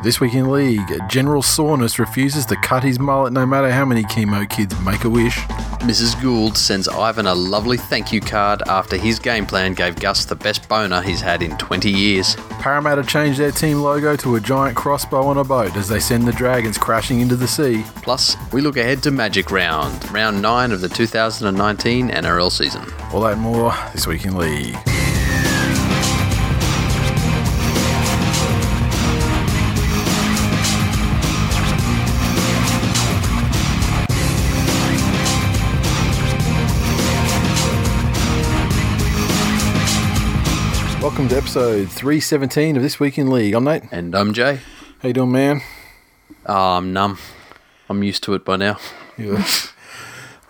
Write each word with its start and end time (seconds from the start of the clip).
This 0.00 0.20
week 0.20 0.34
in 0.34 0.50
league, 0.50 1.00
General 1.08 1.42
Soreness 1.42 2.00
refuses 2.00 2.44
to 2.46 2.56
cut 2.56 2.82
his 2.82 2.98
mullet 2.98 3.32
no 3.32 3.46
matter 3.46 3.70
how 3.70 3.84
many 3.84 4.02
chemo 4.02 4.48
kids 4.50 4.78
make 4.80 5.04
a 5.04 5.10
wish. 5.10 5.38
Mrs. 5.82 6.20
Gould 6.20 6.56
sends 6.56 6.88
Ivan 6.88 7.26
a 7.26 7.34
lovely 7.34 7.76
thank 7.76 8.12
you 8.12 8.20
card 8.20 8.62
after 8.66 8.96
his 8.96 9.20
game 9.20 9.46
plan 9.46 9.74
gave 9.74 9.94
Gus 9.94 10.24
the 10.24 10.34
best 10.34 10.68
boner 10.68 11.02
he's 11.02 11.20
had 11.20 11.40
in 11.40 11.56
20 11.56 11.88
years. 11.88 12.34
Parramatta 12.60 13.04
changed 13.04 13.38
their 13.38 13.52
team 13.52 13.78
logo 13.78 14.16
to 14.16 14.34
a 14.34 14.40
giant 14.40 14.76
crossbow 14.76 15.22
on 15.24 15.38
a 15.38 15.44
boat 15.44 15.76
as 15.76 15.88
they 15.88 16.00
send 16.00 16.26
the 16.26 16.32
Dragons 16.32 16.78
crashing 16.78 17.20
into 17.20 17.36
the 17.36 17.48
sea. 17.48 17.84
Plus, 18.02 18.36
we 18.52 18.60
look 18.60 18.76
ahead 18.76 19.04
to 19.04 19.12
Magic 19.12 19.52
Round, 19.52 20.10
round 20.10 20.42
9 20.42 20.72
of 20.72 20.80
the 20.80 20.88
2019 20.88 22.10
NRL 22.10 22.50
season. 22.50 22.84
All 23.12 23.20
that 23.20 23.34
and 23.34 23.42
more 23.42 23.72
this 23.92 24.08
week 24.08 24.24
in 24.24 24.36
league. 24.36 24.76
Welcome 41.12 41.28
to 41.28 41.36
episode 41.36 41.90
317 41.90 42.74
of 42.74 42.82
This 42.82 42.98
Week 42.98 43.18
in 43.18 43.28
League. 43.30 43.52
I'm 43.52 43.64
Nate. 43.64 43.82
And 43.92 44.14
I'm 44.14 44.32
Jay. 44.32 44.60
How 45.02 45.08
you 45.08 45.12
doing, 45.12 45.30
man? 45.30 45.60
Oh, 46.46 46.78
I'm 46.78 46.94
numb. 46.94 47.18
I'm 47.90 48.02
used 48.02 48.22
to 48.22 48.32
it 48.32 48.46
by 48.46 48.56
now. 48.56 48.78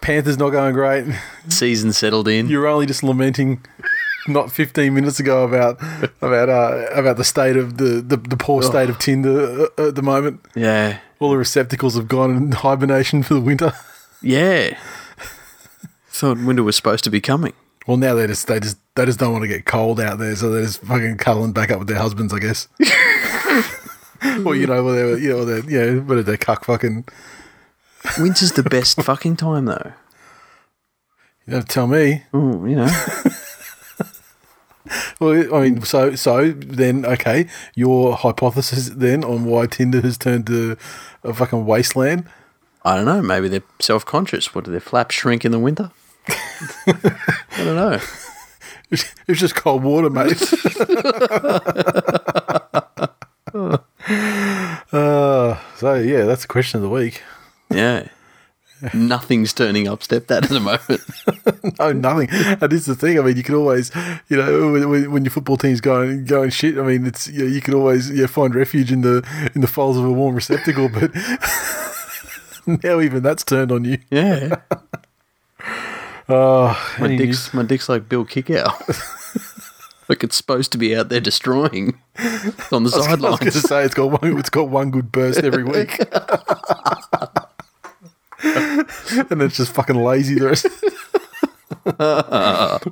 Panthers 0.01 0.39
not 0.39 0.51
going 0.51 0.73
great. 0.73 1.05
Season 1.49 1.93
settled 1.93 2.29
in. 2.29 2.47
You're 2.47 2.69
only 2.69 2.87
just 2.87 3.03
lamenting 3.03 3.65
not 4.29 4.53
15 4.53 4.95
minutes 4.95 5.19
ago 5.19 5.43
about 5.43 5.83
about 6.23 6.49
uh, 6.49 6.87
about 6.93 7.17
the 7.17 7.25
state 7.25 7.57
of 7.57 7.79
the, 7.79 8.01
the, 8.01 8.17
the 8.17 8.37
poor 8.37 8.63
state 8.63 8.89
of 8.89 9.01
Tinder 9.01 9.67
uh, 9.77 9.89
at 9.89 9.97
the 9.97 10.03
moment. 10.03 10.47
yeah. 10.55 11.01
All 11.19 11.31
the 11.33 11.39
receptacles 11.39 11.97
have 11.97 12.07
gone 12.07 12.37
in 12.37 12.53
hibernation 12.53 13.25
for 13.25 13.35
the 13.35 13.41
winter. 13.41 13.73
Yeah. 14.23 14.79
Thought 16.07 16.39
winter 16.39 16.63
was 16.63 16.77
supposed 16.77 17.03
to 17.03 17.11
be 17.11 17.21
coming. 17.21 17.53
Well, 17.87 17.97
now 17.97 18.15
they 18.15 18.27
just 18.27 18.47
they 18.47 18.61
just 18.61 18.79
they 18.95 19.05
just 19.07 19.19
don't 19.19 19.33
want 19.33 19.43
to 19.43 19.49
get 19.49 19.65
cold 19.65 20.01
out 20.01 20.19
there, 20.19 20.37
so 20.37 20.51
they're 20.51 20.65
just 20.65 20.83
fucking 20.83 21.17
cuddling 21.19 21.53
back 21.53 21.71
up 21.71 21.79
with 21.79 21.89
their 21.89 21.99
husbands, 21.99 22.33
I 22.33 22.39
guess. 22.39 22.69
well, 24.45 24.55
you 24.55 24.67
know, 24.67 24.85
whatever, 24.85 25.19
you 25.19 25.31
know, 25.31 25.45
they're, 25.45 25.69
yeah, 25.69 26.01
what 26.01 26.19
are 26.19 26.23
they 26.23 26.37
cuck 26.37 26.65
fucking? 26.65 27.05
Winter's 28.19 28.53
the 28.53 28.63
best 28.63 29.01
fucking 29.03 29.37
time, 29.37 29.67
though. 29.67 29.93
You 31.47 31.55
don't 31.55 31.69
tell 31.69 31.87
me. 31.87 32.23
Ooh, 32.35 32.67
you 32.67 32.77
know. 32.77 32.89
Well, 35.21 35.55
I 35.55 35.61
mean, 35.63 35.83
so 35.83 36.17
so 36.17 36.51
then, 36.51 37.07
okay, 37.07 37.47
your 37.75 38.17
hypothesis 38.17 38.91
then 38.91 39.25
on 39.25 39.45
why 39.45 39.67
Tinder 39.67 40.01
has 40.01 40.19
turned 40.19 40.47
to 40.49 40.77
a 41.23 41.33
fucking 41.33 41.65
wasteland. 41.65 42.27
I 42.85 42.97
don't 42.97 43.05
know. 43.05 43.23
Maybe 43.23 43.49
they're 43.49 43.63
self 43.81 44.05
conscious. 44.05 44.53
What 44.55 44.65
do 44.65 44.73
their 44.73 44.81
flaps 44.81 45.15
shrink 45.15 45.45
in 45.45 45.53
the 45.53 45.61
winter? 45.61 45.93
I 46.29 47.57
don't 47.57 47.77
know. 47.77 48.01
It's 49.27 49.41
just 49.41 49.55
cold 49.55 49.83
water, 49.83 50.11
mate. 50.11 50.33
uh, 54.93 55.57
so 55.77 55.95
yeah, 55.95 56.25
that's 56.25 56.43
the 56.43 56.49
question 56.49 56.77
of 56.77 56.83
the 56.83 56.91
week. 56.91 57.23
Yeah. 57.71 58.09
Nothing's 58.93 59.55
turning 59.55 59.89
up 59.89 60.03
step 60.03 60.27
that 60.27 60.45
at 60.45 60.51
the 60.51 60.61
moment. 60.61 61.79
no, 61.79 61.93
nothing. 61.93 62.29
And 62.31 62.71
this 62.71 62.81
is 62.81 62.87
the 62.87 62.95
thing. 62.95 63.19
I 63.19 63.23
mean, 63.23 63.37
you 63.37 63.43
can 63.43 63.55
always, 63.55 63.91
you 64.29 64.37
know, 64.37 64.73
when, 64.73 64.91
when, 64.91 65.13
when 65.13 65.25
your 65.25 65.31
football 65.31 65.57
team's 65.57 65.81
going 65.81 66.27
going 66.27 66.51
shit. 66.51 66.77
I 66.77 66.83
mean, 66.83 67.07
it's 67.07 67.29
you, 67.29 67.45
know, 67.45 67.51
you 67.51 67.61
can 67.63 67.75
always 67.75 68.11
yeah, 68.11 68.27
find 68.27 68.55
refuge 68.55 68.93
in 68.93 69.01
the 69.03 69.27
in 69.55 69.63
the 69.63 69.69
folds 69.69 69.99
of 69.99 70.05
a 70.05 70.13
warm 70.13 70.35
receptacle. 70.35 70.89
But 70.89 71.13
now 72.85 73.01
even 73.01 73.23
that's 73.23 73.45
turned 73.45 73.73
on 73.73 73.85
you. 73.85 73.99
Yeah. 74.11 74.57
Oh, 76.35 76.95
My 76.99 77.15
dick's 77.17 77.53
my 77.53 77.63
dick's 77.63 77.89
like 77.89 78.09
Bill 78.09 78.25
Kickout. 78.25 78.81
like 80.09 80.25
it's 80.25 80.37
supposed 80.37 80.73
to 80.73 80.79
be 80.79 80.97
out 80.97 81.11
there 81.11 81.21
destroying 81.21 82.01
It's 82.17 82.73
on 82.73 82.85
the 82.85 82.91
news? 82.91 82.95
I 83.09 83.15
was 83.15 83.21
going 83.21 83.37
to 83.39 83.51
sidelines. 83.51 83.63
say 83.69 83.85
it's 83.85 83.95
got 83.95 84.23
one. 84.23 84.39
It's 84.39 84.51
got 84.51 84.71
one 84.71 84.91
good 84.91 85.13
burst 85.13 85.41
every 85.45 85.65
week. 85.65 85.99
and 88.43 89.43
it's 89.43 89.57
just 89.57 89.73
fucking 89.75 89.97
lazy 89.97 90.37
the 90.37 90.47
rest. 90.47 90.67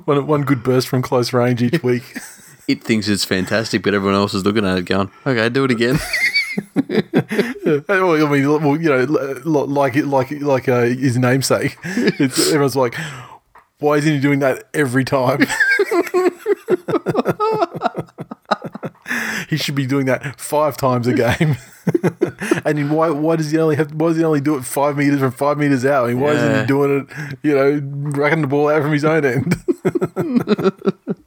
one, 0.05 0.27
one 0.27 0.41
good 0.43 0.63
burst 0.63 0.87
from 0.87 1.01
close 1.01 1.33
range 1.33 1.63
each 1.63 1.81
week. 1.83 2.03
It 2.67 2.83
thinks 2.83 3.07
it's 3.07 3.25
fantastic, 3.25 3.81
but 3.81 3.93
everyone 3.93 4.15
else 4.15 4.33
is 4.33 4.45
looking 4.45 4.65
at 4.65 4.77
it 4.77 4.85
going, 4.85 5.11
okay, 5.25 5.49
do 5.49 5.65
it 5.65 5.71
again. 5.71 5.97
Well, 7.87 8.25
I 8.27 8.29
mean, 8.29 8.47
well, 8.47 8.79
you 8.81 8.89
know, 8.89 9.03
like 9.45 9.95
like 9.95 10.31
like 10.31 10.69
uh, 10.69 10.81
his 10.83 11.17
namesake. 11.17 11.77
It's, 11.83 12.47
everyone's 12.47 12.75
like, 12.75 12.95
why 13.81 13.97
isn't 13.97 14.13
he 14.13 14.19
doing 14.19 14.39
that 14.39 14.67
every 14.73 15.03
time? 15.03 15.41
he 19.49 19.57
should 19.57 19.75
be 19.75 19.85
doing 19.85 20.05
that 20.05 20.39
five 20.39 20.77
times 20.77 21.07
a 21.07 21.13
game. 21.13 21.57
and 22.65 22.91
why 22.91 23.09
why 23.09 23.35
does 23.35 23.51
he 23.51 23.57
only 23.57 23.75
have 23.75 23.93
why 23.93 24.09
does 24.09 24.17
he 24.17 24.23
only 24.23 24.39
do 24.39 24.55
it 24.55 24.63
five 24.63 24.97
meters 24.97 25.19
from 25.19 25.31
five 25.31 25.57
meters 25.57 25.83
out? 25.83 26.05
I 26.05 26.09
mean, 26.09 26.19
why 26.19 26.31
isn't 26.33 26.61
he 26.61 26.65
doing 26.67 27.07
it? 27.09 27.37
You 27.43 27.55
know, 27.55 27.81
racking 28.11 28.41
the 28.41 28.47
ball 28.47 28.69
out 28.69 28.83
from 28.83 28.93
his 28.93 29.05
own 29.05 29.25
end. 29.25 29.55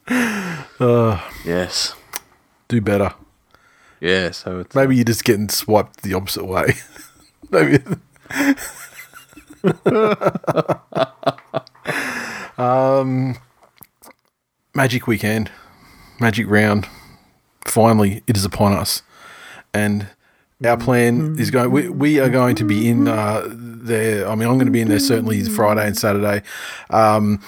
Uh, 0.81 1.21
yes. 1.45 1.95
do 2.69 2.81
better. 2.81 3.15
Yeah, 4.01 4.33
so 4.33 4.59
it's 4.59 4.75
Maybe 4.75 4.97
you're 4.97 5.05
just 5.05 5.25
getting 5.25 5.49
swiped 5.49 6.03
the 6.03 6.15
opposite 6.15 6.45
way. 6.45 6.75
Maybe. 7.51 7.79
Um, 12.59 13.37
Magic 14.75 15.07
weekend, 15.07 15.51
Magic 16.21 16.47
round. 16.49 16.87
Finally, 17.65 18.23
it 18.27 18.37
is 18.37 18.45
upon 18.45 18.73
us, 18.73 19.03
and 19.73 20.09
our 20.65 20.77
plan 20.77 21.37
is 21.39 21.51
going. 21.51 21.71
We, 21.71 21.89
we 21.89 22.21
are 22.21 22.29
going 22.29 22.57
to 22.57 22.65
be 22.65 22.89
in 22.89 23.09
uh, 23.09 23.47
there. 23.51 24.29
I 24.29 24.35
mean, 24.35 24.49
I'm 24.49 24.55
going 24.55 24.67
to 24.67 24.73
be 24.73 24.81
in 24.81 24.89
there 24.89 24.99
certainly 24.99 25.43
Friday 25.45 25.87
and 25.87 25.97
Saturday. 25.97 26.43
Um, 26.91 27.39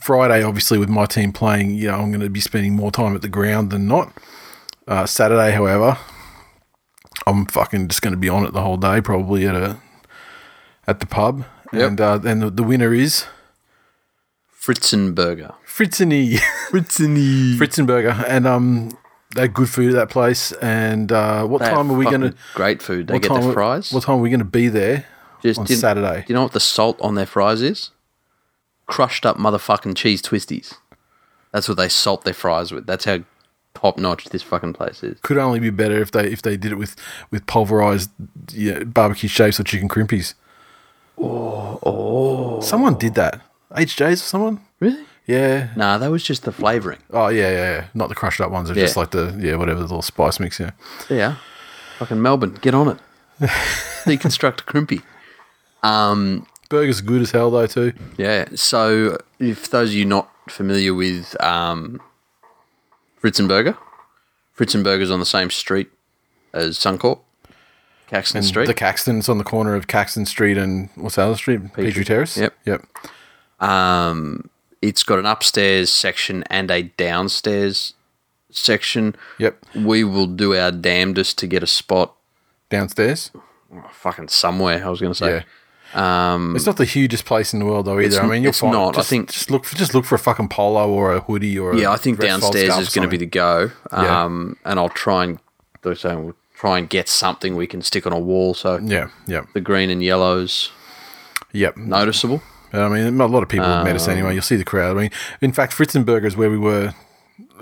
Friday, 0.00 0.42
obviously, 0.42 0.78
with 0.78 0.88
my 0.88 1.06
team 1.06 1.32
playing, 1.32 1.70
you 1.74 1.88
know, 1.88 1.94
I'm 1.98 2.10
going 2.10 2.20
to 2.20 2.30
be 2.30 2.40
spending 2.40 2.74
more 2.74 2.90
time 2.90 3.14
at 3.14 3.22
the 3.22 3.28
ground 3.28 3.70
than 3.70 3.86
not. 3.88 4.12
Uh, 4.88 5.04
Saturday, 5.06 5.50
however, 5.50 5.98
I'm 7.26 7.46
fucking 7.46 7.88
just 7.88 8.02
going 8.02 8.14
to 8.14 8.18
be 8.18 8.28
on 8.28 8.44
it 8.46 8.52
the 8.52 8.62
whole 8.62 8.76
day, 8.76 9.00
probably 9.00 9.46
at 9.46 9.54
a 9.56 9.78
at 10.86 11.00
the 11.00 11.06
pub, 11.06 11.44
Yep. 11.72 11.88
and 11.88 12.00
uh, 12.00 12.20
and 12.24 12.42
the, 12.42 12.50
the 12.50 12.62
winner 12.62 12.94
is 12.94 13.26
Fritzenberger. 14.66 15.54
Fritzeny 15.64 16.38
Fritzeny. 16.70 17.54
Fritzenberger, 17.58 18.24
and 18.26 18.48
um, 18.48 18.98
they 19.36 19.42
had 19.42 19.54
good 19.54 19.68
food 19.68 19.90
at 19.90 19.94
that 19.94 20.10
place. 20.10 20.50
And 20.52 21.12
uh, 21.12 21.46
what 21.46 21.60
time 21.60 21.88
are 21.88 21.96
we 21.96 22.04
going 22.04 22.22
to? 22.22 22.34
Great 22.54 22.82
food. 22.82 23.06
They 23.06 23.20
get 23.20 23.28
time? 23.28 23.42
their 23.42 23.52
fries. 23.52 23.92
What 23.92 24.02
time 24.02 24.18
are 24.18 24.22
we 24.22 24.28
going 24.28 24.40
to 24.40 24.44
be 24.44 24.66
there 24.66 25.06
Just 25.40 25.60
on 25.60 25.66
Saturday? 25.68 26.22
Do 26.22 26.24
you 26.28 26.34
know 26.34 26.42
what 26.42 26.52
the 26.52 26.58
salt 26.58 27.00
on 27.00 27.14
their 27.14 27.26
fries 27.26 27.62
is? 27.62 27.90
Crushed 28.86 29.24
up 29.24 29.36
motherfucking 29.36 29.96
cheese 29.96 30.20
twisties. 30.20 30.74
That's 31.52 31.68
what 31.68 31.76
they 31.76 31.88
salt 31.88 32.24
their 32.24 32.34
fries 32.34 32.72
with. 32.72 32.86
That's 32.86 33.04
how 33.04 33.20
top 33.74 33.98
notch 33.98 34.24
this 34.26 34.42
fucking 34.42 34.72
place 34.72 35.04
is. 35.04 35.20
Could 35.20 35.38
only 35.38 35.60
be 35.60 35.70
better 35.70 36.00
if 36.00 36.10
they 36.10 36.26
if 36.26 36.42
they 36.42 36.56
did 36.56 36.72
it 36.72 36.76
with 36.76 36.96
with 37.30 37.46
pulverized 37.46 38.10
you 38.52 38.74
know, 38.74 38.84
barbecue 38.84 39.28
shapes 39.28 39.60
or 39.60 39.62
chicken 39.62 39.88
crimpies. 39.88 40.34
Oh, 41.18 41.78
oh! 41.84 42.60
Someone 42.60 42.98
did 42.98 43.14
that. 43.14 43.42
HJ's 43.76 44.20
or 44.22 44.24
someone? 44.24 44.60
Really? 44.80 45.04
Yeah. 45.26 45.68
Nah, 45.76 45.98
that 45.98 46.10
was 46.10 46.22
just 46.22 46.44
the 46.44 46.52
flavouring. 46.52 46.98
Oh 47.10 47.28
yeah, 47.28 47.50
yeah, 47.50 47.70
yeah. 47.78 47.84
Not 47.94 48.08
the 48.08 48.14
crushed 48.14 48.40
up 48.40 48.50
ones. 48.50 48.68
They're 48.68 48.76
just 48.76 48.96
like 48.96 49.10
the 49.10 49.36
yeah, 49.40 49.56
whatever 49.56 49.78
the 49.80 49.86
little 49.86 50.02
spice 50.02 50.38
mix. 50.40 50.60
Yeah. 50.60 50.70
Yeah. 51.10 51.36
Fucking 51.98 52.20
Melbourne, 52.20 52.58
get 52.60 52.74
on 52.74 52.88
it. 52.88 52.98
Deconstruct 53.40 54.60
a 54.60 54.64
crimpy. 54.64 55.02
Um, 55.82 56.46
Burgers 56.68 57.00
are 57.00 57.04
good 57.04 57.22
as 57.22 57.30
hell 57.32 57.50
though 57.50 57.66
too. 57.66 57.92
yeah. 58.16 58.46
So, 58.54 59.18
if 59.38 59.70
those 59.70 59.90
of 59.90 59.94
you 59.94 60.04
not 60.04 60.30
familiar 60.48 60.94
with 60.94 61.36
um, 61.42 62.00
Fritzenberger, 63.22 63.76
Fritzenberger's 64.56 65.10
on 65.10 65.20
the 65.20 65.26
same 65.26 65.50
street 65.50 65.88
as 66.52 66.78
Suncorp, 66.78 67.20
Caxton 68.08 68.42
Street. 68.42 68.66
The 68.66 68.74
Caxton's 68.74 69.28
on 69.28 69.38
the 69.38 69.44
corner 69.44 69.74
of 69.74 69.86
Caxton 69.86 70.26
Street 70.26 70.56
and 70.56 70.88
what's 70.94 71.16
the 71.16 71.22
other 71.22 71.36
street? 71.36 71.72
Petrie, 71.72 72.04
Terrace. 72.04 72.36
Yep. 72.36 72.54
Yep. 72.64 72.84
Um, 73.60 74.50
it's 74.82 75.02
got 75.02 75.18
an 75.18 75.26
upstairs 75.26 75.90
section 75.90 76.44
and 76.50 76.70
a 76.70 76.82
downstairs 76.82 77.94
section. 78.50 79.16
Yep. 79.38 79.64
We 79.74 80.04
will 80.04 80.26
do 80.26 80.54
our 80.54 80.70
damnedest 80.70 81.38
to 81.38 81.46
get 81.46 81.62
a 81.62 81.66
spot 81.66 82.14
Downstairs. 82.68 83.30
fucking 83.90 84.28
somewhere, 84.28 84.84
I 84.84 84.88
was 84.90 85.00
going 85.00 85.12
to 85.12 85.18
say. 85.18 85.30
Yeah. 85.36 85.42
Um, 85.94 86.56
it's 86.56 86.66
not 86.66 86.76
the 86.76 86.84
hugest 86.84 87.24
place 87.24 87.52
in 87.52 87.60
the 87.60 87.64
world 87.64 87.86
though 87.86 88.00
either. 88.00 88.20
I 88.20 88.26
mean, 88.26 88.42
you'll 88.42 88.50
it's 88.50 88.60
find 88.60 88.72
not. 88.72 88.98
I 88.98 89.02
think- 89.02 89.30
just 89.30 89.50
look 89.50 89.64
for 89.64 89.76
just 89.76 89.94
look 89.94 90.04
for 90.04 90.16
a 90.16 90.18
fucking 90.18 90.48
polo 90.48 90.90
or 90.90 91.14
a 91.14 91.20
hoodie 91.20 91.58
or 91.58 91.74
Yeah, 91.74 91.90
I 91.90 91.96
think 91.96 92.18
downstairs 92.20 92.76
is 92.76 92.90
going 92.90 93.06
to 93.06 93.10
be 93.10 93.16
the 93.16 93.24
go. 93.26 93.70
Yeah. 93.92 94.24
Um, 94.24 94.56
and 94.64 94.78
I'll 94.78 94.88
try 94.88 95.24
and, 95.24 95.38
they're 95.82 95.94
saying 95.94 96.24
we'll 96.24 96.36
try 96.56 96.78
and 96.78 96.88
get 96.88 97.08
something 97.08 97.54
we 97.54 97.66
can 97.68 97.82
stick 97.82 98.06
on 98.06 98.12
a 98.12 98.18
wall 98.18 98.52
so 98.52 98.78
Yeah, 98.78 99.10
yeah, 99.26 99.44
the 99.54 99.60
green 99.60 99.88
and 99.88 100.02
yellows 100.02 100.72
yep. 101.52 101.76
noticeable. 101.76 102.42
I 102.72 102.88
mean, 102.88 103.20
a 103.20 103.26
lot 103.26 103.42
of 103.42 103.48
people 103.48 103.66
have 103.66 103.84
met 103.84 103.90
Um, 103.92 103.96
us 103.96 104.08
anyway. 104.08 104.34
You'll 104.34 104.42
see 104.42 104.56
the 104.56 104.64
crowd. 104.64 104.96
I 104.96 105.00
mean, 105.02 105.10
in 105.40 105.52
fact, 105.52 105.72
Fritzenberger 105.72 106.24
is 106.24 106.36
where 106.36 106.50
we 106.50 106.58
were 106.58 106.94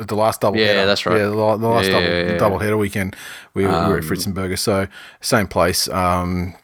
at 0.01 0.09
the 0.09 0.17
last 0.17 0.41
double. 0.41 0.59
Yeah, 0.59 0.67
header. 0.69 0.87
that's 0.87 1.07
right. 1.07 1.19
Yeah, 1.19 1.25
the, 1.27 1.31
the 1.35 1.69
last 1.69 1.87
Yeah, 1.87 1.93
double, 1.93 2.07
yeah, 2.09 2.23
yeah. 2.33 2.37
double 2.39 2.59
header 2.59 2.77
weekend, 2.77 3.15
we, 3.55 3.65
were- 3.67 3.71
we 3.85 3.89
were 3.93 3.99
at 3.99 4.05
Fritzenberger. 4.05 4.59
So 4.59 4.89
same 5.21 5.47
place. 5.47 5.89
Um, 5.89 6.55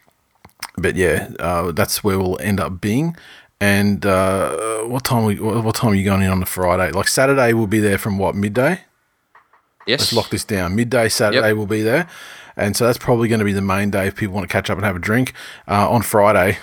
but 0.77 0.95
yeah, 0.95 1.29
uh, 1.39 1.71
that's 1.71 2.03
where 2.03 2.17
we'll 2.19 2.39
end 2.41 2.59
up 2.59 2.81
being. 2.81 3.15
And 3.59 4.05
uh, 4.05 4.79
what 4.85 5.03
time? 5.03 5.25
We, 5.25 5.39
what 5.39 5.63
what 5.63 5.75
time 5.75 5.91
are 5.91 5.95
you 5.95 6.03
going 6.03 6.23
in 6.23 6.29
on 6.31 6.39
the 6.39 6.45
Friday? 6.47 6.91
Like 6.91 7.07
Saturday, 7.07 7.53
we'll 7.53 7.67
be 7.67 7.79
there 7.79 7.99
from 7.99 8.17
what 8.17 8.33
midday. 8.33 8.81
Yes. 9.85 9.99
Let's 9.99 10.13
lock 10.13 10.29
this 10.29 10.43
down. 10.43 10.75
Midday 10.75 11.09
Saturday 11.09 11.49
Yep. 11.49 11.57
we'll 11.57 11.65
be 11.67 11.81
there, 11.83 12.07
and 12.57 12.75
so 12.75 12.85
that's 12.85 12.97
probably 12.97 13.27
going 13.27 13.39
to 13.39 13.45
be 13.45 13.53
the 13.53 13.61
main 13.61 13.91
day 13.91 14.07
if 14.07 14.15
people 14.15 14.33
want 14.33 14.47
to 14.49 14.51
catch 14.51 14.69
up 14.71 14.77
and 14.77 14.85
have 14.85 14.95
a 14.95 14.99
drink. 14.99 15.33
Uh, 15.67 15.89
on 15.89 16.01
Friday, 16.01 16.57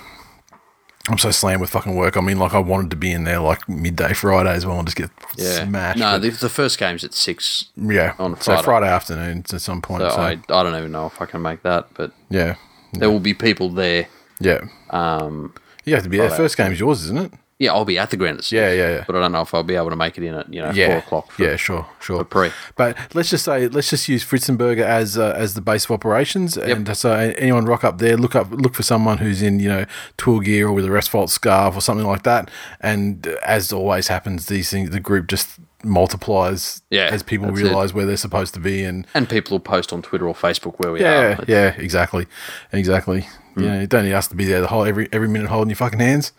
I'm 1.09 1.19
so 1.19 1.31
slammed 1.31 1.61
with 1.61 1.71
fucking 1.71 1.95
work. 1.97 2.17
I 2.17 2.21
mean, 2.21 2.39
like 2.39 2.55
I 2.55 2.59
wanted 2.59 2.91
to 2.91 2.97
be 2.97 3.13
in 3.13 3.25
there 3.25 3.41
like 3.41 3.67
midday 3.69 4.13
Friday 4.13 4.51
as 4.53 4.67
well 4.67 4.79
and 4.79 4.87
just 4.87 4.97
get 4.97 5.11
yeah. 5.37 5.65
smashed. 5.65 5.99
No, 5.99 6.19
the, 6.19 6.31
the 6.31 6.49
first 6.49 6.79
game's 6.79 7.03
at 7.05 7.15
six. 7.15 7.67
yeah, 7.77 8.15
on 8.19 8.37
so 8.37 8.53
Friday. 8.53 8.63
Friday 8.63 8.89
afternoon 8.89 9.45
at 9.53 9.61
some 9.61 9.81
point. 9.81 10.03
So 10.03 10.11
So, 10.11 10.17
I, 10.21 10.31
I 10.33 10.37
don't 10.63 10.77
even 10.77 10.93
know 10.93 11.07
if 11.07 11.21
I 11.21 11.27
can 11.27 11.43
make 11.43 11.63
that, 11.63 11.89
but 11.95 12.13
yeah, 12.29 12.57
there 12.93 13.11
will 13.11 13.21
be 13.21 13.35
people 13.35 13.71
there. 13.71 14.09
yeah, 14.41 14.61
Um, 14.91 15.55
you 15.85 15.95
have 15.95 16.05
to 16.05 16.11
be 16.11 16.19
there. 16.19 16.29
Friday 16.29 16.43
First 16.43 16.57
game's 16.57 16.81
yours, 16.81 17.03
isn't 17.05 17.19
it? 17.19 17.33
Yeah, 17.59 17.73
I'll 17.73 17.85
be 17.85 17.99
at 17.99 18.11
the 18.11 18.17
ground 18.17 18.39
at. 18.39 18.53
Yeah, 18.53 18.73
yeah, 18.73 18.91
yeah. 18.91 19.05
But 19.07 19.17
I 19.17 19.21
don't 19.21 19.33
know 19.33 19.43
if 19.43 19.53
I'll 19.53 19.63
be 19.65 19.75
able 19.75 19.91
to 19.91 19.97
make 19.97 20.17
it 20.17 20.25
in 20.25 20.35
at 20.35 20.53
you 20.53 20.63
know 20.63 20.71
yeah, 20.71 20.87
four 20.89 20.97
o'clock. 20.99 21.33
For, 21.33 21.43
yeah, 21.43 21.57
sure, 21.57 21.87
sure. 22.01 22.25
pre. 22.25 22.51
But 22.77 22.97
let's 23.15 23.31
just 23.31 23.45
say, 23.45 23.67
let's 23.69 23.91
just 23.91 24.09
use 24.09 24.25
Fritzenberger 24.25 24.85
as 24.85 25.19
uh, 25.19 25.35
as 25.37 25.55
the 25.55 25.61
base 25.61 25.85
of 25.87 25.91
operations, 25.91 26.57
and 26.57 26.97
so 26.97 27.13
anyone 27.13 27.65
rock 27.65 27.83
up 27.85 27.99
there, 27.99 28.17
look 28.17 28.35
up, 28.37 28.51
look 28.51 28.75
for 28.75 28.83
someone 28.85 29.19
who's 29.19 29.43
in 29.43 29.59
you 29.61 29.69
know 29.69 29.87
tour 30.17 30.41
gear 30.41 30.69
or 30.69 30.73
with 30.73 30.87
a 30.87 30.97
asphalt 30.97 31.31
scarf 31.31 31.77
or 31.77 31.81
something 31.81 32.07
like 32.07 32.23
that. 32.23 32.51
And 32.81 33.27
as 33.45 33.73
always 33.73 34.09
happens, 34.09 34.47
these 34.47 34.71
things, 34.71 34.91
the 34.91 35.01
group 35.01 35.27
just 35.27 35.59
multiplies 35.85 36.83
Yeah, 36.91 37.09
as 37.13 37.23
people 37.23 37.47
that's 37.49 37.61
it. 37.61 37.65
realize 37.65 37.93
where 37.95 38.07
they're 38.07 38.17
supposed 38.17 38.55
to 38.55 38.61
be, 38.61 38.85
and 38.85 39.07
And 39.15 39.29
people 39.29 39.53
will 39.55 39.61
post 39.61 39.93
on 39.93 40.03
Twitter 40.03 40.27
or 40.29 40.35
Facebook 40.35 40.75
where 40.79 40.93
we 40.93 41.01
yeah, 41.01 41.39
are. 41.39 41.45
yeah, 41.49 41.75
exactly, 41.77 42.27
exactly. 42.73 43.23
Hmm. 43.55 43.61
You 43.63 43.69
know, 43.69 43.81
you 43.81 43.87
don't 43.87 44.05
need 44.05 44.13
us 44.15 44.29
to 44.29 44.37
be 44.37 44.45
there 44.45 44.61
the 44.61 44.69
whole 44.69 44.85
every 44.85 45.09
every 45.13 45.29
minute 45.29 45.49
holding 45.49 45.71
your 45.71 45.77
fucking 45.77 45.99
hands. 46.01 46.33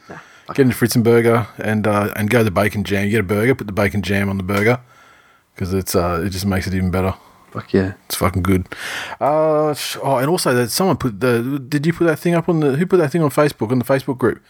Get 0.55 0.63
into 0.63 0.75
Fritzenberger 0.75 1.47
and 1.59 1.85
uh, 1.87 2.11
and 2.15 2.29
go 2.29 2.39
to 2.39 2.43
the 2.43 2.51
bacon 2.51 2.83
jam. 2.83 3.05
You 3.05 3.11
get 3.11 3.19
a 3.19 3.23
burger, 3.23 3.55
put 3.55 3.67
the 3.67 3.73
bacon 3.73 4.01
jam 4.01 4.29
on 4.29 4.37
the 4.37 4.43
burger 4.43 4.79
because 5.53 5.73
it's 5.73 5.95
uh, 5.95 6.21
it 6.25 6.29
just 6.29 6.45
makes 6.45 6.67
it 6.67 6.73
even 6.73 6.91
better. 6.91 7.13
Fuck 7.51 7.73
yeah. 7.73 7.93
It's 8.05 8.15
fucking 8.15 8.43
good. 8.43 8.67
Uh, 9.19 9.73
oh, 10.03 10.17
and 10.17 10.29
also 10.29 10.53
that 10.53 10.69
someone 10.69 10.97
put 10.97 11.19
the. 11.19 11.59
Did 11.67 11.85
you 11.85 11.93
put 11.93 12.05
that 12.05 12.19
thing 12.19 12.35
up 12.35 12.47
on 12.49 12.59
the? 12.59 12.75
Who 12.75 12.85
put 12.85 12.97
that 12.97 13.11
thing 13.11 13.23
on 13.23 13.29
Facebook 13.31 13.71
on 13.71 13.79
the 13.79 13.85
Facebook 13.85 14.17
group? 14.17 14.41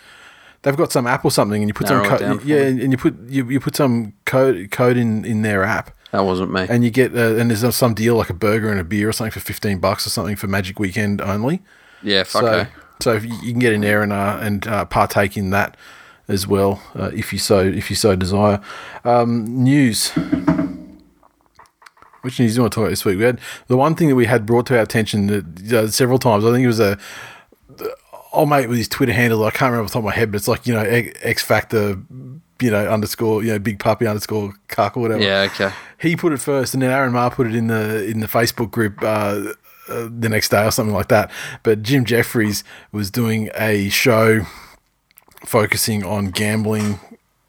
They've 0.62 0.76
got 0.76 0.92
some 0.92 1.08
app 1.08 1.24
or 1.24 1.32
something, 1.32 1.62
and 1.62 1.70
you 1.70 1.74
put 1.74 1.88
Narrow 1.88 2.04
some 2.04 2.18
code. 2.18 2.44
Yeah, 2.44 2.70
me. 2.70 2.84
and 2.84 2.92
you 2.92 2.98
put 2.98 3.18
you, 3.30 3.50
you 3.50 3.60
put 3.62 3.76
some 3.78 4.14
code 4.26 4.72
code 4.72 4.98
in 4.98 5.24
in 5.24 5.42
their 5.42 5.64
app, 5.64 5.92
That 6.12 6.26
wasn't 6.26 6.52
me. 6.52 6.66
and 6.70 6.84
you 6.84 6.92
get 6.92 7.16
uh, 7.16 7.36
and 7.38 7.50
there's 7.50 7.74
some 7.76 7.94
deal 7.94 8.16
like 8.16 8.30
a 8.30 8.34
burger 8.34 8.70
and 8.70 8.80
a 8.80 8.84
beer 8.84 9.08
or 9.08 9.14
something 9.14 9.32
for 9.32 9.40
fifteen 9.40 9.80
bucks 9.80 10.06
or 10.06 10.10
something 10.10 10.36
for 10.36 10.48
Magic 10.48 10.78
Weekend 10.78 11.22
only. 11.22 11.62
yeah, 12.04 12.24
fuck 12.24 12.42
So 12.42 12.48
okay. 12.48 12.70
So 13.02 13.14
you, 13.14 13.52
can 13.52 13.60
get 13.60 13.74
in 13.74 13.82
there 13.82 14.02
and 14.02 14.12
uh, 14.12 14.40
and 14.42 14.68
uh, 14.68 14.86
partake 14.86 15.38
in 15.38 15.52
that 15.52 15.78
as 16.28 16.46
well 16.46 16.82
uh, 16.96 17.12
if 17.14 17.32
you 17.32 17.40
so 17.40 17.60
if 17.60 17.90
you 17.90 17.96
so 17.96 18.16
desire. 18.16 18.62
Um, 19.04 19.64
news. 19.64 20.12
Which 22.22 22.38
news 22.38 22.52
do 22.52 22.58
you 22.58 22.62
want 22.64 22.74
to 22.74 22.76
talk 22.76 22.84
about 22.84 22.90
this 22.90 23.06
week? 23.06 23.18
We 23.18 23.24
had 23.24 23.40
the 23.68 23.78
one 23.78 23.96
thing 23.96 24.10
that 24.10 24.16
we 24.16 24.26
had 24.26 24.46
brought 24.46 24.66
to 24.66 24.76
our 24.76 24.84
attention 24.84 25.28
that, 25.28 25.74
uh, 25.74 25.88
several 25.88 26.20
times. 26.20 26.44
I 26.44 26.52
think 26.52 26.66
it 26.66 26.68
was 26.68 26.82
a 26.82 27.00
oh 28.34 28.46
mate 28.46 28.68
with 28.68 28.78
his 28.78 28.88
Twitter 28.88 29.14
handle. 29.14 29.44
I 29.44 29.52
can't 29.52 29.72
remember 29.72 29.86
off 29.86 29.92
the 29.92 29.94
top 29.94 30.00
of 30.00 30.06
my 30.06 30.14
head, 30.14 30.32
but 30.32 30.38
it's 30.38 30.48
like 30.48 30.68
you 30.68 30.74
know 30.74 30.82
X 30.82 31.20
X 31.22 31.44
Factor, 31.44 31.98
you 32.62 32.72
know 32.72 32.88
underscore 32.90 33.44
you 33.44 33.52
know 33.54 33.60
Big 33.60 33.80
Puppy 33.80 34.08
underscore 34.08 34.54
Cuck 34.68 34.98
or 34.98 35.02
whatever. 35.02 35.22
Yeah, 35.22 35.48
okay. 35.54 35.72
He 36.00 36.16
put 36.16 36.34
it 36.34 36.38
first, 36.38 36.74
and 36.74 36.84
then 36.84 36.92
Aaron 36.92 37.14
Marr 37.14 37.32
put 37.32 37.48
it 37.48 37.56
in 37.56 37.68
the 37.68 38.06
in 38.06 38.20
the 38.20 38.28
Facebook 38.28 38.72
group 38.72 39.02
uh, 39.02 39.54
uh, 39.90 40.10
the 40.20 40.30
next 40.30 40.50
day 40.50 40.64
or 40.66 40.72
something 40.72 40.94
like 40.96 41.08
that. 41.10 41.32
But 41.64 41.84
Jim 41.84 42.06
Jefferies 42.06 42.64
was 42.92 43.10
doing 43.12 43.50
a 43.56 43.90
show 43.90 44.42
focusing 45.46 46.04
on 46.04 46.28
gambling 46.32 47.00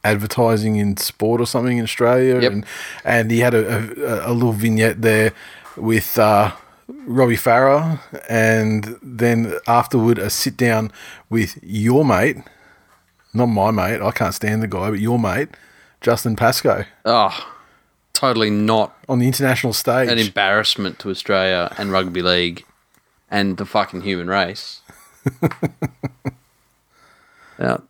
advertising 0.03 0.77
in 0.77 0.97
sport 0.97 1.41
or 1.41 1.47
something 1.47 1.77
in 1.79 1.85
Australia, 1.85 2.41
Yep. 2.41 2.53
and 2.53 2.67
and 3.05 3.31
he 3.31 3.41
had 3.41 3.55
a, 3.55 4.25
a, 4.27 4.31
a 4.31 4.33
little 4.33 4.53
vignette 4.53 5.03
there 5.03 5.33
with 5.77 6.19
uh, 6.19 6.53
Robbie 6.89 7.37
Farah, 7.37 8.01
and 8.29 8.97
then 9.03 9.53
afterward 9.67 10.19
a 10.19 10.31
sit 10.31 10.57
down 10.57 10.91
with 11.29 11.59
your 11.63 12.05
mate, 12.05 12.39
not 13.35 13.47
my 13.47 13.71
mate. 13.71 14.01
I 14.01 14.11
can't 14.11 14.35
stand 14.35 14.63
the 14.63 14.67
guy, 14.69 14.89
but 14.91 15.01
your 15.01 15.19
mate, 15.19 15.51
Justin 16.01 16.35
Pascoe, 16.35 16.85
Oh, 17.05 17.53
totally 18.13 18.51
not 18.51 18.97
on 19.09 19.19
the 19.19 19.27
international 19.27 19.73
stage. 19.73 20.09
an 20.09 20.19
embarrassment 20.19 20.99
to 21.01 21.11
Australia 21.11 21.75
and 21.79 21.93
rugby 21.93 22.23
league 22.23 22.65
and 23.31 23.57
the 23.57 23.65
fucking 23.65 24.03
human 24.03 24.29
race. 24.29 24.83
now, 27.59 27.83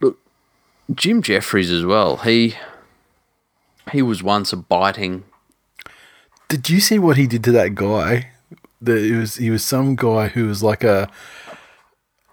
look, 0.00 0.18
Jim 0.94 1.22
Jefferies 1.22 1.70
as 1.70 1.84
well. 1.84 2.18
He 2.18 2.54
he 3.92 4.02
was 4.02 4.22
once 4.22 4.52
a 4.52 4.56
biting. 4.56 5.24
Did 6.48 6.70
you 6.70 6.80
see 6.80 6.98
what 6.98 7.16
he 7.16 7.26
did 7.26 7.44
to 7.44 7.52
that 7.52 7.74
guy? 7.74 8.30
The, 8.80 8.96
it 8.96 9.16
was 9.16 9.36
he 9.36 9.50
was 9.50 9.64
some 9.64 9.96
guy 9.96 10.28
who 10.28 10.46
was 10.46 10.62
like 10.62 10.84
a. 10.84 11.10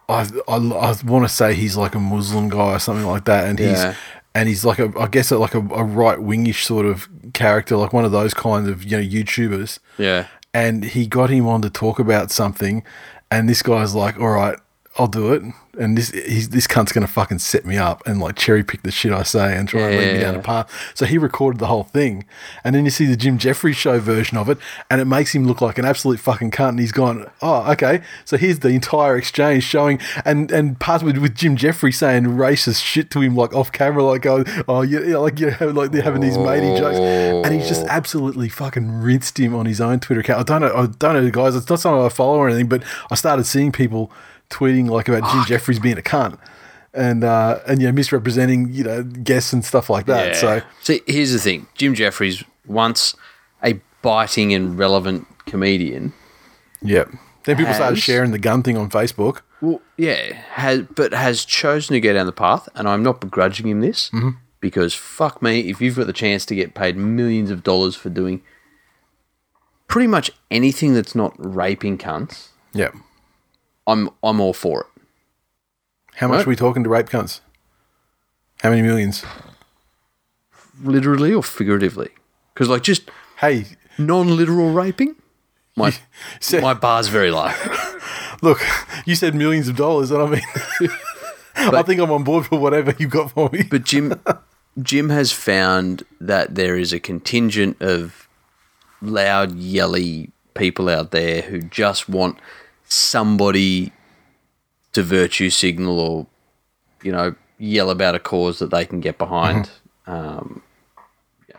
I, 0.08 0.30
I, 0.48 0.58
I 0.58 0.96
want 1.04 1.28
to 1.28 1.30
say 1.30 1.56
he's 1.56 1.76
like 1.76 1.96
a 1.96 2.00
Muslim 2.00 2.48
guy 2.50 2.76
or 2.76 2.80
something 2.80 3.08
like 3.08 3.26
that, 3.26 3.48
and 3.48 3.58
he's 3.58 3.72
Yeah. 3.72 3.96
And 4.36 4.50
he's 4.50 4.64
like 4.66 4.78
a 4.78 4.92
I 5.00 5.08
guess 5.08 5.32
like 5.32 5.56
a, 5.56 5.60
a 5.60 5.84
right 5.84 6.20
wingish 6.20 6.64
sort 6.66 6.86
of 6.86 7.08
character, 7.34 7.78
like 7.78 7.94
one 7.94 8.06
of 8.06 8.12
those 8.12 8.34
kind 8.34 8.68
of 8.70 8.84
you 8.84 8.98
know 8.98 9.04
YouTubers. 9.04 9.80
Yeah, 9.98 10.28
And 10.54 10.84
he 10.84 11.08
got 11.08 11.30
him 11.32 11.48
on 11.48 11.62
to 11.64 11.70
talk 11.70 11.98
about 11.98 12.30
something, 12.30 12.84
and 13.32 13.50
this 13.50 13.64
guy's 13.64 13.96
like, 13.96 14.20
"All 14.20 14.30
right, 14.30 14.60
I'll 14.98 15.08
do 15.08 15.34
it." 15.34 15.44
And 15.78 15.98
this 15.98 16.10
he's, 16.12 16.50
this 16.50 16.68
cunt's 16.68 16.94
gonna 16.94 17.08
fucking 17.08 17.40
set 17.40 17.66
me 17.66 17.78
up 17.78 18.02
and 18.06 18.20
like 18.20 18.36
cherry 18.38 18.64
pick 18.64 18.84
the 18.84 18.92
shit 18.92 19.12
I 19.12 19.24
say 19.24 19.56
and 19.58 19.68
try 19.68 19.82
and 19.82 19.98
lead 19.98 20.14
me 20.14 20.20
down 20.22 20.36
a 20.36 20.42
path. 20.42 20.72
So 20.94 21.06
he 21.06 21.18
recorded 21.18 21.60
the 21.60 21.68
whole 21.68 21.84
thing, 21.84 22.26
and 22.64 22.74
then 22.74 22.86
you 22.86 22.92
see 22.92 23.06
the 23.06 23.18
Jim 23.18 23.38
Jefferies 23.38 23.76
show 23.76 24.00
version 24.00 24.38
of 24.38 24.50
it, 24.50 24.58
and 24.90 25.02
it 25.02 25.06
makes 25.06 25.36
him 25.36 25.46
look 25.46 25.60
like 25.60 25.78
an 25.78 25.86
absolute 25.86 26.20
fucking 26.20 26.52
cunt. 26.52 26.70
And 26.70 26.80
he's 26.80 26.94
gone, 26.94 27.30
"Oh, 27.42 27.70
okay." 27.74 28.02
So 28.24 28.38
here's 28.38 28.60
the 28.60 28.70
entire 28.70 29.18
exchange 29.18 29.64
showing, 29.64 30.00
and 30.24 30.50
and 30.52 30.80
part 30.80 31.04
with 31.04 31.18
with 31.18 31.36
Jim 31.36 31.58
Jefferies 31.58 31.98
saying 31.98 32.24
racist 32.24 32.84
shit 32.84 33.12
to 33.12 33.22
him 33.22 33.36
like 33.36 33.54
off 33.54 33.72
camera, 33.72 34.04
like 34.04 34.22
going, 34.22 34.46
"Oh, 34.68 34.82
yeah, 34.82 35.02
yeah," 35.02 35.18
like 35.18 35.40
you 35.40 35.56
know, 35.60 35.70
like 35.70 35.92
they're 35.92 36.02
having 36.02 36.22
these 36.22 36.38
matey 36.38 36.78
jokes, 36.78 37.00
and 37.00 37.54
he's 37.54 37.68
just 37.68 37.84
oh. 37.84 37.90
absolutely 37.90 38.50
fucking 38.50 39.02
rinsed 39.02 39.38
him 39.40 39.54
on 39.54 39.66
his 39.66 39.82
own 39.82 40.00
Twitter 40.00 40.22
account. 40.22 40.50
I 40.50 40.60
don't 40.60 40.62
know, 40.62 40.76
I 40.76 40.88
don't 40.88 41.24
know, 41.24 41.30
guys. 41.32 41.56
It's 41.56 41.70
not 41.70 41.80
something 41.80 42.02
I 42.02 42.10
follow 42.10 42.38
or 42.38 42.48
anything, 42.48 42.68
but 42.68 42.84
I 43.12 43.16
started 43.16 43.46
seeing 43.46 43.72
people 43.72 44.12
tweeting 44.50 44.90
like 44.90 45.08
about 45.08 45.30
Jim 45.32 45.44
Jefferies 45.46 45.80
being 45.80 45.98
a 45.98 46.02
cunt. 46.02 46.38
And 46.94 47.24
uh, 47.26 47.60
and 47.68 47.82
you 47.82 47.88
know 47.88 47.92
misrepresenting 47.92 48.72
you 48.72 48.84
know 48.86 49.04
guests 49.04 49.52
and 49.52 49.66
stuff 49.66 49.90
like 49.90 50.06
that. 50.06 50.28
yeah. 50.28 50.34
So 50.34 50.62
see, 50.82 51.02
here's 51.06 51.34
the 51.34 51.40
thing: 51.40 51.68
Jim 51.76 51.94
Jefferies, 51.94 52.44
once 52.66 53.16
a 53.62 53.80
biting 54.02 54.54
and 54.54 54.78
relevant 54.78 55.28
comedian, 55.46 56.14
yeah. 56.82 57.04
Then 57.44 57.58
people 57.58 57.74
started 57.74 57.98
sharing 57.98 58.32
the 58.32 58.40
gun 58.40 58.64
thing 58.64 58.78
on 58.78 58.90
Facebook. 58.90 59.42
Well, 59.62 59.82
yeah, 59.98 60.34
has 60.54 60.84
but 60.96 61.14
has 61.14 61.44
chosen 61.44 61.94
to 61.96 62.00
go 62.00 62.14
down 62.14 62.28
the 62.28 62.32
path, 62.32 62.70
and 62.76 62.88
I'm 62.88 63.04
not 63.04 63.20
begrudging 63.20 63.68
him 63.68 63.82
this 63.82 64.10
because 64.62 64.94
fuck 64.94 65.42
me, 65.42 65.70
if 65.70 65.82
you've 65.82 65.98
got 65.98 66.08
the 66.08 66.14
chance 66.14 66.46
to 66.46 66.56
get 66.56 66.74
paid 66.76 66.96
millions 66.96 67.52
of 67.52 67.62
dollars 67.62 67.96
for 67.98 68.10
doing 68.10 68.42
pretty 69.88 70.08
much 70.08 70.32
anything 70.50 70.94
that's 70.94 71.14
not 71.14 71.34
raping 71.38 71.98
cunts, 71.98 72.48
Yeah. 72.74 72.90
I'm 73.88 74.10
I'm 74.24 74.40
all 74.40 74.54
for 74.54 74.82
it. 74.82 75.02
How 76.16 76.28
much 76.28 76.38
What? 76.40 76.48
are 76.48 76.50
we 76.50 76.56
talking 76.56 76.84
to 76.84 76.90
rape 76.90 77.08
cunts? 77.10 77.42
How 78.62 78.70
many 78.70 78.82
millions? 78.82 79.24
Literally 80.84 81.34
or 81.34 81.44
figuratively, 81.44 82.10
because 82.54 82.68
like 82.70 82.84
just 82.84 83.10
Hey, 83.38 83.66
non-literal 83.98 84.72
raping, 84.72 85.16
my 85.76 85.94
so- 86.40 86.62
my 86.62 86.74
bar's 86.74 87.08
very 87.08 87.32
low. 87.32 87.52
look, 88.42 88.60
you 89.06 89.16
said 89.16 89.36
millions 89.36 89.68
of 89.70 89.76
dollars, 89.76 90.12
and 90.12 90.22
I 90.22 90.26
mean, 90.28 90.42
I 91.56 91.82
think 91.84 92.02
I'm 92.02 92.12
on 92.12 92.24
board 92.24 92.46
for 92.46 92.60
whatever 92.60 92.94
you've 92.98 93.12
got 93.12 93.32
for 93.32 93.50
me. 93.52 93.64
But 93.64 93.84
Jim, 93.86 94.22
Jim 94.82 95.10
has 95.10 95.32
found 95.32 96.04
that 96.20 96.56
there 96.56 96.78
is 96.78 96.92
a 96.92 97.00
contingent 97.00 97.82
of 97.82 98.28
loud, 99.02 99.56
yelly 99.56 100.32
people 100.56 100.90
out 100.90 101.12
there 101.12 101.42
who 101.44 101.62
just 101.62 102.10
want 102.10 102.38
somebody 102.86 103.92
to 104.94 105.04
virtue 105.04 105.50
signal 105.50 106.00
or, 106.00 106.28
you 107.04 107.12
know, 107.12 107.36
yell 107.58 107.90
about 107.90 108.16
a 108.16 108.20
cause 108.20 108.60
that 108.60 108.72
they 108.72 108.86
can 108.86 109.00
get 109.00 109.18
behind. 109.18 109.70
Um, 110.08 110.62
yeah. 111.50 111.58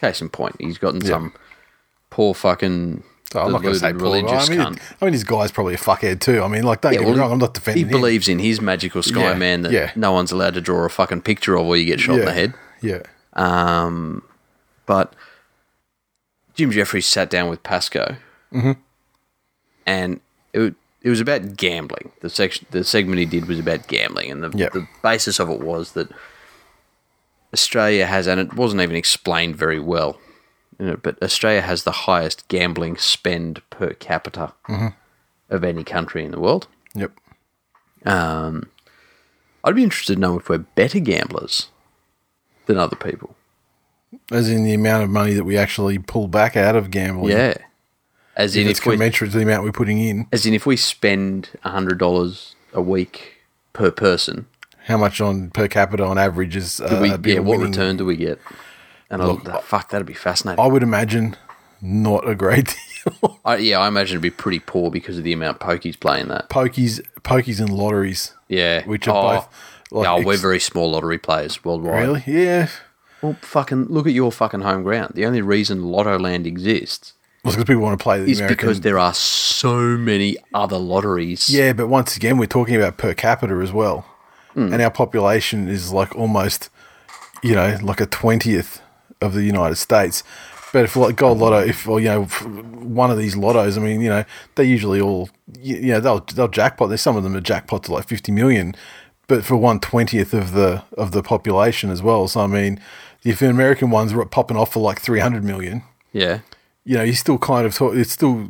Case 0.00 0.20
in 0.20 0.28
point, 0.28 0.56
he's 0.58 0.78
gotten 0.78 1.00
some 1.00 1.32
poor 2.10 2.34
fucking 2.34 3.02
Oh, 3.36 3.40
I'm 3.46 3.50
not 3.52 3.62
going 3.62 3.74
to 3.74 3.80
say 3.80 3.92
Paul. 3.92 4.14
I 4.14 4.20
religious 4.20 4.48
mean, 4.48 4.60
cunt. 4.60 4.78
I 5.00 5.04
mean, 5.06 5.12
his 5.12 5.24
guy's 5.24 5.50
probably 5.50 5.74
a 5.74 5.78
fuckhead 5.78 6.20
too. 6.20 6.40
I 6.40 6.46
mean, 6.46 6.62
like, 6.62 6.82
don't 6.82 6.92
Yeah, 6.92 7.00
get 7.00 7.06
well, 7.06 7.14
me 7.16 7.20
wrong. 7.20 7.32
I'm 7.32 7.38
not 7.38 7.48
He 7.56 7.60
defending 7.60 7.82
him. 7.82 7.88
He 7.88 7.92
believes 7.92 8.28
in 8.28 8.38
his 8.38 8.60
magical 8.60 9.02
sky 9.02 9.30
Yeah, 9.30 9.34
man 9.34 9.62
that 9.62 9.72
yeah. 9.72 9.90
no 9.96 10.12
one's 10.12 10.30
allowed 10.30 10.54
to 10.54 10.60
draw 10.60 10.84
a 10.84 10.88
fucking 10.88 11.22
picture 11.22 11.56
of 11.58 11.66
or 11.66 11.76
you 11.76 11.84
get 11.84 11.98
shot 11.98 12.20
in 12.20 12.26
the 12.26 12.32
head. 12.32 12.54
Yeah, 12.80 13.02
Um, 13.32 14.22
but 14.86 15.14
Jim 16.54 16.70
Jefferies 16.70 17.06
sat 17.06 17.28
down 17.28 17.48
with 17.50 17.62
Pascoe, 17.64 18.16
Mm-hmm. 18.52 18.72
and 19.86 20.20
it, 20.54 20.74
it 21.02 21.10
was 21.10 21.20
about 21.20 21.56
gambling. 21.56 22.10
The 22.20 22.30
section, 22.30 22.66
the 22.70 22.82
segment 22.84 23.18
he 23.18 23.26
did 23.26 23.46
was 23.46 23.58
about 23.58 23.86
gambling, 23.88 24.30
and 24.30 24.42
the, 24.42 24.56
Yep. 24.56 24.72
the 24.72 24.88
basis 25.02 25.38
of 25.38 25.50
it 25.50 25.60
was 25.60 25.92
that 25.92 26.08
Australia 27.52 28.06
has, 28.06 28.26
and 28.26 28.40
it 28.40 28.54
wasn't 28.54 28.82
even 28.82 28.96
explained 28.96 29.56
very 29.56 29.78
well, 29.78 30.18
you 30.78 30.86
know, 30.86 30.96
but 30.96 31.22
Australia 31.22 31.60
has 31.60 31.84
the 31.84 31.92
highest 31.92 32.48
gambling 32.48 32.96
spend 32.96 33.60
per 33.70 33.90
capita 33.94 34.52
Mm-hmm. 34.68 34.88
of 35.50 35.62
any 35.64 35.84
country 35.84 36.24
in 36.24 36.30
the 36.30 36.40
world. 36.40 36.66
yep. 36.94 37.12
Um, 38.06 38.68
I'd 39.62 39.74
be 39.76 39.82
interested 39.82 40.14
to 40.14 40.20
know 40.20 40.38
if 40.38 40.48
we're 40.50 40.58
better 40.58 40.98
gamblers 41.00 41.68
than 42.66 42.76
other 42.76 42.96
people. 42.96 43.34
As 44.30 44.48
in 44.50 44.64
the 44.64 44.74
amount 44.74 45.04
of 45.04 45.10
money 45.10 45.32
that 45.34 45.44
we 45.44 45.56
actually 45.56 45.98
pull 45.98 46.28
back 46.28 46.54
out 46.56 46.76
of 46.76 46.90
gambling. 46.90 47.30
Yeah. 47.36 47.54
As 48.36 48.56
in, 48.56 48.64
If 48.64 48.70
it's 48.72 48.80
if 48.80 48.86
we, 48.86 48.94
commensurate 48.94 49.30
to 49.32 49.36
the 49.38 49.44
amount 49.44 49.62
we're 49.64 49.72
putting 49.72 49.98
in. 49.98 50.26
as 50.32 50.44
in, 50.44 50.54
if 50.54 50.66
we 50.66 50.76
spend 50.76 51.50
hundred 51.62 51.98
dollars 51.98 52.56
a 52.72 52.82
week 52.82 53.42
per 53.72 53.90
person, 53.90 54.46
How 54.86 54.96
much 54.96 55.20
on 55.20 55.50
per 55.50 55.68
capita 55.68 56.04
on 56.04 56.18
average 56.18 56.56
is 56.56 56.80
uh, 56.80 56.98
we, 57.00 57.32
yeah, 57.32 57.38
what 57.40 57.58
winning? 57.58 57.70
return 57.72 57.96
do 57.96 58.04
we 58.04 58.16
get? 58.16 58.38
And 59.10 59.22
I 59.22 59.26
Look, 59.26 59.44
look, 59.44 59.62
fuck, 59.62 59.90
that'd 59.90 60.06
be 60.06 60.14
fascinating. 60.14 60.62
I 60.62 60.66
would 60.66 60.82
imagine 60.82 61.36
not 61.80 62.28
a 62.28 62.34
great 62.34 62.74
deal. 63.04 63.38
I, 63.44 63.56
yeah, 63.56 63.78
I 63.78 63.86
imagine 63.88 64.14
it'd 64.14 64.22
be 64.22 64.30
pretty 64.30 64.58
poor 64.60 64.90
because 64.90 65.18
of 65.18 65.24
the 65.24 65.32
amount 65.32 65.60
pokies 65.60 65.98
playing 65.98 66.28
that. 66.28 66.48
pokies, 66.48 67.00
pokies 67.22 67.60
and 67.60 67.70
lotteries. 67.70 68.32
Yeah, 68.48 68.84
Which 68.86 69.06
are 69.08 69.40
both, 69.42 69.48
like, 69.92 70.04
yeah, 70.06 70.24
we're 70.24 70.36
very 70.38 70.58
small 70.60 70.90
lottery 70.90 71.18
players 71.18 71.64
worldwide. 71.64 72.02
Really? 72.02 72.22
Yeah. 72.26 72.68
Well, 73.22 73.36
fucking 73.40 73.86
look 73.86 74.06
at 74.06 74.12
your 74.12 74.30
fucking 74.30 74.60
home 74.62 74.82
ground. 74.82 75.12
The 75.14 75.24
only 75.24 75.40
reason 75.40 75.80
Lottoland 75.82 76.44
exists 76.46 77.13
Well, 77.44 77.52
because 77.52 77.64
people 77.64 77.82
want 77.82 77.98
to 77.98 78.02
play 78.02 78.20
the 78.24 78.30
is 78.30 78.38
American. 78.40 78.56
because 78.56 78.80
there 78.80 78.98
are 78.98 79.12
so 79.14 79.76
many 79.98 80.36
other 80.54 80.78
lotteries. 80.78 81.48
yeah, 81.50 81.72
but 81.74 81.88
once 81.88 82.16
again, 82.16 82.38
we're 82.38 82.46
talking 82.46 82.74
about 82.76 82.96
per 82.96 83.12
capita 83.14 83.54
as 83.62 83.72
well, 83.72 84.06
Hmm. 84.54 84.72
and 84.72 84.80
our 84.80 84.90
population 84.90 85.68
is 85.68 85.92
like 85.92 86.14
almost, 86.16 86.70
you 87.42 87.54
know, 87.54 87.76
like 87.82 88.00
a 88.00 88.06
twentieth 88.06 88.80
of 89.20 89.34
the 89.34 89.42
United 89.42 89.76
States. 89.76 90.22
But 90.72 90.84
if 90.84 90.96
like 90.96 91.16
Gold 91.16 91.38
Lotto, 91.38 91.58
if 91.58 91.86
or, 91.88 92.00
you 92.00 92.08
know 92.08 92.24
one 92.24 93.10
of 93.10 93.18
these 93.18 93.36
lottos, 93.36 93.76
I 93.76 93.80
mean, 93.80 94.00
you 94.00 94.08
know, 94.08 94.24
they 94.56 94.64
usually 94.64 95.00
all, 95.00 95.28
you 95.60 95.76
you 95.76 95.92
know, 95.92 96.00
they'll 96.00 96.20
they'll 96.20 96.48
jackpot. 96.48 96.88
There's 96.88 97.00
some 97.02 97.16
of 97.16 97.22
them 97.22 97.36
are 97.36 97.40
jackpots 97.40 97.84
to 97.84 97.92
like 97.92 98.08
fifty 98.08 98.32
million, 98.32 98.74
but 99.28 99.44
for 99.44 99.56
one 99.56 99.78
twentieth 99.80 100.32
of 100.34 100.52
the 100.52 100.82
of 100.98 101.12
the 101.12 101.22
population 101.22 101.90
as 101.90 102.02
well. 102.02 102.26
So 102.26 102.40
I 102.40 102.46
mean, 102.48 102.80
if 103.22 103.38
the 103.38 103.48
American 103.48 103.90
ones 103.90 104.14
were 104.14 104.24
popping 104.26 104.56
off 104.56 104.72
for 104.72 104.80
like 104.80 105.00
three 105.00 105.20
hundred 105.20 105.44
million, 105.44 105.82
yeah. 106.12 106.40
You 106.84 106.98
know, 106.98 107.02
you 107.02 107.14
still 107.14 107.38
kind 107.38 107.66
of 107.66 107.74
talk. 107.74 107.94
It's 107.94 108.12
still, 108.12 108.48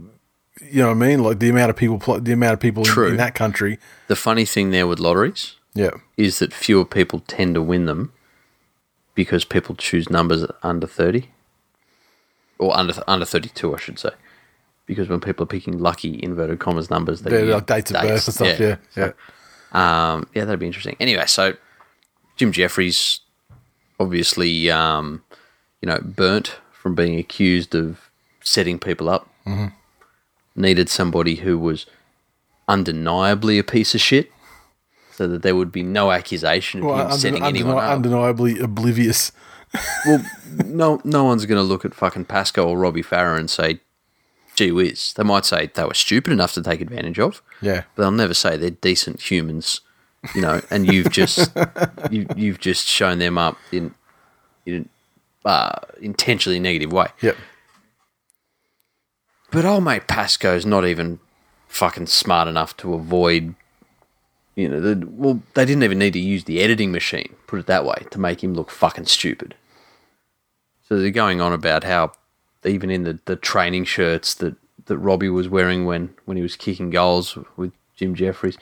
you 0.61 0.83
know, 0.83 0.89
what 0.89 0.97
I 0.97 1.07
mean, 1.07 1.23
like 1.23 1.39
the 1.39 1.49
amount 1.51 1.71
of 1.71 1.77
people, 1.77 1.99
pl- 1.99 2.21
the 2.21 2.33
amount 2.33 2.55
of 2.55 2.61
people 2.61 2.83
in, 2.83 2.89
True. 2.89 3.09
in 3.09 3.17
that 3.17 3.35
country. 3.35 3.79
The 4.09 4.17
funny 4.17 4.45
thing 4.45 4.71
there 4.71 4.87
with 4.87 4.99
lotteries 4.99 5.55
Yeah, 5.75 5.91
is 6.17 6.41
that 6.41 6.53
fewer 6.53 6.85
people 6.85 7.21
tend 7.27 7.55
to 7.55 7.63
win 7.63 7.87
them 7.87 8.13
because 9.15 9.45
people 9.45 9.77
choose 9.77 10.11
numbers 10.11 10.45
under 10.65 10.87
30 10.89 11.29
or 12.59 12.77
under 12.77 12.95
under 13.07 13.25
32 13.25 13.73
I 13.75 13.79
should 13.79 13.99
say 13.99 14.11
because 14.87 15.09
when 15.09 15.21
people 15.21 15.45
are 15.45 15.47
picking 15.47 15.79
lucky 15.79 16.19
inverted 16.23 16.59
commas 16.59 16.91
numbers 16.91 17.23
they 17.23 17.31
they're 17.31 17.45
like 17.47 17.67
dates 17.67 17.91
of 17.93 18.01
birth 18.03 18.27
and 18.27 18.35
stuff. 18.35 18.59
Yeah, 18.59 18.77
yeah, 18.97 19.13
Um, 19.73 20.27
yeah, 20.35 20.45
that'd 20.45 20.59
be 20.61 20.67
interesting. 20.67 20.97
Anyway, 20.99 21.27
so 21.27 21.55
Jim 22.37 22.51
Jefferies 22.53 23.21
obviously, 24.01 24.69
um, 24.71 25.23
you 25.81 25.87
know, 25.87 26.01
burnt 26.03 26.57
from 26.73 26.95
being 26.97 27.17
accused 27.19 27.75
of 27.77 28.11
setting 28.45 28.79
people 28.79 29.09
up. 29.09 29.29
Mm-hmm. 29.47 29.67
Needed 30.57 30.89
somebody 30.89 31.37
who 31.37 31.59
was 31.59 31.87
undeniably 32.69 33.59
a 33.59 33.65
piece 33.65 33.95
of 33.95 34.01
shit, 34.01 34.31
so 35.13 35.27
that 35.27 35.43
there 35.43 35.57
would 35.57 35.73
be 35.73 35.83
no 35.83 36.13
accusation 36.13 36.81
of 36.81 36.87
Well, 36.87 36.97
him 36.99 37.07
undeni- 37.11 37.19
setting 37.19 37.43
anyone 37.45 37.77
up. 37.79 37.91
undeniably 37.91 38.59
oblivious. 38.61 39.33
well, 40.07 40.25
no, 40.65 41.01
no 41.05 41.25
one's 41.25 41.47
going 41.47 41.59
to 41.59 41.63
look 41.65 41.85
at 41.85 41.95
fucking 41.95 42.27
Pascoe 42.27 42.69
or 42.69 42.79
Robbie 42.79 43.03
Farah 43.03 43.39
and 43.39 43.51
say, 43.51 43.81
"Gee 44.55 44.71
whiz." 44.71 45.13
They 45.15 45.25
might 45.25 45.45
say 45.45 45.67
they 45.75 45.85
were 45.85 45.95
stupid 45.95 46.33
enough 46.33 46.53
to 46.55 46.63
take 46.63 46.81
advantage 46.81 47.19
of. 47.19 47.43
Yeah, 47.61 47.83
but 47.97 48.03
they'll 48.03 48.13
never 48.13 48.35
say 48.35 48.57
they're 48.57 48.71
decent 48.71 49.21
humans, 49.29 49.81
you 50.37 50.41
know. 50.41 50.61
And 50.71 50.87
you've 50.93 51.11
just 51.11 51.51
you 52.13 52.27
you've 52.37 52.61
just 52.61 52.87
shown 52.87 53.19
them 53.19 53.37
up 53.37 53.59
in 53.73 53.93
in 54.65 54.89
uh, 55.45 55.81
intentionally 56.01 56.61
negative 56.61 56.93
way. 56.93 57.09
yep. 57.21 57.37
But 59.55 59.65
old 59.65 59.85
mate 59.85 60.09
Pascoe's 60.09 60.67
not 60.67 60.85
even 60.85 61.21
fucking 61.69 62.09
smart 62.09 62.49
enough 62.49 62.77
to 62.79 62.93
avoid. 62.93 63.55
You 64.57 64.69
know, 64.69 64.81
the, 64.81 65.07
well, 65.07 65.43
they 65.55 65.65
didn't 65.65 65.85
even 65.85 66.01
need 66.01 66.13
to 66.15 66.19
use 66.19 66.45
the 66.45 66.61
editing 66.61 66.91
machine, 66.91 67.37
put 67.47 67.61
it 67.61 67.67
that 67.67 67.85
way, 67.85 68.05
to 68.11 68.19
make 68.19 68.43
him 68.43 68.55
look 68.55 68.71
fucking 68.71 69.07
stupid. 69.07 69.55
So 70.89 70.99
they're 70.99 71.11
going 71.11 71.41
on 71.41 71.53
about 71.53 71.85
how 71.85 72.13
even 72.65 72.91
in 72.91 73.05
the, 73.05 73.21
the 73.27 73.37
training 73.37 73.85
shirts 73.85 74.35
that, 74.35 74.57
that 74.87 74.99
Robbie 74.99 75.29
was 75.29 75.49
wearing 75.49 75.87
when, 75.87 76.15
when 76.25 76.37
he 76.37 76.43
was 76.43 76.57
kicking 76.57 76.91
goals 76.91 77.39
with 77.57 77.73
Jim 77.95 78.15
Jefferies 78.15 78.59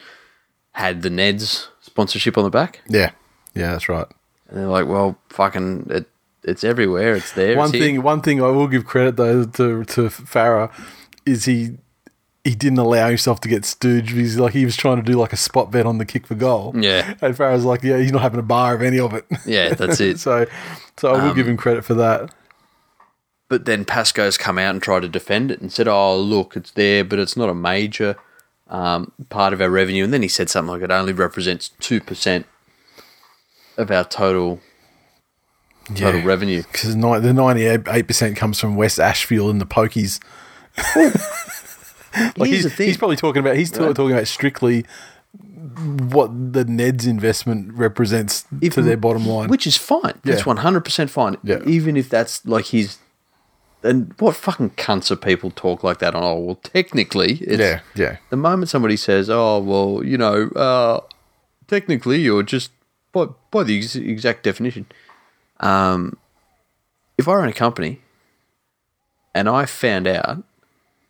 had 0.73 1.03
the 1.03 1.09
Neds 1.09 1.69
sponsorship 1.81 2.37
on 2.37 2.45
the 2.45 2.51
back. 2.51 2.81
Yeah, 2.87 3.13
yeah, 3.55 3.73
that's 3.73 3.89
right. 3.89 4.07
And 4.49 4.59
they're 4.59 4.67
like, 4.67 4.87
well, 4.87 5.19
fucking, 5.31 5.87
it, 5.91 6.07
it's 6.45 6.65
everywhere. 6.65 7.15
It's 7.15 7.33
there. 7.33 7.57
One 7.57 7.67
it's 7.67 7.75
here." 7.75 7.83
thing, 7.83 8.03
one 8.03 8.21
thing 8.21 8.43
I 8.43 8.49
will 8.49 8.69
give 8.69 8.85
credit 8.85 9.17
though 9.17 9.45
to 9.45 9.85
to 9.85 10.03
Farah 10.09 10.73
is 11.25 11.45
he 11.45 11.79
he 12.45 12.55
didn't 12.55 12.79
allow 12.79 13.09
himself 13.09 13.41
to 13.41 13.49
get 13.49 13.63
stooged 13.63 14.09
because 14.09 14.39
like 14.39 14.53
he 14.53 14.65
was 14.65 14.77
trying 14.77 14.97
to 14.97 15.03
do 15.03 15.17
like 15.17 15.33
a 15.33 15.37
spot 15.37 15.71
bet 15.71 15.87
on 15.87 15.99
the 15.99 16.05
kick 16.05 16.27
for 16.27 16.35
goal. 16.35 16.73
Yeah. 16.77 17.15
and 17.21 17.37
Farah's 17.37 17.65
like, 17.65 17.83
yeah, 17.85 17.99
he's 17.99 18.11
not 18.11 18.23
having 18.23 18.41
a 18.41 18.45
bar 18.45 18.75
of 18.75 18.83
any 18.83 18.99
of 18.99 19.15
it. 19.15 19.25
Yeah, 19.47 19.75
that's 19.75 20.01
it. 20.01 20.19
so, 20.19 20.47
so 20.97 21.15
I 21.15 21.25
will 21.25 21.35
give 21.35 21.47
him 21.47 21.57
credit 21.57 21.85
for 21.85 21.95
that. 21.95 22.35
But 23.49 23.67
then 23.67 23.85
Pascoe's 23.85 24.39
come 24.39 24.59
out 24.59 24.71
and 24.71 24.83
tried 24.83 25.03
to 25.03 25.09
defend 25.09 25.51
it 25.51 25.61
and 25.61 25.71
said, 25.71 25.87
"Oh, 25.87 26.19
look, 26.19 26.57
it's 26.57 26.71
there, 26.71 27.05
but 27.05 27.19
it's 27.19 27.37
not 27.37 27.51
a 27.51 27.55
major 27.55 28.17
um, 28.69 29.13
part 29.29 29.53
of 29.53 29.61
our 29.61 29.69
revenue." 29.69 30.05
And 30.05 30.13
then 30.13 30.23
he 30.23 30.29
said 30.29 30.49
something 30.49 30.73
like, 30.73 30.83
"It 30.83 30.91
only 30.91 31.13
represents 31.13 31.69
two 31.79 32.01
percent 32.01 32.47
of 33.77 33.91
our 33.91 34.05
total 34.05 34.61
total 35.89 36.21
Yeah. 36.21 36.27
revenue." 36.27 36.63
because 36.73 36.95
the 36.97 37.33
ninety 37.33 37.65
eight 37.67 38.07
percent 38.07 38.37
comes 38.37 38.59
from 38.61 38.77
West 38.77 38.99
Ashfield 39.01 39.51
and 39.51 39.61
the 39.61 39.67
Pokies. 39.67 40.21
Like 42.15 42.37
Here's 42.37 42.49
he's, 42.51 42.63
the 42.65 42.71
thing. 42.71 42.87
he's 42.89 42.99
probably 42.99 43.17
talking 43.17 43.41
about 43.41 43.57
he's 43.57 43.71
Right. 43.71 43.97
talking 43.97 44.13
about 44.13 44.29
strictly 44.29 44.85
what 46.11 46.53
the 46.53 46.65
Ned's 46.67 47.07
investment 47.07 47.73
represents 47.73 48.45
If- 48.61 48.75
to 48.75 48.83
their 48.83 48.99
bottom 48.99 49.27
line. 49.27 49.49
which 49.49 49.67
is 49.67 49.79
fine. 49.79 50.19
That's 50.23 50.45
one 50.45 50.59
hundred 50.59 50.85
percent 50.85 51.09
fine. 51.11 51.39
Yeah. 51.43 51.61
Even 51.67 51.97
if 51.97 52.11
that's 52.11 52.45
like 52.47 52.67
his. 52.67 52.99
And 53.83 54.15
what 54.19 54.37
fucking 54.37 54.71
cunts 54.71 55.11
are 55.11 55.17
people 55.17 55.51
talk 55.51 55.83
like 55.83 55.99
that 56.01 56.15
on? 56.15 56.23
Oh, 56.23 56.39
well, 56.39 56.55
technically, 56.57 57.39
it's, 57.41 57.59
yeah, 57.61 57.81
yeah, 57.97 58.17
the 58.31 58.37
moment 58.37 58.69
somebody 58.69 58.97
says, 58.97 59.29
"Oh, 59.31 59.59
well, 59.59 60.05
you 60.05 60.17
know, 60.19 60.49
uh, 60.51 61.01
technically, 61.67 62.21
you're 62.21 62.45
just 62.45 62.71
by 63.13 63.27
by 63.51 63.65
the 63.65 63.79
ex- 63.79 63.97
exact 63.97 64.45
definition." 64.45 64.85
Um, 65.63 66.19
if 67.17 67.29
I 67.29 67.35
run 67.35 67.49
a 67.49 67.53
company 67.53 68.01
and 69.35 69.49
I 69.49 69.65
found 69.67 70.07
out 70.07 70.43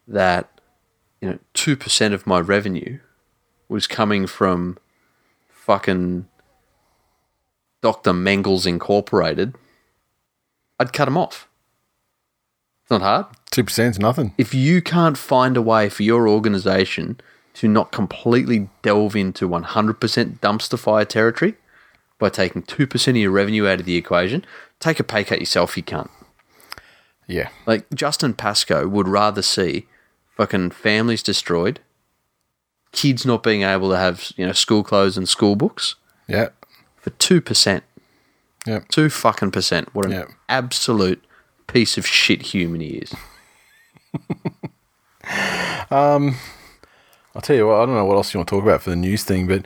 that 0.06 0.60
you 1.20 1.30
know 1.30 1.38
two 1.54 1.76
percent 1.76 2.14
of 2.14 2.26
my 2.26 2.38
revenue 2.38 2.98
was 3.68 3.86
coming 3.86 4.26
from 4.26 4.78
fucking 5.48 6.28
Doctor 7.80 8.12
Mengele's 8.12 8.66
Incorporated, 8.66 9.54
I'd 10.78 10.92
cut 10.92 11.06
them 11.06 11.16
off. 11.16 11.48
It's 12.82 12.90
not 12.90 13.00
hard 13.00 13.26
two 13.52 13.62
percent 13.62 13.94
is 13.94 14.00
nothing. 14.00 14.34
if 14.36 14.52
you 14.52 14.82
can't 14.82 15.16
find 15.16 15.56
a 15.56 15.62
way 15.62 15.88
for 15.88 16.02
your 16.02 16.26
organization 16.26 17.20
to 17.54 17.68
not 17.68 17.92
completely 17.92 18.70
delve 18.80 19.14
into 19.14 19.46
100% 19.46 20.38
dumpster 20.40 20.78
fire 20.78 21.04
territory 21.04 21.54
by 22.22 22.28
taking 22.30 22.62
2% 22.62 23.08
of 23.08 23.16
your 23.16 23.32
revenue 23.32 23.66
out 23.66 23.80
of 23.80 23.86
the 23.86 23.96
equation, 23.96 24.44
take 24.78 25.00
a 25.00 25.04
pay 25.04 25.24
cut 25.24 25.40
yourself, 25.40 25.76
you 25.76 25.82
can't. 25.82 26.10
Yeah, 27.26 27.48
Like, 27.66 27.84
Justin 27.92 28.34
Pascoe 28.34 28.86
would 28.86 29.08
rather 29.08 29.42
see 29.42 29.86
fucking 30.36 30.70
families 30.70 31.22
destroyed, 31.22 31.80
kids 32.92 33.26
not 33.26 33.42
being 33.42 33.62
able 33.62 33.90
to 33.90 33.96
have, 33.96 34.32
you 34.36 34.46
know, 34.46 34.52
school 34.52 34.84
clothes 34.84 35.16
and 35.16 35.28
school 35.28 35.56
books 35.56 35.96
yeah, 36.28 36.50
for 37.00 37.10
2%. 37.10 37.82
yeah. 38.66 38.80
2 38.88 39.08
fucking 39.10 39.50
percent. 39.50 39.92
What 39.94 40.06
an 40.06 40.12
Yeah. 40.12 40.24
absolute 40.48 41.24
piece 41.66 41.98
of 41.98 42.06
shit 42.06 42.42
human 42.54 42.80
he 42.80 43.02
is. 43.02 43.14
Um, 45.90 46.36
I'll 47.34 47.42
tell 47.42 47.56
you 47.56 47.66
what, 47.66 47.80
I 47.80 47.86
don't 47.86 47.94
know 47.94 48.04
what 48.04 48.16
else 48.16 48.34
you 48.34 48.38
want 48.38 48.48
to 48.48 48.56
talk 48.56 48.62
about 48.62 48.82
for 48.82 48.90
the 48.90 48.96
news 48.96 49.24
thing, 49.24 49.46
but 49.46 49.64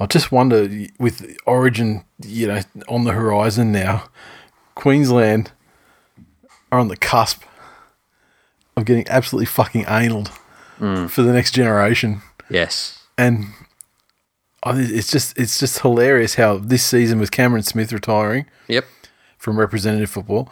I 0.00 0.06
just 0.06 0.32
wonder 0.32 0.68
with 0.98 1.36
Origin, 1.46 2.04
you 2.24 2.46
know, 2.46 2.60
on 2.88 3.04
the 3.04 3.12
horizon 3.12 3.70
now, 3.70 4.04
Queensland 4.74 5.52
are 6.70 6.78
on 6.78 6.88
the 6.88 6.96
cusp 6.96 7.42
of 8.76 8.86
getting 8.86 9.06
absolutely 9.08 9.46
fucking 9.46 9.84
analed 9.84 10.30
mm. 10.80 11.10
for 11.10 11.22
the 11.22 11.32
next 11.32 11.52
generation. 11.52 12.22
Yes. 12.48 12.98
And 13.18 13.46
it's 14.64 15.10
just 15.10 15.38
it's 15.38 15.58
just 15.58 15.80
hilarious 15.80 16.36
how 16.36 16.56
this 16.58 16.84
season 16.84 17.18
with 17.18 17.30
Cameron 17.30 17.62
Smith 17.62 17.92
retiring 17.92 18.46
Yep. 18.68 18.86
from 19.36 19.58
representative 19.58 20.10
football, 20.10 20.50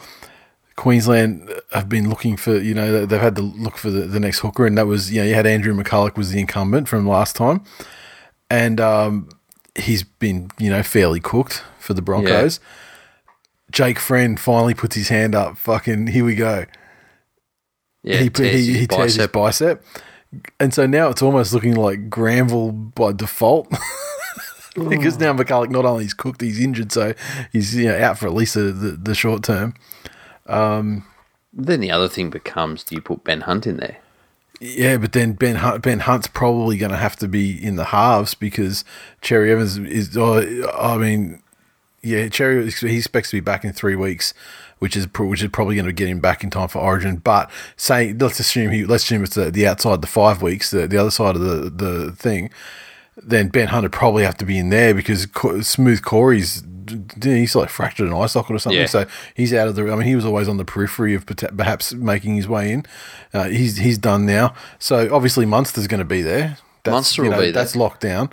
Queensland 0.80 1.52
have 1.72 1.90
been 1.90 2.08
looking 2.08 2.38
for 2.38 2.58
you 2.58 2.72
know 2.72 3.04
they've 3.04 3.20
had 3.20 3.37
to 3.37 3.42
look 3.42 3.76
for 3.76 3.90
the, 3.90 4.06
the 4.06 4.18
next 4.18 4.38
hooker, 4.38 4.66
and 4.66 4.78
that 4.78 4.87
was 4.87 5.12
you 5.12 5.20
know 5.20 5.26
you 5.28 5.34
had 5.34 5.46
Andrew 5.46 5.75
McCullough 5.75 6.16
was 6.16 6.30
the 6.30 6.40
incumbent 6.40 6.88
from 6.88 7.06
last 7.06 7.37
time, 7.37 7.62
and 8.49 8.80
um, 8.80 9.28
he's 9.78 10.04
been 10.04 10.50
you 10.58 10.70
know 10.70 10.82
fairly 10.82 11.20
cooked 11.20 11.62
for 11.78 11.92
the 11.92 12.00
Broncos. 12.00 12.60
Jake 13.70 13.99
Friend 13.99 14.40
finally 14.40 14.72
puts 14.72 14.96
his 14.96 15.10
hand 15.10 15.34
up. 15.34 15.58
Fucking 15.58 16.06
here 16.06 16.25
we 16.25 16.34
go. 16.34 16.64
Yeah. 18.02 18.16
he 18.16 18.30
tears 18.30 18.50
he, 18.50 18.72
his 18.72 18.80
he 18.80 18.87
tears 18.87 19.16
his 19.16 19.26
bicep. 19.26 19.82
bicep, 19.82 19.84
and 20.58 20.72
so 20.72 20.87
now 20.87 21.10
it's 21.10 21.20
almost 21.20 21.52
looking 21.52 21.75
like 21.75 22.08
Granville 22.08 22.72
by 22.72 23.12
default. 23.12 23.68
because 24.88 25.18
now 25.18 25.34
McCullough 25.34 25.68
not 25.68 25.84
only 25.84 26.06
is 26.06 26.14
cooked, 26.14 26.40
he's 26.40 26.58
injured, 26.58 26.90
so 26.90 27.12
he's 27.52 27.76
you 27.76 27.88
know, 27.88 27.99
out 27.99 28.18
for 28.18 28.28
at 28.28 28.32
least 28.32 28.54
the, 28.54 28.72
the, 28.72 28.90
the 28.92 29.14
short 29.14 29.42
term. 29.44 29.75
Um, 30.50 31.04
then 31.52 31.80
the 31.80 31.90
other 31.90 32.09
thing 32.09 32.30
becomes: 32.30 32.85
Do 32.85 32.95
you 32.95 33.00
put 33.00 33.25
Ben 33.25 33.42
Hunt 33.42 33.66
in 33.66 33.78
there? 33.78 33.99
Yeah, 34.61 34.99
but 34.99 35.12
then 35.12 35.33
Ben 35.33 35.57
Hunt, 35.57 35.83
Ben 35.83 36.00
Hunt's 36.00 36.26
probably 36.26 36.76
going 36.76 36.90
to 36.90 36.99
have 36.99 37.16
to 37.16 37.28
be 37.28 37.52
in 37.52 37.76
the 37.76 37.87
halves 37.87 38.35
because 38.35 38.85
Cherry 39.23 39.50
Evans 39.52 39.78
is. 39.78 40.16
Oh, 40.16 40.71
I 40.78 40.99
mean, 40.99 41.42
yeah, 42.02 42.28
Cherry 42.28 42.71
he 42.71 42.99
expects 42.99 43.30
to 43.30 43.37
be 43.37 43.40
back 43.40 43.64
in 43.64 43.73
three 43.73 43.97
weeks, 43.97 44.35
which 44.78 44.97
is 44.97 45.07
which 45.19 45.42
is 45.42 45.49
probably 45.49 45.76
going 45.76 45.87
to 45.87 45.92
get 45.92 46.09
him 46.09 46.21
back 46.21 46.45
in 46.45 46.50
time 46.50 46.69
for 46.69 46.78
Origin. 46.78 47.16
But 47.16 47.50
say 47.76 48.12
let's 48.12 48.38
assume 48.38 48.71
he 48.71 48.85
let's 48.85 49.04
assume 49.04 49.25
it's 49.25 49.35
the, 49.35 49.50
the 49.50 49.66
outside 49.66 50.02
the 50.02 50.07
five 50.07 50.42
weeks, 50.42 50.71
the, 50.71 50.87
the 50.87 50.99
other 50.99 51.11
side 51.11 51.37
of 51.37 51.42
the 51.42 51.71
the 51.71 52.12
thing. 52.12 52.50
Then 53.16 53.49
Ben 53.49 53.69
Hunt 53.69 53.85
would 53.85 53.92
probably 53.92 54.25
have 54.25 54.37
to 54.38 54.47
be 54.47 54.59
in 54.59 54.71
there 54.71 54.95
because 54.95 55.26
Co- 55.26 55.61
Smooth 55.61 56.02
Corey's 56.02 56.62
he's 57.23 57.54
like 57.54 57.68
fractured 57.68 58.06
an 58.09 58.14
eye 58.14 58.26
socket 58.26 58.56
or 58.56 58.59
something, 58.59 58.80
Yeah. 58.80 58.87
so 58.87 59.06
he's 59.35 59.52
out 59.54 59.68
of 59.68 59.75
the. 59.76 59.90
I 59.90 59.97
mean, 59.97 60.06
he 60.06 60.14
was 60.16 60.25
always 60.25 60.49
on 60.49 60.56
the 60.56 60.64
periphery 60.64 61.14
of 61.14 61.26
perhaps 61.26 61.92
making 61.94 62.37
his 62.37 62.49
way 62.49 62.73
in. 62.73 62.85
Uh, 63.32 63.44
he's 63.44 63.76
he's 63.78 63.99
done 63.99 64.26
now. 64.26 64.54
So 64.78 65.14
obviously 65.14 65.47
Munster's 65.47 65.87
going 65.87 65.99
to 66.00 66.04
be 66.04 66.23
there. 66.23 66.59
That's, 66.85 66.92
Munster 66.92 67.23
will 67.23 67.30
know, 67.30 67.38
be 67.38 67.44
there. 67.44 67.52
That's 67.52 67.76
locked 67.76 68.00
down. 68.00 68.32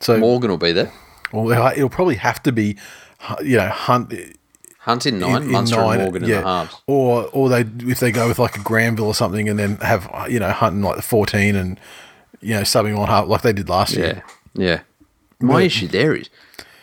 So 0.00 0.18
Morgan 0.18 0.50
will 0.50 0.58
be 0.58 0.72
there. 0.72 0.92
well, 1.32 1.50
it'll- 1.72 1.88
probably 1.88 2.16
have 2.16 2.42
to 2.44 2.52
be, 2.52 2.76
you 3.42 3.56
know, 3.58 3.68
Hunt 3.68 4.12
Hunt 4.80 5.04
in 5.06 5.18
nine. 5.18 5.36
in, 5.36 5.42
in 5.44 5.50
Munster 5.50 5.76
nine, 5.76 6.00
and 6.00 6.02
Morgan 6.02 6.24
yeah. 6.28 6.38
in 6.38 6.44
the 6.44 6.48
halves. 6.48 6.76
or 6.86 7.28
or 7.32 7.48
they 7.48 7.64
if 7.90 8.00
they 8.00 8.10
go 8.12 8.28
with 8.28 8.38
like 8.38 8.56
a 8.56 8.60
Granville 8.60 9.06
or 9.06 9.14
something, 9.14 9.48
and 9.48 9.58
then 9.58 9.76
have 9.78 10.10
you 10.28 10.38
know 10.40 10.50
Hunt 10.50 10.76
in 10.76 10.82
like 10.82 10.96
the 10.96 11.02
fourteen 11.02 11.54
and 11.56 11.78
you 12.40 12.54
know 12.54 12.62
subbing 12.62 12.98
on 12.98 13.08
half 13.08 13.26
like 13.28 13.42
they 13.42 13.52
did 13.52 13.68
last 13.68 13.94
year. 13.94 14.22
Yeah. 14.54 14.62
Yeah. 14.66 14.80
My 15.42 15.62
issue 15.62 15.88
there 15.88 16.14
is 16.14 16.28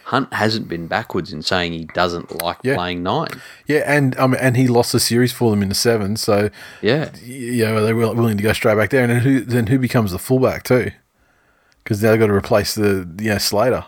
Hunt 0.07 0.33
hasn't 0.33 0.69
been 0.69 0.87
backwards 0.87 1.33
in 1.33 1.41
saying 1.41 1.73
he 1.73 1.83
doesn't 1.93 2.41
like 2.41 2.57
Yeah. 2.63 2.75
playing 2.75 3.03
nine. 3.03 3.27
Yeah, 3.65 3.83
and 3.85 4.17
um, 4.17 4.35
and 4.39 4.55
he 4.55 4.67
lost 4.67 4.93
the 4.93 5.01
series 5.01 5.33
for 5.33 5.51
them 5.51 5.61
in 5.61 5.67
the 5.69 5.75
seven, 5.75 6.15
so 6.15 6.49
Yeah. 6.81 7.09
you 7.21 7.65
know 7.65 7.83
they're 7.83 7.93
will- 7.95 8.15
willing 8.15 8.37
to 8.37 8.43
go 8.43 8.53
straight 8.53 8.75
back 8.77 8.89
there. 8.91 9.03
And 9.03 9.11
then 9.11 9.19
who 9.21 9.41
then 9.41 9.67
who 9.67 9.77
becomes 9.77 10.11
the 10.13 10.19
fullback 10.19 10.63
too? 10.63 10.91
Because 11.83 12.01
now 12.01 12.11
they've 12.11 12.19
got 12.21 12.27
to 12.27 12.33
replace 12.33 12.73
the 12.73 13.05
you 13.19 13.31
know 13.31 13.37
Slater, 13.37 13.83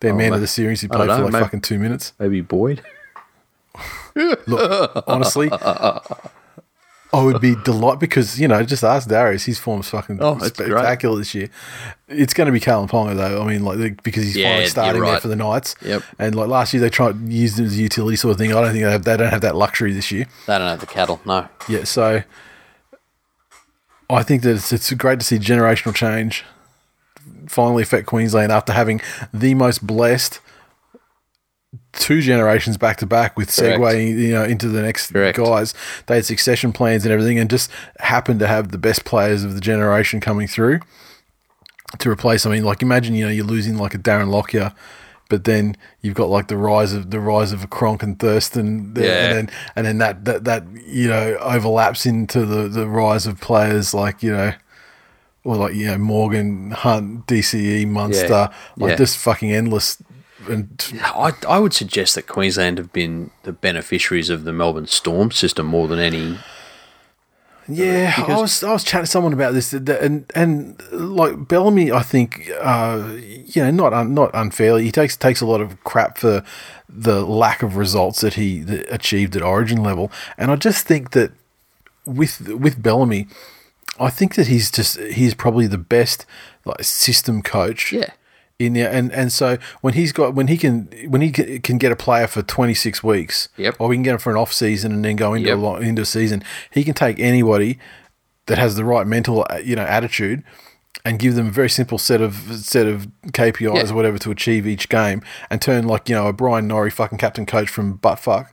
their 0.00 0.12
man 0.14 0.26
Oh, 0.26 0.30
ma- 0.30 0.34
of 0.36 0.40
the 0.42 0.46
series 0.46 0.82
don't 0.82 0.90
played 0.90 1.08
for 1.08 1.22
like 1.24 1.32
maybe- 1.32 1.44
fucking 1.44 1.60
two 1.62 1.78
minutes. 1.78 2.12
Maybe 2.18 2.42
Boyd. 2.42 2.82
Look, 4.14 5.04
honestly, 5.06 5.48
I 7.16 7.22
would 7.24 7.40
be 7.40 7.54
delighted 7.64 8.00
because 8.00 8.38
you 8.40 8.46
know 8.48 8.62
just 8.62 8.84
ask 8.84 9.08
Darius. 9.08 9.44
His 9.44 9.58
form's 9.58 9.88
fucking 9.88 10.18
Oh, 10.22 10.32
it's 10.34 10.50
great. 10.50 10.68
spectacular 10.70 11.16
this 11.18 11.34
year. 11.34 11.48
It's 12.08 12.34
going 12.34 12.46
to 12.46 12.52
be 12.52 12.60
Kalyn 12.60 12.88
Ponga 12.88 13.16
though. 13.16 13.42
I 13.42 13.46
mean, 13.46 13.64
like 13.64 14.02
because 14.02 14.24
he's 14.24 14.36
Yeah, 14.36 14.50
finally 14.52 14.66
starting 14.68 15.02
there 15.02 15.20
for 15.20 15.28
the 15.28 15.36
Knights. 15.36 15.74
Yep. 15.82 16.02
And 16.18 16.34
like 16.34 16.48
last 16.48 16.72
year, 16.74 16.80
they 16.80 16.90
tried 16.90 17.18
used 17.28 17.58
it 17.58 17.64
as 17.64 17.78
a 17.78 17.82
utility 17.82 18.16
sort 18.16 18.32
of 18.32 18.38
thing. 18.38 18.52
I 18.52 18.60
don't 18.60 18.72
think 18.72 18.84
they, 18.84 18.90
have, 18.92 19.04
they 19.04 19.16
don't 19.16 19.30
have 19.30 19.40
that 19.40 19.56
luxury 19.56 19.92
this 19.92 20.12
year. 20.12 20.26
They 20.46 20.58
don't 20.58 20.68
have 20.68 20.80
the 20.80 20.86
cattle. 20.86 21.20
No. 21.24 21.48
Yeah, 21.68 21.84
so 21.84 22.22
I 24.08 24.22
think 24.22 24.42
that 24.42 24.56
it's, 24.56 24.72
it's 24.72 24.92
great 24.92 25.18
to 25.20 25.24
see 25.26 25.38
generational 25.38 25.94
change 25.94 26.44
finally 27.48 27.82
affect 27.82 28.06
Queensland 28.06 28.50
after 28.52 28.72
having 28.72 29.00
the 29.32 29.54
most 29.54 29.86
blessed 29.86 30.40
two 31.98 32.20
generations 32.20 32.76
back 32.76 32.96
to 32.98 33.06
back 33.06 33.36
with 33.36 33.54
Correct. 33.54 33.78
segue 33.80 34.18
you 34.18 34.32
know 34.32 34.44
into 34.44 34.68
the 34.68 34.82
next 34.82 35.12
Correct. 35.12 35.38
guys. 35.38 35.74
They 36.06 36.16
had 36.16 36.24
succession 36.24 36.72
plans 36.72 37.04
and 37.04 37.12
everything, 37.12 37.38
and 37.38 37.48
just 37.50 37.70
happened 38.00 38.40
to 38.40 38.46
have 38.46 38.70
the 38.70 38.78
best 38.78 39.04
players 39.04 39.44
of 39.44 39.54
the 39.54 39.60
generation 39.60 40.20
coming 40.20 40.46
through 40.48 40.80
to 41.98 42.10
replace. 42.10 42.46
I 42.46 42.50
mean, 42.50 42.64
like 42.64 42.82
imagine 42.82 43.14
you 43.14 43.24
know 43.24 43.30
you're 43.30 43.44
losing 43.44 43.76
like 43.76 43.94
a 43.94 43.98
Darren 43.98 44.28
Lockyer. 44.30 44.72
But 45.28 45.42
then 45.42 45.76
you've 46.02 46.14
got 46.14 46.28
like 46.28 46.46
the 46.46 46.56
rise 46.56 46.92
of 46.92 47.10
the 47.10 47.18
rise 47.18 47.50
of 47.50 47.64
a 47.64 47.66
Cronk 47.66 48.04
and 48.04 48.16
Thurston, 48.16 48.94
Yeah. 48.96 49.02
and 49.06 49.36
then 49.48 49.50
and 49.74 49.84
then 49.86 49.98
that, 49.98 50.24
that 50.24 50.44
that 50.44 50.62
you 50.86 51.08
know 51.08 51.36
overlaps 51.40 52.06
into 52.06 52.46
the 52.46 52.68
the 52.68 52.86
rise 52.86 53.26
of 53.26 53.40
players 53.40 53.92
like 53.92 54.22
you 54.22 54.30
know 54.30 54.52
or 55.42 55.56
like 55.56 55.74
you 55.74 55.86
know 55.86 55.98
Morgan 55.98 56.70
Hunt 56.70 57.26
DCE 57.26 57.88
Munster 57.88 58.28
Yeah. 58.28 58.52
like 58.76 58.90
Yeah. 58.90 58.96
just 58.98 59.16
fucking 59.18 59.50
endless 59.50 60.00
and 60.48 61.00
I, 61.02 61.32
I 61.48 61.58
would 61.58 61.72
suggest 61.74 62.14
that 62.14 62.26
Queensland 62.26 62.78
have 62.78 62.92
been 62.92 63.30
the 63.42 63.52
beneficiaries 63.52 64.30
of 64.30 64.44
the 64.44 64.52
Melbourne 64.52 64.86
Storm 64.86 65.30
system 65.30 65.66
more 65.66 65.88
than 65.88 65.98
any. 65.98 66.38
yeah 67.68 68.14
I 68.28 68.36
was 68.40 68.62
I 68.62 68.72
was 68.72 68.84
chatting 68.84 69.06
to 69.06 69.10
someone 69.10 69.32
about 69.32 69.52
this 69.52 69.72
and 69.72 70.30
and 70.34 70.80
like 70.92 71.48
Bellamy 71.48 71.90
I 71.90 72.02
think 72.02 72.48
uh 72.60 73.12
you 73.16 73.62
know 73.62 73.70
not 73.72 73.92
un, 73.92 74.14
not 74.14 74.30
unfairly 74.34 74.84
he 74.84 74.92
takes 74.92 75.16
takes 75.16 75.40
a 75.40 75.46
lot 75.46 75.60
of 75.60 75.82
crap 75.82 76.18
for 76.18 76.44
the 76.88 77.26
lack 77.26 77.62
of 77.64 77.76
results 77.76 78.20
that 78.20 78.34
he 78.34 78.60
achieved 78.88 79.34
at 79.34 79.42
origin 79.42 79.82
level 79.82 80.12
and 80.38 80.52
I 80.52 80.56
just 80.56 80.86
think 80.86 81.10
that 81.10 81.32
with 82.04 82.48
with 82.50 82.80
Bellamy 82.80 83.26
I 83.98 84.10
think 84.10 84.36
that 84.36 84.46
he's 84.46 84.70
just 84.70 85.00
he's 85.00 85.34
probably 85.34 85.66
the 85.66 85.78
best 85.78 86.24
like 86.64 86.84
system 86.84 87.42
coach 87.42 87.92
Yeah. 87.92 88.10
In 88.58 88.72
there, 88.72 88.90
and 88.90 89.12
and 89.12 89.30
so 89.32 89.58
when 89.82 89.94
he's 89.94 90.12
got 90.12 90.34
when 90.34 90.46
he 90.48 90.56
can 90.56 90.88
when 91.08 91.20
he 91.20 91.30
can 91.30 91.76
get 91.78 91.92
a 91.92 91.96
player 91.96 92.26
for 92.26 92.42
twenty 92.42 92.74
six 92.74 93.02
weeks, 93.02 93.48
Yep. 93.56 93.76
or 93.78 93.88
we 93.88 93.96
can 93.96 94.02
get 94.02 94.12
him 94.12 94.18
for 94.18 94.30
an 94.30 94.36
off 94.36 94.52
season 94.52 94.92
and 94.92 95.04
then 95.04 95.16
go 95.16 95.34
into 95.34 95.48
Yep. 95.48 95.58
a 95.58 95.60
lo- 95.60 95.76
into 95.76 96.02
a 96.02 96.06
season, 96.06 96.42
he 96.70 96.82
can 96.84 96.94
take 96.94 97.18
anybody 97.20 97.78
that 98.46 98.58
has 98.58 98.76
the 98.76 98.84
right 98.84 99.06
mental 99.06 99.46
uh, 99.50 99.58
you 99.62 99.76
know 99.76 99.82
attitude 99.84 100.42
and 101.04 101.18
give 101.18 101.34
them 101.34 101.48
a 101.48 101.50
very 101.50 101.68
simple 101.70 101.98
set 101.98 102.20
of 102.22 102.34
set 102.64 102.86
of 102.86 103.06
KPIs 103.32 103.74
Yeah. 103.74 103.90
or 103.92 103.94
whatever 103.94 104.18
to 104.18 104.30
achieve 104.30 104.66
each 104.66 104.88
game, 104.88 105.20
and 105.50 105.60
turn 105.60 105.86
like 105.86 106.08
you 106.08 106.14
know 106.14 106.26
a 106.26 106.32
Brian 106.32 106.66
Norrie 106.66 106.90
fucking 106.90 107.18
captain 107.18 107.44
coach 107.46 107.68
from 107.68 107.98
buttfuck 107.98 108.46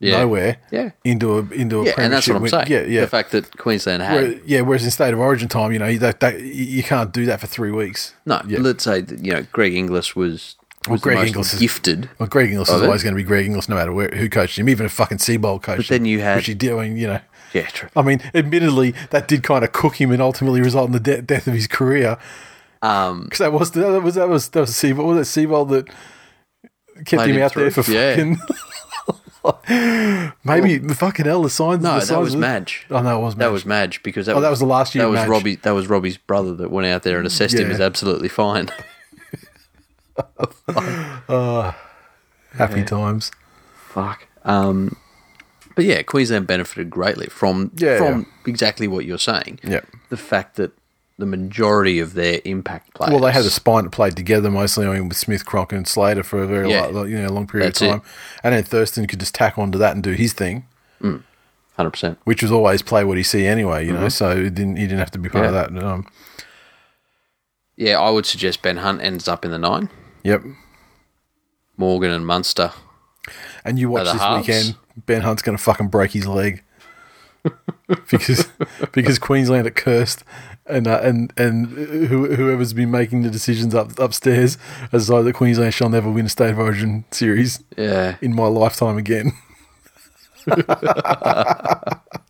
Yeah. 0.00 0.18
nowhere 0.18 0.58
Yeah. 0.70 0.90
into 1.04 1.38
a 1.38 1.48
into 1.52 1.80
a 1.80 1.84
Yeah, 1.86 1.94
and 1.98 2.12
that's 2.12 2.28
what 2.28 2.36
I'm 2.36 2.42
premiership 2.42 2.68
saying. 2.68 2.82
win- 2.82 2.90
Yeah, 2.90 2.94
yeah. 2.96 3.00
The 3.02 3.08
fact 3.08 3.32
that 3.32 3.56
Queensland 3.58 4.02
had 4.02 4.14
Where- 4.14 4.40
yeah, 4.46 4.60
whereas 4.60 4.84
in 4.84 4.90
state 4.92 5.12
of 5.12 5.18
origin 5.18 5.48
time, 5.48 5.72
you 5.72 5.78
know, 5.80 5.92
that, 5.98 6.20
that 6.20 6.40
you 6.40 6.82
can't 6.84 7.12
do 7.12 7.26
that 7.26 7.40
for 7.40 7.46
three 7.48 7.72
weeks. 7.72 8.14
no. 8.24 8.40
yeah. 8.46 8.58
Let's 8.60 8.84
say 8.84 9.00
that 9.00 9.24
you 9.24 9.32
know 9.32 9.44
Greg 9.52 9.74
Inglis 9.74 10.14
was 10.14 10.54
was 10.88 11.00
Greg 11.00 11.26
Inglis 11.26 11.54
is- 11.54 11.60
gifted. 11.60 12.08
Well, 12.18 12.28
Greg 12.28 12.50
Inglis 12.50 12.68
is 12.70 12.80
it. 12.80 12.84
always 12.84 13.02
going 13.02 13.14
to 13.14 13.16
be 13.16 13.24
Greg 13.24 13.44
Inglis, 13.46 13.68
no 13.68 13.74
matter 13.74 13.92
where, 13.92 14.08
who 14.14 14.28
coached 14.28 14.56
him. 14.58 14.68
Even 14.68 14.86
if 14.86 14.92
fucking 14.92 15.18
Seibold 15.18 15.62
coached 15.62 15.78
But 15.78 15.88
then 15.88 16.04
you 16.04 16.20
had- 16.20 16.36
which 16.36 16.46
he 16.46 16.54
did. 16.54 16.72
I 16.72 16.82
mean, 16.88 16.96
you 16.96 17.08
know, 17.08 17.20
Yeah, 17.52 17.62
true. 17.66 17.88
I 17.96 18.02
mean, 18.02 18.20
admittedly, 18.34 18.94
that 19.10 19.26
did 19.26 19.42
kind 19.42 19.64
of 19.64 19.72
cook 19.72 19.96
him 20.00 20.12
and 20.12 20.22
ultimately 20.22 20.60
result 20.60 20.86
in 20.86 20.92
the 20.92 21.00
de- 21.00 21.22
death 21.22 21.46
of 21.48 21.54
his 21.54 21.66
career. 21.66 22.16
Um, 22.82 23.24
Because 23.24 23.38
that 23.40 23.52
was 23.52 23.72
that 23.72 24.02
was 24.02 24.14
that 24.14 24.28
was 24.28 24.48
that 24.50 24.60
was 24.60 24.70
Seibold. 24.70 25.04
Was 25.06 25.36
it 25.36 25.40
Seibold 25.48 25.70
that 25.70 25.88
kept 27.04 27.26
him 27.26 27.42
out 27.42 27.54
there 27.54 27.70
for 27.72 27.90
yeah. 27.90 28.14
fucking? 28.14 28.38
Maybe 30.44 30.78
the 30.78 30.94
fucking 30.94 31.26
hell. 31.26 31.42
The 31.42 31.50
signs. 31.50 31.82
no, 31.82 31.98
the 32.00 32.06
that 32.06 32.20
was 32.20 32.36
Madge. 32.36 32.86
Oh 32.90 33.00
no, 33.02 33.18
it 33.18 33.22
was 33.22 33.34
That 33.34 33.44
Madge. 33.46 33.52
was 33.52 33.66
Madge 33.66 34.02
because 34.02 34.26
that 34.26 34.36
Oh, 34.36 34.40
that 34.40 34.50
was 34.50 34.58
the 34.60 34.66
last 34.66 34.94
year 34.94 35.04
That 35.04 35.10
was 35.10 35.20
Madge. 35.20 35.28
Robbie. 35.28 35.54
That 35.56 35.70
was 35.72 35.86
Robbie's 35.88 36.16
brother 36.16 36.54
that 36.56 36.70
went 36.70 36.86
out 36.86 37.02
there 37.02 37.18
and 37.18 37.26
assessed 37.26 37.54
him 37.58 37.70
as 37.70 37.80
absolutely 37.80 38.28
fine. 38.28 38.68
happy 42.56 42.84
times. 42.84 43.30
Fuck. 43.74 44.26
Um, 44.44 44.96
but 45.74 45.84
yeah, 45.84 46.02
Queensland 46.02 46.46
benefited 46.46 46.90
greatly 46.90 47.26
from 47.26 47.70
Yeah, 47.76 47.98
from 47.98 48.26
exactly 48.46 48.88
what 48.88 49.04
you're 49.04 49.18
saying. 49.18 49.60
Yeah. 49.62 49.80
The 50.10 50.16
fact 50.16 50.56
that 50.56 50.72
the 51.18 51.26
majority 51.26 51.98
of 51.98 52.14
their 52.14 52.40
impact 52.44 52.94
players. 52.94 53.12
Well, 53.12 53.20
they 53.22 53.32
had 53.32 53.44
a 53.44 53.50
spine 53.50 53.84
that 53.84 53.90
played 53.90 54.16
together 54.16 54.50
mostly. 54.50 54.86
I 54.86 54.94
mean, 54.94 55.08
with 55.08 55.16
Smith, 55.16 55.44
Cronk, 55.44 55.72
and 55.72 55.86
Slater 55.86 56.22
for 56.22 56.42
a 56.42 56.46
very 56.46 56.70
Yeah. 56.70 56.86
lo- 56.86 57.02
you 57.04 57.20
know 57.20 57.28
long 57.32 57.46
period 57.46 57.68
That's 57.68 57.80
of 57.82 57.86
it. 57.88 57.90
time, 57.90 58.02
and 58.44 58.54
then 58.54 58.62
Thurston 58.62 59.06
could 59.06 59.18
just 59.20 59.34
tack 59.34 59.58
onto 59.58 59.78
that 59.78 59.94
and 59.94 60.02
do 60.02 60.12
his 60.12 60.32
thing. 60.32 60.66
hundred 61.76 61.90
percent. 61.92 62.18
which 62.24 62.42
was 62.42 62.50
always 62.50 62.82
play 62.82 63.04
what 63.04 63.16
you 63.18 63.24
see 63.24 63.46
anyway. 63.46 63.84
You 63.86 63.92
know, 63.92 64.08
so 64.08 64.30
it 64.30 64.54
didn't 64.54 64.76
he 64.76 64.82
didn't 64.84 64.98
have 64.98 65.10
to 65.12 65.18
be 65.18 65.28
part 65.28 65.46
of 65.46 65.52
Mm-hmm. 65.54 65.74
That. 65.76 65.84
Um, 65.84 66.06
Yeah, 67.76 68.00
I 68.00 68.10
would 68.10 68.26
suggest 68.26 68.62
Ben 68.62 68.78
Hunt 68.78 69.00
ends 69.02 69.28
up 69.28 69.44
in 69.44 69.50
the 69.50 69.58
nine. 69.58 69.88
yep. 70.24 70.42
Morgan 71.76 72.10
and 72.10 72.26
Munster. 72.26 72.72
And 73.64 73.78
you 73.78 73.88
watch 73.90 74.06
this 74.12 74.20
halves. 74.20 74.46
weekend, 74.48 74.76
Ben 75.06 75.22
Hunt's 75.22 75.42
going 75.42 75.56
to 75.56 75.62
fucking 75.62 75.88
break 75.88 76.10
his 76.12 76.26
leg 76.26 76.62
because 78.10 78.48
because 78.92 79.18
Queensland 79.20 79.66
are 79.66 79.70
cursed, 79.70 80.24
and 80.68 80.86
uh, 80.86 81.00
and 81.02 81.32
and 81.36 81.66
whoever's 82.08 82.72
been 82.72 82.90
making 82.90 83.22
the 83.22 83.30
decisions 83.30 83.74
up 83.74 83.98
upstairs 83.98 84.56
has 84.92 85.06
decided 85.06 85.26
that 85.26 85.34
Queensland 85.34 85.74
shall 85.74 85.88
never 85.88 86.10
win 86.10 86.26
a 86.26 86.28
state 86.28 86.50
of 86.50 86.58
origin 86.58 87.04
series 87.10 87.62
Yeah, 87.76 88.16
in 88.20 88.34
my 88.34 88.46
lifetime 88.46 88.96
again. 88.98 89.32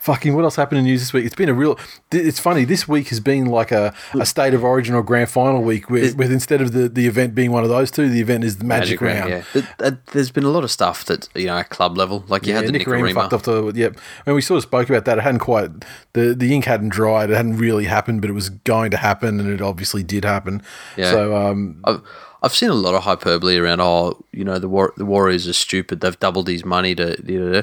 Fucking 0.00 0.34
what 0.34 0.44
else 0.44 0.56
happened 0.56 0.78
in 0.80 0.84
news 0.84 1.00
this 1.00 1.12
week? 1.12 1.24
It's 1.24 1.34
been 1.34 1.48
a 1.48 1.54
real. 1.54 1.78
It's 2.10 2.40
funny. 2.40 2.64
This 2.64 2.88
week 2.88 3.08
has 3.08 3.20
been 3.20 3.46
like 3.46 3.70
a, 3.70 3.94
a 4.14 4.26
state 4.26 4.52
of 4.54 4.64
origin 4.64 4.94
or 4.94 5.02
grand 5.02 5.30
final 5.30 5.62
week, 5.62 5.88
with, 5.88 6.16
with 6.16 6.32
instead 6.32 6.60
of 6.60 6.72
the, 6.72 6.88
the 6.88 7.06
event 7.06 7.34
being 7.34 7.52
one 7.52 7.62
of 7.62 7.68
those 7.68 7.90
two, 7.90 8.08
the 8.08 8.20
event 8.20 8.42
is 8.44 8.56
the 8.58 8.64
magic, 8.64 9.00
round. 9.00 9.30
Yeah, 9.30 9.42
th- 9.78 9.94
there's 10.12 10.30
been 10.30 10.44
a 10.44 10.48
lot 10.50 10.64
of 10.64 10.70
stuff 10.70 11.04
that 11.04 11.28
you 11.34 11.46
know 11.46 11.58
at 11.58 11.68
club 11.70 11.96
level, 11.96 12.24
like 12.28 12.46
you 12.46 12.52
Yeah, 12.52 12.62
had 12.62 12.68
the 12.72 12.78
Nikorima 12.78 13.10
Nikorima. 13.10 13.14
fucked 13.14 13.32
off 13.32 13.42
the 13.44 13.72
yep. 13.74 13.96
And 14.26 14.34
we 14.34 14.42
sort 14.42 14.56
of 14.58 14.62
spoke 14.64 14.88
about 14.90 15.04
that. 15.04 15.18
It 15.18 15.22
hadn't 15.22 15.40
quite 15.40 15.70
the 16.14 16.34
the 16.34 16.52
ink 16.54 16.64
hadn't 16.64 16.88
dried. 16.90 17.30
It 17.30 17.36
hadn't 17.36 17.58
really 17.58 17.84
happened, 17.84 18.20
but 18.20 18.30
it 18.30 18.34
was 18.34 18.50
going 18.50 18.90
to 18.90 18.96
happen, 18.96 19.38
and 19.38 19.48
it 19.48 19.60
obviously 19.62 20.02
did 20.02 20.24
happen. 20.24 20.62
Yeah. 20.96 21.10
So 21.12 21.36
um, 21.36 21.80
I've, 21.84 22.02
I've 22.42 22.54
seen 22.54 22.70
a 22.70 22.74
lot 22.74 22.94
of 22.94 23.04
hyperbole 23.04 23.56
around. 23.56 23.80
Oh, 23.80 24.24
you 24.32 24.44
know 24.44 24.58
the 24.58 24.68
war- 24.68 24.94
the 24.96 25.06
Warriors 25.06 25.46
are 25.46 25.52
stupid. 25.52 26.00
They've 26.00 26.18
doubled 26.18 26.48
his 26.48 26.64
money 26.64 26.94
to. 26.96 27.16
You 27.24 27.40
know, 27.50 27.62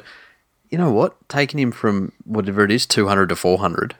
you 0.69 0.78
know 0.78 0.91
what? 0.91 1.15
Taking 1.30 1.60
him 1.60 1.71
from 1.71 2.12
whatever 2.23 2.63
it 2.63 2.71
is, 2.71 2.86
two 2.86 3.08
hundred 3.08 3.30
to 3.30 3.36
four 3.36 3.60
hundred. 3.60 3.95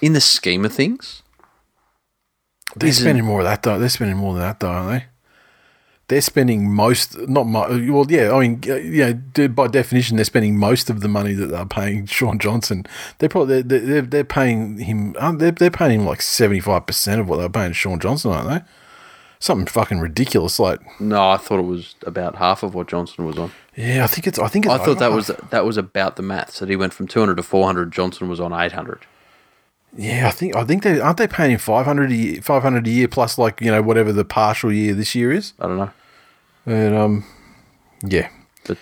In 0.00 0.12
the 0.12 0.20
scheme 0.20 0.64
of 0.64 0.72
things, 0.72 1.22
they're 2.76 2.92
spending 2.92 3.24
more 3.24 3.40
of 3.40 3.44
that 3.44 3.62
though. 3.62 3.78
They're 3.78 3.88
spending 3.88 4.16
more 4.16 4.34
than 4.34 4.42
that 4.42 4.60
though, 4.60 4.68
aren't 4.68 5.00
they? 5.00 5.06
They're 6.08 6.20
spending 6.22 6.72
most, 6.72 7.18
not 7.28 7.46
mo- 7.46 7.68
well, 7.92 8.06
yeah. 8.08 8.32
I 8.32 8.40
mean, 8.40 8.62
yeah. 8.64 9.12
By 9.48 9.66
definition, 9.66 10.16
they're 10.16 10.24
spending 10.24 10.56
most 10.56 10.88
of 10.88 11.00
the 11.00 11.08
money 11.08 11.34
that 11.34 11.48
they're 11.48 11.66
paying 11.66 12.06
Shaun 12.06 12.38
Johnson. 12.38 12.86
They're 13.18 13.28
probably 13.28 13.60
they're 13.60 13.80
they're, 13.80 14.02
they're 14.02 14.24
paying 14.24 14.78
him. 14.78 15.14
aren't 15.20 15.40
they? 15.40 15.50
They're 15.50 15.70
paying 15.70 16.00
him 16.00 16.06
like 16.06 16.22
seventy 16.22 16.60
five 16.60 16.86
percent 16.86 17.20
of 17.20 17.28
what 17.28 17.36
they're 17.36 17.50
paying 17.50 17.72
Shaun 17.74 18.00
Johnson, 18.00 18.32
aren't 18.32 18.48
they? 18.48 18.70
Something 19.40 19.66
fucking 19.66 20.00
ridiculous. 20.00 20.58
Like, 20.58 20.80
no, 21.00 21.30
I 21.30 21.36
thought 21.36 21.60
it 21.60 21.66
was 21.66 21.94
about 22.04 22.36
half 22.36 22.62
of 22.62 22.74
what 22.74 22.88
Johnson 22.88 23.24
was 23.24 23.38
on. 23.38 23.52
yeah, 23.76 24.02
I 24.02 24.08
think 24.08 24.26
it's. 24.26 24.38
I 24.38 24.48
think 24.48 24.66
it's 24.66 24.74
I 24.74 24.78
thought 24.78 24.98
that 24.98 25.12
was 25.12 25.30
that 25.50 25.64
was 25.64 25.76
about 25.76 26.16
the 26.16 26.22
maths 26.22 26.58
that 26.58 26.68
he 26.68 26.76
went 26.76 26.92
from 26.92 27.06
two 27.06 27.20
hundred 27.20 27.36
to 27.36 27.42
four 27.44 27.64
hundred. 27.64 27.92
Johnson 27.92 28.28
was 28.28 28.40
on 28.40 28.52
eight 28.52 28.72
hundred. 28.72 29.06
Yeah, 29.96 30.26
I 30.28 30.30
think 30.32 30.56
I 30.56 30.64
think 30.64 30.82
they 30.82 31.00
aren't 31.00 31.18
they 31.18 31.26
paying 31.28 31.52
him 31.52 31.58
five 31.58 31.86
hundred 31.86 32.10
a 32.10 32.14
year, 32.14 32.42
five 32.42 32.62
hundred 32.62 32.86
a 32.86 32.90
year 32.90 33.08
plus 33.08 33.38
like 33.38 33.60
you 33.60 33.70
know 33.70 33.80
whatever 33.80 34.12
the 34.12 34.24
partial 34.24 34.72
year 34.72 34.92
this 34.92 35.14
year 35.14 35.32
is. 35.32 35.52
I 35.60 35.66
don't 35.66 35.78
know, 35.78 35.90
And 36.66 36.94
um, 36.96 37.24
yeah, 38.02 38.28
but 38.66 38.78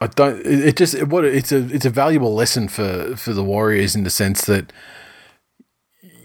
I 0.00 0.06
don't. 0.08 0.38
It, 0.46 0.68
it 0.68 0.76
just 0.76 1.02
what 1.04 1.24
it's 1.24 1.50
a 1.50 1.66
it's 1.74 1.86
a 1.86 1.90
valuable 1.90 2.34
lesson 2.34 2.68
for 2.68 3.16
for 3.16 3.32
the 3.32 3.42
Warriors 3.42 3.96
in 3.96 4.04
the 4.04 4.10
sense 4.10 4.44
that 4.44 4.72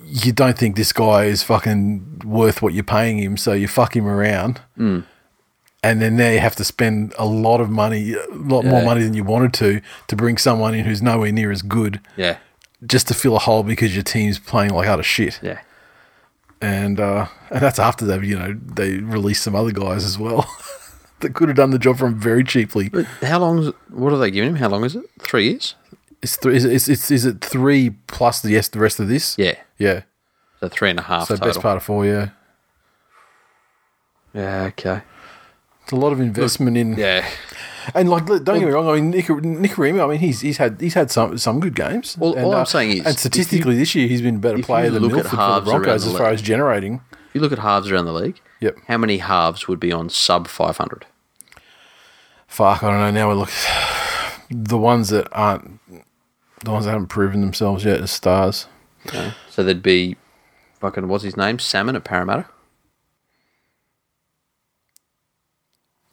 you 0.10 0.32
don't 0.32 0.58
think 0.58 0.76
this 0.76 0.92
guy 0.92 1.26
is 1.26 1.44
fucking 1.44 2.24
worth 2.26 2.62
what 2.62 2.74
you're 2.74 2.84
paying 2.84 3.20
him, 3.20 3.38
so 3.38 3.54
you 3.54 3.68
fuck 3.68 3.96
him 3.96 4.08
around. 4.08 4.62
Mm. 4.78 5.06
And 5.82 6.02
then 6.02 6.18
now 6.18 6.30
you 6.30 6.40
have 6.40 6.56
to 6.58 6.66
spend 6.66 7.14
a 7.18 7.26
lot 7.26 7.62
of 7.62 7.70
money, 7.70 8.14
a 8.14 8.26
lot 8.32 8.66
more 8.66 8.84
money 8.84 9.02
than 9.04 9.14
you 9.14 9.24
wanted 9.24 9.54
to, 9.56 9.82
to 10.08 10.16
bring 10.16 10.38
someone 10.38 10.74
in 10.74 10.84
who's 10.84 11.02
nowhere 11.02 11.32
near 11.32 11.52
as 11.52 11.62
good, 11.62 12.02
yeah, 12.18 12.38
just 12.86 13.08
to 13.08 13.14
fill 13.14 13.36
a 13.38 13.40
hole 13.40 13.64
because 13.64 13.94
your 13.96 14.04
team's 14.04 14.40
playing 14.40 14.72
like 14.74 14.90
utter 14.90 15.04
shit. 15.04 15.40
yeah. 15.42 15.60
and 16.60 17.00
uh, 17.00 17.28
and 17.50 17.62
that's 17.62 17.80
after 17.80 18.06
they've 18.06 18.24
you 18.26 18.38
know 18.38 18.60
they 18.76 18.98
released 18.98 19.44
some 19.44 19.56
other 19.56 19.72
guys 19.72 20.04
as 20.04 20.18
well 20.18 20.46
that 21.22 21.34
could 21.34 21.48
have 21.48 21.56
done 21.56 21.72
the 21.72 21.80
job 21.80 21.98
for 21.98 22.08
him 22.08 22.20
very 22.20 22.44
cheaply. 22.44 22.90
But 22.90 23.06
how 23.22 23.40
long? 23.40 23.60
Is 23.60 23.68
it, 23.68 23.76
what 23.90 24.12
are 24.12 24.18
they 24.18 24.32
giving 24.32 24.50
him? 24.50 24.56
How 24.58 24.68
long 24.68 24.84
is 24.84 24.96
it? 24.98 25.06
Three 25.20 25.50
years. 25.50 25.76
It's 26.22 26.36
three. 26.36 26.56
Is 26.58 26.66
it, 26.66 26.72
is, 26.74 26.90
is, 26.90 27.12
is 27.12 27.26
it 27.26 27.42
three 27.42 27.92
plus 28.08 28.42
the 28.42 28.52
yes 28.52 28.68
the 28.68 28.80
rest 28.80 29.00
of 29.00 29.08
this? 29.08 29.38
Yeah, 29.38 29.56
yeah. 29.78 30.02
so 30.60 30.68
three 30.68 30.90
and 30.90 31.00
a 31.00 31.04
half 31.04 31.28
So 31.28 31.36
total. 31.36 31.48
best 31.48 31.62
part 31.62 31.78
of 31.78 31.84
four. 31.84 32.06
Yeah, 32.06 32.30
Yeah, 34.34 34.64
okay. 34.66 35.02
it's 35.84 35.92
a 35.92 35.96
lot 35.96 36.12
of 36.12 36.20
investment 36.20 36.78
in. 36.78 36.96
Yeah. 36.98 37.28
And 37.96 38.10
like, 38.10 38.26
don't 38.28 38.44
get 38.46 38.60
me 38.60 38.66
wrong. 38.66 38.88
I 38.88 38.96
mean, 38.96 39.10
Nick, 39.12 39.26
Nikorima. 39.26 40.04
I 40.04 40.08
mean, 40.08 40.20
he's 40.20 40.42
he's 40.42 40.58
had 40.58 40.80
he's 40.80 40.94
had 40.94 41.10
some 41.10 41.38
some 41.38 41.60
good 41.60 41.74
games. 41.76 42.18
Well, 42.18 42.34
and, 42.36 42.46
all 42.46 42.54
I'm 42.54 42.62
uh, 42.62 42.66
saying 42.66 42.92
is, 42.98 43.06
and 43.06 43.18
statistically 43.18 43.76
this 43.78 43.96
year 43.96 44.08
he's 44.08 44.22
been 44.22 44.36
a 44.36 44.40
better 44.40 44.62
player 44.62 44.90
than 44.92 45.02
look 45.02 45.14
Milford 45.14 45.32
for 45.32 45.38
the 45.38 45.62
Broncos 45.62 46.06
the 46.06 46.12
as 46.12 46.18
far 46.18 46.30
as 46.30 46.42
generating. 46.42 47.02
If 47.12 47.36
you 47.36 47.42
look 47.42 47.52
at 47.52 47.60
halves 47.60 47.90
around 47.92 48.06
the 48.06 48.14
league, 48.14 48.42
Yep. 48.60 48.76
how 48.88 48.98
many 48.98 49.20
halves 49.20 49.68
would 49.68 49.80
be 49.80 49.92
on 49.92 50.10
sub 50.10 50.48
500? 50.48 51.06
Fuck, 52.48 52.84
I 52.84 52.90
don't 52.92 53.00
know. 53.00 53.12
Now 53.12 53.30
we 53.30 53.36
look 53.36 53.50
the 54.50 54.78
ones 54.78 55.10
that 55.10 55.28
aren't 55.32 55.80
the 56.64 56.72
ones 56.72 56.86
that 56.86 56.92
haven't 56.92 57.08
proven 57.08 57.42
themselves 57.42 57.86
yet 57.86 58.02
as 58.02 58.12
stars. 58.12 58.68
So 59.50 59.64
there'd 59.64 59.82
be 59.84 60.18
fucking, 60.80 61.08
what's 61.08 61.24
his 61.24 61.38
name? 61.38 61.58
Salmon 61.60 61.96
at 61.96 62.04
Parramatta? 62.04 62.46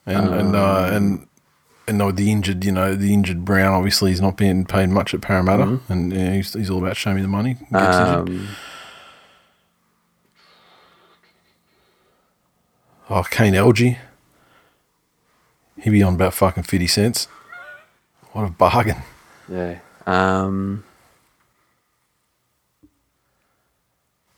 and 0.09 0.29
and 0.35 0.49
Um, 0.51 0.55
uh, 0.55 0.91
and 0.93 1.27
and 1.89 1.99
no, 1.99 2.11
the 2.13 2.31
injured, 2.31 2.65
you 2.65 2.71
know, 2.73 2.95
the 2.95 3.13
injured 3.13 3.45
Brown 3.45 3.73
obviously 3.73 4.11
he's 4.11 4.21
not 4.21 4.37
being 4.37 4.65
paid 4.65 4.89
much 4.89 5.15
at 5.15 5.21
Parramatta, 5.21 5.65
Mm-hmm. 5.65 5.93
and 5.93 6.13
yeah, 6.13 6.33
he's, 6.35 6.53
he's 6.55 6.71
all 6.71 6.79
about 6.79 6.97
showing 6.97 7.17
me 7.17 7.23
the 7.23 7.29
money. 7.29 7.57
Um, 7.73 8.49
Oh, 13.09 13.23
Kane 13.31 13.55
Elgey, 13.55 13.99
he'd 15.81 15.91
be 15.91 16.03
on 16.03 16.15
about 16.15 16.35
fucking 16.35 16.65
fifty 16.65 16.87
cents. 16.89 17.29
What 18.33 18.45
a 18.45 18.51
bargain! 18.51 18.97
yeah. 19.49 19.79
Um, 20.07 20.85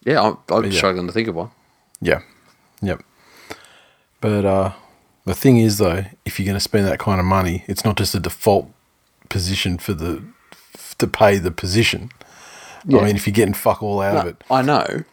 yeah, 0.04 0.22
I'm, 0.22 0.38
I'm 0.48 0.64
yeah. 0.64 0.70
struggling 0.70 1.06
to 1.06 1.12
think 1.12 1.28
of 1.28 1.34
one. 1.34 1.50
Yeah, 2.00 2.22
yep. 2.80 3.02
But 4.20 4.44
uh, 4.44 4.72
the 5.26 5.34
thing 5.34 5.58
is, 5.58 5.78
though, 5.78 6.04
if 6.24 6.38
you're 6.38 6.46
going 6.46 6.56
to 6.56 6.60
spend 6.60 6.86
that 6.86 6.98
kind 6.98 7.20
of 7.20 7.26
money, 7.26 7.64
it's 7.68 7.84
not 7.84 7.96
just 7.96 8.14
a 8.14 8.20
default 8.20 8.70
position 9.28 9.78
for 9.78 9.92
the 9.92 10.22
to 10.98 11.06
pay 11.06 11.38
the 11.38 11.50
position. 11.50 12.10
Yeah. 12.84 13.00
I 13.00 13.04
mean, 13.04 13.16
if 13.16 13.26
you're 13.26 13.34
getting 13.34 13.54
fuck 13.54 13.82
all 13.82 14.00
out 14.00 14.16
of 14.16 14.26
it. 14.26 14.42
I 14.50 14.62
know, 14.62 15.04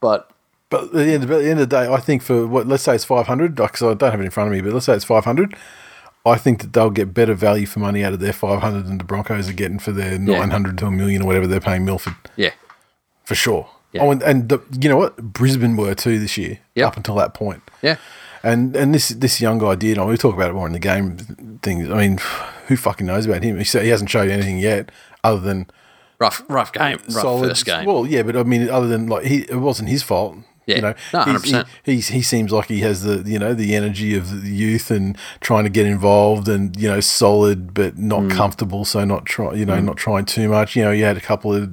but 0.00 0.30
But 0.70 0.84
at 0.84 0.92
the 0.92 1.12
end, 1.12 1.24
of, 1.24 1.30
at 1.30 1.38
the 1.42 1.50
end 1.50 1.60
of 1.60 1.68
the 1.68 1.76
day, 1.76 1.92
I 1.92 1.98
think 2.00 2.22
for 2.22 2.46
what 2.46 2.66
let's 2.66 2.82
say 2.82 2.94
it's 2.94 3.04
five 3.04 3.26
hundred, 3.26 3.54
because 3.54 3.82
I 3.82 3.94
don't 3.94 4.10
have 4.10 4.20
it 4.20 4.24
in 4.24 4.30
front 4.30 4.48
of 4.48 4.52
me, 4.54 4.60
but 4.60 4.72
let's 4.72 4.86
say 4.86 4.94
it's 4.94 5.04
five 5.04 5.24
hundred. 5.24 5.56
I 6.26 6.36
think 6.36 6.60
that 6.62 6.72
they'll 6.72 6.90
get 6.90 7.12
better 7.12 7.34
value 7.34 7.66
for 7.66 7.80
money 7.80 8.02
out 8.04 8.12
of 8.14 8.20
their 8.20 8.32
five 8.32 8.60
hundred 8.60 8.86
than 8.86 8.98
the 8.98 9.04
Broncos 9.04 9.48
are 9.48 9.52
getting 9.52 9.78
for 9.78 9.92
their 9.92 10.12
Yeah. 10.14 10.38
nine 10.38 10.50
hundred 10.50 10.78
to 10.78 10.86
a 10.86 10.90
million 10.90 11.22
or 11.22 11.26
whatever 11.26 11.46
they're 11.46 11.60
paying 11.60 11.84
Milford 11.84 12.14
yeah, 12.36 12.50
for 13.24 13.34
sure. 13.34 13.68
Yeah. 13.92 14.02
Oh, 14.02 14.10
and, 14.10 14.22
and 14.22 14.48
the, 14.48 14.58
you 14.80 14.88
know 14.88 14.96
what, 14.96 15.16
Brisbane 15.18 15.76
were 15.76 15.94
too 15.94 16.18
this 16.18 16.36
year 16.36 16.58
Yep. 16.74 16.86
up 16.88 16.96
until 16.96 17.14
that 17.16 17.34
point. 17.34 17.62
yeah. 17.82 17.96
And 18.42 18.76
and 18.76 18.94
this 18.94 19.08
this 19.08 19.40
young 19.40 19.56
guy 19.58 19.74
did. 19.74 19.96
I 19.96 20.02
mean, 20.02 20.10
we 20.10 20.16
talk 20.18 20.34
about 20.34 20.50
it 20.50 20.52
more 20.54 20.66
in 20.66 20.74
the 20.74 20.78
game 20.78 21.16
things. 21.62 21.88
I 21.90 21.94
mean, 21.96 22.18
who 22.66 22.76
fucking 22.76 23.06
knows 23.06 23.24
about 23.24 23.42
him? 23.42 23.56
He 23.56 23.64
said 23.64 23.84
he 23.84 23.88
hasn't 23.88 24.10
showed 24.10 24.28
anything 24.28 24.58
yet, 24.58 24.90
other 25.22 25.40
than 25.40 25.66
Rough, 26.18 26.42
rough 26.48 26.70
game, 26.72 26.98
rough 27.08 27.10
solid 27.22 27.48
first 27.48 27.64
game. 27.64 27.86
Well, 27.86 28.06
yeah, 28.06 28.22
but 28.22 28.36
I 28.36 28.42
mean, 28.42 28.68
other 28.68 28.86
than 28.86 29.06
like 29.06 29.24
he, 29.24 29.38
it 29.48 29.56
wasn't 29.56 29.88
his 29.88 30.02
fault. 30.02 30.36
Yeah. 30.66 30.76
you 30.76 30.82
know, 30.82 30.94
No, 31.12 31.24
He's- 31.24 31.42
100%. 31.52 31.66
He, 31.84 31.92
he's, 31.96 32.08
he 32.08 32.22
seems 32.22 32.50
like 32.52 32.66
he 32.68 32.80
has 32.80 33.02
the 33.02 33.22
you 33.30 33.38
know 33.38 33.52
the 33.54 33.74
energy 33.74 34.16
of 34.16 34.42
the 34.42 34.50
youth 34.50 34.90
and 34.90 35.16
trying 35.40 35.64
to 35.64 35.70
get 35.70 35.84
involved 35.86 36.48
and 36.48 36.74
you 36.80 36.88
know 36.88 37.00
solid 37.00 37.74
but 37.74 37.98
not 37.98 38.22
Mm. 38.22 38.30
comfortable, 38.30 38.84
so 38.84 39.04
not 39.04 39.26
try 39.26 39.52
you 39.54 39.66
know 39.66 39.78
not 39.80 39.96
trying 39.96 40.24
too 40.24 40.48
much. 40.48 40.74
You 40.76 40.84
know, 40.84 40.90
you 40.90 41.04
had 41.04 41.16
a 41.16 41.20
couple 41.20 41.52
of 41.54 41.70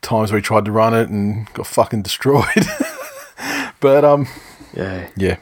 times 0.00 0.30
where 0.32 0.38
he 0.38 0.42
tried 0.42 0.64
to 0.66 0.72
run 0.72 0.94
it 0.94 1.08
and 1.08 1.52
got 1.54 1.66
fucking 1.66 2.02
destroyed. 2.02 2.44
but 3.80 4.04
um, 4.04 4.26
yeah, 4.74 5.08
yeah, 5.16 5.36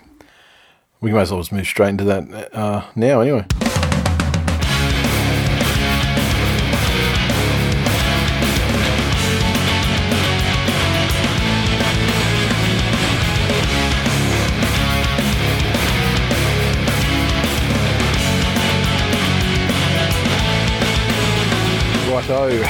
we 1.01 1.13
might 1.13 1.23
as 1.23 1.31
well 1.31 1.41
just 1.41 1.53
move 1.53 1.67
straight 1.67 1.91
into 1.91 2.05
that 2.05 2.55
uh, 2.55 2.85
now. 2.97 3.21
Anyway. 3.21 3.45
Righto. 22.33 22.65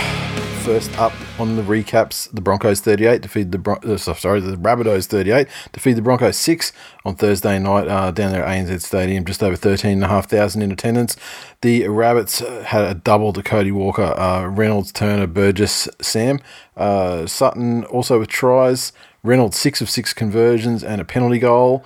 first 0.64 0.98
up 0.98 1.12
on 1.38 1.54
the 1.54 1.62
recaps, 1.62 2.28
the 2.32 2.40
Broncos 2.40 2.80
38 2.80 3.22
defeated 3.22 3.52
the 3.52 3.58
Bron- 3.58 3.78
uh, 3.84 3.96
so- 3.96 4.12
sorry 4.14 4.40
the 4.40 4.56
Rabbitohs 4.56 5.06
38 5.06 5.46
defeated 5.72 5.98
the 5.98 6.02
Broncos 6.02 6.36
6 6.36 6.72
on 7.04 7.14
Thursday 7.14 7.60
night 7.60 7.86
uh, 7.86 8.10
down 8.10 8.32
there 8.32 8.44
at 8.44 8.66
ANZ 8.66 8.82
Stadium, 8.82 9.24
just 9.24 9.40
over 9.40 9.54
13,500 9.54 10.60
in 10.60 10.72
attendance. 10.72 11.16
The 11.60 11.86
Rabbits 11.86 12.42
uh, 12.42 12.64
had 12.66 12.84
a 12.84 12.94
double 12.94 13.32
to 13.34 13.42
Cody 13.42 13.70
Walker, 13.70 14.14
uh, 14.18 14.46
Reynolds, 14.46 14.90
Turner, 14.90 15.28
Burgess, 15.28 15.88
Sam, 16.00 16.40
uh, 16.76 17.26
Sutton 17.28 17.84
also 17.84 18.18
with 18.18 18.28
tries. 18.28 18.92
Reynolds 19.22 19.56
six 19.56 19.80
of 19.80 19.88
six 19.88 20.12
conversions 20.12 20.82
and 20.82 21.00
a 21.00 21.04
penalty 21.04 21.38
goal. 21.38 21.84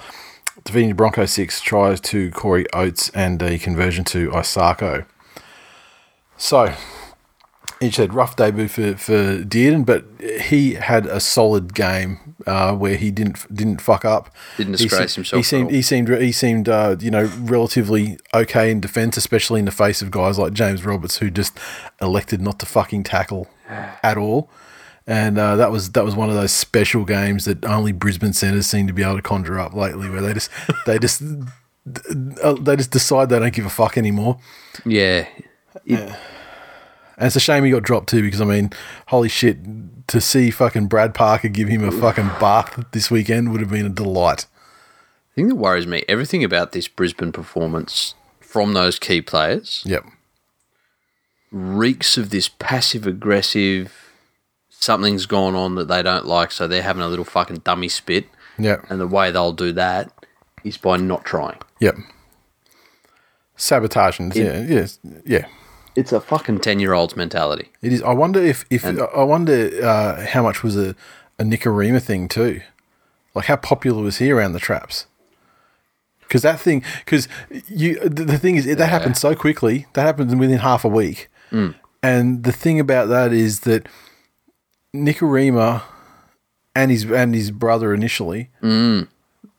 Defeating 0.65 0.89
the 0.89 0.95
Broncos 0.95 1.31
six 1.31 1.61
tries 1.61 2.01
to 2.03 2.31
Corey 2.31 2.65
Oates 2.73 3.11
and 3.11 3.43
a 3.43 3.59
conversion 3.59 4.03
to 4.05 4.31
Isaako. 4.31 5.05
So, 6.39 6.75
each 7.81 7.97
said 7.97 8.15
rough 8.15 8.37
debut 8.37 8.69
for 8.69 8.97
for 8.97 9.43
Dearden, 9.45 9.85
but 9.85 10.05
he 10.43 10.75
had 10.75 11.07
a 11.07 11.21
solid 11.21 11.75
game 11.75 12.35
uh, 12.47 12.75
where 12.75 12.97
he 12.97 13.11
didn't 13.11 13.55
didn't 13.55 13.81
fuck 13.81 14.05
up. 14.05 14.35
Didn't 14.57 14.79
He 14.79 14.85
disgrace 14.87 15.13
se- 15.13 15.17
himself 15.17 15.37
He 15.39 15.41
at 15.41 15.45
seemed 15.47 15.67
all. 15.67 15.73
he 15.75 15.83
seemed 15.83 16.09
he 16.09 16.33
seemed 16.33 16.69
uh, 16.69 16.97
you 17.01 17.11
know 17.11 17.31
relatively 17.41 18.19
okay 18.33 18.71
in 18.71 18.81
defence, 18.81 19.17
especially 19.17 19.59
in 19.59 19.67
the 19.67 19.73
face 19.73 20.01
of 20.03 20.11
guys 20.11 20.39
like 20.39 20.53
James 20.55 20.85
Roberts 20.85 21.19
who 21.19 21.31
just 21.31 21.59
elected 22.01 22.41
not 22.41 22.59
to 22.61 22.67
fucking 22.67 23.03
tackle 23.05 23.49
at 23.69 24.17
all. 24.17 24.49
And 25.09 25.39
uh, 25.39 25.55
that 25.57 25.71
was 25.71 25.93
that 25.93 26.05
was 26.05 26.17
one 26.17 26.31
of 26.31 26.35
those 26.35 26.51
special 26.53 27.05
games 27.05 27.45
that 27.45 27.65
only 27.65 27.93
Brisbane 27.93 28.33
centres 28.33 28.67
seem 28.67 28.87
to 28.89 28.93
be 28.93 29.03
able 29.05 29.17
to 29.17 29.23
conjure 29.23 29.59
up 29.61 29.73
lately, 29.75 30.09
where 30.11 30.21
they 30.23 30.33
just 30.33 30.51
they 30.87 30.99
just 30.99 31.23
uh, 32.43 32.55
they 32.55 32.75
just 32.77 32.91
decide 32.91 33.29
they 33.29 33.39
don't 33.39 33.53
give 33.55 33.67
a 33.67 33.71
fuck 33.71 33.97
anymore. 33.99 34.39
Yeah. 34.85 35.29
It- 35.85 36.13
And 37.19 37.27
it's 37.27 37.37
a 37.37 37.41
shame 37.41 37.65
he 37.65 37.71
got 37.71 37.83
dropped 37.83 38.09
too, 38.09 38.23
because 38.23 38.41
I 38.41 38.45
mean, 38.45 38.71
holy 39.09 39.29
shit, 39.29 39.59
to 40.09 40.21
see 40.21 40.51
fucking 40.51 40.87
Brad 40.89 41.15
Parker 41.15 41.49
give 41.49 41.69
him 41.69 41.83
a 41.85 41.91
fucking 41.93 42.29
bath 42.41 42.85
this 42.93 43.11
weekend 43.11 43.53
would 43.53 43.61
have 43.61 43.71
been 43.71 43.87
a 43.87 43.91
delight. 43.91 44.47
The 45.35 45.43
thing 45.43 45.49
that 45.49 45.55
worries 45.57 45.87
me, 45.87 46.05
everything 46.09 46.45
about 46.45 46.73
this 46.73 46.89
Brisbane 46.89 47.33
performance 47.33 48.15
from 48.41 48.73
those 48.75 48.99
key 48.99 49.21
players 49.23 49.83
Yep. 49.87 50.05
reeks 51.51 52.17
of 52.19 52.31
this 52.31 52.49
passive 52.49 53.07
aggressive, 53.07 54.13
something's 54.71 55.27
gone 55.27 55.55
on 55.55 55.75
that 55.77 55.89
they 55.89 56.03
don't 56.03 56.27
like, 56.27 56.51
so 56.53 56.69
they're 56.69 56.83
having 56.83 57.03
a 57.03 57.09
little 57.09 57.25
fucking 57.25 57.59
dummy 57.65 57.89
spit. 57.89 58.27
Yep. 58.59 58.87
And 58.91 59.01
the 59.01 59.07
way 59.07 59.31
they'll 59.31 59.53
do 59.53 59.73
that 59.73 60.13
is 60.65 60.77
by 60.77 60.97
not 60.97 61.25
trying. 61.25 61.59
Yep. 61.81 61.97
Sabotaging. 63.57 64.33
Yeah. 64.35 64.61
Yes. 64.63 64.99
Yeah. 65.25 65.47
It's 65.97 66.13
a 66.13 66.21
fucking 66.21 66.61
10 66.61 66.79
year 66.79 66.93
old's 66.93 67.17
mentality. 67.17 67.71
It 67.83 67.93
is. 67.93 68.03
I 68.03 68.13
wonder 68.13 68.41
if 68.41 68.65
if 68.71 68.85
I 68.85 69.23
wonder 69.23 69.71
uh, 69.83 70.27
how 70.27 70.43
much 70.43 70.63
was 70.63 70.77
a 70.77 70.95
a 71.39 71.43
Nikorima 71.43 72.03
thing 72.03 72.29
too, 72.29 72.61
like 73.35 73.47
how 73.47 73.57
popular 73.57 74.03
was 74.03 74.19
he 74.19 74.31
around 74.31 74.53
the 74.53 74.61
traps? 74.61 75.07
Because 76.21 76.43
that 76.43 76.59
thing, 76.59 76.83
because 77.05 77.29
you, 77.69 78.01
the, 78.01 78.25
the 78.25 78.39
thing 78.39 78.57
is, 78.57 78.67
that 78.67 78.89
happened 78.89 79.17
so 79.17 79.35
quickly. 79.37 79.87
That 79.93 80.03
happened 80.03 80.39
within 80.41 80.59
half 80.59 80.85
a 80.85 80.89
week. 80.89 81.29
And 82.03 82.43
the 82.43 82.53
thing 82.53 82.81
about 82.81 83.09
that 83.09 83.33
is 83.33 83.61
that 83.61 83.89
Nikorima 84.95 85.83
and 86.75 86.91
his 86.91 87.05
and 87.05 87.35
his 87.35 87.51
brother 87.51 87.95
initially, 87.95 88.51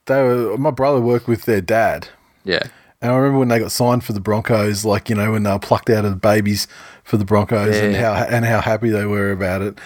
they 0.06 0.22
were. 0.22 0.56
My 0.58 0.70
brother 0.70 1.00
worked 1.00 1.26
with 1.26 1.44
their 1.44 1.60
dad. 1.60 2.08
Yeah. 2.44 2.64
And 3.00 3.12
I 3.12 3.14
remember 3.16 3.38
when 3.38 3.48
they 3.48 3.58
got 3.60 3.70
signed 3.70 4.02
for 4.04 4.12
the 4.12 4.20
Broncos, 4.20 4.84
like 4.84 5.08
you 5.08 5.14
know 5.14 5.32
when 5.32 5.44
they 5.44 5.50
were 5.52 5.58
plucked 5.58 5.88
out 5.90 6.04
of 6.04 6.10
the 6.10 6.16
babies 6.16 6.66
for 7.04 7.16
the 7.16 7.24
Broncos, 7.24 7.76
and 7.76 7.94
how 7.94 8.12
and 8.14 8.44
how 8.44 8.60
happy 8.60 8.90
they 8.90 9.04
were 9.06 9.30
about 9.30 9.62
it. 9.62 9.78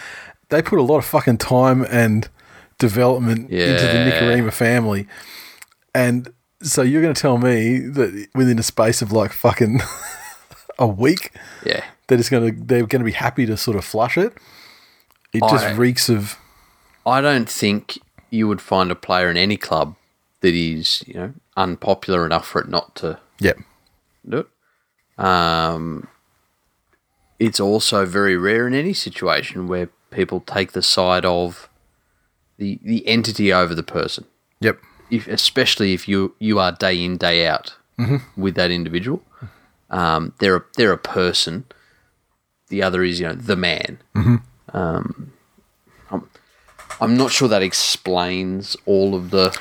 They 0.48 0.62
put 0.62 0.78
a 0.78 0.82
lot 0.82 0.98
of 0.98 1.04
fucking 1.04 1.38
time 1.38 1.84
and 1.90 2.28
development 2.78 3.50
into 3.50 3.56
the 3.86 3.92
Yeah. 3.92 4.10
Nikorima 4.20 4.52
family, 4.52 5.06
and 5.94 6.32
so 6.62 6.80
you're 6.82 7.02
going 7.02 7.14
to 7.14 7.20
tell 7.20 7.38
me 7.38 7.78
that 7.80 8.28
within 8.34 8.58
a 8.58 8.62
space 8.62 9.02
of 9.02 9.12
like 9.12 9.32
fucking 9.32 9.80
a 10.78 10.86
week, 10.86 11.32
Yeah. 11.66 11.82
they're 12.06 12.18
just 12.18 12.30
going 12.30 12.54
to 12.54 12.64
they're 12.64 12.86
going 12.86 13.00
to 13.00 13.04
be 13.04 13.12
happy 13.12 13.44
to 13.46 13.56
sort 13.56 13.76
of 13.76 13.84
flush 13.84 14.16
it. 14.16 14.32
It 15.34 15.40
just 15.50 15.76
reeks 15.76 16.08
of 16.08 16.38
I 17.04 17.20
don't 17.20 17.48
think 17.48 17.98
you 18.30 18.48
would 18.48 18.60
find 18.62 18.90
a 18.90 18.94
player 18.94 19.28
in 19.30 19.36
any 19.36 19.56
club 19.56 19.96
that 20.42 20.54
is, 20.54 21.02
you 21.06 21.14
know, 21.14 21.34
unpopular 21.56 22.26
enough 22.26 22.46
for 22.46 22.60
it 22.60 22.68
not 22.68 22.94
to 22.96 23.18
yep, 23.40 23.58
do 24.28 24.38
it. 24.38 25.24
Um, 25.24 26.08
it's 27.38 27.58
also 27.60 28.04
very 28.06 28.36
rare 28.36 28.66
in 28.68 28.74
any 28.74 28.92
situation 28.92 29.66
where 29.66 29.88
people 30.10 30.40
take 30.40 30.72
the 30.72 30.82
side 30.82 31.24
of 31.24 31.68
the 32.58 32.78
the 32.82 33.06
entity 33.08 33.52
over 33.52 33.74
the 33.74 33.82
person. 33.82 34.24
yep, 34.60 34.78
If, 35.10 35.26
especially 35.26 35.94
if 35.94 36.06
you 36.06 36.34
you 36.38 36.58
are 36.58 36.72
day 36.72 37.02
in 37.02 37.16
day 37.16 37.46
out 37.46 37.76
with 38.36 38.54
that 38.56 38.70
individual, 38.70 39.22
um, 39.90 40.34
they're 40.38 40.56
a, 40.56 40.64
they're 40.76 40.92
a 40.92 40.98
person. 40.98 41.64
The 42.68 42.82
other 42.82 43.02
is 43.02 43.20
you 43.20 43.26
know 43.28 43.34
the 43.34 43.56
man. 43.56 43.98
Um, 44.74 45.32
I'm, 46.10 46.28
I'm 47.00 47.16
not 47.16 47.30
sure 47.30 47.48
that 47.48 47.62
explains 47.62 48.76
all 48.86 49.14
of 49.14 49.30
the 49.30 49.56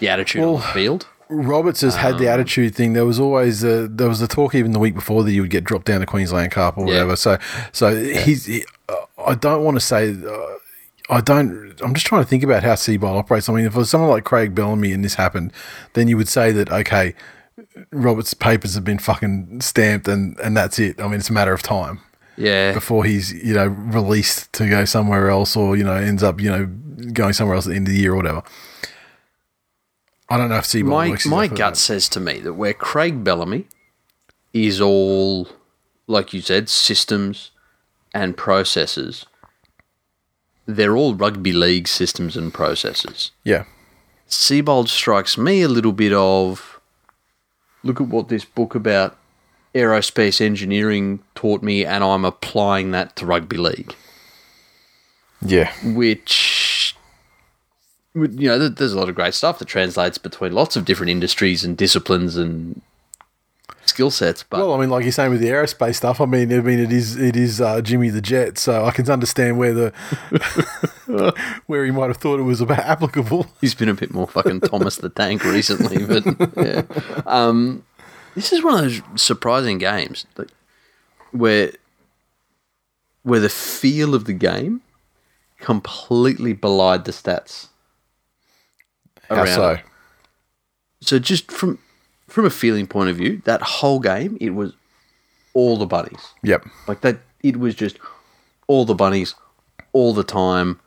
the 0.00 0.08
attitude 0.08 0.42
on 0.42 0.54
the 0.54 0.60
field. 0.62 1.06
Roberts 1.28 1.80
has 1.82 1.94
Um, 1.94 2.00
had 2.00 2.18
the 2.18 2.26
attitude 2.28 2.74
thing. 2.74 2.92
There 2.94 3.04
was 3.06 3.20
always 3.20 3.62
a, 3.62 3.86
there 3.86 4.08
was 4.08 4.18
the 4.18 4.26
talk 4.26 4.52
even 4.54 4.72
the 4.72 4.80
week 4.80 4.94
before 4.96 5.22
that 5.22 5.30
he 5.30 5.40
would 5.40 5.50
get 5.50 5.62
dropped 5.62 5.86
down 5.86 6.00
to 6.00 6.06
Queensland 6.06 6.50
Cup 6.50 6.76
or 6.76 6.80
Yeah. 6.86 6.94
whatever. 6.94 7.16
So 7.16 7.38
so 7.72 7.94
he's. 8.04 8.46
He, 8.46 8.64
uh, 8.88 8.94
I 9.24 9.34
don't 9.36 9.62
want 9.62 9.76
to 9.76 9.80
say. 9.80 10.10
Uh, 10.10 10.56
I 11.08 11.20
don't. 11.20 11.72
I'm 11.82 11.94
just 11.94 12.06
trying 12.06 12.22
to 12.22 12.28
think 12.28 12.42
about 12.42 12.62
how 12.64 12.74
Seibold 12.74 13.16
operates. 13.16 13.48
I 13.48 13.52
mean, 13.52 13.64
if 13.66 13.74
it 13.74 13.78
was 13.78 13.90
someone 13.90 14.10
like 14.10 14.24
Craig 14.24 14.54
Bellamy 14.54 14.92
and 14.92 15.04
this 15.04 15.14
happened, 15.14 15.52
then 15.94 16.08
you 16.08 16.16
would 16.16 16.28
say 16.28 16.50
that 16.52 16.70
okay, 16.70 17.14
Roberts' 17.92 18.34
papers 18.34 18.74
have 18.74 18.84
been 18.84 18.98
fucking 18.98 19.60
stamped 19.60 20.08
and 20.08 20.38
and 20.40 20.56
that's 20.56 20.78
it. 20.78 21.00
I 21.00 21.04
mean, 21.04 21.14
it's 21.20 21.30
a 21.30 21.32
matter 21.32 21.52
of 21.52 21.62
time 21.62 22.00
Yeah, 22.36 22.72
before 22.72 23.04
he's 23.04 23.32
you 23.32 23.54
know 23.54 23.66
released 23.68 24.52
to 24.54 24.68
go 24.68 24.84
somewhere 24.84 25.30
else 25.30 25.56
or 25.56 25.76
you 25.76 25.84
know 25.84 25.94
ends 25.94 26.22
up 26.22 26.40
you 26.40 26.50
know 26.50 26.66
going 27.12 27.32
somewhere 27.34 27.54
else 27.56 27.66
at 27.66 27.70
the 27.70 27.76
end 27.76 27.86
of 27.88 27.94
the 27.94 28.00
year 28.00 28.12
or 28.12 28.16
whatever. 28.16 28.42
I 30.30 30.36
don't 30.38 30.48
know 30.48 30.58
if 30.58 30.64
Seibold 30.64 31.26
my 31.26 31.46
my 31.46 31.46
gut 31.48 31.74
that. 31.74 31.76
says 31.76 32.08
to 32.10 32.20
me 32.20 32.38
that 32.40 32.54
where 32.54 32.72
Craig 32.72 33.24
Bellamy 33.24 33.66
is 34.52 34.80
all, 34.80 35.48
like 36.06 36.32
you 36.32 36.40
said, 36.40 36.68
systems 36.68 37.50
and 38.14 38.36
processes. 38.36 39.26
They're 40.66 40.96
all 40.96 41.14
rugby 41.14 41.52
league 41.52 41.88
systems 41.88 42.36
and 42.36 42.54
processes. 42.54 43.32
Yeah. 43.42 43.64
Seibold 44.28 44.86
strikes 44.88 45.36
me 45.36 45.62
a 45.62 45.68
little 45.68 45.92
bit 45.92 46.12
of 46.12 46.80
look 47.82 48.00
at 48.00 48.06
what 48.06 48.28
this 48.28 48.44
book 48.44 48.74
about 48.76 49.16
aerospace 49.74 50.40
engineering 50.40 51.20
taught 51.34 51.62
me, 51.62 51.84
and 51.84 52.04
I'm 52.04 52.24
applying 52.24 52.90
that 52.92 53.16
to 53.16 53.26
rugby 53.26 53.56
league 53.56 53.94
Yeah. 55.44 55.72
which 55.84 56.69
you 58.14 58.48
know 58.48 58.68
there's 58.68 58.92
a 58.92 58.98
lot 58.98 59.08
of 59.08 59.14
great 59.14 59.34
stuff 59.34 59.58
that 59.58 59.68
translates 59.68 60.18
between 60.18 60.52
lots 60.52 60.76
of 60.76 60.84
different 60.84 61.10
industries 61.10 61.64
and 61.64 61.76
disciplines 61.76 62.36
and 62.36 62.82
skill 63.86 64.10
sets 64.10 64.44
but 64.44 64.58
Well, 64.60 64.72
I 64.74 64.78
mean, 64.80 64.90
like 64.90 65.04
you're 65.04 65.12
saying 65.12 65.32
with 65.32 65.40
the 65.40 65.48
aerospace 65.48 65.96
stuff, 65.96 66.20
I 66.20 66.24
mean, 66.26 66.52
I 66.52 66.60
mean, 66.60 66.78
it 66.78 66.92
is 66.92 67.16
it 67.16 67.34
is 67.36 67.60
uh, 67.60 67.80
Jimmy 67.80 68.08
the 68.10 68.20
Jet, 68.20 68.56
so 68.56 68.84
I 68.84 68.92
can 68.92 69.08
understand 69.10 69.58
where 69.58 69.74
the 69.74 71.34
where 71.66 71.84
he 71.84 71.90
might 71.90 72.06
have 72.08 72.18
thought 72.18 72.38
it 72.38 72.44
was 72.44 72.60
about 72.60 72.78
applicable. 72.94 73.46
he's 73.60 73.74
been 73.74 73.88
a 73.88 73.94
bit 73.94 74.12
more 74.12 74.26
fucking 74.28 74.60
Thomas 74.60 74.96
the 74.96 75.08
Tank 75.08 75.44
recently 75.44 76.04
but 76.06 76.24
yeah 76.56 76.82
um 77.26 77.84
this 78.34 78.52
is 78.52 78.62
one 78.62 78.74
of 78.74 78.80
those 78.82 79.02
surprising 79.20 79.78
games 79.78 80.24
where 81.32 81.72
where 83.22 83.40
the 83.40 83.48
feel 83.48 84.14
of 84.14 84.24
the 84.24 84.32
game 84.32 84.82
completely 85.58 86.52
belied 86.52 87.04
the 87.04 87.12
stats 87.12 87.69
How 89.30 89.44
around 89.44 89.46
so? 89.54 89.78
So 91.00 91.18
just 91.18 91.50
from 91.50 91.78
from 92.28 92.44
a 92.44 92.50
feeling 92.50 92.86
point 92.86 93.10
of 93.10 93.16
view, 93.16 93.42
that 93.44 93.62
whole 93.62 94.00
game 94.00 94.36
it 94.40 94.50
was 94.50 94.74
all 95.54 95.76
the 95.76 95.86
bunnies. 95.86 96.34
Yep. 96.42 96.66
Like 96.86 97.00
that 97.00 97.20
it 97.42 97.56
was 97.58 97.74
just 97.74 97.98
all 98.66 98.84
the 98.84 98.94
bunnies 98.94 99.34
all 99.92 100.12
the 100.12 100.24
time. 100.24 100.80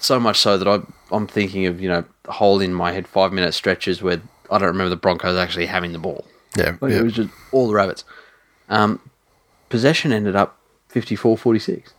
So 0.00 0.20
much 0.20 0.38
so 0.38 0.58
that 0.58 0.68
I 0.68 0.80
I'm 1.14 1.26
thinking 1.26 1.66
of, 1.66 1.80
you 1.80 1.88
know, 1.88 2.04
the 2.24 2.32
whole 2.32 2.60
in 2.60 2.74
my 2.74 2.92
head 2.92 3.08
five 3.08 3.32
minute 3.32 3.54
stretches 3.54 4.02
where 4.02 4.20
I 4.50 4.58
don't 4.58 4.68
remember 4.68 4.90
the 4.90 4.96
Broncos 4.96 5.36
actually 5.36 5.66
having 5.66 5.92
the 5.92 5.98
ball. 5.98 6.24
Yeah. 6.56 6.76
Like 6.80 6.92
yeah. 6.92 6.98
it 6.98 7.02
was 7.02 7.14
just 7.14 7.30
all 7.52 7.68
the 7.68 7.74
rabbits. 7.74 8.04
Um, 8.68 9.00
possession 9.70 10.12
ended 10.12 10.36
up 10.36 10.58
54-46 10.92 11.92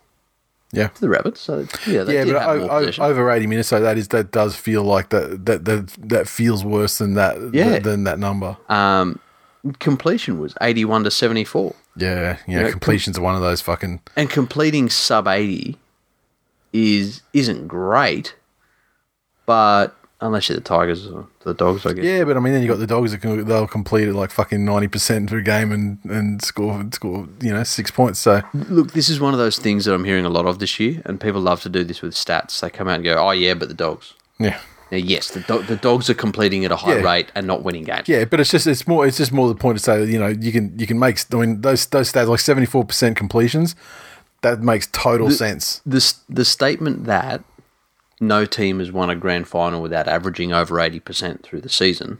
yeah. 0.71 0.87
to 0.89 1.01
the 1.01 1.09
rabbits. 1.09 1.41
So 1.41 1.65
yeah, 1.87 2.03
Yeah, 2.07 2.23
but 2.25 2.41
have 2.41 2.49
o- 2.49 2.59
more 2.67 2.71
o- 2.71 3.03
over 3.09 3.31
eighty 3.31 3.47
minutes, 3.47 3.69
so 3.69 3.79
that 3.79 3.97
is 3.97 4.07
that 4.09 4.31
does 4.31 4.55
feel 4.55 4.83
like 4.83 5.09
that 5.09 5.45
that 5.45 5.65
that, 5.65 5.87
that 6.09 6.27
feels 6.27 6.63
worse 6.63 6.97
than 6.99 7.13
that 7.15 7.35
Yeah. 7.53 7.79
than 7.79 8.03
that 8.05 8.19
number. 8.19 8.57
um, 8.69 9.19
completion 9.79 10.39
was 10.39 10.55
81 10.61 11.03
to 11.03 11.11
74. 11.11 11.75
Yeah, 11.97 12.37
yeah. 12.47 12.61
know, 12.61 12.71
completions 12.71 13.17
are 13.17 13.21
one 13.21 13.35
of 13.35 13.41
those 13.41 13.59
fucking. 13.59 13.99
and 14.15 14.29
completing 14.29 14.89
sub 14.89 15.27
80 15.27 15.77
is 16.71 17.21
isn't 17.33 17.67
great 17.67 18.35
but 19.45 19.95
unless 20.21 20.49
you're 20.49 20.55
the 20.57 20.61
tigers 20.63 21.07
or 21.07 21.27
the 21.45 21.53
dogs 21.53 21.85
i 21.85 21.93
guess 21.93 22.03
Yeah, 22.03 22.23
but 22.25 22.35
I 22.35 22.39
mean, 22.39 22.53
then 22.53 22.61
you 22.61 22.67
got 22.67 22.79
the 22.79 22.87
dogs 22.87 23.11
that 23.11 23.19
can, 23.21 23.45
they'll 23.45 23.67
complete 23.67 24.07
it 24.07 24.13
like 24.13 24.31
fucking 24.31 24.63
ninety 24.65 24.87
percent 24.87 25.31
of 25.31 25.37
a 25.37 25.41
game 25.41 25.71
and 25.71 25.97
and 26.05 26.41
score 26.43 26.83
score 26.91 27.27
you 27.41 27.53
know 27.53 27.63
six 27.63 27.89
points. 27.91 28.19
So 28.19 28.41
look 28.53 28.91
this 28.91 29.07
is 29.09 29.19
one 29.19 29.33
of 29.33 29.39
those 29.39 29.57
things 29.59 29.85
that 29.85 29.93
i'm 29.93 30.03
hearing 30.03 30.25
a 30.25 30.29
lot 30.29 30.45
of 30.45 30.59
this 30.59 30.79
year 30.79 31.01
and 31.05 31.19
people 31.21 31.39
love 31.41 31.61
to 31.61 31.69
do 31.69 31.83
this 31.83 32.01
with 32.01 32.13
stats 32.13 32.59
they 32.59 32.69
come 32.69 32.87
out 32.87 32.95
and 32.95 33.03
go 33.03 33.15
oh 33.15 33.31
yeah 33.31 33.53
but 33.53 33.67
the 33.69 33.73
dogs 33.73 34.13
yeah, 34.39 34.59
now 34.91 34.97
yes 34.97 35.31
the, 35.31 35.39
do- 35.41 35.63
the 35.63 35.75
dogs 35.75 36.09
are 36.09 36.13
completing 36.13 36.65
at 36.65 36.71
a 36.71 36.75
high 36.75 36.97
Yeah. 36.97 37.03
rate 37.13 37.31
and 37.35 37.45
not 37.47 37.63
winning 37.63 37.83
games 37.83 38.07
yeah. 38.09 38.25
But 38.25 38.39
it's 38.39 38.51
just 38.51 38.67
it's 38.67 38.87
more 38.87 39.05
it's 39.07 39.17
just 39.17 39.31
more 39.31 39.47
the 39.47 39.55
point 39.55 39.77
to 39.77 39.83
say 39.83 39.99
that 39.99 40.07
you 40.09 40.19
know 40.19 40.27
you 40.27 40.51
can 40.51 40.77
you 40.79 40.87
can 40.87 40.99
make 40.99 41.17
I 41.33 41.35
mean 41.37 41.61
those 41.61 41.85
those 41.87 42.11
stats 42.11 42.27
like 42.27 42.39
seventy 42.39 42.65
four 42.65 42.83
percent 42.85 43.15
completions. 43.17 43.75
That 44.41 44.61
makes 44.61 44.87
total 44.93 45.31
sense. 45.31 45.81
the, 45.85 46.01
the 46.29 46.45
statement 46.45 47.03
that 47.03 47.43
no 48.19 48.45
team 48.45 48.79
has 48.79 48.91
won 48.91 49.09
a 49.09 49.15
grand 49.15 49.47
final 49.47 49.81
without 49.81 50.07
averaging 50.07 50.51
over 50.53 50.75
80% 50.75 51.41
through 51.43 51.61
the 51.61 51.69
season 51.69 52.19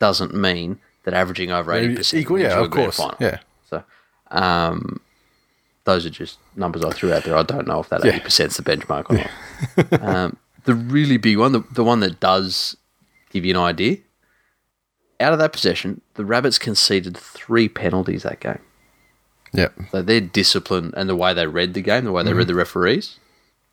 doesn't 0.00 0.34
mean 0.34 0.78
that 1.04 1.14
averaging 1.14 1.50
over 1.50 1.72
80% 1.72 1.98
Mm-hmm. 1.98 2.16
Equal, 2.18 2.38
yeah, 2.40 2.58
of 2.60 2.70
grand 2.70 2.86
course, 2.86 2.96
final. 2.96 3.16
yeah. 3.20 3.38
So, 3.68 3.82
um, 4.30 5.00
those 5.84 6.04
are 6.04 6.10
just 6.10 6.38
numbers 6.56 6.84
I 6.84 6.90
threw 6.90 7.12
out 7.12 7.24
there. 7.24 7.36
I 7.36 7.42
don't 7.42 7.66
know 7.66 7.80
if 7.80 7.88
that 7.88 8.04
Yeah. 8.04 8.18
80% 8.18 8.46
is 8.46 8.56
the 8.56 8.62
benchmark 8.62 9.10
or 9.10 9.94
not. 10.00 10.02
um, 10.02 10.36
the 10.64 10.74
really 10.74 11.16
big 11.16 11.38
one, 11.38 11.52
the, 11.52 11.64
the 11.72 11.84
one 11.84 12.00
that 12.00 12.20
does 12.20 12.76
give 13.30 13.44
you 13.44 13.54
an 13.54 13.60
idea, 13.60 13.98
out 15.20 15.32
of 15.32 15.38
that 15.38 15.52
possession, 15.52 16.00
the 16.14 16.24
Rabbits 16.24 16.58
conceded 16.58 17.16
three 17.16 17.68
penalties 17.68 18.22
that 18.24 18.40
game. 18.40 18.60
Yeah, 19.52 19.68
So 19.90 20.02
their 20.02 20.20
discipline 20.20 20.92
and 20.96 21.08
the 21.08 21.16
way 21.16 21.32
they 21.32 21.46
read 21.46 21.72
the 21.74 21.80
game, 21.80 22.04
the 22.04 22.12
way 22.12 22.22
they 22.22 22.34
read 22.34 22.48
the 22.48 22.54
referees, 22.54 23.18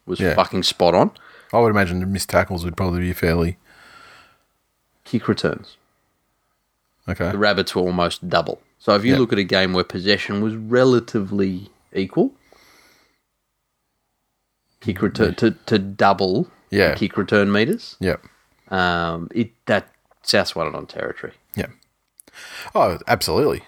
was 0.05 0.19
Mm-hmm. 0.19 0.29
Yeah. 0.29 0.35
fucking 0.35 0.63
spot 0.63 0.93
on. 0.95 1.11
I 1.53 1.59
would 1.59 1.69
imagine 1.69 2.11
missed 2.11 2.29
tackles 2.29 2.63
would 2.65 2.75
probably 2.77 2.99
be 3.01 3.13
fairly 3.13 3.57
Kick 5.03 5.27
returns. 5.27 5.77
okay. 7.07 7.31
The 7.31 7.37
Rabbits 7.37 7.75
were 7.75 7.83
almost 7.83 8.27
double. 8.27 8.61
So 8.79 8.95
if 8.95 9.05
you 9.05 9.13
Yeah. 9.13 9.19
look 9.19 9.31
at 9.33 9.39
a 9.39 9.43
game 9.43 9.73
where 9.73 9.83
possession 9.83 10.41
was 10.41 10.55
relatively 10.55 11.69
equal, 11.93 12.33
kick 14.81 15.01
return 15.01 15.35
to, 15.35 15.51
to 15.51 15.79
double 15.79 16.47
Yeah. 16.69 16.95
kick 16.95 17.17
return 17.17 17.51
meters, 17.51 17.95
Yeah, 17.99 18.17
um, 18.69 19.29
it 19.33 19.51
that 19.65 19.89
South 20.23 20.55
won 20.55 20.67
it 20.67 20.75
on 20.75 20.85
territory. 20.87 21.33
yeah. 21.55 21.67
Oh, 22.73 22.97
absolutely. 23.07 23.63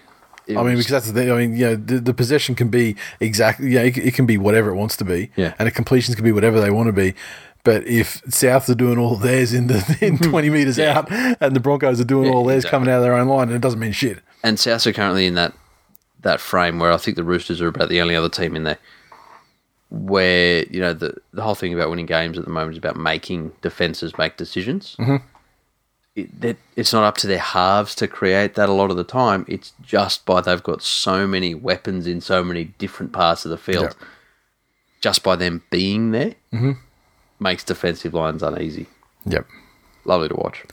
It 0.46 0.56
I 0.56 0.62
mean, 0.62 0.76
because 0.76 0.88
that's 0.88 1.06
the 1.06 1.12
thing. 1.12 1.30
I 1.30 1.36
mean, 1.36 1.56
you 1.56 1.66
know, 1.66 1.76
the, 1.76 1.98
the 2.00 2.14
possession 2.14 2.54
can 2.54 2.68
be 2.68 2.96
exactly, 3.20 3.70
yeah, 3.70 3.82
it, 3.82 3.98
it 3.98 4.14
can 4.14 4.24
be 4.26 4.38
whatever 4.38 4.70
it 4.70 4.74
wants 4.76 4.96
to 4.96 5.04
be. 5.04 5.30
Yeah. 5.36 5.52
And 5.58 5.66
the 5.66 5.70
completions 5.70 6.14
can 6.14 6.24
be 6.24 6.32
whatever 6.32 6.58
they 6.60 6.70
want 6.70 6.86
to 6.86 6.92
be. 6.92 7.14
But 7.68 7.86
if 7.86 8.22
South 8.32 8.66
are 8.70 8.74
doing 8.74 8.96
all 8.98 9.16
theirs 9.16 9.52
in 9.52 9.66
the 9.66 9.98
in 10.00 10.16
20 10.30 10.48
metres 10.48 10.78
out 10.78 11.06
and 11.12 11.54
the 11.54 11.60
Broncos 11.60 12.00
are 12.00 12.04
doing 12.04 12.26
Yeah, 12.28 12.32
all 12.32 12.46
theirs 12.46 12.64
exactly. 12.64 12.70
coming 12.86 12.88
out 12.94 12.96
of 12.98 13.02
their 13.02 13.12
own 13.14 13.28
line, 13.28 13.50
it 13.50 13.60
doesn't 13.60 13.78
mean 13.78 13.92
shit. 13.92 14.20
and 14.42 14.58
South 14.58 14.86
are 14.86 14.92
currently 14.94 15.26
in 15.26 15.34
that 15.34 15.52
that 16.22 16.40
frame 16.40 16.78
where 16.78 16.90
I 16.92 16.96
think 16.96 17.16
the 17.18 17.24
Roosters 17.24 17.60
are 17.60 17.68
about 17.68 17.90
the 17.90 18.00
only 18.00 18.16
other 18.16 18.30
team 18.30 18.56
in 18.56 18.62
there 18.64 18.78
where 19.90 20.64
you 20.70 20.80
know 20.80 20.92
the 20.94 21.14
the 21.32 21.42
whole 21.42 21.54
thing 21.54 21.74
about 21.74 21.90
winning 21.90 22.06
games 22.06 22.38
at 22.38 22.44
the 22.44 22.50
moment 22.50 22.72
is 22.72 22.78
about 22.78 22.96
making 22.96 23.52
defenses 23.60 24.16
make 24.16 24.36
decisions. 24.38 24.96
Mm-hmm. 24.98 25.16
It, 26.16 26.40
that 26.40 26.56
it's 26.74 26.92
not 26.94 27.04
up 27.04 27.16
to 27.18 27.26
their 27.26 27.38
halves 27.38 27.94
to 27.96 28.08
create 28.08 28.54
that 28.54 28.68
a 28.70 28.72
lot 28.72 28.90
of 28.90 28.96
the 28.96 29.04
time. 29.04 29.44
It's 29.46 29.72
just 29.82 30.24
by 30.24 30.40
they've 30.40 30.62
got 30.62 30.82
so 30.82 31.26
many 31.26 31.54
weapons 31.54 32.06
in 32.06 32.20
so 32.20 32.42
many 32.42 32.64
different 32.78 33.12
parts 33.12 33.44
of 33.44 33.50
the 33.50 33.58
field. 33.58 33.94
Yeah. 34.00 34.06
Just 35.00 35.22
by 35.22 35.36
them 35.36 35.62
being 35.70 36.10
there 36.10 36.34
makes 37.40 37.64
defensive 37.64 38.14
lines 38.14 38.42
uneasy. 38.42 38.86
Yep. 39.26 39.46
Lovely 40.04 40.28
to 40.28 40.34
watch. 40.34 40.64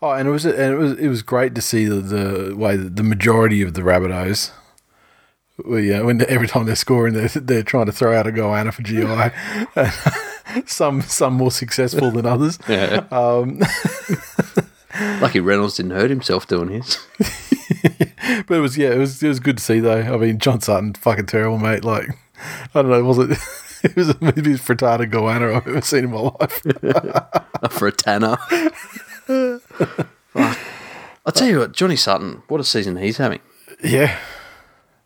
Oh, 0.00 0.10
and 0.10 0.26
it 0.26 0.30
was 0.30 0.44
and 0.44 0.74
it 0.74 0.76
was 0.76 0.98
it 0.98 1.08
was 1.08 1.22
great 1.22 1.54
to 1.54 1.62
see 1.62 1.84
the, 1.84 1.96
the 1.96 2.56
way 2.56 2.76
that 2.76 2.96
the 2.96 3.02
majority 3.02 3.62
of 3.62 3.74
the 3.74 3.82
Rabbitohs, 3.82 4.50
yeah, 5.68 6.00
when 6.00 6.24
every 6.28 6.48
time 6.48 6.66
they're 6.66 6.74
scoring, 6.74 7.14
they're, 7.14 7.28
they're 7.28 7.62
trying 7.62 7.86
to 7.86 7.92
throw 7.92 8.16
out 8.18 8.26
a 8.26 8.32
goanna 8.32 8.72
for 8.72 8.82
GI. 8.82 10.66
some 10.66 11.00
some 11.02 11.34
more 11.34 11.52
successful 11.52 12.10
than 12.10 12.26
others. 12.26 12.58
Yeah. 12.68 13.04
Um, 13.10 13.60
Lucky 15.20 15.40
Reynolds 15.40 15.76
didn't 15.76 15.92
hurt 15.92 16.10
himself 16.10 16.46
doing 16.46 16.68
his. 16.70 16.98
But 18.46 18.58
it 18.58 18.60
was 18.60 18.78
yeah, 18.78 18.90
it 18.90 18.98
was 18.98 19.22
it 19.22 19.28
was 19.28 19.40
good 19.40 19.58
to 19.58 19.62
see 19.62 19.80
though. 19.80 20.00
I 20.00 20.16
mean, 20.16 20.38
John 20.38 20.60
Sutton, 20.60 20.94
fucking 20.94 21.26
terrible, 21.26 21.58
mate. 21.58 21.84
Like 21.84 22.08
I 22.74 22.82
don't 22.82 22.90
know, 22.90 23.02
was 23.04 23.18
it? 23.18 23.38
It 23.84 23.96
was 23.96 24.20
maybe 24.20 24.40
the 24.40 24.50
most 24.50 24.64
frittata 24.64 25.10
goanna 25.10 25.56
I've 25.56 25.66
ever 25.66 25.80
seen 25.80 26.04
in 26.04 26.10
my 26.10 26.20
life. 26.20 26.62
for 27.72 27.88
a. 27.88 28.36
Fuck. 30.32 30.58
I'll 31.24 31.32
tell 31.32 31.48
you 31.48 31.58
what, 31.60 31.72
Johnny 31.72 31.96
Sutton, 31.96 32.42
what 32.48 32.60
a 32.60 32.64
season 32.64 32.96
he's 32.96 33.18
having. 33.18 33.40
yeah, 33.82 34.18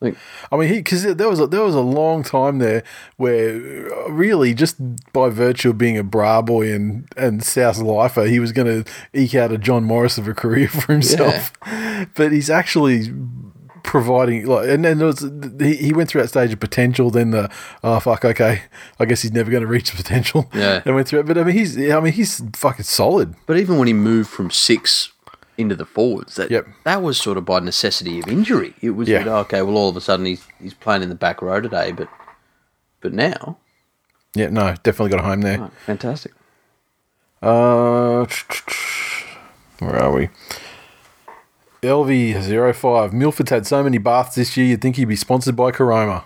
Like, 0.01 0.17
I 0.53 0.57
mean, 0.57 0.69
he 0.69 0.77
because 0.77 1.03
there 1.15 1.29
was 1.29 1.41
a, 1.41 1.47
there 1.47 1.62
was 1.62 1.75
a 1.75 1.81
long 1.81 2.23
time 2.23 2.59
there 2.59 2.83
where 3.17 3.93
uh, 3.93 4.11
really 4.11 4.53
just 4.55 4.77
by 5.12 5.31
virtue 5.31 5.71
of 5.71 5.79
being 5.79 5.97
a 5.97 6.05
bra 6.05 6.43
boy 6.43 6.73
and 6.73 7.09
and 7.17 7.43
South 7.43 7.79
lifer, 7.79 8.25
he 8.25 8.39
was 8.39 8.53
going 8.53 8.85
to 8.85 8.91
eke 9.15 9.35
out 9.35 9.53
a 9.53 9.59
John 9.59 9.85
Morris 9.85 10.19
of 10.19 10.29
a 10.29 10.35
career 10.35 10.69
for 10.69 10.93
himself. 10.93 11.53
But 12.15 12.33
he's 12.33 12.51
actually 12.51 13.12
providing 13.87 14.44
like, 14.44 14.68
and 14.68 14.85
then 14.85 14.99
there 14.99 15.07
was 15.07 15.20
he, 15.61 15.77
he 15.77 15.92
went 15.94 16.11
through 16.11 16.20
that 16.22 16.29
stage 16.29 16.53
of 16.53 16.61
potential. 16.61 17.11
Then 17.11 17.31
the 17.31 17.51
oh 17.83 17.99
fuck, 18.01 18.25
okay, 18.27 18.62
I 19.01 19.05
guess 19.07 19.22
he's 19.22 19.33
never 19.33 19.51
going 19.51 19.62
to 19.62 19.66
reach 19.66 19.90
the 19.90 19.96
potential. 19.96 20.51
Yeah. 20.53 20.83
and 20.85 20.94
went 20.94 21.09
through 21.09 21.20
it. 21.20 21.27
But 21.27 21.38
I 21.38 21.44
mean, 21.44 21.55
he's 21.57 21.79
I 21.79 21.99
mean 22.01 22.12
he's 22.12 22.42
fucking 22.55 22.85
solid. 22.85 23.35
but 23.46 23.57
even 23.57 23.79
when 23.79 23.87
he 23.87 23.94
moved 23.94 24.29
from 24.29 24.51
six 24.51 25.12
into 25.57 25.75
the 25.75 25.87
forwards, 25.87 26.35
that 26.35 26.51
Yep. 26.51 26.66
that 26.85 27.01
was 27.01 27.16
sort 27.16 27.38
of 27.38 27.46
by 27.46 27.61
necessity 27.61 28.18
of 28.18 28.29
injury. 28.29 28.75
It 28.83 28.90
was 28.90 29.09
Yeah. 29.09 29.22
that, 29.22 29.33
okay, 29.46 29.62
well, 29.62 29.77
all 29.79 29.88
of 29.88 29.96
a 29.96 30.01
sudden 30.03 30.27
he's 30.27 30.44
he's 30.61 30.75
playing 30.75 31.03
in 31.03 31.09
the 31.09 31.14
back 31.14 31.40
row 31.40 31.61
today, 31.62 31.92
but 31.92 32.09
but 33.01 33.14
now, 33.14 33.57
Yeah, 34.35 34.49
no, 34.49 34.75
definitely 34.83 35.11
got 35.11 35.20
a 35.20 35.22
home 35.29 35.40
there. 35.42 35.59
oh, 35.62 35.70
fantastic. 35.87 36.33
Uh, 37.42 38.27
where 39.79 39.96
are 40.03 40.12
we? 40.12 40.29
LV05. 41.87 43.12
Milford's 43.12 43.51
had 43.51 43.66
so 43.66 43.83
many 43.83 43.99
baths 43.99 44.35
this 44.35 44.57
year, 44.57 44.66
you'd 44.66 44.83
think 44.83 44.96
he'd 44.96 45.07
be 45.07 45.16
sponsored 45.16 45.57
by 45.57 45.70
Caroma. 45.70 46.25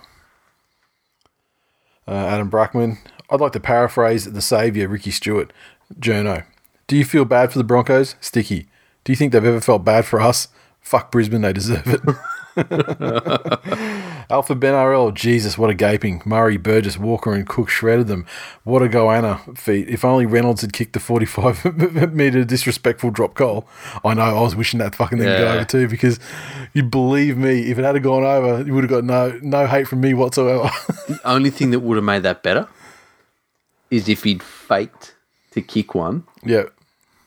Uh, 2.09 2.13
Adam 2.13 2.51
Bruckman. 2.51 2.99
I'd 3.31 3.41
like 3.41 3.53
to 3.53 3.61
paraphrase 3.61 4.25
the 4.25 4.43
saviour, 4.43 4.89
Ricky 4.89 5.13
Stuart. 5.13 5.53
Journo. 5.99 6.45
Do 6.87 6.97
you 6.97 7.05
feel 7.05 7.25
bad 7.25 7.53
for 7.53 7.59
the 7.59 7.65
Broncos? 7.65 8.17
Sticky. 8.21 8.69
Do 9.05 9.13
you 9.13 9.17
think 9.17 9.33
they've 9.33 9.45
ever 9.45 9.61
felt 9.61 9.85
bad 9.85 10.05
for 10.05 10.21
us? 10.21 10.49
Fuck 10.81 11.13
Brisbane, 11.13 11.43
they 11.43 11.53
deserve 11.53 11.87
it. 11.87 12.01
Alpha 14.31 14.55
Ben 14.55 14.75
RL, 14.75 15.11
Jesus, 15.11 15.59
what 15.59 15.71
a 15.71 15.75
gaping. 15.75 16.23
Murray, 16.25 16.57
Burgess, 16.57 16.97
Walker, 16.97 17.33
and 17.35 17.49
Cook 17.49 17.69
shredded 17.69 18.07
them. 18.07 18.27
What 18.65 18.83
a 18.83 18.89
goanna 18.89 19.59
feat. 19.59 19.89
If 19.89 20.05
only 20.05 20.25
Reynolds 20.25 20.61
had 20.61 20.73
kicked 20.73 20.93
the 20.93 21.01
45 21.01 22.13
metre 22.15 22.45
disrespectful 22.45 23.11
drop 23.11 23.35
goal. 23.35 23.67
I 24.05 24.15
know, 24.15 24.23
I 24.23 24.41
was 24.41 24.55
wishing 24.55 24.79
that 24.79 24.95
fucking 24.95 25.19
thing 25.19 25.27
to 25.27 25.39
go 25.39 25.53
over 25.53 25.65
too 25.65 25.89
because 25.89 26.21
you 26.73 26.83
believe 26.83 27.37
me, 27.37 27.71
if 27.71 27.79
it 27.79 27.85
had 27.85 28.01
gone 28.03 28.23
over, 28.23 28.63
you 28.65 28.73
would 28.75 28.85
have 28.85 28.91
got 28.91 29.05
no 29.05 29.39
no 29.43 29.67
hate 29.67 29.89
from 29.89 30.01
me 30.01 30.15
whatsoever. 30.15 30.71
The 31.09 31.21
only 31.25 31.51
thing 31.51 31.73
that 31.73 31.81
would 31.81 31.97
have 31.97 32.05
made 32.05 32.23
that 32.23 32.43
better 32.43 32.69
is 33.91 34.09
if 34.09 34.23
he'd 34.23 34.43
faked 34.43 35.17
to 35.51 35.61
kick 35.61 35.95
one, 35.95 36.25
yeah. 36.45 36.65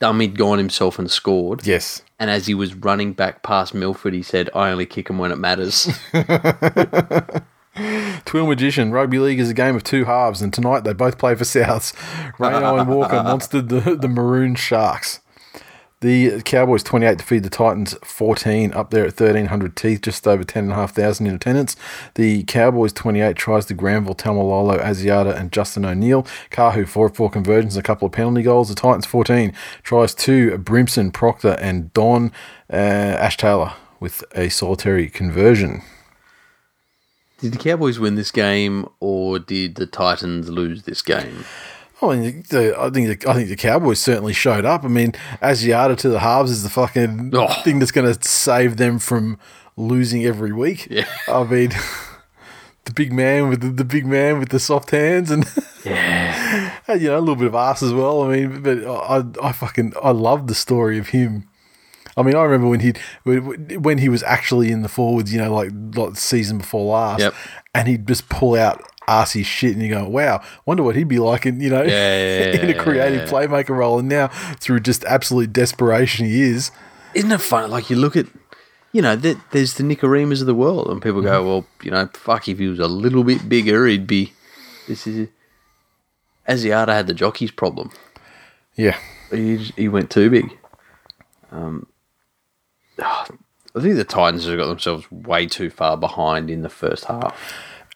dummied 0.01 0.37
gone 0.37 0.57
himself 0.57 0.97
and 0.97 1.11
scored. 1.11 1.67
Yes. 1.67 2.01
And 2.23 2.31
as 2.31 2.47
he 2.47 2.53
was 2.53 2.73
running 2.73 3.11
back 3.11 3.43
past 3.43 3.73
Milford, 3.73 4.13
he 4.13 4.23
said, 4.23 4.49
I 4.55 4.69
only 4.69 4.85
kick 4.85 5.09
him 5.09 5.17
when 5.17 5.33
it 5.33 5.37
matters. 5.37 5.89
TWiL 8.23 8.47
Magician, 8.47 8.93
rugby 8.93 9.19
league 9.19 9.41
is 9.41 9.49
a 9.49 9.53
game 9.53 9.75
of 9.75 9.83
two 9.83 10.05
halves, 10.05 10.41
and 10.41 10.53
tonight 10.53 10.85
they 10.85 10.93
both 10.93 11.17
play 11.17 11.35
for 11.35 11.43
Souths. 11.43 11.93
Reno 12.39 12.77
and 12.77 12.87
Walker 12.87 13.15
monstered 13.17 13.67
the, 13.67 13.97
the 13.97 14.07
Maroon 14.07 14.55
Sharks. 14.55 15.19
The 16.03 16.41
Cowboys 16.41 16.83
28 16.83 17.17
defeated 17.17 17.45
the 17.45 17.49
Titans 17.49 17.95
14, 18.03 18.73
up 18.73 18.89
there 18.89 19.03
at 19.05 19.17
1,300 19.17 19.73
teeth, 19.73 20.01
just 20.01 20.27
over 20.27 20.43
10,500 20.43 21.21
in 21.25 21.33
attendance. 21.33 21.77
The 22.15 22.43
Cowboys 22.43 22.91
28 22.91 23.37
tries 23.37 23.67
to 23.67 23.73
Granville, 23.73 24.13
Tamalolo, 24.13 24.83
Asiata, 24.83 25.33
and 25.33 25.49
Justin 25.53 25.85
O'Neill. 25.85 26.23
Kahu 26.51 26.85
4 26.85 27.07
4 27.07 27.29
conversions, 27.29 27.77
a 27.77 27.81
couple 27.81 28.05
of 28.05 28.11
penalty 28.11 28.41
goals. 28.41 28.67
The 28.67 28.75
Titans 28.75 29.05
14 29.05 29.53
tries 29.83 30.13
to 30.15 30.57
Brimson, 30.57 31.13
Proctor, 31.13 31.55
and 31.61 31.93
Don 31.93 32.33
uh, 32.69 32.75
Ash 32.75 33.37
Taylor 33.37 33.71
with 34.01 34.25
a 34.35 34.49
solitary 34.49 35.07
conversion. 35.07 35.83
did 37.39 37.53
the 37.53 37.57
Cowboys 37.57 37.97
win 37.97 38.15
this 38.15 38.31
game 38.31 38.89
or 38.99 39.39
did 39.39 39.75
the 39.75 39.85
Titans 39.85 40.49
lose 40.49 40.83
this 40.83 41.01
game? 41.01 41.45
Oh, 42.03 42.11
I 42.11 42.17
mean, 42.17 42.43
the, 42.49 42.75
I 42.79 42.89
think 42.89 43.21
the, 43.21 43.29
I 43.29 43.33
think 43.33 43.49
the 43.49 43.55
Cowboys 43.55 43.99
certainly 43.99 44.33
showed 44.33 44.65
up. 44.65 44.83
I 44.83 44.87
mean, 44.89 45.13
Asiata 45.41 45.97
to 45.97 46.09
the 46.09 46.19
halves 46.19 46.51
is 46.51 46.63
the 46.63 46.69
fucking 46.69 47.31
Oh. 47.33 47.47
thing 47.63 47.79
that's 47.79 47.91
going 47.91 48.13
to 48.13 48.27
save 48.27 48.77
them 48.77 48.99
from 48.99 49.37
losing 49.77 50.25
every 50.25 50.51
week. 50.51 50.87
Yeah. 50.89 51.05
I 51.27 51.43
mean, 51.43 51.69
the 52.85 52.93
big 52.93 53.13
man 53.13 53.49
with 53.49 53.61
the, 53.61 53.69
the 53.69 53.85
big 53.85 54.05
man 54.05 54.39
with 54.39 54.49
the 54.49 54.59
soft 54.59 54.91
hands 54.91 55.31
and. 55.31 55.45
Yeah. 55.85 56.77
And, 56.87 57.01
you 57.01 57.09
know, 57.09 57.17
a 57.17 57.19
little 57.19 57.35
bit 57.35 57.47
of 57.47 57.55
ass 57.55 57.83
as 57.83 57.91
well. 57.91 58.21
I 58.21 58.29
mean, 58.37 58.61
but 58.61 58.85
I, 58.87 59.21
I 59.49 59.51
fucking, 59.51 59.91
I 60.01 60.11
love 60.11 60.47
the 60.47 60.55
story 60.55 60.97
of 60.97 61.09
him. 61.09 61.49
I 62.15 62.21
mean, 62.23 62.35
I 62.35 62.43
remember 62.43 62.69
when 62.69 62.79
he 62.79 62.93
when 63.23 63.81
when 63.81 63.97
he 63.97 64.07
was 64.07 64.23
actually 64.23 64.71
in 64.71 64.81
the 64.81 64.87
forwards, 64.87 65.33
you 65.33 65.39
know, 65.39 65.53
like, 65.53 65.71
like 65.95 66.15
season 66.15 66.59
before 66.59 66.93
last, 66.93 67.19
Yep. 67.19 67.33
and 67.75 67.87
he'd 67.89 68.07
just 68.07 68.29
pull 68.29 68.55
out 68.55 68.81
arsey 69.07 69.43
shit, 69.45 69.73
and 69.73 69.81
you 69.81 69.89
go, 69.89 70.07
"Wow, 70.07 70.41
wonder 70.65 70.83
what 70.83 70.95
he'd 70.95 71.07
be 71.07 71.19
like 71.19 71.45
in 71.45 71.59
you 71.59 71.69
know 71.69 71.83
Yeah, 71.83 71.89
yeah, 72.53 72.55
in 72.63 72.69
a 72.69 72.73
creative 72.75 73.29
playmaker 73.29 73.69
role." 73.77 73.99
And 73.99 74.09
now, 74.09 74.27
through 74.59 74.79
just 74.81 75.03
absolute 75.05 75.51
desperation, 75.53 76.25
he 76.25 76.41
is. 76.41 76.71
Isn't 77.13 77.31
it 77.31 77.41
funny? 77.41 77.67
Like 77.67 77.89
you 77.89 77.95
look 77.95 78.15
at, 78.15 78.25
you 78.91 79.01
know, 79.01 79.15
there, 79.15 79.35
there's 79.51 79.75
the 79.75 79.83
Nikorimas 79.83 80.41
of 80.41 80.47
the 80.47 80.55
world, 80.55 80.87
and 80.89 81.01
people 81.01 81.19
Mm-hmm. 81.19 81.27
go, 81.27 81.45
well, 81.45 81.65
you 81.83 81.91
know, 81.91 82.09
fuck, 82.13 82.47
if 82.47 82.57
he 82.59 82.67
was 82.67 82.79
a 82.79 82.87
little 82.87 83.23
bit 83.23 83.47
bigger, 83.47 83.85
he'd 83.87 84.07
be. 84.07 84.33
This 84.87 85.05
is. 85.07 85.27
Asiata 86.47 86.89
had 86.89 87.07
the 87.07 87.13
jockeys 87.13 87.51
problem. 87.51 87.91
Yeah, 88.75 88.97
He, 89.31 89.57
he 89.77 89.87
went 89.87 90.09
too 90.09 90.29
big. 90.29 90.57
Um, 91.51 91.87
I 92.99 93.79
think 93.81 93.95
the 93.95 94.03
Titans 94.03 94.45
have 94.45 94.57
got 94.57 94.67
themselves 94.67 95.09
way 95.11 95.47
too 95.47 95.69
far 95.69 95.95
behind 95.97 96.49
in 96.49 96.61
the 96.63 96.69
first 96.69 97.05
half. 97.05 97.35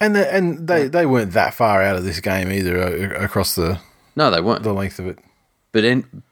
And 0.00 0.14
the, 0.14 0.32
and 0.34 0.66
they 0.68 0.88
they 0.88 1.06
weren't 1.06 1.32
that 1.32 1.54
far 1.54 1.82
out 1.82 1.96
of 1.96 2.04
this 2.04 2.20
game 2.20 2.50
either 2.52 2.80
uh, 2.80 3.24
across 3.24 3.54
the 3.54 3.80
No, 4.16 4.30
they 4.30 4.40
weren't. 4.40 4.62
the 4.62 4.72
length 4.72 4.98
of 4.98 5.06
it. 5.06 5.18
But 5.72 5.84
in, 5.84 6.22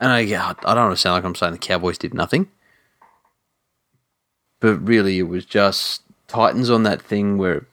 and 0.00 0.10
I, 0.12 0.20
yeah, 0.20 0.54
I 0.64 0.74
don't 0.74 0.84
want 0.86 0.96
to 0.96 1.00
sound 1.00 1.14
like 1.14 1.24
I'm 1.24 1.34
saying 1.34 1.52
the 1.52 1.58
Cowboys 1.58 1.98
did 1.98 2.14
nothing. 2.14 2.48
But 4.60 4.76
really, 4.86 5.18
it 5.18 5.24
was 5.28 5.44
just 5.44 6.02
Titans 6.28 6.70
on 6.70 6.82
that 6.84 7.02
thing 7.02 7.36
where 7.38 7.66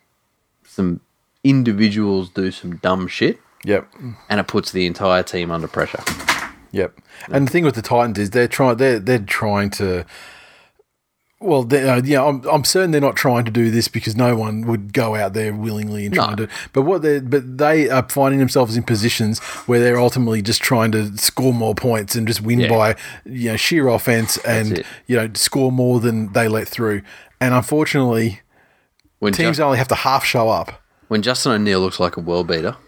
some 0.66 1.00
individuals 1.44 2.30
do 2.30 2.52
some 2.52 2.78
dumb 2.78 3.08
shit 3.08 3.40
Yep. 3.66 3.88
and 4.30 4.40
it 4.40 4.48
puts 4.48 4.72
the 4.72 4.86
entire 4.86 5.24
team 5.24 5.52
under 5.52 5.68
pressure. 5.68 6.04
Yep. 6.72 7.00
And 7.32 7.48
the 7.48 7.52
thing 7.52 7.64
with 7.64 7.76
the 7.76 7.82
Titans 7.82 8.18
is 8.20 8.32
they're 8.32 8.48
trying 8.48 8.78
they're 8.78 9.00
they're 9.00 9.20
trying 9.20 9.70
to. 9.72 10.06
Well, 11.44 11.64
they, 11.64 11.88
uh, 11.88 12.02
yeah, 12.04 12.24
I'm, 12.24 12.42
I'm 12.50 12.64
certain 12.64 12.92
they're 12.92 13.02
not 13.02 13.16
trying 13.18 13.44
to 13.46 13.52
do 13.52 13.70
this 13.70 13.88
because 13.88 14.16
no 14.16 14.36
one 14.36 14.66
would 14.68 14.94
go 14.94 15.16
out 15.16 15.34
there 15.34 15.54
willingly 15.54 16.06
and 16.06 16.16
try 16.16 16.30
No. 16.30 16.36
to. 16.38 16.48
But 16.72 16.84
what 16.84 17.02
they 17.02 17.20
but 17.20 17.58
they 17.58 17.90
are 17.90 18.08
finding 18.10 18.40
themselves 18.40 18.78
in 18.78 18.84
positions 18.84 19.40
where 19.68 19.80
they're 19.80 20.00
ultimately 20.00 20.42
just 20.42 20.62
trying 20.62 20.92
to 20.94 21.18
score 21.18 21.54
more 21.54 21.76
points 21.76 22.16
and 22.16 22.26
just 22.28 22.42
win 22.42 22.62
Yeah. 22.62 22.70
by 22.70 22.96
you 23.26 23.52
know 23.52 23.58
sheer 23.58 23.88
offense 23.90 24.38
and 24.46 24.84
you 25.08 25.16
know 25.18 25.30
score 25.34 25.72
more 25.72 26.00
than 26.00 26.32
they 26.34 26.48
let 26.48 26.68
through. 26.68 27.02
And 27.42 27.54
unfortunately, 27.54 28.40
When, 29.20 29.34
teams 29.34 29.58
Ju- 29.58 29.64
only 29.64 29.78
have 29.78 29.90
to 29.90 29.96
half 29.96 30.24
show 30.24 30.50
up. 30.50 30.82
when 31.10 31.22
Justin 31.22 31.52
O'Neill 31.52 31.82
looks 31.82 32.00
like 32.00 32.16
a 32.16 32.22
world 32.22 32.48
beater, 32.48 32.78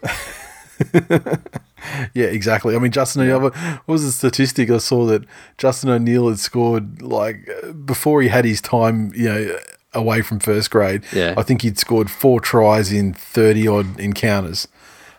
Yeah, 2.14 2.26
exactly. 2.26 2.74
I 2.74 2.78
mean, 2.78 2.92
Justin 2.92 3.22
O'Neill. 3.22 3.40
What 3.50 3.54
was 3.86 4.04
the 4.04 4.12
statistic 4.12 4.70
I 4.70 4.78
saw 4.78 5.06
that 5.06 5.24
Justin 5.58 5.90
O'Neill 5.90 6.28
had 6.28 6.38
scored 6.38 7.02
like 7.02 7.48
before 7.84 8.22
he 8.22 8.28
had 8.28 8.44
his 8.44 8.60
time, 8.60 9.12
you 9.14 9.28
know, 9.28 9.58
away 9.92 10.22
from 10.22 10.38
first 10.40 10.70
grade. 10.70 11.02
Yeah. 11.12 11.34
I 11.36 11.42
think 11.42 11.62
he'd 11.62 11.78
scored 11.78 12.10
four 12.10 12.40
tries 12.40 12.92
in 12.92 13.12
thirty 13.14 13.66
odd 13.68 13.98
encounters, 14.00 14.68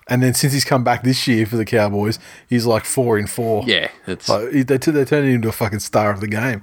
and 0.07 0.22
then 0.24 0.34
since 0.34 0.53
he's 0.53 0.65
come 0.65 0.84
back 0.84 1.03
this 1.03 1.28
year 1.28 1.45
for 1.45 1.57
the 1.57 1.65
Cowboys, 1.65 2.20
he's 2.49 2.65
like 2.65 2.86
four 2.86 3.18
in 3.18 3.28
four. 3.28 3.63
yeah, 3.65 3.89
it's 4.05 4.30
like, 4.30 4.51
he- 4.51 4.63
they 4.63 4.78
they 4.78 5.05
turned 5.05 5.28
him 5.28 5.36
into 5.36 5.49
a 5.49 5.51
fucking 5.51 5.80
star 5.80 6.11
of 6.11 6.20
the 6.20 6.28
game. 6.28 6.61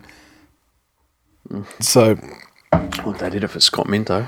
Mm. 1.50 1.66
So 1.82 2.16
well, 3.04 3.14
they 3.14 3.30
did 3.30 3.44
it 3.44 3.48
for 3.48 3.60
Scott 3.60 3.88
Minto. 3.88 4.26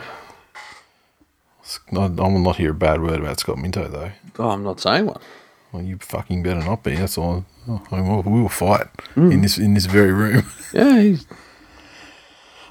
I, 1.93 1.97
I 1.97 2.07
will 2.09 2.39
not 2.39 2.57
hear 2.57 2.71
a 2.71 2.75
bad 2.75 3.01
word 3.03 3.19
about 3.21 3.41
Scott 3.41 3.59
Minto 3.59 3.89
though. 3.89 4.13
Oh, 4.39 4.51
I'm 4.51 4.63
not 4.63 4.81
saying 4.81 5.07
one. 5.07 5.21
Well, 5.73 5.83
you 5.83 5.99
fucking 5.99 6.43
better 6.43 6.61
not 6.61 6.83
be. 6.83 6.95
That's 6.95 7.19
all. 7.19 7.45
I 7.69 7.97
mean, 7.97 8.09
we'll, 8.09 8.23
we 8.23 8.41
will 8.43 8.49
fight 8.49 8.87
hmm. 9.15 9.33
in 9.33 9.43
this 9.43 9.59
in 9.59 9.75
this 9.75 9.87
very 9.87 10.13
room. 10.13 10.45
Yeah, 10.73 11.01
he's, 11.01 11.27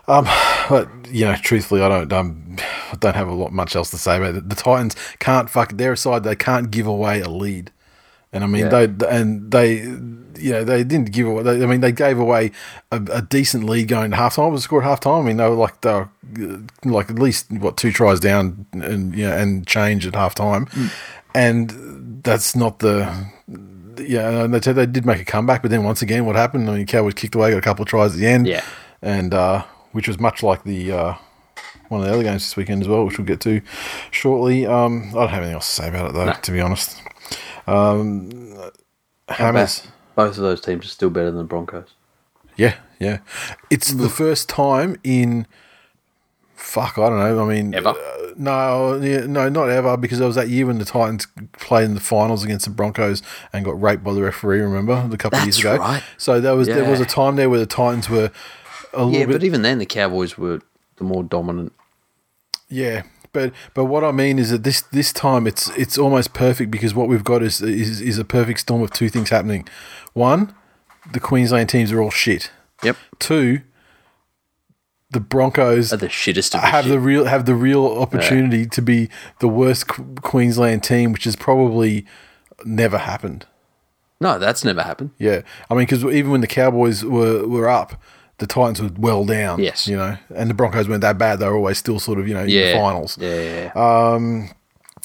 um, 0.07 0.25
But 0.69 0.89
you 1.09 1.25
know, 1.25 1.35
truthfully, 1.35 1.81
I 1.81 1.89
don't 1.89 2.11
um, 2.13 2.57
I 2.91 2.95
don't 2.99 3.15
have 3.15 3.27
a 3.27 3.33
lot 3.33 3.51
much 3.51 3.75
else 3.75 3.89
to 3.91 3.97
say 3.97 4.17
about 4.17 4.35
it. 4.35 4.49
The 4.49 4.55
Titans 4.55 4.95
can't 5.19 5.49
fuck 5.49 5.73
their 5.73 5.95
side. 5.95 6.23
They 6.23 6.35
can't 6.35 6.69
give 6.71 6.87
away 6.87 7.21
a 7.21 7.29
lead, 7.29 7.71
and 8.31 8.43
I 8.43 8.47
mean 8.47 8.65
Yeah. 8.65 8.85
they 8.85 9.07
and 9.07 9.51
they 9.51 9.75
you 10.37 10.51
know 10.51 10.63
they 10.63 10.83
didn't 10.83 11.11
give 11.11 11.27
away. 11.27 11.43
They, 11.43 11.63
I 11.63 11.65
mean 11.65 11.81
they 11.81 11.91
gave 11.91 12.19
away 12.19 12.51
a, 12.91 13.01
a 13.11 13.21
decent 13.21 13.63
lead 13.63 13.87
going 13.87 14.11
to 14.11 14.17
halftime. 14.17 14.51
Was 14.51 14.63
scored 14.63 14.83
halftime. 14.83 15.21
I 15.21 15.25
mean 15.25 15.37
they 15.37 15.49
were 15.49 15.55
like 15.55 15.81
they 15.81 15.93
were 15.93 16.07
like 16.83 17.09
at 17.09 17.19
least 17.19 17.51
what 17.51 17.77
two 17.77 17.91
tries 17.91 18.19
down 18.19 18.65
and 18.73 19.15
you 19.15 19.27
know 19.27 19.35
and 19.35 19.65
change 19.65 20.05
at 20.05 20.13
halftime, 20.13 20.69
hmm. 20.69 20.87
and 21.33 21.71
that's 22.25 22.55
not 22.55 22.79
the. 22.79 23.27
Yeah, 23.97 24.43
and 24.43 24.53
they, 24.53 24.73
they 24.73 24.85
did 24.85 25.05
make 25.05 25.21
a 25.21 25.25
comeback, 25.25 25.61
but 25.61 25.71
then 25.71 25.83
once 25.85 26.01
again, 26.01 26.25
what 26.25 26.35
happened? 26.35 26.69
I 26.69 26.75
mean, 26.75 26.85
Cowboys 26.85 27.13
kicked 27.13 27.33
away, 27.35 27.51
got 27.51 27.59
a 27.59 27.61
couple 27.61 27.83
of 27.83 27.87
tries 27.87 28.11
at 28.13 28.19
the 28.19 28.27
end 28.27 28.45
Yeah. 28.45 28.61
and 29.01 29.33
uh, 29.33 29.63
which 29.93 30.09
was 30.09 30.19
much 30.19 30.43
like 30.43 30.65
the 30.65 30.91
uh, 30.91 31.13
one 31.87 32.01
of 32.01 32.07
the 32.07 32.13
other 32.13 32.23
games 32.23 32.43
this 32.43 32.57
weekend 32.57 32.81
as 32.81 32.89
well, 32.89 33.05
which 33.05 33.17
we'll 33.17 33.25
get 33.25 33.39
to 33.41 33.61
shortly. 34.11 34.65
Um, 34.65 35.09
I 35.11 35.13
don't 35.13 35.29
have 35.29 35.37
anything 35.43 35.53
else 35.55 35.67
to 35.73 35.81
say 35.83 35.87
about 35.87 36.09
it 36.09 36.13
though, 36.13 36.33
to 36.33 36.51
be 36.51 36.59
honest. 36.59 37.01
Um, 37.67 38.71
Hammers, 39.29 39.87
both 40.15 40.37
of 40.37 40.43
those 40.43 40.59
teams 40.61 40.85
are 40.85 40.89
still 40.89 41.09
better 41.09 41.27
than 41.27 41.37
the 41.37 41.43
Broncos. 41.45 41.93
yeah, 42.57 42.75
yeah. 42.99 43.19
It's 43.69 43.91
the 43.93 44.09
first 44.09 44.49
time 44.49 44.97
in 45.03 45.47
fuck, 46.55 46.97
I 46.97 47.09
don't 47.09 47.19
know. 47.19 47.45
I 47.45 47.53
mean, 47.53 47.73
Ever? 47.73 47.89
uh, 47.89 48.33
no, 48.37 48.95
yeah, 49.01 49.25
no, 49.25 49.47
not 49.49 49.69
ever, 49.69 49.95
because 49.97 50.19
it 50.19 50.25
was 50.25 50.35
that 50.35 50.49
year 50.49 50.65
when 50.65 50.77
the 50.77 50.85
Titans 50.85 51.27
played 51.53 51.85
in 51.85 51.93
the 51.93 52.01
finals 52.01 52.43
against 52.43 52.65
the 52.65 52.71
Broncos 52.71 53.21
and 53.53 53.63
got 53.63 53.81
raped 53.81 54.03
by 54.03 54.13
the 54.13 54.21
referee. 54.21 54.59
Remember, 54.59 55.07
a 55.11 55.17
couple 55.17 55.39
of 55.39 55.45
years 55.45 55.59
ago. 55.59 55.77
right. 55.77 56.03
So 56.17 56.41
there 56.41 56.55
was 56.55 56.67
there 56.67 56.89
was 56.89 56.99
a 56.99 57.05
time 57.05 57.35
there 57.35 57.49
where 57.49 57.59
the 57.59 57.65
Titans 57.65 58.09
were 58.09 58.31
a 58.93 59.05
little 59.05 59.11
Yeah, 59.19 59.25
bit 59.25 59.33
but 59.33 59.43
even 59.43 59.61
then, 59.61 59.77
the 59.79 59.85
Cowboys 59.85 60.37
were 60.37 60.61
the 60.97 61.03
more 61.03 61.23
dominant. 61.23 61.73
Yeah, 62.69 63.03
but 63.31 63.53
but 63.73 63.85
what 63.85 64.03
I 64.03 64.11
mean 64.11 64.39
is 64.39 64.49
that 64.49 64.63
this 64.63 64.81
this 64.81 65.13
time 65.13 65.45
it's 65.47 65.69
it's 65.77 65.97
almost 65.97 66.33
perfect 66.33 66.71
because 66.71 66.93
what 66.95 67.07
we've 67.07 67.23
got 67.23 67.43
is 67.43 67.61
is, 67.61 68.01
is 68.01 68.17
a 68.17 68.25
perfect 68.25 68.59
storm 68.61 68.81
of 68.81 68.91
two 68.91 69.09
things 69.09 69.29
happening. 69.29 69.67
One, 70.13 70.53
the 71.11 71.19
Queensland 71.19 71.69
teams 71.69 71.91
are 71.91 72.01
all 72.01 72.09
shit. 72.11 72.49
Yep. 72.83 72.97
Two, 73.19 73.61
the 75.15 75.19
Broncos 75.21 75.91
Are 75.91 75.97
the 75.97 76.07
shittest 76.07 76.51
the 76.51 76.59
have 76.59 76.83
shit. 76.85 76.91
the 76.91 76.99
real 76.99 77.25
have 77.25 77.45
the 77.45 77.55
real 77.55 77.87
opportunity 77.87 78.65
to 78.67 78.81
be 78.81 79.09
the 79.39 79.47
worst 79.47 79.87
Qu- 79.87 80.15
Queensland 80.21 80.83
team, 80.83 81.11
which 81.13 81.23
has 81.23 81.35
probably 81.35 82.05
never 82.65 82.97
happened. 82.97 83.45
no, 84.19 84.37
that's 84.37 84.63
never 84.63 84.81
happened. 84.83 85.11
Yeah, 85.17 85.41
I 85.69 85.73
mean, 85.73 85.85
because 85.87 86.03
even 86.05 86.31
when 86.31 86.41
the 86.41 86.47
Cowboys 86.47 87.03
were 87.03 87.47
were 87.47 87.67
up, 87.69 87.99
the 88.39 88.45
Titans 88.47 88.81
were 88.81 88.91
well 88.97 89.25
down. 89.25 89.61
Yes. 89.63 89.87
you 89.87 89.95
know, 89.97 90.17
and 90.35 90.49
the 90.49 90.53
Broncos 90.53 90.87
weren't 90.89 91.01
that 91.01 91.17
bad. 91.17 91.39
They 91.39 91.47
were 91.47 91.55
always 91.55 91.77
still 91.77 91.99
sort 91.99 92.19
of 92.19 92.27
you 92.27 92.33
know 92.33 92.41
in 92.43 92.47
the 92.49 92.73
finals. 92.73 93.17
Yeah, 93.19 93.41
yeah, 93.41 93.71
yeah. 93.75 94.11
Um, 94.13 94.49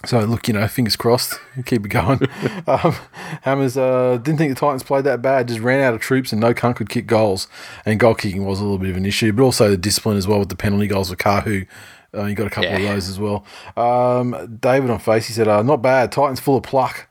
So 0.06 0.20
look, 0.20 0.48
you 0.48 0.54
know, 0.54 0.66
fingers 0.66 0.96
crossed. 0.96 1.38
Keep 1.66 1.86
it 1.86 1.88
going. 1.88 2.20
um, 2.66 2.94
Hammers 3.42 3.76
uh, 3.76 4.18
didn't 4.22 4.38
think 4.38 4.54
the 4.54 4.58
Titans 4.58 4.82
played 4.82 5.04
that 5.04 5.20
bad. 5.20 5.48
Just 5.48 5.60
ran 5.60 5.80
out 5.80 5.94
of 5.94 6.00
troops, 6.00 6.32
and 6.32 6.40
no 6.40 6.54
cunt 6.54 6.76
could 6.76 6.88
kick 6.88 7.06
goals. 7.06 7.48
And 7.84 8.00
goal 8.00 8.14
kicking 8.14 8.44
was 8.44 8.60
a 8.60 8.62
little 8.62 8.78
bit 8.78 8.90
of 8.90 8.96
an 8.96 9.06
issue, 9.06 9.32
but 9.32 9.42
also 9.42 9.70
the 9.70 9.76
discipline 9.76 10.16
as 10.16 10.26
well 10.26 10.38
with 10.38 10.48
the 10.48 10.56
penalty 10.56 10.86
goals 10.86 11.10
with 11.10 11.18
Kahu. 11.18 11.66
Uh, 12.12 12.24
you 12.24 12.34
got 12.34 12.46
a 12.46 12.50
couple 12.50 12.74
of 12.74 12.82
those 12.82 13.08
as 13.08 13.20
well. 13.20 13.44
Um, 13.76 14.58
David 14.60 14.90
on 14.90 14.98
face, 14.98 15.26
he 15.26 15.32
said, 15.32 15.48
uh, 15.48 15.62
"Not 15.62 15.82
bad. 15.82 16.10
Titans 16.10 16.40
full 16.40 16.56
of 16.56 16.62
pluck." 16.62 17.06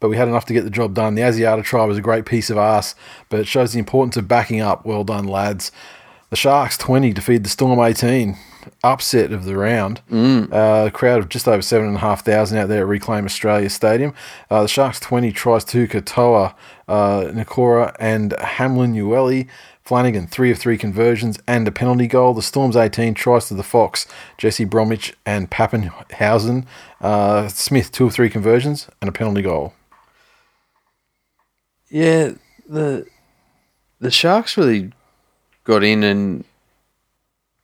But 0.00 0.08
we 0.08 0.16
had 0.16 0.26
enough 0.26 0.46
to 0.46 0.52
get 0.52 0.64
the 0.64 0.70
job 0.70 0.94
done. 0.94 1.14
The 1.14 1.22
Asiata 1.22 1.62
try 1.62 1.84
was 1.84 1.96
a 1.96 2.02
great 2.02 2.26
piece 2.26 2.50
of 2.50 2.58
ass, 2.58 2.96
but 3.28 3.38
it 3.38 3.46
shows 3.46 3.72
the 3.72 3.78
importance 3.78 4.16
of 4.16 4.26
backing 4.26 4.60
up. 4.60 4.84
Well 4.84 5.04
done, 5.04 5.28
lads. 5.28 5.70
The 6.30 6.36
Sharks 6.36 6.76
20 6.76 7.12
defeated 7.12 7.44
the 7.44 7.50
Storm 7.50 7.78
18. 7.78 8.36
Upset 8.84 9.32
of 9.32 9.44
the 9.44 9.56
round. 9.56 10.00
Uh, 10.10 10.84
a 10.86 10.90
crowd 10.90 11.20
of 11.20 11.28
just 11.28 11.48
over 11.48 11.62
7,500 11.62 12.58
out 12.58 12.68
there 12.68 12.80
at 12.82 12.86
Reclaim 12.86 13.24
Australia 13.24 13.68
Stadium. 13.70 14.14
Uh, 14.50 14.62
the 14.62 14.68
Sharks 14.68 15.00
20 15.00 15.32
tries 15.32 15.64
to 15.64 15.86
Katoa, 15.86 16.54
uh, 16.88 17.20
Nikora, 17.32 17.94
and 17.98 18.32
Hamlin 18.38 18.94
Uele. 18.94 19.48
Flanagan, 19.84 20.28
three 20.28 20.52
of 20.52 20.58
three 20.58 20.78
conversions 20.78 21.40
and 21.48 21.66
a 21.66 21.72
penalty 21.72 22.06
goal. 22.06 22.34
The 22.34 22.42
Storm's 22.42 22.76
18 22.76 23.14
tries 23.14 23.48
to 23.48 23.54
the 23.54 23.64
Fox, 23.64 24.06
Jesse 24.38 24.64
Bromwich 24.64 25.12
and 25.26 25.50
Papenhuyzen. 25.50 26.66
Uh, 27.00 27.48
Smith, 27.48 27.90
two 27.90 28.06
of 28.06 28.14
three 28.14 28.30
conversions 28.30 28.88
and 29.00 29.08
a 29.08 29.12
penalty 29.12 29.42
goal. 29.42 29.74
Yeah, 31.90 32.32
the 32.68 33.06
the 33.98 34.10
Sharks 34.10 34.56
really 34.56 34.92
got 35.64 35.82
in 35.84 36.02
and 36.02 36.44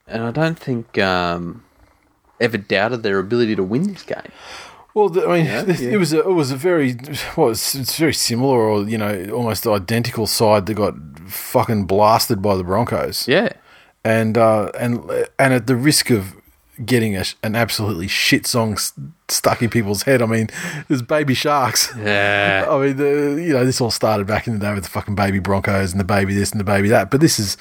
and 0.09 0.23
I 0.25 0.31
don't 0.31 0.59
think 0.59 0.99
um, 0.99 1.65
ever 2.41 2.57
doubted 2.59 3.03
their 3.03 3.19
ability 3.19 3.57
to 3.57 3.63
win 3.63 3.93
this 3.93 4.03
game. 4.03 4.33
Well, 4.95 5.11
I 5.29 5.37
mean, 5.37 5.47
Yeah, 5.47 5.63
it, 5.69 5.81
yeah. 5.81 5.91
it 5.91 5.97
was 5.99 6.13
a, 6.13 6.21
it 6.21 6.33
was 6.33 6.51
a 6.51 6.57
very 6.57 6.97
well, 7.37 7.51
it's, 7.51 7.75
it's 7.75 7.97
very 7.99 8.15
similar 8.15 8.59
or 8.59 8.83
you 8.89 8.99
know 8.99 9.31
almost 9.33 9.67
identical 9.67 10.27
side 10.27 10.67
that 10.67 10.75
got 10.75 10.95
fucking 11.29 11.85
blasted 11.87 12.41
by 12.43 12.57
the 12.57 12.65
Broncos. 12.65 13.29
Yeah, 13.29 13.51
and 14.05 14.37
uh, 14.39 14.71
and 14.79 15.09
and 15.39 15.55
at 15.55 15.67
the 15.67 15.77
risk 15.77 16.11
of 16.11 16.35
getting 16.85 17.17
a, 17.17 17.25
an 17.43 17.57
absolutely 17.57 18.07
shit 18.07 18.47
song 18.47 18.75
s- 18.75 18.93
stuck 19.29 19.61
in 19.63 19.69
people's 19.69 20.05
head, 20.05 20.23
I 20.23 20.27
mean, 20.27 20.49
there's 20.87 21.03
Baby 21.03 21.35
Sharks. 21.35 21.93
Yeah. 21.99 22.67
I 22.71 22.79
mean, 22.79 22.97
the, 22.97 23.43
you 23.45 23.53
know, 23.53 23.65
this 23.65 23.81
all 23.81 23.91
started 23.91 24.29
back 24.29 24.47
in 24.47 24.53
the 24.53 24.61
day 24.61 24.73
with 24.73 24.85
the 24.85 24.89
fucking 24.91 25.17
baby 25.17 25.41
Broncos 25.41 25.91
and 25.91 25.99
the 25.99 26.05
baby 26.05 26.35
this 26.37 26.53
and 26.53 26.61
the 26.61 26.65
baby 26.65 26.89
that. 26.91 27.11
But 27.11 27.21
this 27.21 27.41
is, 27.41 27.57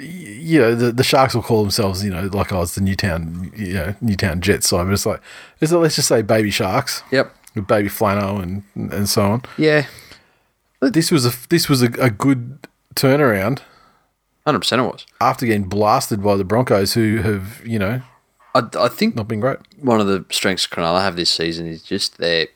you 0.00 0.60
know, 0.60 0.74
the, 0.74 0.92
the 0.92 1.04
Sharks 1.04 1.34
will 1.34 1.42
call 1.42 1.62
themselves, 1.62 2.04
you 2.04 2.10
know, 2.10 2.22
like 2.32 2.52
oh, 2.52 2.62
it's 2.62 2.74
the 2.74 2.80
Newtown, 2.80 3.52
you 3.56 3.74
know, 3.74 3.94
Newtown 4.00 4.40
Jets 4.40 4.68
side. 4.68 4.84
But 4.84 4.92
it's 4.94 5.06
like, 5.06 5.20
it's, 5.60 5.72
let's 5.72 5.96
just 5.96 6.08
say 6.08 6.22
Baby 6.22 6.50
Sharks 6.50 7.02
Yep. 7.10 7.34
with 7.54 7.66
Baby 7.66 7.88
Flano 7.88 8.42
and 8.42 8.62
and 8.92 9.08
so 9.08 9.22
on. 9.22 9.42
Yeah. 9.58 9.86
This 10.80 11.10
was 11.10 11.26
a 11.26 11.32
this 11.48 11.68
was 11.68 11.82
a, 11.82 11.86
a 12.00 12.10
good 12.10 12.58
turnaround 12.94 13.60
Hundred 14.46 14.60
percent, 14.60 14.80
it 14.80 14.84
was. 14.86 15.04
after 15.20 15.44
getting 15.46 15.64
blasted 15.68 16.22
by 16.22 16.34
the 16.36 16.44
Broncos, 16.44 16.94
who 16.94 17.18
have 17.18 17.60
you 17.64 17.78
know 17.78 18.00
I, 18.54 18.62
I 18.78 18.88
think 18.88 19.14
not 19.14 19.28
been 19.28 19.40
great. 19.40 19.58
one 19.78 20.00
of 20.00 20.06
the 20.06 20.24
strengths 20.30 20.66
Cronulla 20.66 21.02
have 21.02 21.14
this 21.16 21.30
season 21.30 21.66
is 21.66 21.82
just 21.82 22.16
their 22.18 22.46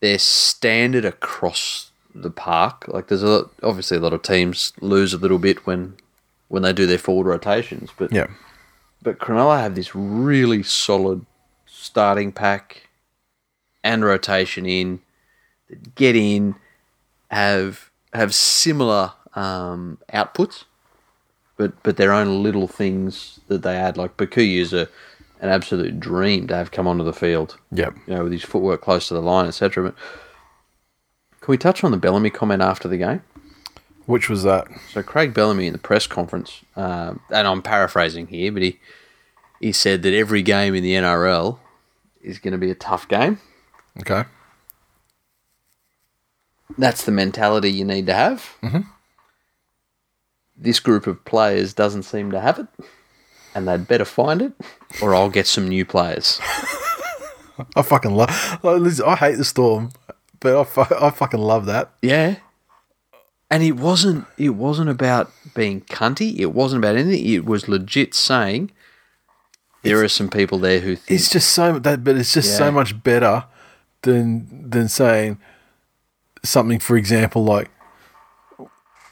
their 0.00 0.18
standard 0.18 1.04
across 1.04 1.90
the 2.14 2.30
park. 2.30 2.86
Like 2.88 3.08
there's 3.08 3.22
a 3.22 3.28
lot, 3.28 3.50
obviously 3.62 3.96
a 3.96 4.00
lot 4.00 4.12
of 4.12 4.22
teams 4.22 4.72
lose 4.80 5.12
a 5.12 5.18
little 5.18 5.38
bit 5.38 5.66
when 5.66 5.96
when 6.48 6.62
they 6.62 6.72
do 6.72 6.86
their 6.86 6.98
forward 6.98 7.26
rotations, 7.28 7.90
but 7.96 8.12
Yeah, 8.12 8.28
but 9.02 9.18
Cronulla 9.18 9.60
have 9.60 9.74
this 9.74 9.94
really 9.94 10.62
solid 10.62 11.26
starting 11.66 12.32
pack 12.32 12.88
and 13.82 14.04
rotation 14.04 14.66
in 14.66 15.00
that 15.68 15.94
get 15.94 16.16
in 16.16 16.54
have 17.30 17.90
have 18.12 18.34
similar 18.34 19.12
um, 19.34 19.98
outputs, 20.12 20.64
but 21.56 21.82
but 21.82 21.96
their 21.96 22.12
own 22.12 22.42
little 22.42 22.68
things 22.68 23.40
that 23.48 23.62
they 23.62 23.76
add. 23.76 23.96
Like 23.96 24.16
Bakuyu's 24.16 24.72
a 24.72 24.88
an 25.40 25.50
absolute 25.50 26.00
dream 26.00 26.46
to 26.46 26.56
have 26.56 26.70
come 26.70 26.86
onto 26.86 27.04
the 27.04 27.12
field. 27.12 27.58
yeah. 27.70 27.90
You 28.06 28.14
know, 28.14 28.22
with 28.24 28.32
his 28.32 28.44
footwork 28.44 28.80
close 28.80 29.08
to 29.08 29.14
the 29.14 29.20
line, 29.20 29.46
etc. 29.46 29.90
But 29.90 29.94
can 31.44 31.52
we 31.52 31.58
touch 31.58 31.84
on 31.84 31.90
the 31.90 31.98
Bellamy 31.98 32.30
comment 32.30 32.62
after 32.62 32.88
the 32.88 32.96
game? 32.96 33.20
Which 34.06 34.30
was 34.30 34.44
that? 34.44 34.66
So 34.90 35.02
Craig 35.02 35.34
Bellamy 35.34 35.66
in 35.66 35.74
the 35.74 35.78
press 35.78 36.06
conference, 36.06 36.62
uh, 36.74 37.16
and 37.28 37.46
I'm 37.46 37.60
paraphrasing 37.60 38.28
here, 38.28 38.50
but 38.50 38.62
he 38.62 38.80
he 39.60 39.70
said 39.70 40.02
that 40.04 40.14
every 40.14 40.40
game 40.40 40.74
in 40.74 40.82
the 40.82 40.94
NRL 40.94 41.58
is 42.22 42.38
going 42.38 42.52
to 42.52 42.58
be 42.58 42.70
a 42.70 42.74
tough 42.74 43.06
game. 43.08 43.40
Okay. 44.00 44.24
That's 46.78 47.04
the 47.04 47.12
mentality 47.12 47.70
you 47.70 47.84
need 47.84 48.06
to 48.06 48.14
have. 48.14 48.56
Mm-hmm. 48.62 48.88
This 50.56 50.80
group 50.80 51.06
of 51.06 51.26
players 51.26 51.74
doesn't 51.74 52.04
seem 52.04 52.30
to 52.30 52.40
have 52.40 52.58
it, 52.58 52.68
and 53.54 53.68
they'd 53.68 53.86
better 53.86 54.06
find 54.06 54.40
it, 54.40 54.54
or 55.02 55.14
I'll 55.14 55.28
get 55.28 55.46
some 55.46 55.68
new 55.68 55.84
players. 55.84 56.40
I 57.76 57.82
fucking 57.82 58.14
love. 58.14 58.30
I 58.64 59.16
hate 59.16 59.36
the 59.36 59.44
storm, 59.44 59.90
but 60.44 60.60
I, 60.60 60.64
fu- 60.64 60.94
I 60.94 61.10
fucking 61.10 61.40
love 61.40 61.64
that. 61.66 61.90
Yeah. 62.02 62.36
And 63.50 63.62
it 63.62 63.72
wasn't 63.72 64.26
it 64.36 64.50
wasn't 64.50 64.90
about 64.90 65.32
being 65.54 65.80
cunty. 65.80 66.38
It 66.38 66.52
wasn't 66.52 66.84
about 66.84 66.96
anything. 66.96 67.26
It 67.26 67.46
was 67.46 67.66
legit 67.66 68.14
saying 68.14 68.70
there 69.82 70.02
are 70.04 70.08
some 70.08 70.28
people 70.28 70.58
there 70.58 70.80
who 70.80 70.96
think 70.96 71.18
It's 71.18 71.30
just 71.30 71.50
so 71.50 71.78
that, 71.78 72.04
but 72.04 72.16
it's 72.16 72.34
just 72.34 72.56
so 72.58 72.70
much 72.70 73.02
better 73.02 73.44
than 74.02 74.68
than 74.70 74.88
saying 74.88 75.38
something. 76.42 76.78
For 76.78 76.96
example, 76.96 77.42
like, 77.42 77.70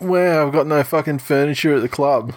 "Wow, 0.00 0.46
I've 0.46 0.52
got 0.52 0.66
no 0.66 0.82
fucking 0.82 1.20
furniture 1.20 1.74
at 1.74 1.82
the 1.82 1.88
club," 1.88 2.34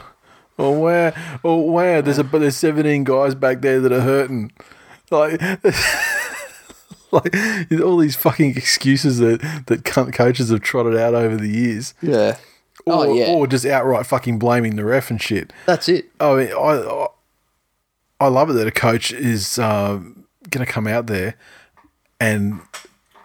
or 0.57 0.75
"Wow, 0.81 1.39
or 1.43 1.69
wow, 1.69 2.01
there's 2.01 2.17
a 2.17 2.23
but 2.23 2.39
there's 2.39 2.57
17 2.57 3.03
guys 3.03 3.35
back 3.35 3.61
there 3.61 3.81
that 3.81 3.91
are 3.91 4.01
hurting." 4.01 4.51
Like, 5.11 5.41
like 7.15 7.81
all 7.83 7.97
these 7.97 8.15
fucking 8.15 8.51
excuses 8.57 9.17
that 9.19 9.39
that 9.67 9.83
cunt 9.83 10.13
coaches 10.13 10.49
have 10.51 10.61
trotted 10.61 10.95
out 10.97 11.13
over 11.15 11.35
the 11.37 11.49
years. 11.49 11.93
Yeah. 12.01 12.37
Or, 12.85 13.07
oh 13.07 13.13
yeah. 13.15 13.25
or 13.27 13.47
just 13.47 13.65
outright 13.65 14.05
fucking 14.05 14.37
blaming 14.37 14.75
the 14.75 14.85
ref 14.85 15.09
and 15.09 15.19
shit. 15.21 15.51
That's 15.65 15.89
it. 15.89 16.05
I 16.19 16.35
mean, 16.35 16.49
I 16.51 16.57
I- 16.57 17.07
I 18.17 18.27
love 18.29 18.49
it 18.49 18.53
that 18.53 18.65
a 18.65 18.71
coach 18.71 19.11
is 19.11 19.59
um, 19.59 20.25
going 20.49 20.65
to 20.65 20.71
come 20.71 20.87
out 20.87 21.07
there 21.07 21.35
and 22.17 22.61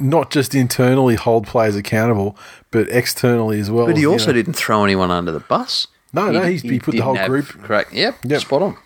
not 0.00 0.32
just 0.32 0.52
internally 0.52 1.14
hold 1.14 1.46
players 1.46 1.76
accountable, 1.76 2.36
but 2.72 2.88
externally 2.88 3.60
as 3.60 3.70
well. 3.70 3.86
But 3.86 3.96
he 3.96 4.04
also 4.04 4.26
know. 4.26 4.32
didn't 4.32 4.54
throw 4.54 4.82
anyone 4.82 5.12
under 5.12 5.30
the 5.30 5.38
bus. 5.40 5.86
No, 6.12 6.32
no, 6.32 6.42
he's- 6.42 6.62
he 6.62 6.80
put 6.80 6.92
the 6.96 7.00
whole 7.00 7.14
have- 7.14 7.28
group- 7.28 7.46
Correct. 7.62 7.92
Yep. 7.92 8.16
Yep. 8.24 8.40
Spot 8.40 8.62
on. 8.62 8.76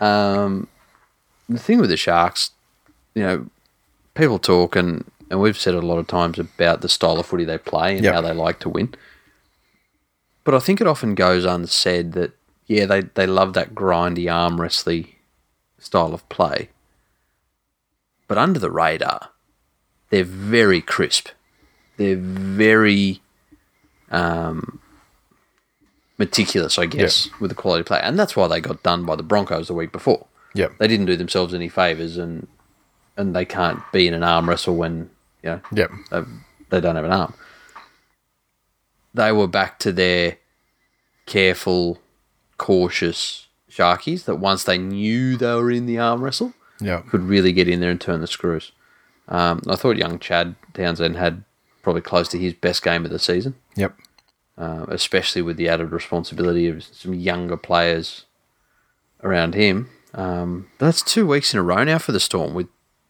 Um, 0.00 0.66
the 1.48 1.60
thing 1.60 1.78
with 1.78 1.90
the 1.90 1.96
Sharks, 1.96 2.50
you 3.14 3.22
know, 3.22 3.46
people 4.14 4.38
talk 4.38 4.76
and, 4.76 5.04
and 5.30 5.40
we've 5.40 5.58
said 5.58 5.74
it 5.74 5.82
a 5.82 5.86
lot 5.86 5.98
of 5.98 6.06
times 6.06 6.38
about 6.38 6.80
the 6.80 6.88
style 6.88 7.18
of 7.18 7.26
footy 7.26 7.44
they 7.44 7.58
play 7.58 7.96
and 7.96 8.04
Yep. 8.04 8.14
how 8.14 8.20
they 8.20 8.32
like 8.32 8.60
to 8.60 8.68
win. 8.68 8.94
But 10.44 10.54
I 10.54 10.58
think 10.58 10.80
it 10.80 10.86
often 10.86 11.14
goes 11.14 11.44
unsaid 11.44 12.12
that 12.12 12.32
yeah, 12.66 12.86
they, 12.86 13.02
they 13.02 13.26
love 13.26 13.52
that 13.54 13.74
grindy 13.74 14.32
arm 14.32 14.60
wrestly 14.60 15.16
style 15.78 16.14
of 16.14 16.26
play. 16.28 16.70
But 18.26 18.38
under 18.38 18.58
the 18.58 18.70
radar, 18.70 19.30
they're 20.10 20.24
very 20.24 20.80
crisp. 20.80 21.28
They're 21.98 22.16
very 22.16 23.20
um, 24.10 24.80
meticulous, 26.18 26.78
I 26.78 26.86
guess, 26.86 27.28
with 27.38 27.50
the 27.50 27.54
quality 27.54 27.84
play, 27.84 28.00
and 28.02 28.18
that's 28.18 28.34
why 28.34 28.48
they 28.48 28.60
got 28.60 28.82
done 28.82 29.04
by 29.04 29.16
the 29.16 29.22
Broncos 29.22 29.68
the 29.68 29.74
week 29.74 29.92
before. 29.92 30.26
Yeah. 30.54 30.68
They 30.78 30.88
didn't 30.88 31.06
do 31.06 31.16
themselves 31.16 31.52
any 31.52 31.68
favors, 31.68 32.16
and 32.16 32.46
and 33.16 33.34
they 33.34 33.44
can't 33.44 33.80
be 33.92 34.06
in 34.08 34.14
an 34.14 34.22
arm 34.22 34.48
wrestle 34.48 34.76
when 34.76 35.10
you 35.42 35.50
know 35.50 35.60
Yep. 35.72 35.90
they, 36.70 36.80
don't 36.80 36.96
have 36.96 37.04
an 37.04 37.12
arm. 37.12 37.34
They 39.12 39.30
were 39.32 39.46
back 39.46 39.78
to 39.80 39.92
their 39.92 40.38
careful, 41.26 42.00
cautious 42.58 43.46
Sharkies 43.70 44.24
that 44.24 44.36
once 44.36 44.64
they 44.64 44.78
knew 44.78 45.36
they 45.36 45.54
were 45.54 45.70
in 45.70 45.86
the 45.86 45.98
arm 45.98 46.22
wrestle, 46.22 46.52
Yep. 46.80 47.08
could 47.08 47.22
really 47.22 47.52
get 47.52 47.68
in 47.68 47.80
there 47.80 47.90
and 47.90 48.00
turn 48.00 48.20
the 48.20 48.26
screws. 48.26 48.72
Um, 49.28 49.62
I 49.68 49.76
thought 49.76 49.96
young 49.96 50.18
Chad 50.18 50.54
Townsend 50.74 51.16
had 51.16 51.44
probably 51.82 52.02
close 52.02 52.28
to 52.28 52.38
his 52.38 52.52
best 52.54 52.82
game 52.82 53.04
of 53.04 53.10
the 53.10 53.18
season, 53.18 53.54
Yep. 53.76 53.96
uh, 54.58 54.86
especially 54.88 55.42
with 55.42 55.56
the 55.56 55.68
added 55.68 55.92
responsibility 55.92 56.66
of 56.68 56.82
some 56.82 57.14
younger 57.14 57.56
players 57.56 58.24
around 59.22 59.54
him. 59.54 59.88
Um, 60.12 60.68
that's 60.78 61.02
two 61.02 61.26
weeks 61.26 61.52
in 61.54 61.58
a 61.60 61.62
row 61.62 61.82
now 61.84 61.98
for 61.98 62.12
the 62.12 62.20
Storm 62.20 62.54
with 62.54 62.68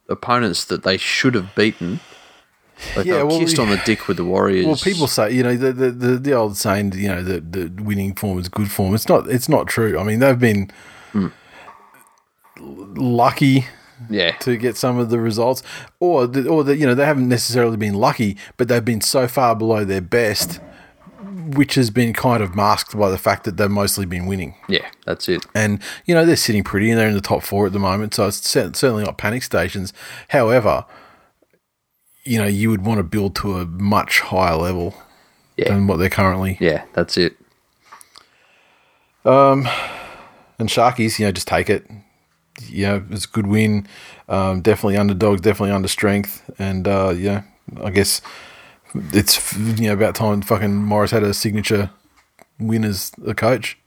opponents 0.09 0.65
that 0.67 0.83
they 0.83 0.97
should 0.97 1.35
have 1.35 1.55
beaten. 1.55 2.01
Like 2.97 3.07
Yeah, 3.07 3.15
they 3.15 3.23
were 3.23 3.29
well, 3.29 3.39
kissed 3.39 3.59
on 3.59 3.71
the 3.71 3.81
dick 3.85 4.09
with 4.09 4.17
the 4.17 4.25
Warriors. 4.25 4.67
Well, 4.67 4.77
people 4.77 5.07
say 5.07 5.33
you 5.33 5.43
know 5.43 5.57
the, 5.57 5.73
the 5.73 5.91
the 5.91 6.17
the 6.19 6.33
old 6.33 6.57
saying 6.57 6.93
you 6.95 7.09
know 7.09 7.23
that 7.23 7.53
the 7.53 7.71
winning 7.83 8.15
form 8.15 8.39
is 8.39 8.49
good 8.49 8.71
form. 8.71 8.95
It's 8.95 9.09
not. 9.09 9.29
It's 9.31 9.49
not 9.49 9.69
true. 9.69 9.99
I 9.99 10.03
mean, 10.03 10.19
they've 10.19 10.39
been 10.39 10.71
Hmm. 11.13 11.29
lucky 12.57 13.67
yeah, 14.11 14.33
to 14.39 14.57
get 14.57 14.77
some 14.77 14.99
of 14.99 15.09
the 15.11 15.21
results, 15.21 15.63
or 16.01 16.27
the, 16.27 16.49
or 16.49 16.65
that 16.65 16.77
you 16.77 16.87
know 16.87 16.95
they 16.95 17.05
haven't 17.07 17.29
necessarily 17.29 17.77
been 17.77 17.95
lucky, 17.95 18.37
but 18.57 18.69
they've 18.69 18.85
been 18.85 19.01
so 19.01 19.29
far 19.29 19.55
below 19.55 19.85
their 19.85 20.01
best, 20.01 20.61
which 21.45 21.75
has 21.75 21.91
been 21.91 22.13
kind 22.13 22.43
of 22.43 22.55
masked 22.55 22.97
by 22.99 23.11
the 23.11 23.19
fact 23.19 23.45
that 23.45 23.57
they've 23.57 23.71
mostly 23.71 24.07
been 24.07 24.27
winning. 24.27 24.55
yeah, 24.69 24.89
that's 25.07 25.29
it. 25.29 25.45
And 25.55 25.81
you 26.07 26.15
know 26.15 26.25
they're 26.25 26.37
sitting 26.37 26.65
pretty, 26.65 26.91
and 26.91 26.99
they're 26.99 27.09
in 27.09 27.15
the 27.15 27.21
top 27.21 27.43
four 27.43 27.67
at 27.67 27.73
the 27.73 27.79
moment, 27.79 28.15
so 28.15 28.27
it's 28.27 28.49
certainly 28.49 29.05
not 29.05 29.19
panic 29.19 29.43
stations. 29.43 29.93
However, 30.29 30.85
you 32.25 32.39
know 32.39 32.47
you 32.47 32.71
would 32.71 32.85
want 32.85 32.99
to 32.99 33.03
build 33.05 33.35
to 33.37 33.55
a 33.59 33.67
much 33.67 34.21
higher 34.21 34.57
level 34.57 34.95
Yeah. 35.57 35.69
than 35.69 35.87
what 35.87 35.99
they're 35.99 36.11
currently. 36.11 36.57
Yeah, 36.61 36.85
that's 36.95 37.17
it. 37.17 37.37
Um, 39.25 39.67
and 40.59 40.69
Sharkies, 40.69 41.19
you 41.19 41.27
know, 41.27 41.33
just 41.33 41.49
take 41.49 41.71
it. 41.71 41.87
You 42.69 42.87
know, 42.87 43.05
it's 43.11 43.25
a 43.25 43.29
good 43.29 43.47
win. 43.47 43.87
Um, 44.29 44.61
definitely 44.61 44.97
underdogs, 44.97 45.41
definitely 45.41 45.73
under 45.75 45.89
strength, 45.89 46.49
and 46.59 46.87
uh, 46.87 47.13
yeah, 47.17 47.43
I 47.83 47.91
guess 47.91 48.21
it's 48.95 49.57
you 49.57 49.87
know 49.89 49.93
about 49.93 50.15
time 50.15 50.43
fucking 50.43 50.75
Morris 50.75 51.11
had 51.11 51.23
a 51.23 51.35
signature 51.35 51.91
win 52.59 52.85
as 52.85 53.13
a 53.27 53.35
coach. 53.35 53.79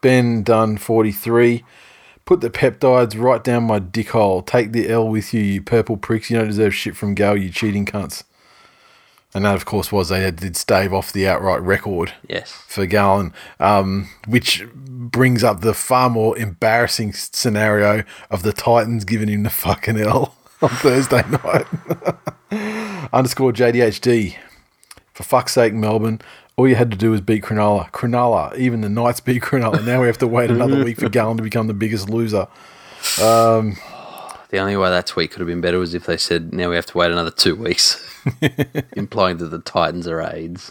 Ben 0.00 0.42
Dunn, 0.42 0.76
forty 0.78 1.12
three. 1.12 1.64
Put 2.24 2.40
the 2.40 2.50
peptides 2.50 3.20
right 3.20 3.42
down 3.42 3.64
my 3.64 3.80
dick 3.80 4.10
hole. 4.10 4.42
Take 4.42 4.70
the 4.72 4.88
L 4.88 5.08
with 5.08 5.34
you, 5.34 5.40
you 5.40 5.60
purple 5.60 5.96
pricks. 5.96 6.30
You 6.30 6.38
don't 6.38 6.46
deserve 6.48 6.72
shit 6.74 6.96
from 6.96 7.14
Gal, 7.14 7.36
you 7.36 7.50
cheating 7.50 7.84
cunts. 7.84 8.22
And 9.34 9.44
that, 9.44 9.56
of 9.56 9.64
course, 9.64 9.90
was 9.90 10.10
they 10.10 10.30
did 10.30 10.56
stave 10.56 10.92
off 10.92 11.12
the 11.12 11.26
outright 11.26 11.62
record 11.62 12.12
Yes. 12.28 12.52
for 12.68 12.86
Gallen, 12.86 13.32
um, 13.58 14.08
which 14.28 14.62
brings 14.74 15.42
up 15.42 15.62
the 15.62 15.74
far 15.74 16.10
more 16.10 16.36
embarrassing 16.38 17.12
scenario 17.14 18.04
of 18.30 18.42
the 18.42 18.52
Titans 18.52 19.04
giving 19.04 19.28
him 19.28 19.42
the 19.42 19.50
fucking 19.50 19.98
L 19.98 20.36
on 20.62 20.68
Thursday 20.68 21.24
night. 21.28 21.66
Underscore 23.12 23.52
JDHD. 23.52 24.36
For 25.12 25.24
fuck's 25.24 25.52
sake, 25.52 25.74
Melbourne. 25.74 26.20
All 26.56 26.68
you 26.68 26.76
had 26.76 26.90
to 26.92 26.96
do 26.96 27.10
was 27.10 27.20
beat 27.20 27.42
Cronulla. 27.42 27.90
Cronulla, 27.90 28.56
even 28.56 28.80
the 28.80 28.88
Knights 28.88 29.18
beat 29.18 29.42
Cronulla. 29.42 29.84
Now 29.84 30.00
we 30.00 30.06
have 30.06 30.18
to 30.18 30.28
wait 30.28 30.50
another 30.50 30.84
week 30.84 31.00
for 31.00 31.08
Gallen 31.08 31.36
to 31.38 31.42
become 31.42 31.66
the 31.66 31.74
biggest 31.74 32.08
loser. 32.08 32.46
Um, 33.20 33.76
the 34.50 34.58
only 34.58 34.76
way 34.76 34.88
that 34.90 35.06
tweet 35.08 35.32
could 35.32 35.40
have 35.40 35.48
been 35.48 35.60
better 35.60 35.80
was 35.80 35.94
if 35.94 36.06
they 36.06 36.16
said, 36.16 36.52
now 36.54 36.70
we 36.70 36.76
have 36.76 36.86
to 36.86 36.98
wait 36.98 37.10
another 37.10 37.32
two 37.32 37.56
weeks, 37.56 38.00
implying 38.92 39.38
that 39.38 39.46
the 39.46 39.58
Titans 39.58 40.06
are 40.06 40.22
AIDS. 40.22 40.70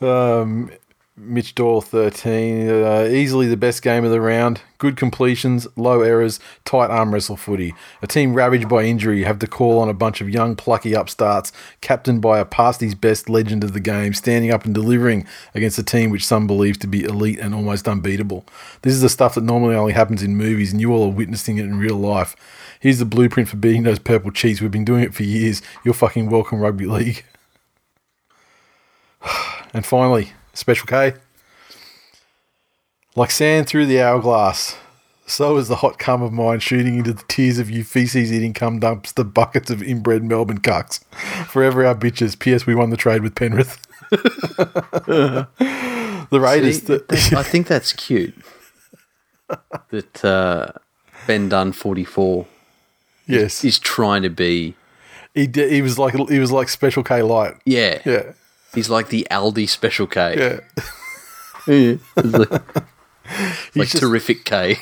Um, 0.00 0.72
Mitch 1.16 1.54
Doyle, 1.54 1.80
13. 1.80 2.68
Uh, 2.68 3.08
easily 3.08 3.46
the 3.46 3.56
best 3.56 3.82
game 3.82 4.04
of 4.04 4.10
the 4.10 4.20
round. 4.20 4.62
Good 4.78 4.96
completions, 4.96 5.68
low 5.76 6.00
errors, 6.00 6.40
tight 6.64 6.90
arm 6.90 7.14
wrestle 7.14 7.36
footy. 7.36 7.72
A 8.02 8.08
team 8.08 8.34
ravaged 8.34 8.68
by 8.68 8.82
injury 8.82 9.22
have 9.22 9.38
to 9.38 9.46
call 9.46 9.78
on 9.78 9.88
a 9.88 9.94
bunch 9.94 10.20
of 10.20 10.28
young, 10.28 10.56
plucky 10.56 10.92
upstarts, 10.92 11.52
captained 11.80 12.20
by 12.20 12.40
a 12.40 12.44
past 12.44 12.80
his 12.80 12.96
best 12.96 13.28
legend 13.28 13.62
of 13.62 13.74
the 13.74 13.80
game, 13.80 14.12
standing 14.12 14.50
up 14.50 14.64
and 14.64 14.74
delivering 14.74 15.24
against 15.54 15.78
a 15.78 15.84
team 15.84 16.10
which 16.10 16.26
some 16.26 16.48
believe 16.48 16.80
to 16.80 16.88
be 16.88 17.04
elite 17.04 17.38
and 17.38 17.54
almost 17.54 17.86
unbeatable. 17.86 18.44
This 18.82 18.92
is 18.92 19.00
the 19.00 19.08
stuff 19.08 19.36
that 19.36 19.44
normally 19.44 19.76
only 19.76 19.92
happens 19.92 20.20
in 20.20 20.36
movies, 20.36 20.72
and 20.72 20.80
you 20.80 20.92
all 20.92 21.04
are 21.04 21.14
witnessing 21.14 21.58
it 21.58 21.64
in 21.64 21.78
real 21.78 21.96
life. 21.96 22.34
Here's 22.80 22.98
the 22.98 23.04
blueprint 23.04 23.48
for 23.48 23.56
beating 23.56 23.84
those 23.84 24.00
purple 24.00 24.32
cheats. 24.32 24.60
We've 24.60 24.68
been 24.68 24.84
doing 24.84 25.04
it 25.04 25.14
for 25.14 25.22
years. 25.22 25.62
You're 25.84 25.94
fucking 25.94 26.28
welcome, 26.28 26.58
rugby 26.58 26.86
league. 26.86 27.24
And 29.72 29.84
finally, 29.84 30.34
Special 30.54 30.86
K. 30.86 31.14
Like 33.16 33.30
sand 33.30 33.68
through 33.68 33.86
the 33.86 34.00
hourglass, 34.02 34.76
so 35.26 35.56
is 35.56 35.68
the 35.68 35.76
hot 35.76 35.98
cum 35.98 36.20
of 36.22 36.32
mine 36.32 36.58
shooting 36.60 36.96
into 36.98 37.12
the 37.12 37.22
tears 37.28 37.58
of 37.60 37.70
you 37.70 37.84
feces 37.84 38.32
eating 38.32 38.52
cum 38.54 38.80
dumps, 38.80 39.12
the 39.12 39.24
buckets 39.24 39.70
of 39.70 39.82
inbred 39.82 40.24
Melbourne 40.24 40.60
cucks. 40.60 41.04
Forever 41.46 41.84
our 41.86 41.94
bitches. 41.94 42.36
P.S. 42.38 42.66
We 42.66 42.74
won 42.74 42.90
the 42.90 42.96
trade 42.96 43.22
with 43.22 43.34
Penrith. 43.36 43.78
the 44.10 45.46
Raiders. 46.32 46.82
See, 46.82 46.86
that- 46.98 47.32
I 47.36 47.42
think 47.42 47.66
that's 47.68 47.92
cute. 47.92 48.34
that 49.90 50.24
uh, 50.24 50.72
Ben 51.26 51.48
Dunn, 51.48 51.72
44, 51.72 52.46
yes, 53.26 53.64
is 53.64 53.78
trying 53.78 54.22
to 54.22 54.30
be, 54.30 54.74
he 55.34 55.46
did, 55.46 55.70
he 55.70 55.82
was 55.82 55.98
like 55.98 56.14
he 56.28 56.38
was 56.38 56.50
like 56.50 56.68
Special 56.68 57.02
K 57.04 57.22
light. 57.22 57.54
yeah, 57.64 58.00
Yeah, 58.04 58.32
he's 58.74 58.90
like 58.90 59.08
the 59.08 59.26
Aldi 59.30 59.68
Special 59.68 60.06
K. 60.06 60.60
yeah. 61.66 61.94
It's 62.16 62.32
like, 62.32 62.50
like 63.74 63.88
just- 63.88 63.98
terrific 63.98 64.44
K. 64.44 64.76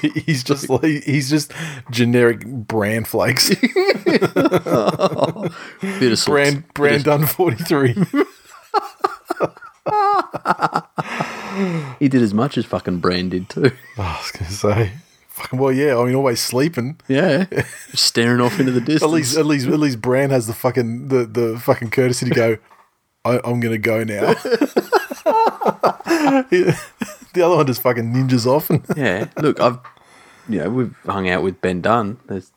he's 0.26 0.42
just 0.44 0.68
like 0.70 0.84
he's 1.04 1.28
just 1.28 1.52
generic 1.90 2.44
brand 2.46 3.08
flakes. 3.08 3.48
Bit 3.54 4.32
of 5.80 6.18
salt. 6.18 6.26
brand 6.26 6.74
brand 6.74 7.04
done 7.04 7.26
forty 7.26 7.56
three. 7.64 7.94
He 12.00 12.08
did 12.08 12.22
as 12.22 12.34
much 12.34 12.58
as 12.58 12.64
fucking 12.64 12.98
Brand 12.98 13.30
did 13.30 13.48
too. 13.48 13.70
I 13.98 14.18
was 14.20 14.30
gonna 14.32 14.50
say, 14.50 14.92
fucking 15.28 15.58
well, 15.58 15.72
yeah. 15.72 15.96
I 15.96 16.04
mean, 16.04 16.14
always 16.14 16.40
sleeping. 16.40 16.98
Yeah, 17.08 17.46
staring 17.92 18.40
off 18.40 18.58
into 18.58 18.72
the 18.72 18.80
distance. 18.80 19.02
At 19.02 19.10
least, 19.10 19.36
at 19.36 19.46
least, 19.46 19.66
at 19.68 19.78
least, 19.78 20.00
Brand 20.00 20.32
has 20.32 20.46
the 20.46 20.54
fucking 20.54 21.08
the, 21.08 21.24
the 21.26 21.58
fucking 21.60 21.90
courtesy 21.90 22.26
to 22.28 22.34
go. 22.34 22.56
I, 23.24 23.40
I'm 23.44 23.60
gonna 23.60 23.78
go 23.78 24.04
now. 24.04 24.34
the 26.44 26.76
other 27.42 27.56
one 27.56 27.66
just 27.66 27.82
fucking 27.82 28.12
ninjas 28.12 28.46
off. 28.46 28.70
And 28.70 28.84
yeah. 28.96 29.28
Look, 29.38 29.60
I've 29.60 29.78
you 30.48 30.58
know 30.60 30.70
we've 30.70 30.94
hung 31.06 31.28
out 31.28 31.42
with 31.42 31.60
Ben 31.60 31.80
Dunn. 31.80 32.18
There's 32.26 32.52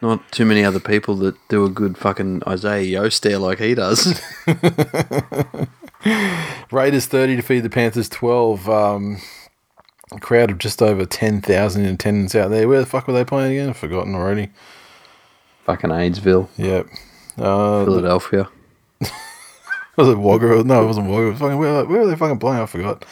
not 0.00 0.30
too 0.32 0.44
many 0.44 0.64
other 0.64 0.80
people 0.80 1.14
that 1.16 1.36
do 1.48 1.64
a 1.64 1.68
good 1.70 1.96
fucking 1.98 2.42
Isaah 2.46 2.82
Yeo 2.82 3.08
stare 3.08 3.38
like 3.38 3.58
he 3.58 3.74
does. 3.74 4.20
Raiders 6.70 7.06
thirty 7.06 7.36
to 7.36 7.42
feed 7.42 7.60
the 7.60 7.70
Panthers 7.70 8.08
twelve. 8.08 8.68
Um, 8.68 9.18
a 10.12 10.18
crowd 10.20 10.50
of 10.50 10.58
just 10.58 10.80
over 10.82 11.04
ten 11.04 11.40
thousand 11.40 11.84
in 11.84 11.94
attendance 11.94 12.34
out 12.34 12.48
there. 12.50 12.68
Where 12.68 12.80
the 12.80 12.86
fuck 12.86 13.06
were 13.08 13.14
they 13.14 13.24
playing 13.24 13.52
again? 13.58 13.70
I've 13.70 13.76
forgotten 13.76 14.14
already. 14.14 14.50
fucking 15.64 15.90
Aidsville, 15.90 16.48
Yep. 16.56 16.86
Uh, 17.38 17.84
Philadelphia. 17.84 18.48
Was 19.96 20.08
it 20.08 20.18
Wagga? 20.18 20.62
No, 20.64 20.82
it 20.82 20.86
wasn't 20.86 21.08
Wagga. 21.08 21.26
It 21.26 21.30
was 21.30 21.38
fucking, 21.40 21.58
where, 21.58 21.84
where 21.84 22.00
were 22.00 22.06
they 22.06 22.16
fucking 22.16 22.38
playing? 22.38 22.62
I 22.62 22.66
forgot. 22.66 23.04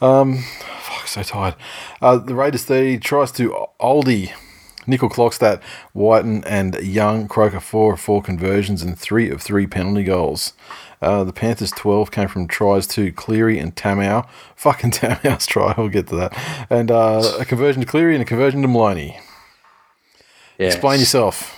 Um, 0.00 0.38
fuck, 0.80 1.08
so 1.08 1.22
tired. 1.22 1.56
Uh, 2.00 2.18
the 2.18 2.34
Raiders 2.34 2.64
30 2.64 2.98
tries 2.98 3.32
to 3.32 3.66
Oldie, 3.80 4.32
Nickel 4.86 5.08
Clockstad, 5.08 5.60
Wighton, 5.94 6.44
and 6.44 6.76
Young. 6.76 7.26
Croker 7.26 7.58
4 7.60 7.94
of 7.94 8.00
4 8.00 8.22
conversions 8.22 8.82
and 8.82 8.96
3 8.98 9.30
of 9.30 9.42
3 9.42 9.66
penalty 9.66 10.04
goals. 10.04 10.52
Uh, 11.02 11.24
the 11.24 11.32
Panthers 11.32 11.70
12 11.72 12.10
came 12.10 12.28
from 12.28 12.46
tries 12.48 12.86
to 12.88 13.12
Cleary 13.12 13.58
and 13.58 13.74
Tamou. 13.74 14.26
Fucking 14.56 14.90
Tamou's 14.92 15.46
try, 15.46 15.74
we'll 15.76 15.88
get 15.88 16.06
to 16.08 16.16
that. 16.16 16.66
And 16.70 16.90
uh, 16.90 17.36
a 17.40 17.44
conversion 17.44 17.80
to 17.80 17.86
Cleary 17.86 18.14
and 18.14 18.22
a 18.22 18.24
conversion 18.26 18.62
to 18.62 18.68
Maloney. 18.68 19.18
Yeah, 20.58 20.68
Explain 20.68 20.98
yourself. 21.00 21.57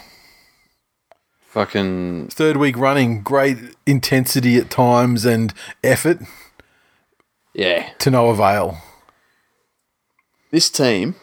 Fucking 1.51 2.28
Third 2.28 2.57
week 2.59 2.76
running, 2.76 3.22
great 3.22 3.59
intensity 3.84 4.57
at 4.57 4.70
times 4.70 5.24
and 5.24 5.53
effort 5.82 6.20
yeah. 7.53 7.90
to 7.98 8.09
no 8.09 8.30
avail. 8.30 8.78
This 10.53 10.70
team, 10.70 11.16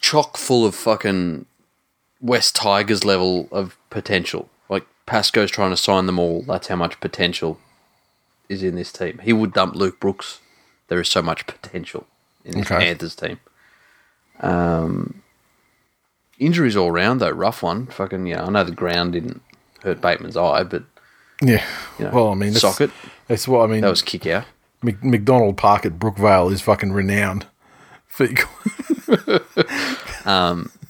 chock 0.00 0.36
full 0.36 0.64
of 0.64 0.76
fucking 0.76 1.46
West 2.20 2.54
Tigers 2.54 3.04
level 3.04 3.48
of 3.50 3.76
potential. 3.90 4.48
Like 4.68 4.86
Pascoe's 5.06 5.50
trying 5.50 5.70
to 5.70 5.76
sign 5.76 6.06
them 6.06 6.20
all. 6.20 6.42
That's 6.42 6.68
how 6.68 6.76
much 6.76 7.00
potential 7.00 7.58
is 8.48 8.62
in 8.62 8.76
this 8.76 8.92
team. 8.92 9.18
He 9.24 9.32
would 9.32 9.52
dump 9.52 9.74
Luke 9.74 9.98
Brooks. 9.98 10.38
There 10.86 11.00
is 11.00 11.08
so 11.08 11.20
much 11.20 11.48
potential 11.48 12.06
in 12.44 12.58
this 12.58 12.70
Okay. 12.70 12.78
Panthers 12.84 13.16
team. 13.16 13.40
Um, 14.38 15.21
injuries 16.44 16.76
all 16.76 16.90
round 16.90 17.20
though, 17.20 17.30
rough 17.30 17.62
one. 17.62 17.86
Fucking 17.86 18.26
yeah, 18.26 18.44
I 18.44 18.50
know 18.50 18.64
the 18.64 18.72
ground 18.72 19.12
didn't 19.14 19.40
hurt 19.82 20.00
Bateman's 20.00 20.36
eye, 20.36 20.62
but 20.64 20.84
Yeah. 21.40 21.64
you 21.98 22.04
know, 22.06 22.10
well, 22.12 22.28
I 22.30 22.34
mean, 22.34 22.52
socket 22.54 22.90
That's 23.28 23.46
what 23.48 23.64
I 23.68 23.72
mean. 23.72 23.80
that 23.82 23.88
was 23.90 24.02
kick 24.02 24.26
out. 24.26 24.44
Mc- 24.82 25.02
McDonald 25.04 25.56
Park 25.56 25.86
at 25.86 25.98
Brookvale 25.98 26.50
is 26.52 26.60
fucking 26.60 26.92
renowned. 26.92 27.46
For, 28.06 28.26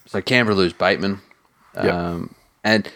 So 0.06 0.20
Canberra 0.20 0.54
lose 0.54 0.72
Bateman, 0.74 1.20
Yep. 1.74 1.94
um, 1.94 2.34
and 2.64 2.90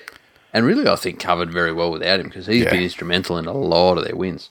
and 0.52 0.66
really 0.66 0.86
I 0.86 0.96
think 0.96 1.18
covered 1.18 1.50
very 1.50 1.72
well 1.72 1.90
without 1.90 2.20
him 2.20 2.26
because 2.28 2.46
he's 2.46 2.64
Yeah. 2.64 2.70
been 2.70 2.82
instrumental 2.82 3.38
in 3.38 3.46
a 3.46 3.52
lot 3.52 3.96
of 3.96 4.04
their 4.04 4.16
wins. 4.16 4.50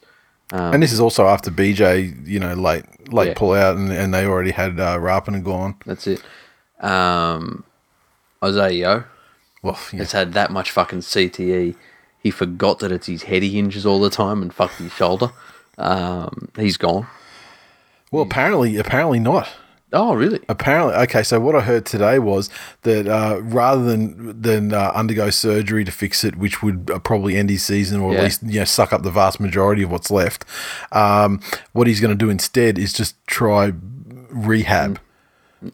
and 0.52 0.82
this 0.82 0.92
is 0.94 1.00
also 1.00 1.28
after 1.28 1.52
BJ, 1.52 2.14
you 2.28 2.40
know, 2.40 2.54
late 2.54 2.86
late 3.14 3.28
Yeah. 3.30 3.34
pull 3.36 3.54
out, 3.54 3.76
and, 3.78 3.92
and 3.92 4.14
they 4.14 4.26
already 4.26 4.52
had 4.52 4.80
uh, 4.80 4.98
and 5.36 5.44
gone. 5.46 5.76
That's 5.86 6.08
it. 6.08 6.22
Um, 6.80 7.65
Isaah 8.46 8.72
Yeo 8.74 9.04
Well, 9.62 9.80
yeah. 9.92 10.00
has 10.00 10.12
had 10.12 10.34
that 10.34 10.52
much 10.52 10.72
fucking 10.72 11.00
CTE. 11.00 11.76
He 12.22 12.32
forgot 12.32 12.80
that 12.80 12.92
it's 12.92 13.08
his 13.08 13.24
head 13.24 13.44
he 13.44 13.52
hinges 13.52 13.86
all 13.86 14.00
the 14.00 14.10
time 14.10 14.42
and 14.42 14.54
fucked 14.54 14.76
his 14.76 14.92
shoulder. 14.94 15.32
Um, 15.78 16.50
he's 16.58 16.78
gone. 16.78 17.08
well, 18.12 18.24
apparently, 18.24 18.78
apparently 18.78 19.20
not. 19.20 19.50
Oh, 19.94 20.14
really? 20.16 20.40
Apparently, 20.50 20.94
okay. 21.04 21.22
So 21.24 21.40
what 21.40 21.56
I 21.56 21.62
heard 21.62 21.86
today 21.86 22.18
was 22.20 22.50
that 22.82 23.08
uh, 23.08 23.40
rather 23.42 23.84
than 23.84 24.42
than 24.42 24.74
uh, 24.74 24.92
undergo 24.96 25.30
surgery 25.30 25.86
to 25.86 25.92
fix 25.92 26.24
it, 26.24 26.36
which 26.36 26.62
would 26.64 26.90
uh, 26.92 27.00
probably 27.00 27.38
end 27.38 27.50
his 27.50 27.64
season 27.64 28.02
or 28.02 28.12
Yeah. 28.12 28.18
at 28.18 28.24
least 28.26 28.44
you 28.44 28.60
know 28.60 28.66
suck 28.66 28.92
up 28.92 29.04
the 29.04 29.12
vast 29.12 29.40
majority 29.40 29.84
of 29.84 29.92
what's 29.92 30.10
left, 30.12 30.44
um, 30.92 31.40
what 31.74 31.88
he's 31.88 32.02
going 32.02 32.12
to 32.18 32.26
do 32.26 32.30
instead 32.30 32.78
is 32.80 32.92
just 32.92 33.16
try 33.28 33.72
rehab. 34.30 35.00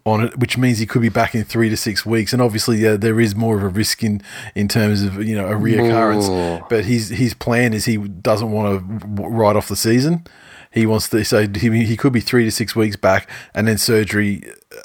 On 0.06 0.24
it, 0.26 0.38
which 0.38 0.58
means 0.58 0.80
he 0.80 0.86
could 0.86 1.02
be 1.02 1.10
back 1.10 1.36
in 1.36 1.44
three 1.44 1.70
to 1.70 1.78
six 1.78 2.06
weeks, 2.06 2.34
and 2.34 2.42
obviously 2.42 2.86
uh, 2.88 2.98
there 2.98 3.20
is 3.20 3.36
more 3.36 3.58
of 3.58 3.64
a 3.64 3.68
risk 3.70 4.04
in 4.04 4.22
in 4.56 4.68
terms 4.68 5.04
of 5.04 5.24
you 5.24 5.36
know 5.36 5.48
a 5.48 5.56
reoccurrence. 5.56 6.28
Oh. 6.30 6.66
But 6.70 6.86
his 6.86 7.10
his 7.10 7.34
plan 7.34 7.74
is 7.74 7.86
he 7.86 7.98
doesn't 7.98 8.52
want 8.52 8.80
to 8.80 9.24
write 9.24 9.56
off 9.56 9.68
the 9.68 9.76
season. 9.76 10.26
He 10.72 10.86
wants 10.86 11.10
to 11.10 11.26
so 11.26 11.48
he, 11.48 11.84
he 11.86 11.98
could 11.98 12.14
be 12.14 12.22
three 12.22 12.46
to 12.46 12.52
six 12.52 12.76
weeks 12.76 12.96
back, 12.96 13.30
and 13.54 13.68
then 13.68 13.78
surgery 13.78 14.44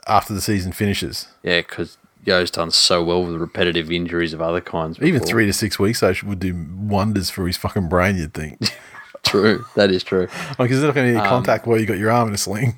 after 0.09 0.35
the 0.35 0.41
season 0.41 0.73
finishes. 0.73 1.29
Yeah, 1.43 1.61
because 1.61 1.99
Yeo's 2.25 2.51
done 2.51 2.73
so 2.73 3.05
well 3.05 3.23
with 3.25 3.37
repetitive 3.37 3.93
injuries 3.93 4.33
of 4.33 4.43
other 4.43 4.61
kinds. 4.61 5.01
Even 5.01 5.23
three 5.23 5.47
to 5.47 5.53
six 5.53 5.79
weeks, 5.79 6.01
though, 6.01 6.13
would 6.25 6.41
do 6.41 6.67
wonders 6.77 7.31
for 7.31 7.47
his 7.47 7.57
fucking 7.57 7.89
brain. 7.89 8.17
You'd 8.17 8.35
think, 8.35 8.59
True, 9.23 9.65
that 9.77 9.91
is 9.93 10.03
true. 10.03 10.27
like, 10.59 10.71
is 10.71 10.83
not 10.83 10.95
going 10.95 11.13
to 11.13 11.19
Um, 11.19 11.23
need 11.23 11.29
contact 11.29 11.67
while 11.67 11.79
you 11.79 11.87
got 11.87 11.99
your 11.99 12.11
arm 12.11 12.29
in 12.29 12.35
a 12.35 12.39
sling? 12.39 12.77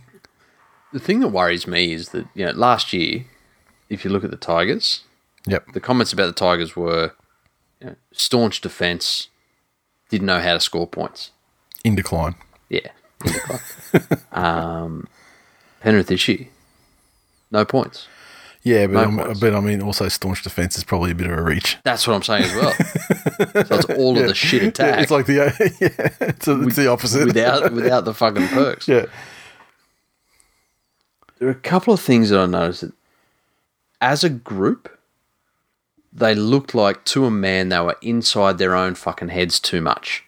The 0.92 0.98
thing 1.00 1.20
that 1.20 1.28
worries 1.28 1.66
me 1.66 1.92
is 1.92 2.10
that 2.10 2.26
you 2.34 2.46
know 2.46 2.52
last 2.52 2.92
year, 2.92 3.24
if 3.88 4.04
you 4.04 4.10
look 4.10 4.24
at 4.24 4.30
the 4.30 4.36
Tigers, 4.36 5.02
Yep. 5.46 5.72
the 5.72 5.80
comments 5.80 6.12
about 6.12 6.26
the 6.26 6.32
Tigers 6.32 6.76
were 6.76 7.12
you 7.80 7.88
know, 7.88 7.96
staunch 8.12 8.60
defense, 8.60 9.28
didn't 10.10 10.26
know 10.26 10.40
how 10.40 10.54
to 10.54 10.60
score 10.60 10.86
points. 10.86 11.30
In 11.84 11.94
decline. 11.94 12.34
Yeah, 12.68 12.88
in 13.24 13.32
decline. 13.32 13.60
um, 14.32 15.08
Penrith 15.80 16.06
this 16.08 16.26
year, 16.28 16.48
no 17.50 17.64
points. 17.64 18.08
Yeah, 18.64 18.86
but, 18.88 19.08
No 19.10 19.34
but 19.40 19.54
I 19.54 19.60
mean, 19.60 19.80
also 19.80 20.08
staunch 20.08 20.42
defense 20.42 20.76
is 20.76 20.84
probably 20.84 21.12
a 21.12 21.14
bit 21.14 21.28
of 21.28 21.38
a 21.38 21.42
reach. 21.42 21.78
That's 21.84 22.06
what 22.06 22.14
I'm 22.14 22.22
saying 22.22 22.42
as 22.44 22.54
well. 22.54 22.72
so 23.64 23.76
it's 23.76 23.84
all 23.90 24.18
of 24.18 24.26
the 24.26 24.34
shit 24.34 24.62
Yeah, 24.62 24.68
attack 24.68 25.00
it's 25.00 25.10
like 25.10 25.26
the 25.26 25.34
yeah, 25.80 26.28
it's, 26.28 26.48
a, 26.48 26.60
it's 26.62 26.76
the 26.76 26.88
opposite. 26.88 27.26
without 27.26 27.72
without 27.72 28.04
the 28.04 28.12
fucking 28.12 28.48
perks. 28.48 28.88
yeah, 28.88 29.06
There 31.38 31.48
are 31.48 31.52
a 31.52 31.54
couple 31.54 31.94
of 31.94 32.00
things 32.00 32.30
that 32.30 32.40
I 32.40 32.46
noticed 32.46 32.80
that 32.82 32.92
as 34.00 34.24
a 34.24 34.30
group, 34.30 34.98
they 36.12 36.34
looked 36.34 36.74
like 36.74 37.04
to 37.06 37.24
a 37.24 37.30
man 37.30 37.68
they 37.68 37.80
were 37.80 37.96
inside 38.02 38.58
their 38.58 38.74
own 38.74 38.94
fucking 38.94 39.28
heads 39.28 39.60
too 39.60 39.80
much. 39.80 40.24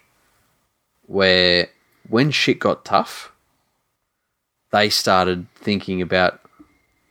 Where 1.07 1.69
when 2.07 2.31
shit 2.31 2.59
got 2.59 2.85
tough, 2.85 3.31
they 4.71 4.89
started 4.89 5.47
thinking 5.55 6.01
about 6.01 6.39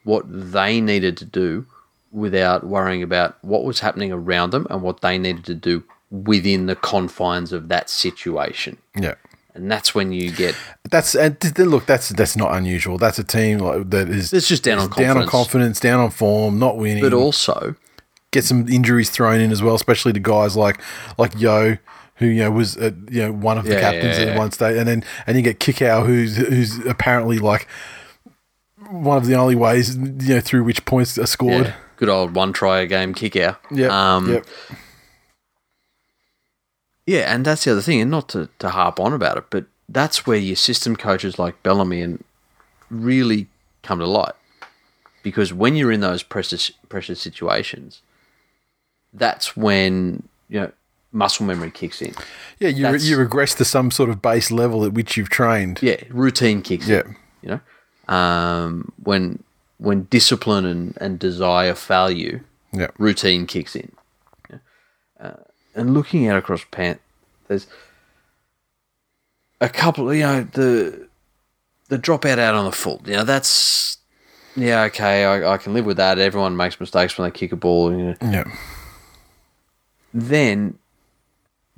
what 0.04 0.24
they 0.26 0.80
needed 0.80 1.16
to 1.18 1.24
do 1.24 1.66
without 2.10 2.66
worrying 2.66 3.02
about 3.02 3.36
what 3.44 3.64
was 3.64 3.80
happening 3.80 4.10
around 4.10 4.50
them 4.50 4.66
and 4.70 4.82
what 4.82 5.00
they 5.00 5.18
needed 5.18 5.44
to 5.44 5.54
do 5.54 5.84
within 6.10 6.66
the 6.66 6.74
confines 6.74 7.52
of 7.52 7.68
that 7.68 7.88
situation. 7.88 8.76
yeah. 8.96 9.14
And 9.54 9.70
that's 9.70 9.94
when 9.94 10.12
you 10.12 10.30
get 10.30 10.54
That's 10.90 11.14
and 11.14 11.36
look. 11.58 11.86
That's 11.86 12.10
that's 12.10 12.36
not 12.36 12.54
unusual. 12.54 12.98
That's 12.98 13.18
a 13.18 13.24
team 13.24 13.58
like 13.58 13.90
that 13.90 14.08
is 14.08 14.32
it's 14.32 14.48
just 14.48 14.62
down 14.62 14.78
on 14.78 14.88
is 14.90 14.96
down 14.96 15.16
on 15.16 15.26
confidence. 15.26 15.30
confidence, 15.30 15.80
down 15.80 16.00
on 16.00 16.10
form, 16.10 16.58
not 16.58 16.76
winning. 16.76 17.02
But 17.02 17.12
also 17.12 17.74
get 18.32 18.44
some 18.44 18.68
injuries 18.68 19.10
thrown 19.10 19.40
in 19.40 19.50
as 19.50 19.60
well, 19.62 19.74
especially 19.74 20.12
to 20.12 20.20
guys 20.20 20.56
like 20.56 20.80
like 21.18 21.38
Yeo, 21.40 21.78
who 22.16 22.26
you 22.26 22.42
know 22.42 22.50
was 22.52 22.76
uh, 22.76 22.92
you 23.10 23.22
know 23.22 23.32
one 23.32 23.58
of 23.58 23.64
the 23.64 23.72
Yeah, 23.72 23.80
captains 23.80 24.18
yeah, 24.18 24.24
at 24.24 24.28
yeah. 24.28 24.38
one 24.38 24.52
stage, 24.52 24.76
and 24.76 24.86
then 24.86 25.04
and 25.26 25.36
you 25.36 25.42
get 25.42 25.58
Kikau, 25.58 26.06
who's 26.06 26.36
who's 26.36 26.78
apparently 26.86 27.38
like 27.40 27.66
one 28.88 29.16
of 29.18 29.26
the 29.26 29.34
only 29.34 29.54
ways 29.56 29.96
you 29.96 30.34
know 30.34 30.40
through 30.40 30.64
which 30.64 30.84
points 30.84 31.18
are 31.18 31.26
scored. 31.26 31.74
Good 31.96 32.08
old 32.08 32.34
one 32.34 32.52
try 32.52 32.80
a 32.80 32.86
game 32.86 33.14
Kikau. 33.14 33.56
Yeah, 33.70 34.14
Um, 34.14 34.32
yep. 34.32 34.46
Yeah, 37.06 37.32
and 37.34 37.44
that's 37.44 37.64
the 37.64 37.72
other 37.72 37.80
thing, 37.82 38.00
and 38.00 38.10
not 38.10 38.28
to, 38.30 38.48
to 38.58 38.70
harp 38.70 39.00
on 39.00 39.12
about 39.12 39.36
it, 39.38 39.44
but 39.50 39.66
that's 39.88 40.26
where 40.26 40.38
your 40.38 40.56
system 40.56 40.94
coaches 40.96 41.38
like 41.38 41.62
Bellamy 41.62 42.00
and 42.02 42.22
really 42.90 43.48
come 43.82 43.98
to 43.98 44.06
light. 44.06 44.34
Because 45.22 45.52
when 45.52 45.76
you're 45.76 45.92
in 45.92 46.00
those 46.00 46.22
pressure 46.22 46.72
pressure 46.88 47.14
situations, 47.14 48.00
that's 49.12 49.56
when 49.56 50.22
you 50.48 50.60
know 50.60 50.72
muscle 51.12 51.44
memory 51.44 51.70
kicks 51.70 52.00
in. 52.00 52.14
yeah. 52.58 52.68
You 52.68 52.88
re- 52.90 52.98
you 53.00 53.16
regress 53.18 53.54
to 53.56 53.64
some 53.64 53.90
sort 53.90 54.08
of 54.10 54.22
base 54.22 54.50
level 54.50 54.84
at 54.84 54.92
which 54.92 55.16
you've 55.16 55.28
trained. 55.28 55.80
Yeah, 55.82 55.96
routine 56.08 56.62
kicks 56.62 56.88
Yeah. 56.88 57.00
in. 57.00 57.16
You 57.42 57.48
know, 58.08 58.14
um, 58.14 58.92
when 59.02 59.42
when 59.78 60.04
discipline 60.04 60.64
and, 60.66 60.96
and 61.00 61.18
desire 61.18 61.74
fail 61.74 62.10
you, 62.10 62.40
Yeah, 62.72 62.88
routine 62.98 63.46
kicks 63.46 63.74
in. 63.74 63.90
And 65.80 65.94
looking 65.94 66.28
out 66.28 66.36
across 66.36 66.62
Pant, 66.70 67.00
there's 67.48 67.66
a 69.62 69.68
couple. 69.70 70.12
You 70.12 70.22
know 70.24 70.42
the 70.52 71.08
the 71.88 71.98
dropout 71.98 72.38
out 72.38 72.54
on 72.54 72.66
the 72.66 72.72
full. 72.72 73.00
You 73.06 73.14
know 73.14 73.24
that's 73.24 73.96
yeah 74.54 74.82
okay. 74.82 75.24
I, 75.24 75.54
I 75.54 75.56
can 75.56 75.72
live 75.72 75.86
with 75.86 75.96
that. 75.96 76.18
Everyone 76.18 76.54
makes 76.54 76.78
mistakes 76.78 77.16
when 77.16 77.26
they 77.30 77.32
kick 77.38 77.52
a 77.52 77.56
ball. 77.56 77.92
You 77.92 77.98
know. 77.98 78.14
yeah, 78.20 78.44
Then 80.12 80.78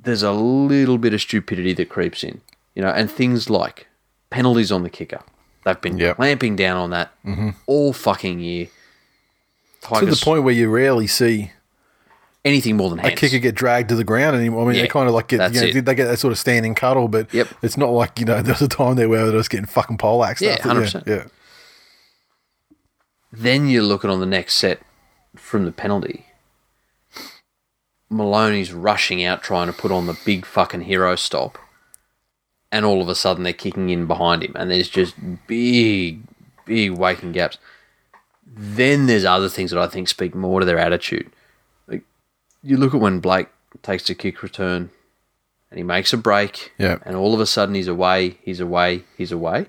there's 0.01 0.21
a 0.23 0.33
little 0.33 0.97
bit 0.97 1.13
of 1.13 1.21
stupidity 1.21 1.71
that 1.71 1.87
creeps 1.87 2.25
in. 2.25 2.41
You 2.75 2.81
know, 2.81 2.89
and 2.89 3.09
things 3.09 3.49
like 3.49 3.87
penalties 4.31 4.69
on 4.69 4.83
the 4.83 4.89
kicker. 4.89 5.21
They've 5.63 5.79
been 5.79 5.97
Yep. 5.97 6.17
clamping 6.17 6.57
down 6.57 6.75
on 6.75 6.89
that 6.89 7.13
mm-hmm. 7.23 7.51
all 7.67 7.93
fucking 7.93 8.41
year. 8.41 8.67
to 9.81 10.05
the 10.05 10.21
point 10.21 10.43
where 10.43 10.53
you 10.53 10.69
rarely 10.69 11.07
see 11.07 11.51
anything 12.45 12.75
more 12.77 12.89
than 12.89 12.99
a 12.99 13.03
hands. 13.03 13.19
kicker 13.19 13.39
get 13.39 13.55
dragged 13.55 13.89
to 13.89 13.95
the 13.95 14.03
ground 14.03 14.35
anymore. 14.35 14.63
I 14.63 14.67
mean, 14.67 14.75
Yeah, 14.75 14.81
they 14.83 14.87
kind 14.87 15.07
of 15.07 15.13
like 15.13 15.27
get 15.29 15.53
you 15.53 15.61
know, 15.73 15.81
they 15.81 15.95
get 15.95 16.05
that 16.05 16.19
sort 16.19 16.31
of 16.31 16.37
standing 16.39 16.75
cuddle, 16.75 17.07
but 17.07 17.33
Yep. 17.33 17.47
it's 17.61 17.77
not 17.77 17.89
like 17.91 18.19
you 18.19 18.25
know 18.25 18.41
there 18.41 18.53
was 18.53 18.61
a 18.61 18.67
time 18.67 18.95
there 18.95 19.09
where 19.09 19.25
they 19.29 19.35
was 19.35 19.47
getting 19.47 19.65
fucking 19.65 19.97
poleaxed. 19.97 20.41
Yeah, 20.41 20.51
after- 20.53 20.69
100%. 20.69 21.07
Yeah, 21.07 21.23
Then 23.31 23.67
you're 23.67 23.83
looking 23.83 24.09
on 24.09 24.19
the 24.19 24.25
next 24.25 24.55
set 24.55 24.81
from 25.35 25.65
the 25.65 25.71
penalty. 25.71 26.25
Maloney's 28.09 28.71
rushing 28.71 29.23
out 29.23 29.41
trying 29.41 29.67
to 29.67 29.73
put 29.73 29.91
on 29.91 30.05
the 30.05 30.17
big 30.25 30.45
fucking 30.45 30.81
hero 30.81 31.15
stop. 31.15 31.57
And 32.71 32.85
all 32.85 33.01
of 33.01 33.09
a 33.09 33.15
sudden 33.15 33.43
they're 33.43 33.53
kicking 33.53 33.89
in 33.89 34.05
behind 34.05 34.43
him. 34.43 34.53
And 34.55 34.69
there's 34.69 34.89
just 34.89 35.15
big, 35.47 36.21
big 36.65 36.91
waking 36.91 37.31
gaps. 37.31 37.57
Then 38.45 39.07
there's 39.07 39.25
other 39.25 39.49
things 39.49 39.71
that 39.71 39.79
I 39.79 39.87
think 39.87 40.07
speak 40.07 40.35
more 40.35 40.59
to 40.59 40.65
their 40.65 40.77
attitude. 40.77 41.31
You 42.63 42.77
look 42.77 42.93
at 42.93 42.99
when 43.01 43.19
Blake 43.19 43.47
takes 43.81 44.09
a 44.09 44.15
kick 44.15 44.41
return 44.41 44.89
and 45.69 45.77
he 45.77 45.83
makes 45.83 46.13
a 46.13 46.17
break. 46.17 46.71
Yeah. 46.77 46.99
And 47.05 47.15
all 47.15 47.33
of 47.33 47.39
a 47.39 47.45
sudden 47.45 47.75
he's 47.75 47.87
away, 47.87 48.37
he's 48.43 48.59
away, 48.59 49.03
he's 49.17 49.31
away. 49.31 49.67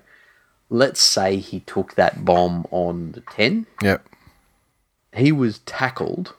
Let's 0.71 1.01
say 1.01 1.37
he 1.37 1.61
took 1.61 1.95
that 1.95 2.25
bomb 2.25 2.67
on 2.71 3.13
the 3.13 3.21
10 3.21 3.67
yeah, 3.83 3.99
he 5.15 5.31
was 5.31 5.59
tackled 5.61 6.35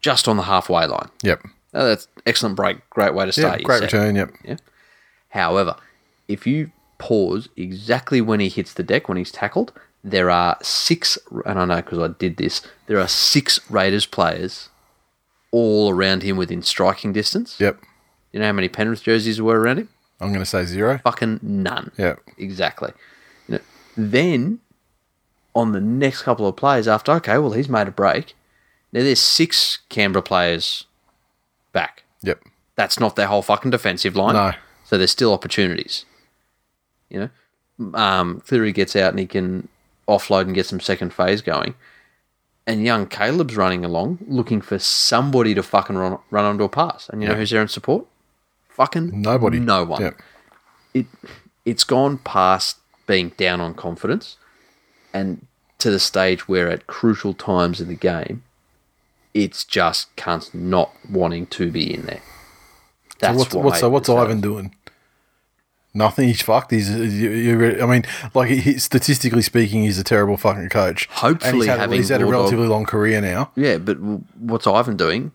just 0.00 0.28
on 0.28 0.36
the 0.36 0.42
halfway 0.44 0.86
line. 0.86 1.08
yep, 1.22 1.42
Now, 1.72 1.84
that's 1.84 2.08
excellent 2.26 2.56
break, 2.56 2.78
great 2.90 3.14
way 3.14 3.24
to 3.26 3.32
start. 3.32 3.60
your 3.60 3.66
Great 3.66 3.78
set. 3.80 3.92
return. 3.92 4.16
Yep. 4.16 4.30
Yeah. 4.44 4.56
However, 5.30 5.76
if 6.28 6.46
you 6.46 6.70
pause 6.98 7.48
exactly 7.56 8.20
when 8.20 8.40
he 8.40 8.48
hits 8.48 8.72
the 8.74 8.82
deck, 8.82 9.08
when 9.08 9.18
he's 9.18 9.32
tackled, 9.32 9.72
there 10.04 10.30
are 10.30 10.58
six, 10.62 11.18
and 11.44 11.58
I 11.58 11.64
know 11.64 11.76
because 11.76 11.98
I 11.98 12.08
did 12.08 12.36
this, 12.36 12.62
there 12.86 13.00
are 13.00 13.08
six 13.08 13.58
Raiders 13.70 14.06
players 14.06 14.68
all 15.56 15.88
around 15.88 16.22
him 16.22 16.36
within 16.36 16.60
striking 16.60 17.14
distance. 17.14 17.58
Yep. 17.58 17.80
You 18.30 18.40
know 18.40 18.46
how 18.46 18.52
many 18.52 18.68
Penrith 18.68 19.02
jerseys 19.02 19.40
were 19.40 19.58
around 19.58 19.78
him? 19.78 19.88
I'm 20.20 20.28
going 20.28 20.40
to 20.40 20.46
say 20.46 20.66
zero. 20.66 21.00
Fucking 21.02 21.40
none. 21.42 21.92
Yeah. 21.96 22.16
Exactly. 22.36 22.92
You 23.48 23.54
know, 23.54 23.60
then 23.96 24.60
on 25.54 25.72
the 25.72 25.80
next 25.80 26.22
couple 26.22 26.46
of 26.46 26.56
plays 26.56 26.86
after, 26.86 27.12
okay, 27.12 27.38
well, 27.38 27.52
he's 27.52 27.70
made 27.70 27.88
a 27.88 27.90
break. 27.90 28.34
Now 28.92 29.00
there's 29.02 29.18
six 29.18 29.78
Canberra 29.88 30.22
players 30.22 30.84
back. 31.72 32.04
Yep. 32.22 32.42
That's 32.74 33.00
not 33.00 33.16
their 33.16 33.28
whole 33.28 33.40
fucking 33.40 33.70
defensive 33.70 34.14
line. 34.14 34.34
No. 34.34 34.52
So 34.84 34.98
there's 34.98 35.10
still 35.10 35.32
opportunities. 35.32 36.04
You 37.08 37.30
know, 37.78 37.98
um, 37.98 38.42
Cleary 38.46 38.72
gets 38.72 38.94
out 38.94 39.10
and 39.10 39.18
he 39.18 39.26
can 39.26 39.68
offload 40.06 40.42
and 40.42 40.54
get 40.54 40.66
some 40.66 40.80
second 40.80 41.14
phase 41.14 41.40
going. 41.40 41.74
And 42.66 42.84
young 42.84 43.06
Caleb's 43.06 43.56
running 43.56 43.84
along 43.84 44.18
looking 44.26 44.60
for 44.60 44.78
somebody 44.78 45.54
to 45.54 45.62
fucking 45.62 45.96
run, 45.96 46.18
run 46.30 46.44
onto 46.44 46.64
a 46.64 46.68
pass. 46.68 47.08
And 47.08 47.22
you 47.22 47.28
know 47.28 47.34
who's 47.34 47.50
there 47.50 47.62
in 47.62 47.68
support? 47.68 48.06
Fucking 48.70 49.22
Nobody. 49.22 49.60
No 49.60 49.84
one 49.84 50.02
Yep. 50.02 50.20
it 50.94 51.06
it's 51.64 51.84
gone 51.84 52.18
past 52.18 52.78
being 53.06 53.30
down 53.36 53.60
on 53.60 53.74
confidence 53.74 54.36
and 55.14 55.46
to 55.78 55.90
the 55.90 55.98
stage 55.98 56.48
where 56.48 56.68
at 56.68 56.86
crucial 56.86 57.34
times 57.34 57.80
in 57.80 57.88
the 57.88 57.94
game 57.94 58.42
it's 59.32 59.64
just 59.64 60.14
cunts 60.16 60.54
not 60.54 60.90
wanting 61.10 61.46
to 61.46 61.70
be 61.70 61.92
in 61.92 62.06
there. 62.06 62.22
So 63.10 63.16
That's 63.20 63.38
what's 63.38 63.54
what 63.54 63.64
what's, 63.64 63.80
so 63.80 63.88
what's 63.90 64.08
Ivan 64.08 64.40
doing? 64.40 64.74
Nothing. 65.96 66.28
He's 66.28 66.42
fucked. 66.42 66.70
He's. 66.70 66.90
You, 66.90 67.30
you, 67.30 67.82
I 67.82 67.86
mean, 67.86 68.04
like 68.34 68.50
he, 68.50 68.78
statistically 68.78 69.40
speaking, 69.42 69.82
he's 69.82 69.98
a 69.98 70.04
terrible 70.04 70.36
fucking 70.36 70.68
coach. 70.68 71.06
Hopefully 71.06 71.60
he's 71.60 71.66
had, 71.66 71.78
having 71.80 71.96
he's 71.96 72.10
had 72.10 72.20
a 72.20 72.26
relatively 72.26 72.66
long 72.66 72.84
career 72.84 73.20
now. 73.20 73.50
Yeah, 73.56 73.78
but 73.78 73.98
what's 74.38 74.66
Ivan 74.66 74.96
doing? 74.96 75.32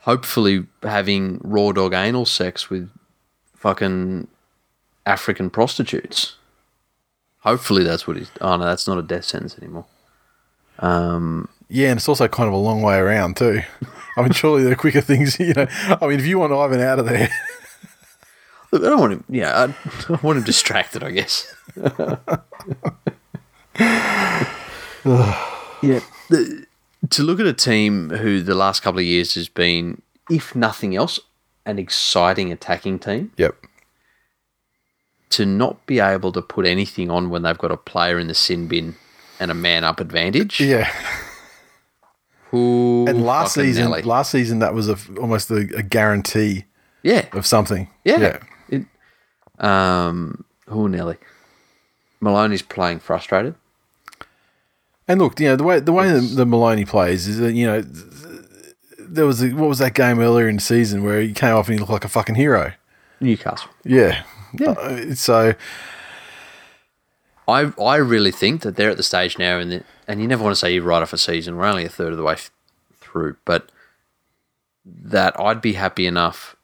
Hopefully 0.00 0.66
having 0.82 1.40
raw 1.42 1.72
dog 1.72 1.94
anal 1.94 2.26
sex 2.26 2.68
with 2.68 2.90
fucking 3.54 4.28
African 5.06 5.48
prostitutes. 5.48 6.36
Hopefully 7.40 7.82
that's 7.82 8.06
what 8.06 8.16
he's. 8.18 8.30
Oh 8.40 8.56
no, 8.56 8.64
that's 8.66 8.86
not 8.86 8.98
a 8.98 9.02
death 9.02 9.24
sentence 9.24 9.56
anymore. 9.58 9.86
Um, 10.78 11.48
Yeah, 11.68 11.88
and 11.90 11.98
it's 11.98 12.08
also 12.08 12.28
kind 12.28 12.48
of 12.48 12.54
a 12.54 12.58
long 12.58 12.82
way 12.82 12.96
around 12.96 13.36
too. 13.38 13.62
I 14.16 14.22
mean, 14.22 14.32
surely 14.32 14.64
the 14.64 14.76
quicker 14.76 15.00
things. 15.00 15.38
You 15.46 15.54
know, 15.54 15.66
I 16.00 16.06
mean, 16.06 16.18
if 16.18 16.26
you 16.26 16.38
want 16.38 16.52
Ivan 16.52 16.80
out 16.80 16.98
of 16.98 17.06
there, 17.06 17.30
I 18.84 18.90
don't 18.90 19.00
want 19.00 19.12
him. 19.12 19.24
Yeah, 19.28 19.52
I, 20.08 20.12
I 20.14 20.18
want 20.22 20.38
him 20.38 20.44
distracted. 20.44 21.02
I 21.02 21.10
guess. 21.10 21.54
yeah. 25.82 26.00
The, 26.28 26.66
to 27.10 27.22
look 27.22 27.38
at 27.38 27.46
a 27.46 27.52
team 27.52 28.10
who 28.10 28.42
the 28.42 28.56
last 28.56 28.82
couple 28.82 28.98
of 28.98 29.04
years 29.06 29.36
has 29.36 29.48
been, 29.48 30.02
if 30.28 30.56
nothing 30.56 30.96
else, 30.96 31.20
an 31.64 31.78
exciting 31.78 32.50
attacking 32.50 32.98
team, 32.98 33.30
yep, 33.36 33.54
to 35.30 35.46
not 35.46 35.86
be 35.86 36.00
able 36.00 36.32
to 36.32 36.42
put 36.42 36.66
anything 36.66 37.08
on 37.08 37.30
when 37.30 37.42
they've 37.42 37.56
got 37.58 37.70
a 37.70 37.76
player 37.76 38.18
in 38.18 38.26
the 38.26 38.34
sin 38.34 38.66
bin 38.66 38.96
and 39.38 39.52
a 39.52 39.54
man 39.54 39.84
up 39.84 40.00
advantage. 40.00 40.60
yeah. 40.60 40.90
Ooh, 42.52 43.06
And 43.06 43.24
last 43.24 43.54
season, 43.54 43.84
Nelly. 43.84 44.02
last 44.02 44.32
season 44.32 44.58
that 44.60 44.74
was 44.74 44.88
a, 44.88 44.96
almost 45.20 45.48
a, 45.50 45.68
a 45.76 45.82
guarantee 45.84 46.64
yeah, 47.04 47.26
of 47.32 47.46
something. 47.46 47.88
Yeah. 48.04 48.20
It, 48.20 48.42
um, 49.58 50.44
oh, 50.68 50.86
Nelly. 50.86 51.16
Maloney's 52.20 52.62
playing 52.62 53.00
frustrated. 53.00 53.54
And 55.08 55.20
look, 55.20 55.38
you 55.38 55.48
know 55.48 55.56
the 55.56 55.62
way 55.62 55.78
the 55.78 55.92
way 55.92 56.10
the, 56.10 56.20
the 56.20 56.46
Maloney 56.46 56.84
plays 56.84 57.28
is 57.28 57.38
that 57.38 57.52
you 57.52 57.64
know 57.66 57.82
there 58.98 59.26
was 59.26 59.42
a, 59.42 59.50
what 59.50 59.68
was 59.68 59.78
that 59.78 59.94
game 59.94 60.18
earlier 60.18 60.48
in 60.48 60.56
the 60.56 60.62
season 60.62 61.04
where 61.04 61.20
he 61.20 61.32
came 61.32 61.54
off 61.54 61.68
and 61.68 61.74
he 61.74 61.78
looked 61.78 61.92
like 61.92 62.04
a 62.04 62.08
fucking 62.08 62.34
hero. 62.34 62.72
Newcastle. 63.20 63.70
Yeah, 63.84 64.24
yeah. 64.58 65.14
so 65.14 65.54
I 67.46 67.72
I 67.80 67.96
really 67.96 68.32
think 68.32 68.62
that 68.62 68.76
they're 68.76 68.90
at 68.90 68.96
the 68.96 69.02
stage 69.04 69.38
now, 69.38 69.58
and 69.58 69.84
and 70.08 70.20
you 70.20 70.26
never 70.26 70.42
want 70.42 70.54
to 70.54 70.58
say 70.58 70.74
you're 70.74 70.82
right 70.82 71.02
off 71.02 71.12
a 71.12 71.18
season. 71.18 71.56
We're 71.56 71.66
only 71.66 71.84
a 71.84 71.88
third 71.88 72.10
of 72.12 72.18
the 72.18 72.24
way 72.24 72.34
f- 72.34 72.50
through, 73.00 73.36
but 73.44 73.70
that 74.84 75.38
I'd 75.38 75.60
be 75.60 75.74
happy 75.74 76.06
enough 76.06 76.55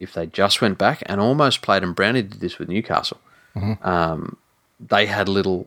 if 0.00 0.12
they 0.12 0.26
just 0.26 0.60
went 0.60 0.78
back 0.78 1.02
and 1.06 1.20
almost 1.20 1.62
played. 1.62 1.82
And 1.82 1.94
Brownie 1.94 2.22
did 2.22 2.40
this 2.40 2.58
with 2.58 2.68
Newcastle. 2.68 3.20
Um, 3.82 4.36
they 4.78 5.06
had 5.06 5.28
little 5.28 5.66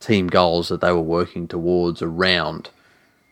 team 0.00 0.26
goals 0.28 0.68
that 0.68 0.82
they 0.82 0.92
were 0.92 1.00
working 1.00 1.48
towards 1.48 2.02
around 2.02 2.68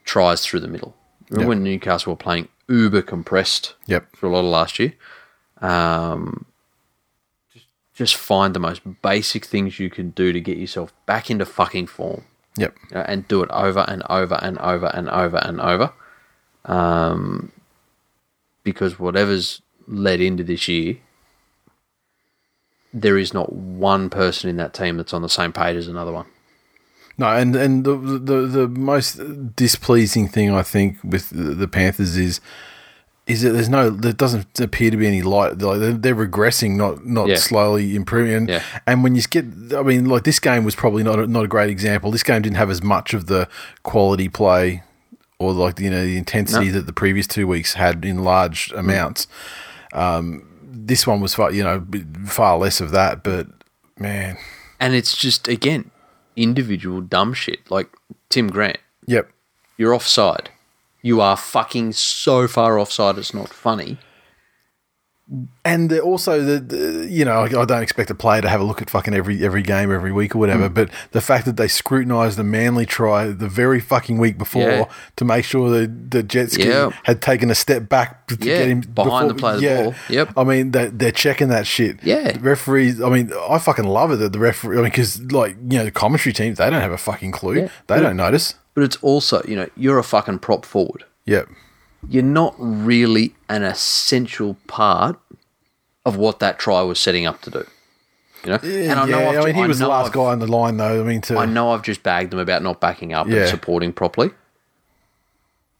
tries 0.04 0.44
through 0.44 0.60
the 0.60 0.68
middle. 0.68 0.94
Remember 1.28 1.42
Yep. 1.42 1.48
when 1.48 1.62
Newcastle 1.64 2.12
were 2.12 2.16
playing 2.16 2.48
uber 2.68 3.02
compressed 3.02 3.74
yep, 3.86 4.06
for 4.16 4.26
a 4.26 4.30
lot 4.30 4.40
of 4.40 4.46
last 4.46 4.78
year? 4.78 4.94
Um, 5.60 6.46
just, 7.52 7.66
just 7.94 8.16
find 8.16 8.54
the 8.54 8.60
most 8.60 8.80
basic 9.02 9.44
things 9.44 9.78
you 9.78 9.90
can 9.90 10.10
do 10.10 10.32
to 10.32 10.40
get 10.40 10.56
yourself 10.58 10.92
back 11.06 11.30
into 11.30 11.44
fucking 11.44 11.86
form 11.86 12.24
yep, 12.56 12.74
you 12.90 12.96
know, 12.96 13.04
and 13.06 13.28
do 13.28 13.42
it 13.42 13.50
over 13.50 13.84
and 13.88 14.02
over 14.08 14.38
and 14.40 14.58
over 14.58 14.86
and 14.86 15.08
over 15.10 15.36
and 15.38 15.60
over. 15.60 15.92
Um, 16.64 17.52
because 18.62 18.98
whatever's 18.98 19.60
led 19.86 20.20
into 20.20 20.42
this 20.44 20.68
year, 20.68 20.96
there 22.92 23.18
is 23.18 23.34
not 23.34 23.52
one 23.52 24.08
person 24.10 24.48
in 24.48 24.56
that 24.56 24.72
team 24.74 24.96
that's 24.96 25.12
on 25.12 25.22
the 25.22 25.28
same 25.28 25.52
page 25.52 25.76
as 25.76 25.88
another 25.88 26.12
one. 26.12 26.26
No, 27.16 27.26
and 27.28 27.54
and 27.54 27.84
the 27.84 27.96
the 27.96 28.46
the 28.46 28.68
most 28.68 29.20
displeasing 29.54 30.26
thing 30.28 30.50
I 30.52 30.62
think 30.62 30.98
with 31.04 31.30
the, 31.30 31.54
the 31.54 31.68
Panthers 31.68 32.16
is 32.16 32.40
is 33.26 33.42
that 33.42 33.50
there's 33.50 33.68
no 33.68 33.88
there 33.88 34.12
doesn't 34.12 34.58
appear 34.60 34.90
to 34.90 34.96
be 34.96 35.06
any 35.06 35.22
light. 35.22 35.58
Like 35.58 35.78
they're, 35.78 35.92
they're 35.92 36.14
regressing, 36.16 36.76
not 36.76 37.06
not 37.06 37.28
Yeah. 37.28 37.36
slowly 37.36 37.94
improving. 37.94 38.34
And, 38.34 38.48
Yeah. 38.48 38.62
and 38.86 39.04
when 39.04 39.14
you 39.14 39.22
get, 39.22 39.44
I 39.76 39.82
mean, 39.82 40.06
like 40.06 40.24
this 40.24 40.40
game 40.40 40.64
was 40.64 40.74
probably 40.74 41.04
not 41.04 41.18
a, 41.20 41.26
not 41.28 41.44
a 41.44 41.48
great 41.48 41.70
example. 41.70 42.10
This 42.10 42.24
game 42.24 42.42
didn't 42.42 42.56
have 42.56 42.70
as 42.70 42.82
much 42.82 43.14
of 43.14 43.26
the 43.26 43.48
quality 43.84 44.28
play 44.28 44.82
or 45.38 45.52
like 45.52 45.78
you 45.80 45.90
know 45.90 46.04
the 46.04 46.16
intensity 46.18 46.68
that 46.70 46.86
the 46.86 46.92
previous 46.92 47.26
two 47.28 47.46
weeks 47.46 47.74
had 47.74 48.04
in 48.04 48.24
large 48.24 48.70
Mm. 48.70 49.26
Um, 49.94 50.46
this 50.62 51.06
one 51.06 51.20
was 51.20 51.34
far 51.34 51.52
you 51.52 51.62
know 51.62 51.86
far 52.26 52.58
less 52.58 52.80
of 52.80 52.90
that, 52.90 53.22
but 53.22 53.46
man, 53.98 54.36
And 54.80 54.94
it's 54.94 55.16
just, 55.16 55.48
again, 55.48 55.90
individual 56.36 57.00
dumb 57.00 57.32
shit. 57.34 57.70
Like 57.70 57.88
Tim 58.28 58.48
Grant, 58.48 58.78
yep. 59.06 59.30
you're 59.76 59.94
offside. 59.94 60.50
You 61.02 61.20
are 61.20 61.36
fucking 61.36 61.92
so 61.92 62.48
far 62.48 62.78
offside, 62.78 63.18
it's 63.18 63.34
not 63.34 63.50
funny. 63.50 63.98
And 65.64 65.90
also 66.00 66.42
the, 66.42 66.60
the 66.60 67.06
you 67.10 67.24
know 67.24 67.32
I 67.44 67.62
I 67.62 67.64
don't 67.64 67.82
expect 67.82 68.10
a 68.10 68.14
player 68.14 68.42
to 68.42 68.48
have 68.50 68.60
a 68.60 68.64
look 68.64 68.82
at 68.82 68.90
fucking 68.90 69.14
every 69.14 69.42
every 69.42 69.62
game 69.62 69.90
every 69.90 70.12
week 70.12 70.34
or 70.36 70.38
whatever, 70.38 70.68
Mm. 70.68 70.74
but 70.74 70.90
the 71.12 71.22
fact 71.22 71.46
that 71.46 71.56
they 71.56 71.66
scrutinised 71.66 72.36
the 72.36 72.44
Manly 72.44 72.84
try 72.84 73.28
the 73.28 73.48
very 73.48 73.80
fucking 73.80 74.18
week 74.18 74.36
before 74.36 74.62
Yeah. 74.70 74.84
to 75.16 75.24
make 75.24 75.46
sure 75.46 75.70
that 75.70 76.10
the 76.10 76.22
jet 76.22 76.52
ski 76.52 76.68
Yeah. 76.68 76.90
had 77.04 77.22
taken 77.22 77.50
a 77.50 77.54
step 77.54 77.88
back 77.88 78.26
to 78.26 78.34
Yeah, 78.38 78.58
get 78.58 78.68
him 78.68 78.80
behind 78.82 79.30
the 79.30 79.34
play 79.34 79.54
of 79.54 79.60
the 79.62 79.82
ball. 79.84 79.94
Yep. 80.10 80.32
I 80.36 80.44
mean 80.44 80.72
they 80.72 80.88
they're 80.88 81.10
checking 81.10 81.48
that 81.48 81.66
shit. 81.66 82.00
Yeah. 82.02 82.32
The 82.32 82.40
referees. 82.40 83.00
I 83.00 83.08
mean 83.08 83.32
I 83.48 83.58
fucking 83.58 83.86
love 83.86 84.12
it 84.12 84.16
that 84.16 84.34
the 84.34 84.38
referee. 84.38 84.76
I 84.76 84.82
mean 84.82 84.90
because 84.90 85.22
like 85.32 85.56
you 85.70 85.78
know 85.78 85.84
the 85.86 85.90
commentary 85.90 86.34
teams 86.34 86.58
they 86.58 86.68
don't 86.68 86.82
have 86.82 86.92
a 86.92 86.98
fucking 86.98 87.30
clue. 87.32 87.60
Yeah. 87.60 87.68
They 87.86 87.98
don't 87.98 88.18
notice. 88.18 88.56
But 88.74 88.84
it's 88.84 88.96
also, 88.96 89.40
you 89.48 89.56
know, 89.56 89.68
you're 89.76 89.98
a 90.00 90.04
fucking 90.04 90.40
prop 90.40 90.66
forward. 90.66 91.04
Yep. 91.26 91.48
You're 92.08 92.22
not 92.22 92.54
really 92.58 93.34
an 93.48 93.62
essential 93.62 94.56
part 94.66 95.18
of 96.04 96.16
what 96.16 96.38
that 96.40 96.58
try 96.58 96.82
was 96.82 96.98
setting 96.98 97.26
up 97.26 97.40
to 97.42 97.50
do. 97.50 97.66
You 98.44 98.50
know? 98.50 98.58
and 98.62 99.00
I 99.00 99.06
know 99.06 99.18
yeah, 99.20 99.28
I've, 99.30 99.38
I 99.38 99.44
mean 99.46 99.54
he 99.54 99.62
I 99.62 99.66
was 99.66 99.78
the 99.78 99.88
last 99.88 100.06
I've- 100.08 100.14
guy 100.14 100.24
on 100.32 100.38
the 100.38 100.46
line 100.46 100.76
though. 100.76 101.00
I 101.00 101.04
mean 101.06 101.22
to 101.22 101.38
I 101.38 101.46
know 101.46 101.70
I've 101.70 101.82
just 101.82 102.02
bagged 102.02 102.30
them 102.30 102.38
about 102.40 102.62
not 102.62 102.78
backing 102.80 103.12
up 103.14 103.26
Yeah. 103.26 103.40
and 103.40 103.48
supporting 103.48 103.92
properly. 103.92 104.30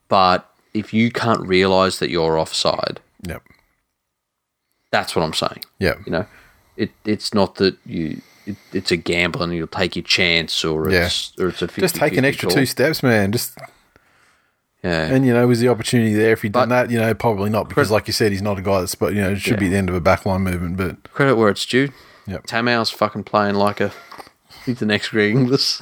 But 0.09 0.49
if 0.73 0.93
you 0.95 1.11
can't 1.11 1.47
realise 1.47 1.99
that 1.99 2.11
you're 2.11 2.39
offside, 2.39 3.01
Yep. 3.27 3.43
that's 4.91 5.15
what 5.15 5.23
I'm 5.23 5.35
saying. 5.35 5.65
Yep. 5.79 6.01
You 6.07 6.13
know, 6.13 6.27
it 6.77 6.91
it's 7.05 7.35
not 7.35 7.57
that 7.57 7.77
you 7.85 8.21
it, 8.47 8.57
it's 8.73 8.91
a 8.91 8.97
gamble 8.97 9.43
and 9.43 9.53
you'll 9.55 9.67
take 9.67 9.95
your 9.97 10.03
chance 10.03 10.65
or 10.65 10.91
Yeah. 10.91 11.07
it's 11.07 11.33
or 11.39 11.49
it's 11.49 11.63
a 11.63 11.69
50, 11.69 11.81
Just 11.83 11.95
take 11.97 12.17
an 12.17 12.25
extra 12.25 12.51
two 12.51 12.67
steps, 12.67 13.03
man. 13.03 13.33
Just 13.33 13.59
Yeah. 14.85 15.07
And 15.07 15.25
you 15.25 15.33
know, 15.33 15.47
was 15.47 15.61
the 15.61 15.69
opportunity 15.69 16.13
there? 16.13 16.33
If 16.33 16.43
he'd 16.43 16.53
done 16.53 16.69
that, 16.69 16.91
you 16.91 16.99
know, 16.99 17.15
probably 17.15 17.49
not 17.49 17.71
because, 17.71 17.91
like 17.91 18.07
you 18.07 18.13
said, 18.13 18.33
he's 18.33 18.43
not 18.43 18.59
a 18.59 18.63
guy 18.63 18.81
that's. 18.81 18.95
But 18.95 19.15
you 19.15 19.23
know, 19.23 19.31
it 19.31 19.41
should 19.41 19.59
be 19.59 19.69
the 19.69 19.79
end 19.79 19.89
of 19.89 19.95
a 19.95 20.01
backline 20.01 20.43
movement. 20.43 20.77
But 20.77 21.11
Credit 21.15 21.37
where 21.37 21.49
it's 21.49 21.65
due. 21.65 21.89
Yep. 22.27 22.47
Tamou's 22.47 22.91
fucking 22.91 23.25
playing 23.25 23.55
like 23.55 23.81
a 23.81 23.93
he's 24.67 24.81
the 24.81 24.87
next 24.87 25.09
Greg 25.09 25.35
Inglis. 25.35 25.81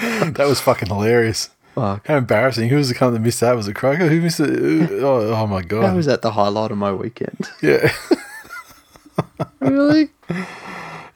that 0.00 0.46
was 0.46 0.60
fucking 0.60 0.88
hilarious. 0.88 1.50
Fuck. 1.74 2.06
How 2.06 2.16
embarrassing! 2.18 2.68
Who 2.68 2.76
was 2.76 2.88
the 2.88 2.94
cunt 2.94 3.12
that 3.14 3.20
missed 3.20 3.40
that? 3.40 3.56
Was 3.56 3.66
it 3.66 3.74
Croker? 3.74 4.08
Who 4.08 4.20
missed 4.20 4.40
it? 4.40 4.48
Oh, 5.02 5.32
oh 5.32 5.46
my 5.48 5.62
god! 5.62 5.82
god! 5.82 5.96
was 5.96 6.08
at 6.08 6.22
the 6.22 6.32
highlight 6.32 6.70
of 6.70 6.78
my 6.78 6.92
weekend? 6.92 7.50
Yeah, 7.62 7.92
really? 9.60 10.10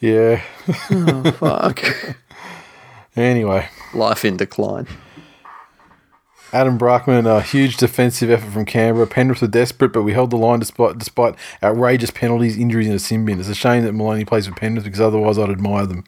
yeah. 0.00 0.42
Oh 0.90 1.32
fuck. 1.32 1.80
Anyway, 3.16 3.68
Life 3.94 4.24
in 4.24 4.36
decline. 4.36 4.86
Adam 6.53 6.76
Brockman, 6.76 7.26
a 7.26 7.40
huge 7.40 7.78
defensive 7.78 8.30
effort 8.30 8.50
from 8.50 8.66
Canberra. 8.66 9.07
Penrith 9.07 9.40
were 9.40 9.48
desperate, 9.48 9.92
but 9.92 10.03
we 10.03 10.12
held 10.12 10.30
the 10.30 10.36
line 10.36 10.59
despite 10.59 10.98
despite 10.98 11.34
outrageous 11.62 12.11
penalties, 12.11 12.59
injuries, 12.59 12.86
and 12.86 12.96
a 12.96 12.98
sin 12.98 13.24
bin. 13.24 13.40
It's 13.40 13.48
a 13.48 13.55
shame 13.55 13.84
that 13.84 13.92
Maloney 13.92 14.24
plays 14.24 14.46
for 14.46 14.55
Penrith 14.55 14.84
because 14.84 15.00
otherwise 15.00 15.38
I'd 15.38 15.50
admire 15.50 15.86
them. 15.86 16.05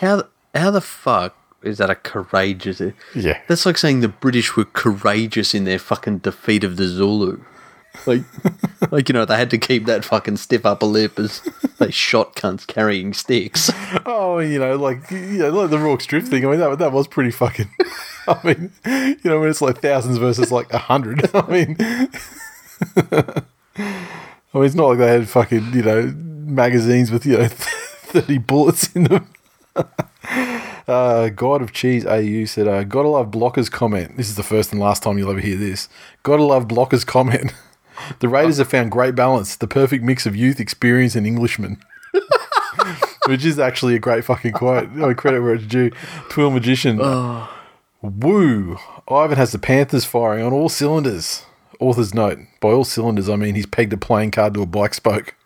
How 0.00 0.16
the, 0.16 0.28
how 0.54 0.70
the 0.70 0.80
fuck 0.80 1.36
is 1.62 1.78
that 1.78 1.90
a 1.90 1.96
courageous? 1.96 2.80
Yeah. 3.14 3.40
That's 3.48 3.66
like 3.66 3.78
saying 3.78 4.00
the 4.00 4.08
British 4.08 4.56
were 4.56 4.64
courageous 4.66 5.54
in 5.54 5.64
their 5.64 5.78
fucking 5.78 6.18
defeat 6.18 6.62
of 6.62 6.76
the 6.76 6.86
Zulu. 6.86 7.42
Like, 8.06 8.22
like 8.92 9.08
you 9.08 9.12
know, 9.12 9.24
they 9.24 9.36
had 9.36 9.50
to 9.50 9.58
keep 9.58 9.86
that 9.86 10.04
fucking 10.04 10.36
stiff 10.36 10.64
upper 10.64 10.86
lip 10.86 11.18
as 11.18 11.42
they 11.78 11.90
shot 11.90 12.36
cunts 12.36 12.66
carrying 12.66 13.12
sticks. 13.12 13.70
Oh, 14.06 14.38
you 14.38 14.58
know, 14.58 14.76
like 14.76 15.10
you 15.10 15.38
know, 15.38 15.50
like 15.50 15.70
the 15.70 15.78
Rorke's 15.78 16.06
drift 16.06 16.28
thing. 16.28 16.46
I 16.46 16.50
mean, 16.50 16.60
that 16.60 16.78
that 16.78 16.92
was 16.92 17.08
pretty 17.08 17.30
fucking. 17.30 17.68
I 18.28 18.38
mean, 18.44 18.72
you 18.84 19.30
know, 19.30 19.40
when 19.40 19.50
it's 19.50 19.62
like 19.62 19.80
thousands 19.80 20.18
versus 20.18 20.52
like 20.52 20.72
a 20.72 20.78
hundred. 20.78 21.30
I 21.34 21.46
mean, 21.48 21.76
I 22.96 23.42
mean, 24.54 24.64
it's 24.64 24.74
not 24.74 24.88
like 24.88 24.98
they 24.98 25.08
had 25.08 25.28
fucking 25.28 25.72
you 25.72 25.82
know 25.82 26.12
magazines 26.16 27.10
with 27.10 27.26
you 27.26 27.38
know 27.38 27.48
thirty 27.48 28.38
bullets 28.38 28.94
in 28.94 29.04
them. 29.04 29.26
Uh, 30.88 31.28
God 31.28 31.62
of 31.62 31.72
Cheese 31.72 32.04
AU 32.04 32.44
said, 32.44 32.66
uh, 32.66 32.82
Gotta 32.82 33.08
love 33.08 33.30
Blocker's 33.30 33.68
comment. 33.68 34.16
This 34.16 34.28
is 34.28 34.34
the 34.34 34.42
first 34.42 34.72
and 34.72 34.80
last 34.80 35.02
time 35.02 35.16
you'll 35.16 35.30
ever 35.30 35.40
hear 35.40 35.56
this. 35.56 35.88
Gotta 36.22 36.42
love 36.42 36.66
Blocker's 36.66 37.04
comment. 37.04 37.52
The 38.18 38.28
Raiders 38.28 38.58
have 38.58 38.68
found 38.68 38.90
great 38.90 39.14
balance, 39.14 39.54
the 39.54 39.68
perfect 39.68 40.02
mix 40.02 40.26
of 40.26 40.34
youth, 40.34 40.58
experience, 40.58 41.14
and 41.14 41.26
Englishman. 41.26 41.78
Which 43.26 43.44
is 43.44 43.58
actually 43.58 43.94
a 43.94 44.00
great 44.00 44.24
fucking 44.24 44.52
quote. 44.52 44.88
I 45.00 45.14
credit 45.14 45.40
where 45.40 45.54
it's 45.54 45.66
due. 45.66 45.90
TWiL 46.30 46.50
Magician. 46.50 46.98
Woo! 48.02 48.78
Ivan 49.08 49.38
has 49.38 49.52
the 49.52 49.58
Panthers 49.58 50.04
firing 50.04 50.44
on 50.44 50.52
all 50.52 50.68
cylinders. 50.68 51.44
Author's 51.78 52.12
note. 52.12 52.38
By 52.60 52.70
all 52.70 52.84
cylinders, 52.84 53.28
I 53.28 53.36
mean 53.36 53.54
he's 53.54 53.66
pegged 53.66 53.92
a 53.92 53.96
playing 53.96 54.32
card 54.32 54.54
to 54.54 54.62
a 54.62 54.66
bike 54.66 54.94
spoke. 54.94 55.36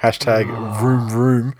Hashtag 0.00 0.46
room, 0.80 1.08
room. 1.10 1.54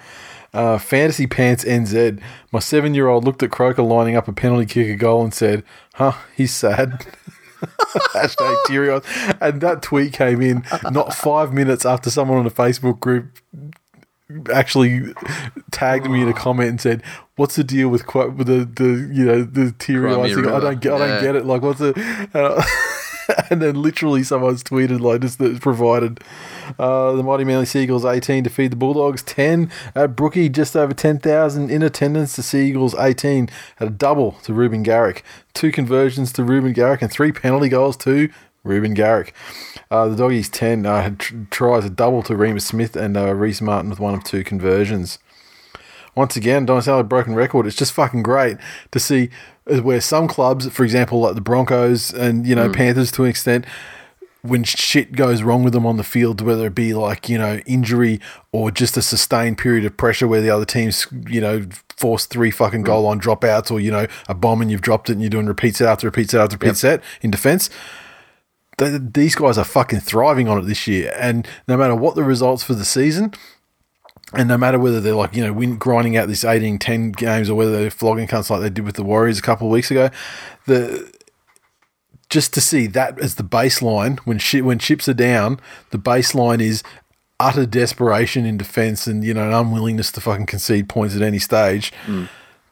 Uh, 0.54 0.78
Fantasy 0.78 1.26
Pants 1.26 1.64
NZ. 1.64 2.20
My 2.52 2.60
seven 2.60 2.94
year 2.94 3.08
old 3.08 3.24
looked 3.24 3.42
at 3.42 3.50
Croker 3.50 3.82
lining 3.82 4.16
up 4.16 4.28
a 4.28 4.32
penalty 4.32 4.66
kick 4.66 4.88
a 4.88 4.96
goal 4.96 5.24
and 5.24 5.34
said, 5.34 5.64
Huh, 5.94 6.14
he's 6.36 6.54
sad. 6.54 7.06
Hashtag 8.14 8.56
teary 8.66 8.90
eyes. 8.90 9.02
And 9.40 9.60
that 9.62 9.82
tweet 9.82 10.12
came 10.12 10.40
in 10.40 10.64
not 10.90 11.12
five 11.14 11.52
minutes 11.52 11.84
after 11.84 12.08
someone 12.10 12.38
on 12.38 12.44
the 12.44 12.50
Facebook 12.50 13.00
group 13.00 13.38
actually 14.52 15.14
tagged 15.70 16.08
me 16.10 16.22
in 16.22 16.28
a 16.28 16.34
comment 16.34 16.70
and 16.70 16.80
said, 16.80 17.02
"What's 17.36 17.56
the 17.56 17.64
deal 17.64 17.88
with 17.88 18.06
quite 18.06 18.34
with 18.34 18.46
the, 18.46 18.64
the 18.64 19.10
you 19.12 19.24
know 19.24 19.42
the 19.44 19.72
teary 19.78 20.12
eyes 20.12 20.34
thing? 20.34 20.48
I 20.48 20.60
don't 20.60 20.80
get 20.80 20.92
I 20.92 20.98
don't 20.98 21.22
get 21.22 21.36
it. 21.36 21.46
Like 21.46 21.62
what's 21.62 21.78
the?" 21.78 21.94
And, 22.34 22.64
and 23.50 23.62
then 23.62 23.80
literally 23.80 24.22
someone's 24.22 24.62
tweeted 24.62 25.00
like 25.00 25.20
this 25.20 25.36
that's 25.36 25.58
provided. 25.58 26.20
Uh, 26.78 27.12
the 27.12 27.22
Mighty 27.22 27.44
Manly 27.44 27.66
Sea 27.66 27.82
Eagles 27.82 28.04
18 28.04 28.44
to 28.44 28.50
feed 28.50 28.72
the 28.72 28.76
Bulldogs 28.76 29.22
10 29.22 29.70
at 29.94 30.16
Brookie, 30.16 30.48
just 30.48 30.76
over 30.76 30.92
10,000 30.92 31.70
in 31.70 31.82
attendance. 31.82 32.36
The 32.36 32.42
Sea 32.42 32.68
Eagles 32.68 32.94
18 32.94 33.48
had 33.76 33.88
a 33.88 33.90
double 33.90 34.32
to 34.42 34.52
Reuben 34.52 34.82
Garrick, 34.82 35.24
two 35.54 35.72
conversions 35.72 36.32
to 36.34 36.44
Reuben 36.44 36.72
Garrick, 36.72 37.02
and 37.02 37.10
three 37.10 37.32
penalty 37.32 37.68
goals 37.68 37.96
to 37.98 38.30
Reuben 38.66 38.94
Garrick. 38.94 39.34
Uh, 39.90 40.08
the 40.08 40.16
Doggies 40.16 40.48
10 40.48 40.84
uh, 40.84 41.02
had 41.02 41.18
tr- 41.20 41.34
tries 41.50 41.84
a 41.84 41.90
double 41.90 42.22
to 42.24 42.34
Reimis 42.34 42.62
Smith 42.62 42.96
and 42.96 43.16
uh, 43.16 43.32
Rhyse 43.32 43.62
Martin 43.62 43.90
with 43.90 44.00
one 44.00 44.14
of 44.14 44.24
two 44.24 44.42
conversions. 44.42 45.18
once 46.14 46.36
again, 46.36 46.68
a 46.68 47.02
broken 47.04 47.34
record. 47.34 47.66
It's 47.66 47.76
just 47.76 47.92
fucking 47.92 48.22
great 48.22 48.56
to 48.90 48.98
see 48.98 49.30
uh, 49.70 49.78
where 49.78 50.00
some 50.00 50.26
clubs, 50.28 50.68
for 50.68 50.84
example, 50.84 51.20
like 51.20 51.34
the 51.34 51.40
Broncos 51.40 52.12
and 52.12 52.46
you 52.46 52.54
know 52.54 52.70
Panthers 52.72 53.12
to 53.12 53.24
an 53.24 53.30
extent, 53.30 53.64
when 54.42 54.64
shit 54.64 55.12
goes 55.12 55.42
wrong 55.42 55.62
with 55.62 55.72
them 55.72 55.86
on 55.86 55.96
the 55.96 56.04
field, 56.04 56.40
whether 56.40 56.66
it 56.66 56.74
be 56.74 56.94
like 56.94 57.28
you 57.28 57.38
know 57.38 57.58
injury 57.66 58.20
or 58.52 58.70
just 58.70 58.96
a 58.96 59.02
sustained 59.02 59.58
period 59.58 59.84
of 59.84 59.96
pressure 59.96 60.28
where 60.28 60.40
the 60.40 60.50
other 60.50 60.64
teams 60.64 61.06
you 61.28 61.40
know 61.40 61.66
force 61.96 62.26
three 62.26 62.50
fucking 62.50 62.82
goal 62.82 63.02
line 63.02 63.20
dropouts 63.20 63.70
or 63.70 63.80
you 63.80 63.90
know 63.90 64.06
a 64.28 64.34
bomb 64.34 64.60
and 64.60 64.70
you've 64.70 64.82
dropped 64.82 65.08
it 65.08 65.12
and 65.12 65.22
you're 65.22 65.30
doing 65.30 65.46
repeat 65.46 65.76
set 65.76 65.88
after 65.88 66.06
repeat 66.06 66.30
set 66.30 66.40
after 66.40 66.56
repeat 66.56 66.76
set 66.76 67.02
in 67.22 67.30
defense. 67.30 67.70
Th- 68.78 69.00
These 69.12 69.34
guys 69.34 69.58
are 69.58 69.64
fucking 69.64 70.00
thriving 70.00 70.48
on 70.48 70.58
it 70.58 70.62
this 70.66 70.86
year, 70.86 71.14
and 71.18 71.46
no 71.68 71.76
matter 71.76 71.94
what 71.94 72.14
the 72.14 72.24
results 72.24 72.62
for 72.62 72.74
the 72.74 72.84
season, 72.84 73.32
and 74.32 74.48
no 74.48 74.58
matter 74.58 74.78
whether 74.78 75.00
they're 75.00 75.14
like, 75.14 75.34
you 75.36 75.44
know, 75.44 75.52
win, 75.52 75.76
grinding 75.76 76.16
out 76.16 76.28
this 76.28 76.44
18 76.44 76.78
10 76.78 77.12
games 77.12 77.48
or 77.48 77.54
whether 77.54 77.72
they're 77.72 77.90
flogging 77.90 78.26
cunts 78.26 78.50
like 78.50 78.60
they 78.60 78.70
did 78.70 78.84
with 78.84 78.96
the 78.96 79.04
Warriors 79.04 79.38
a 79.38 79.42
couple 79.42 79.68
of 79.68 79.72
weeks 79.72 79.90
ago, 79.90 80.10
the 80.66 81.10
just 82.28 82.52
to 82.54 82.60
see 82.60 82.88
that 82.88 83.20
as 83.20 83.36
the 83.36 83.44
baseline 83.44 84.18
when 84.20 84.38
shit 84.38 84.64
when 84.64 84.78
chips 84.78 85.08
are 85.08 85.14
down, 85.14 85.60
the 85.90 85.98
baseline 85.98 86.60
is 86.60 86.82
utter 87.38 87.66
desperation 87.66 88.44
in 88.44 88.56
defense 88.56 89.06
and 89.06 89.22
you 89.22 89.32
know 89.32 89.46
an 89.46 89.52
unwillingness 89.52 90.10
to 90.10 90.20
fucking 90.20 90.46
concede 90.46 90.88
points 90.88 91.14
at 91.14 91.22
any 91.22 91.38
stage. 91.38 91.92
Hmm. 92.04 92.24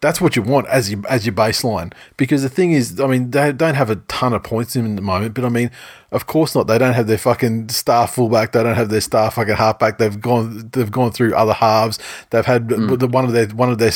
That's 0.04 0.20
what 0.20 0.36
you 0.36 0.42
want 0.42 0.66
as 0.66 0.90
your 0.90 1.00
as 1.08 1.24
your 1.24 1.34
baseline. 1.34 1.90
Because 2.18 2.42
the 2.42 2.50
thing 2.50 2.72
is, 2.72 3.00
I 3.00 3.06
mean, 3.06 3.30
they 3.30 3.52
don't 3.52 3.74
have 3.74 3.88
a 3.88 3.96
ton 3.96 4.34
of 4.34 4.42
points 4.42 4.76
in 4.76 4.96
the 4.96 5.00
moment, 5.00 5.32
but 5.32 5.46
I 5.46 5.48
mean, 5.48 5.70
of 6.12 6.26
course 6.26 6.54
not. 6.54 6.66
They 6.66 6.76
don't 6.76 6.92
have 6.92 7.06
their 7.06 7.16
fucking 7.16 7.70
star 7.70 8.06
fullback. 8.06 8.52
They 8.52 8.62
don't 8.62 8.74
have 8.74 8.90
their 8.90 9.00
star 9.00 9.30
fucking 9.30 9.54
halfback. 9.54 9.96
They've 9.96 10.20
gone 10.20 10.68
they've 10.74 10.90
gone 10.90 11.10
through 11.10 11.34
other 11.34 11.54
halves. 11.54 11.98
They've 12.28 12.44
had 12.44 12.70
hmm. 12.70 12.96
the 12.96 13.08
one 13.08 13.24
of 13.24 13.32
their 13.32 13.46
one 13.46 13.70
of 13.70 13.78
their 13.78 13.92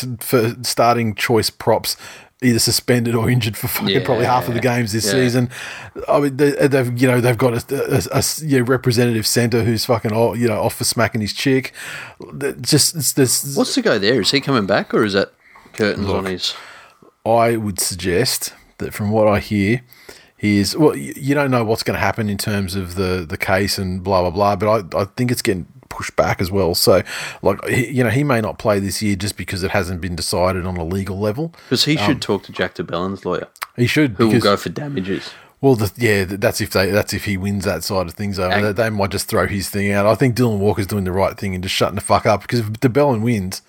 starting 0.62 1.14
choice 1.14 1.50
props 1.50 1.98
either 2.40 2.58
suspended 2.58 3.14
or 3.14 3.28
injured 3.28 3.56
for 3.56 3.68
fucking 3.68 4.02
probably 4.04 4.24
half 4.24 4.48
of 4.48 4.54
the 4.54 4.60
games 4.60 4.92
this 4.92 5.04
Yeah. 5.04 5.12
season. 5.12 5.50
I 6.08 6.20
mean, 6.20 6.38
they, 6.38 6.52
they've 6.68 6.98
you 6.98 7.06
know 7.06 7.20
they've 7.20 7.36
got 7.36 7.70
a 7.70 8.24
you 8.40 8.60
know, 8.60 8.64
representative 8.64 9.26
centre 9.26 9.62
who's 9.62 9.84
fucking 9.84 10.12
oh, 10.14 10.32
you 10.32 10.48
know 10.48 10.58
off 10.60 10.76
for 10.76 10.84
smacking 10.84 11.20
his 11.20 11.34
chick. 11.34 11.74
Just 12.62 12.96
it's, 12.96 13.12
there's 13.12 13.54
What's 13.54 13.74
the 13.74 13.82
go 13.82 13.98
there? 13.98 14.22
Is 14.22 14.30
he 14.30 14.40
coming 14.40 14.64
back 14.64 14.94
or 14.94 15.04
is 15.04 15.12
that 15.12 15.32
curtains 15.78 16.08
on 16.08 16.24
his? 16.26 16.54
I 17.24 17.56
would 17.56 17.80
suggest 17.80 18.54
that 18.78 18.94
from 18.94 19.10
what 19.10 19.28
I 19.28 19.38
hear, 19.38 19.82
he 20.36 20.58
is 20.58 20.76
well. 20.76 20.96
You, 20.96 21.34
don't 21.34 21.50
know 21.50 21.64
what's 21.64 21.82
going 21.82 21.96
to 21.96 22.00
happen 22.00 22.28
in 22.28 22.38
terms 22.38 22.74
of 22.74 22.94
the 22.94 23.26
the 23.28 23.36
case 23.36 23.76
and 23.78 24.02
blah 24.02 24.22
blah 24.22 24.30
blah, 24.30 24.56
but 24.56 24.94
I, 24.94 25.02
I 25.02 25.04
think 25.16 25.30
it's 25.30 25.42
getting 25.42 25.66
pushed 25.88 26.14
back 26.14 26.40
as 26.40 26.50
well. 26.50 26.74
So, 26.74 27.02
like 27.42 27.64
he, 27.66 27.88
you 27.88 28.04
know, 28.04 28.10
he 28.10 28.22
may 28.22 28.40
not 28.40 28.58
play 28.58 28.78
this 28.78 29.02
year 29.02 29.16
just 29.16 29.36
because 29.36 29.62
it 29.64 29.72
hasn't 29.72 30.00
been 30.00 30.14
decided 30.14 30.64
on 30.64 30.76
a 30.76 30.84
legal 30.84 31.18
level. 31.18 31.48
Because 31.64 31.84
he 31.84 31.96
should 31.96 32.16
um, 32.16 32.20
talk 32.20 32.44
to 32.44 32.52
Jack 32.52 32.74
de 32.74 32.84
Belin's 32.84 33.24
lawyer, 33.24 33.48
He 33.76 33.86
should 33.86 34.12
who 34.12 34.28
will 34.28 34.40
go 34.40 34.56
for 34.56 34.68
damages. 34.68 35.30
well, 35.60 35.74
the, 35.74 35.92
yeah, 35.96 36.24
that's 36.24 36.60
if 36.60 36.70
they 36.70 36.90
that's 36.90 37.12
if 37.12 37.24
he 37.24 37.36
wins 37.36 37.64
that 37.64 37.82
side 37.82 38.06
of 38.06 38.14
things. 38.14 38.38
Over, 38.38 38.72
they, 38.72 38.84
they 38.84 38.90
might 38.90 39.10
just 39.10 39.28
throw 39.28 39.46
his 39.48 39.68
thing 39.68 39.90
out. 39.90 40.06
I 40.06 40.14
think 40.14 40.36
Dylan 40.36 40.58
Walker's 40.58 40.86
doing 40.86 41.04
the 41.04 41.12
right 41.12 41.36
thing 41.36 41.52
and 41.54 41.64
just 41.64 41.74
shutting 41.74 41.96
the 41.96 42.00
fuck 42.00 42.26
up 42.26 42.42
because 42.42 42.60
if 42.60 42.66
DeBellin 42.74 43.22
wins. 43.22 43.60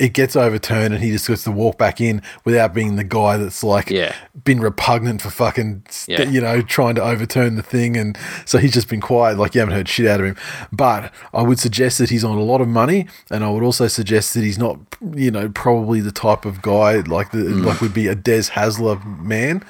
It 0.00 0.12
gets 0.12 0.34
overturned 0.34 0.92
and 0.92 1.02
he 1.04 1.12
just 1.12 1.28
gets 1.28 1.44
to 1.44 1.52
walk 1.52 1.78
back 1.78 2.00
in 2.00 2.20
without 2.44 2.74
being 2.74 2.96
the 2.96 3.04
guy 3.04 3.36
that's 3.36 3.62
like 3.62 3.90
Yeah. 3.90 4.12
been 4.42 4.58
repugnant 4.60 5.22
for 5.22 5.30
fucking, 5.30 5.84
Yeah. 6.08 6.22
you 6.28 6.40
know, 6.40 6.62
trying 6.62 6.96
to 6.96 7.02
overturn 7.02 7.54
the 7.54 7.62
thing. 7.62 7.96
And 7.96 8.18
so 8.44 8.58
he's 8.58 8.72
just 8.72 8.88
been 8.88 9.00
quiet, 9.00 9.38
like 9.38 9.54
you 9.54 9.60
haven't 9.60 9.74
heard 9.76 9.88
shit 9.88 10.08
out 10.08 10.18
of 10.18 10.26
him. 10.26 10.36
But 10.72 11.12
I 11.32 11.42
would 11.42 11.60
suggest 11.60 11.98
that 11.98 12.10
he's 12.10 12.24
on 12.24 12.36
a 12.36 12.42
lot 12.42 12.60
of 12.60 12.66
money. 12.66 13.06
And 13.30 13.44
I 13.44 13.50
would 13.50 13.62
also 13.62 13.86
suggest 13.86 14.34
that 14.34 14.42
he's 14.42 14.58
not, 14.58 14.80
you 15.14 15.30
know, 15.30 15.48
probably 15.48 16.00
the 16.00 16.10
type 16.12 16.44
of 16.44 16.60
guy 16.60 16.94
like 17.00 17.30
the, 17.30 17.38
mm. 17.38 17.64
like 17.64 17.80
would 17.80 17.94
be 17.94 18.08
a 18.08 18.16
Des 18.16 18.50
Hasler 18.50 19.00
man. 19.22 19.62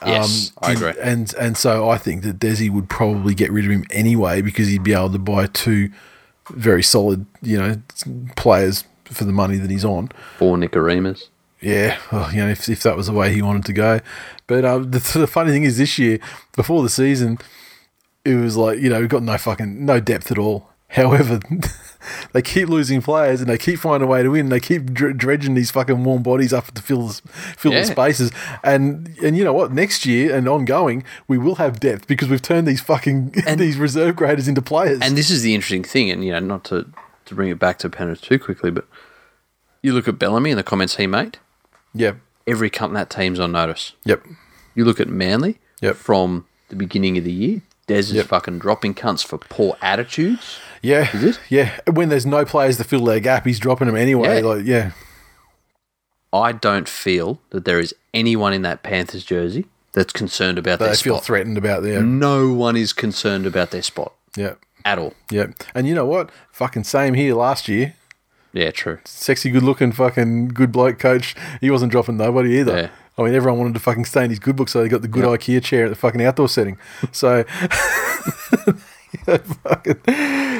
Um, 0.00 0.12
yes, 0.12 0.52
I 0.62 0.70
in- 0.70 0.76
agree. 0.78 0.92
And 1.02 1.34
and 1.38 1.56
so 1.56 1.88
I 1.90 1.98
think 1.98 2.22
that 2.22 2.38
Desi 2.38 2.70
would 2.70 2.88
probably 2.88 3.34
get 3.34 3.50
rid 3.52 3.66
of 3.66 3.70
him 3.70 3.84
anyway 3.90 4.40
because 4.40 4.68
he'd 4.68 4.82
be 4.84 4.94
able 4.94 5.10
to 5.10 5.18
buy 5.18 5.46
two 5.48 5.90
very 6.50 6.82
solid, 6.82 7.26
you 7.42 7.58
know, 7.58 7.76
players 8.36 8.84
for 9.10 9.24
the 9.24 9.32
money 9.32 9.56
that 9.56 9.70
he's 9.70 9.84
on. 9.84 10.10
Four 10.38 10.56
Nikorimas. 10.56 11.28
Yeah, 11.60 11.98
well, 12.12 12.30
you 12.32 12.42
know, 12.42 12.48
if, 12.48 12.68
if 12.68 12.82
that 12.82 12.96
was 12.96 13.06
the 13.06 13.12
way 13.14 13.32
he 13.32 13.40
wanted 13.40 13.64
to 13.64 13.72
go. 13.72 14.00
But 14.46 14.64
um, 14.64 14.90
the, 14.90 14.98
the 15.18 15.26
funny 15.26 15.50
thing 15.50 15.64
is, 15.64 15.78
this 15.78 15.98
year 15.98 16.18
before 16.54 16.82
the 16.82 16.90
season, 16.90 17.38
it 18.24 18.34
was 18.34 18.56
like 18.56 18.78
you 18.78 18.90
know 18.90 19.00
we've 19.00 19.08
got 19.08 19.22
no 19.22 19.38
fucking 19.38 19.84
no 19.84 20.00
depth 20.00 20.30
at 20.30 20.38
all. 20.38 20.68
However, 20.90 21.40
they 22.32 22.40
keep 22.40 22.68
losing 22.68 23.02
players 23.02 23.40
and 23.40 23.50
they 23.50 23.58
keep 23.58 23.80
finding 23.80 24.06
a 24.08 24.10
way 24.10 24.22
to 24.22 24.28
win. 24.30 24.50
They 24.50 24.60
keep 24.60 24.92
dr- 24.92 25.16
dredging 25.16 25.54
these 25.54 25.70
fucking 25.72 26.04
warm 26.04 26.22
bodies 26.22 26.52
up 26.52 26.66
to 26.72 26.80
fill 26.80 27.08
the, 27.08 27.20
fill 27.56 27.72
Yeah. 27.72 27.80
the 27.80 27.86
spaces. 27.86 28.30
And 28.62 29.16
and 29.22 29.36
you 29.36 29.42
know 29.42 29.52
what? 29.52 29.72
Next 29.72 30.06
year 30.06 30.34
and 30.36 30.48
ongoing, 30.48 31.02
we 31.26 31.38
will 31.38 31.56
have 31.56 31.80
depth 31.80 32.06
because 32.06 32.28
we've 32.28 32.40
turned 32.42 32.68
these 32.68 32.80
fucking 32.80 33.34
and, 33.46 33.58
these 33.58 33.76
reserve 33.78 34.14
graders 34.14 34.46
into 34.46 34.62
players. 34.62 35.00
And 35.02 35.16
this 35.16 35.28
is 35.30 35.42
the 35.42 35.54
interesting 35.54 35.82
thing, 35.82 36.10
and 36.10 36.24
you 36.24 36.30
know, 36.30 36.38
not 36.38 36.64
to, 36.66 36.86
to 37.26 37.34
bring 37.34 37.48
it 37.50 37.58
back 37.58 37.78
to 37.80 37.88
Penrith 37.90 38.20
too 38.22 38.38
quickly, 38.38 38.70
but 38.70 38.86
you 39.82 39.92
look 39.92 40.08
at 40.08 40.18
Bellamy 40.18 40.50
and 40.50 40.58
the 40.58 40.62
comments 40.64 40.96
he 40.96 41.06
made. 41.06 41.38
Yeah. 41.94 42.14
Every 42.46 42.70
cunt 42.70 42.88
in 42.88 42.94
that 42.94 43.10
team's 43.10 43.40
on 43.40 43.52
notice. 43.52 43.92
yep, 44.04 44.24
You 44.74 44.84
look 44.84 45.00
at 45.00 45.08
Manly 45.08 45.58
Yep. 45.80 45.96
from 45.96 46.46
the 46.68 46.76
beginning 46.76 47.18
of 47.18 47.24
the 47.24 47.32
year. 47.32 47.62
Des 47.86 47.98
is 47.98 48.12
Yep. 48.14 48.26
fucking 48.26 48.58
dropping 48.58 48.94
cunts 48.94 49.24
for 49.24 49.38
poor 49.38 49.76
attitudes. 49.82 50.58
yeah, 50.82 51.08
Is 51.16 51.22
it? 51.24 51.40
yeah. 51.48 51.78
When 51.90 52.08
there's 52.08 52.26
no 52.26 52.44
players 52.44 52.76
to 52.78 52.84
fill 52.84 53.04
their 53.04 53.20
gap, 53.20 53.46
he's 53.46 53.58
dropping 53.60 53.86
them 53.86 53.96
anyway. 53.96 54.40
Yeah. 54.40 54.46
Like 54.48 54.64
yeah. 54.64 54.90
I 56.32 56.52
don't 56.52 56.88
feel 56.88 57.40
that 57.50 57.64
there 57.64 57.78
is 57.78 57.94
anyone 58.12 58.52
in 58.52 58.62
that 58.62 58.82
Panthers 58.82 59.24
jersey 59.24 59.66
that's 59.92 60.12
concerned 60.12 60.58
about 60.58 60.78
They 60.78 60.86
their 60.86 60.94
feel 60.96 61.14
spot. 61.16 61.24
threatened 61.24 61.56
about 61.56 61.82
their 61.82 62.02
No 62.02 62.52
one 62.52 62.76
is 62.76 62.92
concerned 62.92 63.46
about 63.46 63.70
their 63.70 63.82
spot 63.82 64.12
yeah. 64.36 64.54
At 64.86 64.98
all. 64.98 65.12
Yeah. 65.30 65.48
And 65.74 65.86
you 65.86 65.94
know 65.94 66.06
what? 66.06 66.30
Fucking 66.52 66.84
same 66.84 67.14
here 67.14 67.34
last 67.34 67.68
year. 67.68 67.94
Yeah, 68.52 68.70
true. 68.70 69.00
Sexy, 69.04 69.50
good 69.50 69.64
looking, 69.64 69.92
fucking 69.92 70.48
good 70.48 70.72
bloke 70.72 70.98
coach. 70.98 71.34
He 71.60 71.70
wasn't 71.70 71.92
dropping 71.92 72.16
nobody 72.16 72.58
either. 72.58 72.76
Yeah. 72.76 72.90
I 73.18 73.22
mean, 73.22 73.34
everyone 73.34 73.58
wanted 73.58 73.74
to 73.74 73.80
fucking 73.80 74.04
stay 74.04 74.24
in 74.24 74.30
his 74.30 74.38
good 74.38 74.56
book, 74.56 74.68
so 74.68 74.82
they 74.82 74.88
got 74.88 75.02
the 75.02 75.08
good 75.08 75.24
IKEA 75.24 75.62
chair 75.62 75.86
at 75.86 75.88
the 75.88 75.96
fucking 75.96 76.22
outdoor 76.22 76.48
setting. 76.48 76.78
So, 77.12 77.42
fucking, 79.24 80.00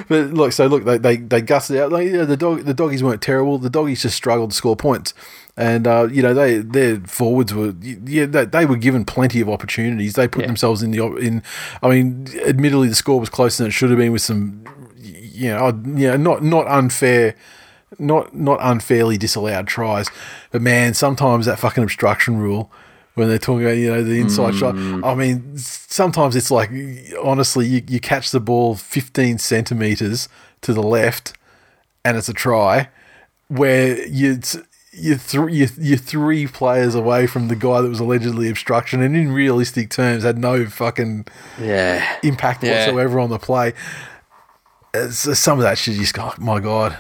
but 0.09 0.33
look, 0.33 0.53
so 0.53 0.67
look, 0.67 0.85
they 0.85 0.99
they, 0.99 1.17
they 1.19 1.43
gusted 1.43 1.77
out. 1.77 1.93
Like, 1.93 2.09
yeah, 2.09 2.25
the 2.25 2.37
dog, 2.37 2.65
the 2.65 2.75
doggies 2.75 3.03
weren't 3.03 3.21
terrible. 3.23 3.59
The 3.59 3.71
doggies 3.71 4.03
just 4.03 4.17
struggled 4.17 4.51
to 4.51 4.57
score 4.57 4.75
points, 4.75 5.13
and 5.57 5.87
uh, 5.87 6.09
you 6.11 6.23
know 6.23 6.35
they 6.35 6.59
their 6.59 7.01
forwards 7.01 7.55
were 7.55 7.75
yeah 7.83 8.27
they, 8.27 8.45
they 8.45 8.67
were 8.67 8.77
given 8.77 9.05
plenty 9.05 9.41
of 9.41 9.49
opportunities. 9.49 10.15
They 10.15 10.29
put 10.29 10.43
Yeah. 10.43 10.49
themselves 10.49 10.83
in 10.83 10.91
the 10.91 11.05
in. 11.17 11.43
I 11.83 11.89
mean, 11.89 12.29
admittedly, 12.45 12.89
the 12.89 12.95
score 12.95 13.19
was 13.21 13.29
closer 13.31 13.63
than 13.63 13.69
it 13.69 13.73
should 13.73 13.91
have 13.91 13.99
been 13.99 14.13
with 14.13 14.23
some, 14.23 14.65
you 14.99 15.51
know, 15.51 15.69
you 15.97 16.09
know, 16.09 16.17
not 16.17 16.43
not 16.43 16.67
unfair 16.69 17.35
not 17.99 18.35
not 18.35 18.59
unfairly 18.61 19.17
disallowed 19.17 19.67
tries, 19.67 20.09
but 20.51 20.61
man, 20.61 20.93
sometimes 20.93 21.47
that 21.47 21.59
fucking 21.59 21.85
obstruction 21.85 22.37
rule 22.37 22.71
when 23.15 23.29
they're 23.29 23.39
talking 23.39 23.65
about 23.65 23.77
you 23.79 23.89
know 23.91 24.03
the 24.03 24.21
inside 24.21 24.55
shot. 24.55 24.77
I 25.03 25.15
mean, 25.15 25.57
sometimes 25.57 26.37
it's 26.37 26.51
like 26.51 26.71
honestly, 27.23 27.67
you, 27.67 27.83
you 27.89 28.01
catch 28.01 28.31
the 28.31 28.41
ball 28.41 28.75
fifteen 28.75 29.39
centimeters 29.39 30.29
to 30.63 30.75
the 30.75 30.83
left, 30.83 31.33
and 32.05 32.17
it's 32.19 32.29
a 32.29 32.35
try, 32.35 32.89
where 33.49 34.05
you. 34.07 34.41
You're, 34.99 35.19
th- 35.19 35.53
you're, 35.53 35.69
you're 35.79 35.99
three 35.99 36.47
players 36.47 36.95
away 36.95 37.27
from 37.27 37.49
the 37.49 37.57
guy 37.57 37.83
that 37.83 37.89
was 37.89 38.01
allegedly 38.01 38.49
obstruction, 38.49 39.03
and 39.03 39.15
in 39.17 39.31
realistic 39.31 39.91
terms, 39.91 40.23
had 40.25 40.39
no 40.39 40.65
fucking 40.67 41.27
Yeah. 41.61 42.17
impact 42.23 42.63
Yeah. 42.65 42.87
whatsoever 42.87 43.21
on 43.21 43.29
the 43.31 43.39
play. 43.39 43.75
It's, 44.95 45.39
some 45.39 45.59
of 45.59 45.63
that 45.65 45.77
shit, 45.77 45.95
you 45.95 46.01
just 46.01 46.15
go, 46.15 46.31
oh, 46.33 46.35
my 46.43 46.61
god. 46.61 46.97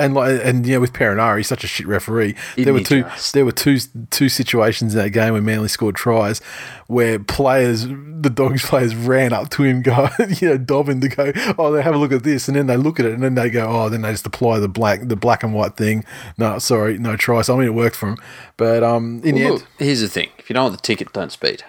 And 0.00 0.14
like, 0.14 0.40
and 0.44 0.64
yeah, 0.64 0.76
with 0.78 0.92
Perenara, 0.92 1.38
he's 1.38 1.48
such 1.48 1.64
a 1.64 1.66
shit 1.66 1.88
referee. 1.88 2.36
there 2.56 2.72
were 2.72 2.80
two, 2.80 3.02
just? 3.02 3.34
there 3.34 3.44
were 3.44 3.50
two, 3.50 3.78
two 4.10 4.28
situations 4.28 4.94
in 4.94 5.02
that 5.02 5.10
game 5.10 5.32
where 5.32 5.42
Manly 5.42 5.66
scored 5.66 5.96
tries, 5.96 6.38
where 6.86 7.18
players, 7.18 7.88
the 7.88 8.30
Dogs 8.32 8.62
players, 8.68 8.94
ran 8.94 9.32
up 9.32 9.50
to 9.50 9.64
him, 9.64 9.82
go, 9.82 10.08
you 10.40 10.50
know, 10.50 10.56
dobbing 10.56 11.00
to 11.00 11.08
go, 11.08 11.32
oh, 11.58 11.72
they 11.72 11.82
have 11.82 11.96
a 11.96 11.98
look 11.98 12.12
at 12.12 12.22
this, 12.22 12.46
and 12.46 12.56
then 12.56 12.68
they 12.68 12.76
look 12.76 13.00
at 13.00 13.06
it, 13.06 13.12
and 13.12 13.24
then 13.24 13.34
they 13.34 13.50
go, 13.50 13.66
oh, 13.68 13.88
then 13.88 14.02
they 14.02 14.12
just 14.12 14.24
apply 14.24 14.60
the 14.60 14.68
black, 14.68 15.00
the 15.08 15.16
black 15.16 15.42
and 15.42 15.52
white 15.52 15.76
thing. 15.76 16.04
No, 16.38 16.60
sorry, 16.60 16.96
no 16.96 17.16
try. 17.16 17.42
So 17.42 17.56
I 17.56 17.58
mean, 17.58 17.66
it 17.66 17.74
worked 17.74 17.96
for 17.96 18.10
him, 18.10 18.18
but 18.56 18.84
um, 18.84 19.20
in 19.24 19.34
the 19.34 19.44
Well, 19.46 19.54
end, 19.54 19.66
here's 19.80 20.00
the 20.00 20.08
thing: 20.08 20.28
if 20.38 20.48
you 20.48 20.54
don't 20.54 20.62
want 20.66 20.76
the 20.76 20.82
ticket, 20.82 21.12
don't 21.12 21.32
speed. 21.32 21.64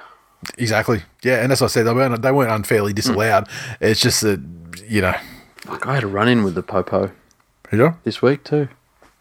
exactly, 0.58 1.02
yeah, 1.24 1.42
and 1.44 1.52
as 1.52 1.64
I 1.64 1.68
said, 1.68 1.84
they 1.88 1.94
weren't, 1.94 2.22
they 2.22 2.32
weren't 2.32 2.52
unfairly 2.52 2.94
disallowed. 2.94 3.48
It's 3.82 4.00
just 4.00 4.22
that, 4.22 4.40
you 4.88 5.02
know, 5.02 5.16
Like 5.66 5.88
I 5.88 5.96
had 5.96 6.04
a 6.04 6.08
run 6.08 6.28
in 6.28 6.44
with 6.44 6.54
the 6.54 6.62
popo 6.64 7.12
know. 7.78 7.96
this 8.04 8.22
week 8.22 8.44
too. 8.44 8.68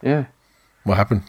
Yeah, 0.02 0.26
What 0.84 0.96
happened? 0.96 1.22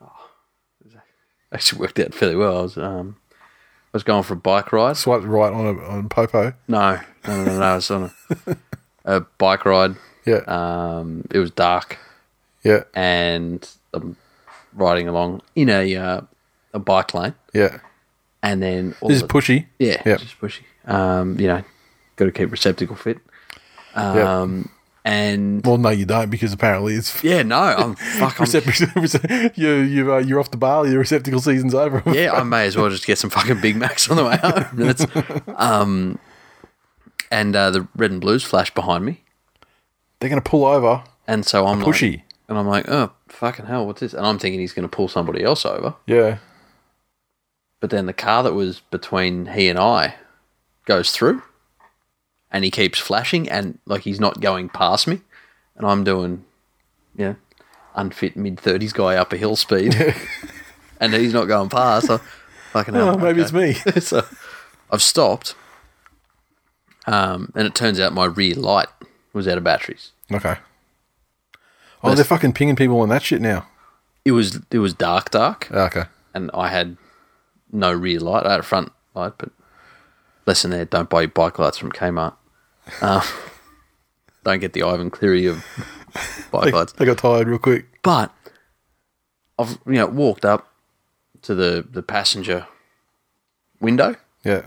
actually 1.52 1.80
worked 1.80 1.98
out 1.98 2.14
fairly 2.14 2.36
well. 2.36 2.58
I 2.58 2.62
was 2.62 2.76
um, 2.78 3.16
I 3.32 3.92
was 3.92 4.02
going 4.02 4.22
for 4.22 4.34
a 4.34 4.36
bike 4.38 4.72
ride. 4.72 4.96
Swiped 4.96 5.24
right 5.24 5.52
on 5.52 5.66
a 5.66 5.78
on 5.84 6.08
Popo. 6.08 6.52
No, 6.68 7.00
no, 7.26 7.36
no, 7.36 7.44
no. 7.44 7.58
no 7.58 7.62
I 7.64 7.74
was 7.76 7.90
on 7.90 8.10
a, 8.46 8.56
a 9.04 9.20
bike 9.38 9.64
ride. 9.64 9.96
Yeah, 10.26 10.40
Um, 10.46 11.24
it 11.30 11.38
was 11.38 11.50
dark. 11.50 11.98
Yeah. 12.62 12.84
and 12.94 13.68
I'm 13.92 14.16
riding 14.72 15.06
along 15.06 15.42
in 15.54 15.68
a 15.68 15.96
uh, 15.96 16.20
a 16.72 16.78
bike 16.78 17.12
lane, 17.12 17.34
Yeah. 17.52 17.78
and 18.42 18.62
then 18.62 18.94
all 19.02 19.08
This 19.10 19.16
is 19.18 19.22
of- 19.22 19.28
pushy. 19.28 19.66
yeah, 19.78 20.02
Yep. 20.06 20.18
just 20.20 20.40
pushy. 20.40 20.62
Um, 20.86 21.38
you 21.38 21.46
know, 21.46 21.62
got 22.16 22.24
to 22.24 22.32
keep 22.32 22.50
receptacle 22.50 22.96
fit. 22.96 23.18
Um, 23.94 24.70
and 25.04 25.64
Well, 25.66 25.76
no, 25.78 25.90
you 25.90 26.06
don't 26.06 26.30
because 26.30 26.52
apparently 26.52 26.94
it's 26.94 27.22
yeah, 27.24 27.42
no, 27.42 27.56
I'm 27.58 27.94
fuck. 28.18 28.40
I'm, 28.40 28.46
you 29.54 29.74
you 29.76 30.12
uh, 30.14 30.18
you're 30.18 30.40
off 30.40 30.50
to 30.52 30.58
Bali. 30.58 30.90
The 30.90 30.98
receptacle 30.98 31.40
season's 31.40 31.74
over. 31.74 32.02
yeah, 32.12 32.32
I 32.32 32.42
may 32.42 32.66
as 32.66 32.76
well 32.76 32.88
just 32.90 33.06
get 33.06 33.18
some 33.18 33.30
fucking 33.30 33.60
Big 33.60 33.76
Macs 33.76 34.10
on 34.10 34.16
the 34.16 34.24
way 34.24 34.36
home. 34.36 34.64
That's, 34.74 35.06
um, 35.56 36.18
and 37.30 37.54
uh, 37.54 37.70
the 37.70 37.86
red 37.96 38.10
and 38.10 38.20
blues 38.20 38.44
flash 38.44 38.72
behind 38.74 39.04
me, 39.04 39.22
They're 40.20 40.30
going 40.30 40.40
to 40.42 40.48
pull 40.48 40.64
over. 40.64 41.04
and 41.26 41.44
so 41.44 41.66
I'm 41.66 41.80
Pushy. 41.82 42.12
like, 42.12 42.22
and 42.48 42.58
I'm 42.58 42.66
like, 42.66 42.88
oh 42.88 43.12
fucking 43.28 43.66
hell, 43.66 43.86
what's 43.86 44.00
this? 44.00 44.14
And 44.14 44.24
I'm 44.24 44.38
thinking 44.38 44.60
he's 44.60 44.72
going 44.72 44.88
to 44.88 44.94
pull 44.96 45.08
somebody 45.08 45.42
else 45.42 45.66
over. 45.66 45.94
Yeah. 46.06 46.38
But 47.80 47.90
then 47.90 48.06
the 48.06 48.12
car 48.14 48.42
that 48.44 48.54
was 48.54 48.80
between 48.90 49.46
he 49.46 49.68
and 49.68 49.78
I 49.78 50.14
goes 50.86 51.10
through 51.10 51.42
and 52.54 52.62
he 52.62 52.70
keeps 52.70 53.00
flashing 53.00 53.48
and 53.50 53.80
like 53.84 54.02
he's 54.02 54.20
not 54.20 54.40
going 54.40 54.68
past 54.68 55.08
me. 55.08 55.20
And 55.76 55.84
I'm 55.84 56.04
doing, 56.04 56.44
you 57.16 57.24
know, 57.24 57.36
unfit 57.96 58.36
mid 58.36 58.58
30s 58.58 58.94
guy 58.94 59.16
up 59.16 59.32
a 59.32 59.36
hill 59.36 59.56
speed. 59.56 59.96
and 61.00 61.12
he's 61.12 61.34
not 61.34 61.46
going 61.46 61.68
past. 61.68 62.06
So 62.06 62.20
fucking 62.70 62.94
hell. 62.94 63.08
Oh, 63.08 63.18
maybe 63.18 63.42
okay. 63.42 63.42
it's 63.42 63.52
me. 63.52 63.72
so 64.00 64.24
I've 64.88 65.02
stopped. 65.02 65.56
Um, 67.08 67.50
and 67.56 67.66
it 67.66 67.74
turns 67.74 67.98
out 67.98 68.14
my 68.14 68.26
rear 68.26 68.54
light 68.54 68.88
was 69.32 69.48
out 69.48 69.58
of 69.58 69.64
batteries. 69.64 70.12
Okay. 70.32 70.56
Oh, 72.04 72.14
they're 72.14 72.24
fucking 72.24 72.52
pinging 72.52 72.76
people 72.76 73.00
on 73.00 73.08
that 73.08 73.22
shit 73.24 73.42
now. 73.42 73.66
It 74.24 74.30
was 74.32 74.60
it 74.70 74.78
was 74.78 74.94
dark, 74.94 75.30
dark, 75.30 75.70
Okay. 75.72 76.04
and 76.32 76.50
I 76.54 76.68
had 76.68 76.98
no 77.72 77.92
rear 77.92 78.20
light. 78.20 78.46
I 78.46 78.52
had 78.52 78.60
a 78.60 78.62
front 78.62 78.92
light, 79.14 79.32
but 79.38 79.50
lesson 80.46 80.70
there: 80.70 80.84
don't 80.84 81.10
buy 81.10 81.22
your 81.22 81.28
bike 81.28 81.58
lights 81.58 81.78
from 81.78 81.90
Kmart. 81.90 82.34
Um, 83.00 83.22
don't 84.44 84.60
get 84.60 84.72
the 84.74 84.82
Ivan 84.82 85.10
Cleary 85.10 85.46
of 85.46 85.64
bike 86.52 86.64
They, 86.66 86.70
lights. 86.72 86.92
they 86.92 87.04
got 87.04 87.18
tired 87.18 87.48
real 87.48 87.58
quick. 87.58 87.86
But 88.02 88.32
I've 89.58 89.78
you 89.86 89.94
know 89.94 90.06
walked 90.06 90.44
up 90.44 90.70
to 91.42 91.54
the 91.54 91.86
the 91.88 92.02
passenger 92.02 92.66
window, 93.80 94.16
Yeah. 94.44 94.62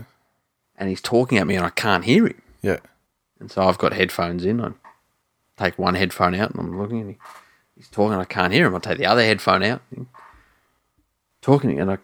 and 0.78 0.90
he's 0.90 1.02
talking 1.02 1.38
at 1.38 1.48
me, 1.48 1.56
and 1.56 1.66
I 1.66 1.70
can't 1.70 2.06
hear 2.06 2.26
him. 2.28 2.42
Yeah. 2.62 2.80
And 3.40 3.52
so 3.52 3.62
I've 3.68 3.78
got 3.78 3.94
headphones 3.94 4.44
in. 4.46 4.60
I 4.62 4.72
take 5.58 5.78
one 5.78 5.94
headphone 5.96 6.34
out 6.36 6.52
and 6.52 6.60
I'm 6.60 6.80
looking 6.80 7.02
and 7.02 7.10
he, 7.12 7.18
he's 7.76 7.88
talking. 7.90 8.14
And 8.14 8.22
I 8.22 8.26
can't 8.26 8.52
hear 8.54 8.66
him. 8.66 8.76
I 8.76 8.80
take 8.80 8.98
the 8.98 9.06
other 9.06 9.24
headphone 9.24 9.62
out, 9.64 9.82
and 9.96 10.08
talking, 11.42 11.80
and 11.80 11.92
I 11.92 11.98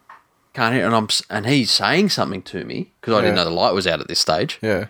can't 0.54 0.76
hear. 0.76 0.86
And 0.86 0.96
I'm 0.96 1.08
and 1.30 1.46
he's 1.48 1.72
saying 1.72 2.10
something 2.10 2.44
to 2.44 2.64
me 2.66 2.92
because 3.02 3.16
I 3.16 3.22
didn't 3.22 3.36
know 3.36 3.46
the 3.46 3.50
light 3.50 3.74
was 3.74 3.88
out 3.88 4.00
at 4.00 4.08
this 4.08 4.20
stage. 4.20 4.60
Yeah. 4.62 4.86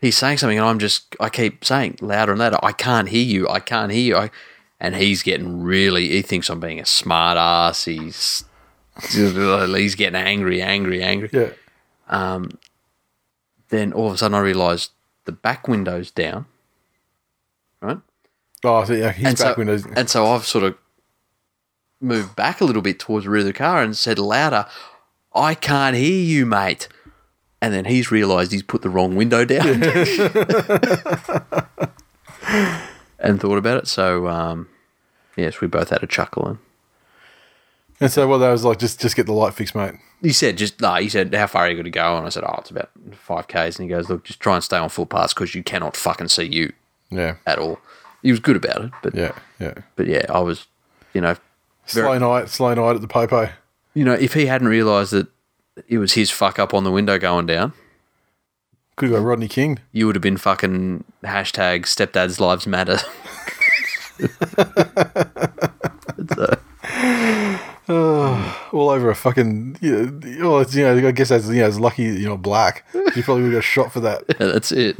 He's 0.00 0.16
saying 0.16 0.38
something, 0.38 0.58
and 0.58 0.66
I'm 0.66 0.78
just 0.78 1.16
I 1.18 1.28
keep 1.28 1.64
saying 1.64 1.98
louder 2.00 2.32
and 2.32 2.38
louder. 2.38 2.58
I 2.62 2.72
can't 2.72 3.08
hear 3.08 3.24
you. 3.24 3.48
I 3.48 3.60
can't 3.60 3.90
hear 3.90 4.00
you. 4.02 4.16
I, 4.16 4.30
and 4.80 4.94
he's 4.94 5.22
getting 5.22 5.62
really. 5.62 6.08
He 6.08 6.22
thinks 6.22 6.48
I'm 6.48 6.60
being 6.60 6.78
a 6.78 6.86
smart 6.86 7.36
ass. 7.36 7.84
He's 7.84 8.44
he's 9.10 9.94
getting 9.94 10.16
angry, 10.16 10.62
angry, 10.62 11.02
angry 11.02 11.30
Yeah. 11.32 11.50
Um, 12.08 12.58
then 13.68 13.92
all 13.92 14.08
of 14.08 14.14
a 14.14 14.18
sudden 14.18 14.34
I 14.34 14.40
realised 14.40 14.92
the 15.24 15.32
back 15.32 15.68
window's 15.68 16.10
down, 16.10 16.46
right? 17.80 17.98
Oh, 18.64 18.84
so 18.84 18.94
yeah, 18.94 19.12
his 19.12 19.26
and 19.26 19.38
back 19.38 19.54
so, 19.54 19.58
windows. 19.58 19.86
And 19.94 20.08
so 20.08 20.26
I've 20.26 20.46
sort 20.46 20.64
of 20.64 20.76
moved 22.00 22.34
back 22.34 22.60
a 22.60 22.64
little 22.64 22.82
bit 22.82 22.98
towards 22.98 23.24
the 23.24 23.30
rear 23.30 23.40
of 23.40 23.46
the 23.46 23.52
car 23.52 23.82
and 23.82 23.96
said 23.96 24.18
louder, 24.18 24.66
I 25.34 25.54
can't 25.54 25.96
hear 25.96 26.24
you, 26.24 26.46
mate. 26.46 26.88
And 27.60 27.74
then 27.74 27.86
he's 27.86 28.10
realised 28.12 28.52
he's 28.52 28.62
put 28.62 28.82
the 28.82 28.88
wrong 28.90 29.16
window 29.16 29.44
down. 29.44 29.82
and 33.18 33.40
thought 33.40 33.58
about 33.58 33.78
it. 33.78 33.88
So, 33.88 34.28
um, 34.28 34.68
yes, 35.36 35.60
we 35.60 35.66
both 35.68 35.90
had 35.90 36.02
a 36.02 36.06
chuckle. 36.06 36.46
And 36.46 36.58
And 38.00 38.10
so, 38.12 38.28
well, 38.28 38.38
that 38.38 38.50
was 38.50 38.64
like, 38.64 38.78
just 38.78 39.00
just 39.00 39.16
get 39.16 39.26
the 39.26 39.32
light 39.32 39.54
fixed, 39.54 39.74
mate. 39.74 39.94
he 40.22 40.32
said, 40.32 40.56
just, 40.56 40.80
no, 40.80 40.94
he 40.94 41.08
said, 41.08 41.34
how 41.34 41.46
far 41.48 41.64
are 41.64 41.68
you 41.68 41.74
going 41.74 41.84
to 41.84 41.90
go? 41.90 42.16
And 42.16 42.26
I 42.26 42.28
said, 42.28 42.44
oh, 42.44 42.54
it's 42.58 42.70
about 42.70 42.90
5Ks. 43.26 43.78
And 43.78 43.88
he 43.88 43.94
goes, 43.94 44.08
look, 44.08 44.24
just 44.24 44.40
try 44.40 44.54
and 44.54 44.62
stay 44.62 44.76
on 44.78 44.88
full 44.88 45.04
footpaths 45.04 45.34
because 45.34 45.54
you 45.54 45.62
cannot 45.64 45.96
fucking 45.96 46.28
see 46.28 46.44
you 46.44 46.72
Yeah. 47.10 47.36
at 47.46 47.58
all. 47.58 47.80
He 48.22 48.30
was 48.30 48.40
good 48.40 48.56
about 48.56 48.82
it, 48.84 48.92
but 49.02 49.14
Yeah. 49.14 49.32
Yeah. 49.58 49.74
but 49.96 50.06
yeah, 50.06 50.26
I 50.28 50.40
was, 50.40 50.66
you 51.12 51.20
know, 51.20 51.34
Slow 51.86 52.18
night, 52.18 52.50
slow 52.50 52.74
night 52.74 52.96
at 52.96 53.00
the 53.00 53.08
popo. 53.08 53.48
you 53.94 54.04
know, 54.04 54.12
if 54.12 54.34
he 54.34 54.46
hadn't 54.46 54.68
realised 54.68 55.10
that 55.12 55.26
it 55.88 55.98
was 55.98 56.14
his 56.14 56.30
fuck 56.30 56.58
up 56.58 56.74
on 56.74 56.84
the 56.84 56.90
window 56.90 57.18
going 57.18 57.46
down, 57.46 57.72
Could 58.96 59.10
go 59.10 59.20
Rodney 59.20 59.48
King. 59.48 59.78
you 59.92 60.06
would 60.06 60.16
have 60.16 60.22
been 60.22 60.36
fucking 60.36 61.04
hashtag 61.24 61.82
stepdad's 61.82 62.40
lives 62.40 62.66
matter. 62.66 62.98
all 67.88 68.90
over 68.90 69.10
a 69.10 69.14
fucking. 69.14 69.78
You 69.80 70.06
know, 70.06 70.48
well, 70.50 70.60
it's, 70.60 70.74
you 70.74 70.82
know, 70.84 71.08
I 71.08 71.10
guess 71.12 71.30
that's 71.30 71.48
you 71.48 71.60
know, 71.60 71.66
it's 71.68 71.78
lucky 71.78 72.02
you 72.04 72.28
know 72.28 72.36
black. 72.36 72.84
You 72.94 73.22
probably 73.22 73.44
would 73.44 73.52
have 73.52 73.62
got 73.62 73.64
shot 73.64 73.92
for 73.92 74.00
that. 74.00 74.24
yeah, 74.40 74.46
that's 74.46 74.72
it. 74.72 74.96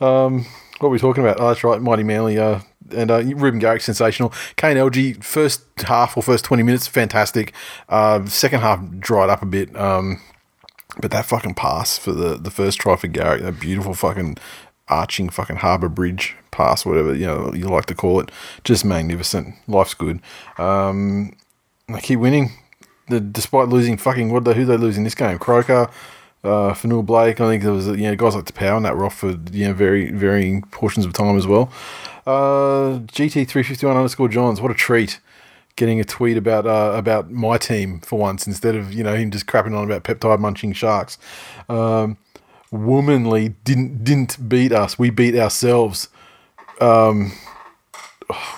Um, 0.00 0.44
What 0.78 0.88
are 0.88 0.90
we 0.90 0.98
talking 0.98 1.22
about? 1.24 1.40
Oh, 1.40 1.48
that's 1.48 1.64
right, 1.64 1.80
Mighty 1.80 2.02
Manly. 2.02 2.38
Uh, 2.38 2.60
and 2.92 3.10
uh, 3.10 3.22
Reuben 3.22 3.58
Garrick, 3.58 3.82
sensational. 3.82 4.32
Kane 4.56 4.76
Elgey, 4.76 5.22
first 5.22 5.62
half 5.78 6.16
or 6.16 6.22
first 6.22 6.44
20 6.44 6.62
minutes, 6.62 6.86
fantastic. 6.86 7.52
Uh, 7.88 8.24
second 8.26 8.60
half 8.60 8.80
dried 8.98 9.30
up 9.30 9.42
a 9.42 9.46
bit. 9.46 9.74
Um, 9.76 10.20
but 11.00 11.10
that 11.10 11.26
fucking 11.26 11.54
pass 11.54 11.98
for 11.98 12.12
the, 12.12 12.36
the 12.36 12.50
first 12.50 12.78
try 12.78 12.96
for 12.96 13.08
Garrick, 13.08 13.42
that 13.42 13.60
beautiful 13.60 13.94
fucking 13.94 14.38
arching 14.88 15.28
fucking 15.28 15.56
harbour 15.56 15.88
bridge 15.88 16.36
pass, 16.50 16.86
whatever 16.86 17.14
you 17.14 17.26
know 17.26 17.52
you 17.52 17.68
like 17.68 17.86
to 17.86 17.94
call 17.94 18.20
it, 18.20 18.30
just 18.64 18.84
magnificent. 18.84 19.54
Life's 19.66 19.94
good. 19.94 20.20
Um, 20.58 21.36
they 21.88 22.00
keep 22.00 22.20
winning, 22.20 22.52
the, 23.08 23.20
despite 23.20 23.68
losing 23.68 23.96
fucking 23.96 24.32
what 24.32 24.44
the 24.44 24.54
who 24.54 24.64
they 24.64 24.76
lose 24.76 24.96
in 24.96 25.04
this 25.04 25.14
game? 25.14 25.38
Croker, 25.38 25.90
uh, 26.44 26.72
Fonua-Blake. 26.72 27.40
I 27.40 27.48
think 27.48 27.62
there 27.62 27.72
was 27.72 27.86
you 27.88 27.96
know 27.96 28.16
guys 28.16 28.34
like 28.34 28.44
Taupau 28.44 28.76
and 28.76 28.84
that 28.84 28.96
were 28.96 29.04
off 29.04 29.18
for 29.18 29.38
you 29.52 29.66
know 29.68 29.74
very 29.74 30.10
varying 30.10 30.62
portions 30.62 31.04
of 31.04 31.12
time 31.12 31.36
as 31.36 31.46
well. 31.46 31.70
Uh, 32.26 32.98
GT 33.06 33.46
three 33.46 33.62
fifty 33.62 33.86
one 33.86 33.96
underscore 33.96 34.28
Johns. 34.28 34.60
What 34.60 34.70
a 34.70 34.74
treat. 34.74 35.20
Getting 35.76 36.00
a 36.00 36.04
tweet 36.04 36.36
about 36.36 36.66
uh, 36.66 36.92
about 36.96 37.30
my 37.30 37.58
team 37.58 38.00
for 38.00 38.18
once 38.18 38.46
instead 38.46 38.74
of 38.74 38.92
you 38.92 39.04
know 39.04 39.14
him 39.14 39.30
just 39.30 39.46
crapping 39.46 39.76
on 39.76 39.84
about 39.84 40.04
peptide 40.04 40.40
munching 40.40 40.72
sharks. 40.72 41.18
Um, 41.68 42.16
womanly 42.72 43.50
didn't 43.64 44.02
didn't 44.02 44.48
beat 44.48 44.72
us. 44.72 44.98
We 44.98 45.10
beat 45.10 45.36
ourselves 45.36 46.08
um, 46.80 47.32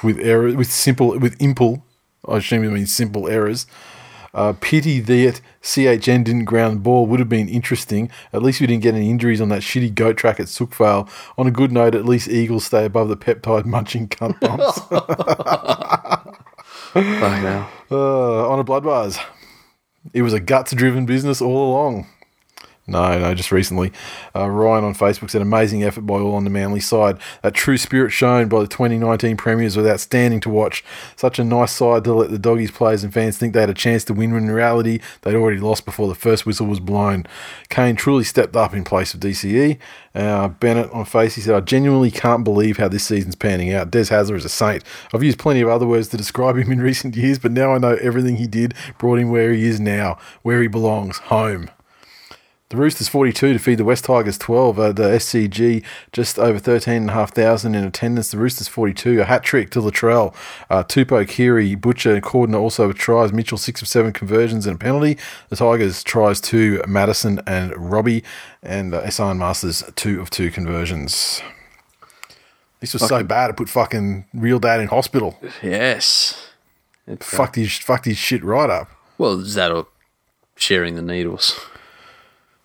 with 0.03 0.19
error 0.21 0.55
with 0.55 0.71
simple 0.71 1.19
with 1.19 1.39
impul. 1.39 1.83
I 2.27 2.39
assume 2.39 2.65
it 2.65 2.71
means 2.71 2.93
simple 2.93 3.29
errors. 3.29 3.67
Uh, 4.39 4.53
pity 4.61 5.01
that 5.01 5.41
CHN 5.63 6.23
didn't 6.23 6.45
ground 6.45 6.77
the 6.77 6.81
ball 6.81 7.07
would 7.07 7.19
have 7.19 7.29
been 7.29 7.49
interesting. 7.49 8.09
At 8.33 8.41
least 8.41 8.61
we 8.61 8.69
didn't 8.69 8.85
get 8.85 8.95
any 8.95 9.11
injuries 9.11 9.41
on 9.41 9.49
that 9.49 9.63
shitty 9.63 9.93
goat 9.97 10.17
track 10.17 10.39
at 10.39 10.47
Sookvale. 10.47 11.11
On 11.37 11.49
a 11.49 11.51
good 11.51 11.73
note, 11.73 11.97
at 11.97 12.05
least 12.05 12.29
Eagles 12.29 12.65
stay 12.65 12.85
above 12.85 13.09
the 13.09 13.17
peptide 13.17 13.65
munching 13.75 14.07
cunt 14.07 14.39
bumps. 14.39 14.81
Uh, 17.91 18.49
on 18.49 18.59
a 18.59 18.65
blood 18.65 18.85
bars. 18.85 19.19
It 20.13 20.23
was 20.23 20.33
a 20.33 20.41
guts 20.41 20.73
driven 20.73 21.05
business 21.05 21.43
all 21.43 21.71
along. 21.71 22.07
No, 22.89 23.19
no, 23.19 23.35
just 23.35 23.53
recently. 23.53 23.93
Uh, 24.35 24.49
Ryan 24.49 24.83
on 24.83 24.95
Facebook 24.95 25.29
said, 25.29 25.43
amazing 25.43 25.85
effort 25.85 26.03
by 26.03 26.15
all 26.15 26.35
on 26.35 26.45
the 26.45 26.51
Manly 26.51 26.81
side. 26.81 27.19
That 27.43 27.53
true 27.53 27.77
spirit 27.77 28.11
shown 28.13 28.49
by 28.49 28.61
the 28.61 28.67
2019 28.67 29.37
Premiers 29.37 29.77
was 29.77 29.87
outstanding 29.87 30.41
to 30.41 30.49
watch. 30.49 30.83
Such 31.15 31.39
a 31.39 31.45
nice 31.45 31.71
side 31.71 32.05
to 32.05 32.15
let 32.15 32.31
the 32.31 32.39
doggies 32.39 32.71
players 32.71 33.05
and 33.05 33.13
fans 33.13 33.37
think 33.37 33.53
they 33.53 33.61
had 33.61 33.69
a 33.69 33.75
chance 33.75 34.05
to 34.05 34.15
win 34.15 34.33
when 34.33 34.45
in 34.45 34.51
reality 34.51 35.01
they'd 35.21 35.35
already 35.35 35.61
lost 35.61 35.85
before 35.85 36.09
the 36.09 36.15
first 36.15 36.47
whistle 36.47 36.67
was 36.67 36.81
blown. 36.81 37.27
Kane 37.69 37.95
truly 37.95 38.25
stepped 38.25 38.57
up 38.57 38.73
in 38.73 38.85
place 38.85 39.13
of 39.13 39.21
DCE. 39.21 39.79
Uh, 40.15 40.49
Bennett 40.49 40.91
on 40.91 41.05
face, 41.05 41.35
he 41.35 41.43
said, 41.43 41.55
I 41.55 41.61
genuinely 41.61 42.11
can't 42.11 42.43
believe 42.43 42.79
how 42.79 42.89
this 42.89 43.05
season's 43.05 43.37
panning 43.37 43.71
out. 43.75 43.91
Des 43.91 44.05
Hasler 44.05 44.37
is 44.37 44.47
a 44.47 44.49
saint. 44.49 44.83
I've 45.13 45.23
used 45.23 45.39
plenty 45.39 45.61
of 45.61 45.69
other 45.69 45.87
words 45.87 46.09
to 46.09 46.17
describe 46.17 46.57
him 46.57 46.73
in 46.73 46.81
recent 46.83 47.17
years, 47.17 47.39
but 47.39 47.53
now 47.53 47.75
I 47.75 47.79
know 47.79 47.99
everything 48.01 48.37
he 48.37 48.47
did 48.47 48.73
brought 48.97 49.19
him 49.19 49.31
where 49.31 49.53
he 49.53 49.67
is 49.67 49.79
now, 49.79 50.17
where 50.41 50.63
he 50.63 50.69
belongs, 50.69 51.19
home. 51.19 51.69
The 52.71 52.77
Roosters 52.77 53.09
42 53.09 53.55
to 53.55 53.59
feed 53.59 53.79
the 53.79 53.85
West 53.85 54.05
Tigers 54.05 54.37
12. 54.37 54.79
Uh, 54.79 54.93
the 54.93 55.05
SCG 55.05 55.83
just 56.13 56.39
over 56.39 56.59
13,500 56.59 57.65
in 57.65 57.75
attendance. 57.85 58.31
The 58.31 58.37
Roosters 58.37 58.69
42, 58.69 59.23
a 59.23 59.25
hat 59.25 59.43
trick 59.43 59.71
to 59.71 59.81
Latrell. 59.81 60.35
Uh, 60.69 60.85
Tupou, 60.85 61.27
Keary, 61.27 61.75
Butcher, 61.75 62.15
and 62.15 62.23
Cordner 62.23 62.61
also 62.61 62.89
with 62.89 62.99
tries. 62.99 63.33
Mitchell 63.33 63.57
6 63.57 63.81
of 63.81 63.89
7 63.89 64.13
conversions 64.13 64.67
and 64.67 64.77
a 64.77 64.79
penalty. 64.79 65.17
The 65.49 65.57
Tigers 65.57 66.05
tries 66.05 66.43
to 66.43 66.83
Madison 66.87 67.41
and 67.47 67.75
Robbie. 67.75 68.23
And 68.63 68.93
uh, 68.93 69.01
Esan 69.03 69.39
Marsters 69.39 69.83
2 69.97 70.21
of 70.21 70.29
2 70.29 70.51
conversions. 70.51 71.41
This 72.81 72.93
was 72.93 73.09
so 73.09 73.25
bad 73.25 73.49
it 73.51 73.57
put 73.57 73.71
fucking 73.71 74.27
real 74.35 74.59
dad 74.59 74.81
in 74.81 74.89
hospital. 74.89 75.41
Yes. 75.63 76.51
Uh, 77.11 77.17
Fucked 77.19 77.57
his 77.57 77.79
fucked 77.79 78.05
his 78.05 78.19
shit 78.19 78.45
right 78.45 78.69
up. 78.69 78.89
well, 79.17 79.41
is 79.41 79.55
that 79.55 79.73
or 79.73 79.87
sharing 80.55 80.95
the 80.95 81.03
needles? 81.03 81.59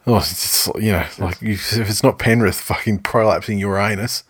Oh, 0.05 0.17
it's 0.17 0.29
just, 0.29 0.75
you 0.81 0.91
know, 0.91 1.05
like 1.19 1.41
you, 1.41 1.53
if 1.53 1.89
it's 1.89 2.03
not 2.03 2.19
Penrith 2.19 2.59
fucking 2.59 2.99
prolapsing 2.99 3.59
Uranus, 3.59 4.23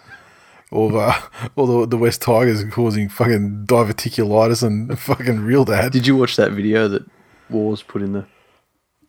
or 0.72 0.96
uh, 1.00 1.20
or 1.56 1.68
the, 1.68 1.88
the 1.88 1.98
West 1.98 2.22
Tigers 2.22 2.64
causing 2.72 3.10
fucking 3.10 3.66
diverticulitis 3.66 4.64
and 4.64 4.98
fucking 5.00 5.40
real 5.42 5.66
dad. 5.66 5.92
Did 5.92 6.08
you 6.08 6.16
watch 6.16 6.36
that 6.36 6.52
video 6.52 6.88
that 6.88 7.04
Wars 7.50 7.82
put 7.82 8.02
in 8.02 8.14
the? 8.14 8.26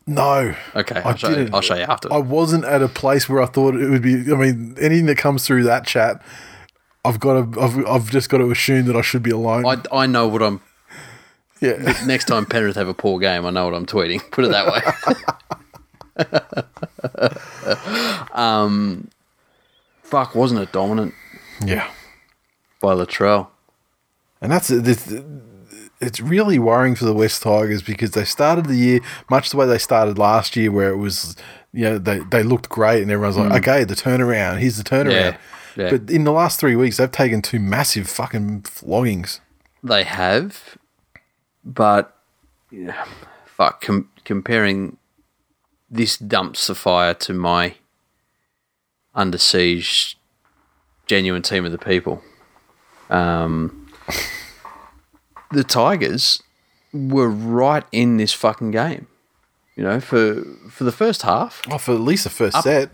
no. 0.06 0.54
Okay, 0.74 0.96
I 0.96 1.10
I'll 1.10 1.16
show, 1.16 1.28
you, 1.30 1.36
didn't. 1.36 1.54
I'll 1.54 1.60
show 1.60 1.76
you 1.76 1.82
after. 1.82 2.12
I 2.12 2.18
wasn't 2.18 2.64
at 2.64 2.82
a 2.82 2.88
place 2.88 3.28
where 3.28 3.42
I 3.42 3.46
thought 3.46 3.74
it 3.74 3.88
would 3.88 4.02
be. 4.02 4.32
I 4.32 4.36
mean, 4.36 4.76
anything 4.80 5.06
that 5.06 5.18
comes 5.18 5.46
through 5.46 5.64
that 5.64 5.86
chat, 5.86 6.22
I've 7.04 7.20
got 7.20 7.52
to. 7.52 7.60
I've, 7.60 7.86
I've 7.86 8.10
just 8.10 8.28
got 8.28 8.38
to 8.38 8.50
assume 8.50 8.86
that 8.86 8.96
I 8.96 9.02
should 9.02 9.22
be 9.22 9.30
alone. 9.30 9.66
I, 9.66 9.80
I 9.92 10.06
know 10.06 10.28
what 10.28 10.42
I'm. 10.42 10.60
yeah, 11.60 12.02
Next 12.06 12.26
time 12.26 12.46
Penrith 12.46 12.76
have 12.76 12.88
a 12.88 12.94
poor 12.94 13.18
game, 13.18 13.44
I 13.46 13.50
know 13.50 13.64
what 13.64 13.74
I'm 13.74 13.86
tweeting. 13.86 14.30
Put 14.30 14.44
it 14.44 14.50
that 14.50 14.66
way. 14.66 15.16
um, 18.32 19.08
fuck, 20.02 20.34
wasn't 20.34 20.60
it 20.60 20.72
dominant 20.72 21.14
yeah. 21.64 21.90
by 22.80 22.94
Latrell? 22.94 23.48
And 24.40 24.52
that's 24.52 24.70
it's, 24.70 25.12
it's 26.00 26.20
really 26.20 26.58
worrying 26.58 26.94
for 26.94 27.04
the 27.04 27.14
West 27.14 27.42
Tigers 27.42 27.82
because 27.82 28.12
they 28.12 28.24
started 28.24 28.66
the 28.66 28.76
year 28.76 29.00
much 29.30 29.50
the 29.50 29.56
way 29.56 29.66
they 29.66 29.78
started 29.78 30.18
last 30.18 30.54
year, 30.56 30.70
where 30.70 30.90
it 30.90 30.96
was 30.96 31.36
you 31.72 31.84
know 31.84 31.98
they, 31.98 32.20
they 32.30 32.42
looked 32.42 32.68
great 32.68 33.02
and 33.02 33.10
everyone's 33.10 33.36
like, 33.36 33.52
okay, 33.62 33.84
the 33.84 33.94
turnaround, 33.94 34.58
here's 34.58 34.76
the 34.76 34.84
turnaround. 34.84 35.32
Mm. 35.32 35.38
Yeah, 35.76 35.84
yeah. 35.84 35.90
But 35.90 36.10
in 36.10 36.24
the 36.24 36.32
last 36.32 36.60
three 36.60 36.76
weeks, 36.76 36.98
they've 36.98 37.10
taken 37.10 37.42
two 37.42 37.58
massive 37.58 38.08
fucking 38.08 38.62
floggings. 38.62 39.40
They 39.82 40.04
have, 40.04 40.78
but 41.64 42.16
yeah, 42.70 43.04
fuck, 43.46 43.80
com- 43.80 44.10
comparing 44.24 44.96
this 45.94 46.16
dumpster 46.18 46.74
fire 46.74 47.14
to 47.14 47.32
my 47.32 47.74
under 49.14 49.38
siege 49.38 50.18
genuine 51.06 51.42
team 51.42 51.64
of 51.64 51.70
the 51.72 51.78
people. 51.78 52.20
Um, 53.10 53.88
the 55.52 55.62
Tigers 55.62 56.42
were 56.92 57.28
right 57.28 57.84
in 57.92 58.16
this 58.16 58.32
fucking 58.32 58.72
game. 58.72 59.06
You 59.76 59.84
know, 59.84 60.00
for 60.00 60.42
for 60.70 60.84
the 60.84 60.92
first 60.92 61.22
half, 61.22 61.62
Oh, 61.70 61.78
for 61.78 61.92
at 61.94 62.00
least 62.00 62.24
the 62.24 62.30
first 62.30 62.60
set. 62.62 62.90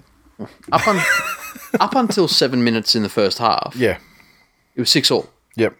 up 0.72 0.86
on 0.88 0.98
up 1.80 1.94
until 1.94 2.26
seven 2.28 2.62
minutes 2.64 2.94
in 2.94 3.02
the 3.02 3.08
first 3.08 3.38
half, 3.38 3.74
Yeah. 3.76 3.98
it 4.74 4.80
was 4.80 4.90
six 4.90 5.10
all. 5.10 5.30
Yep. 5.56 5.76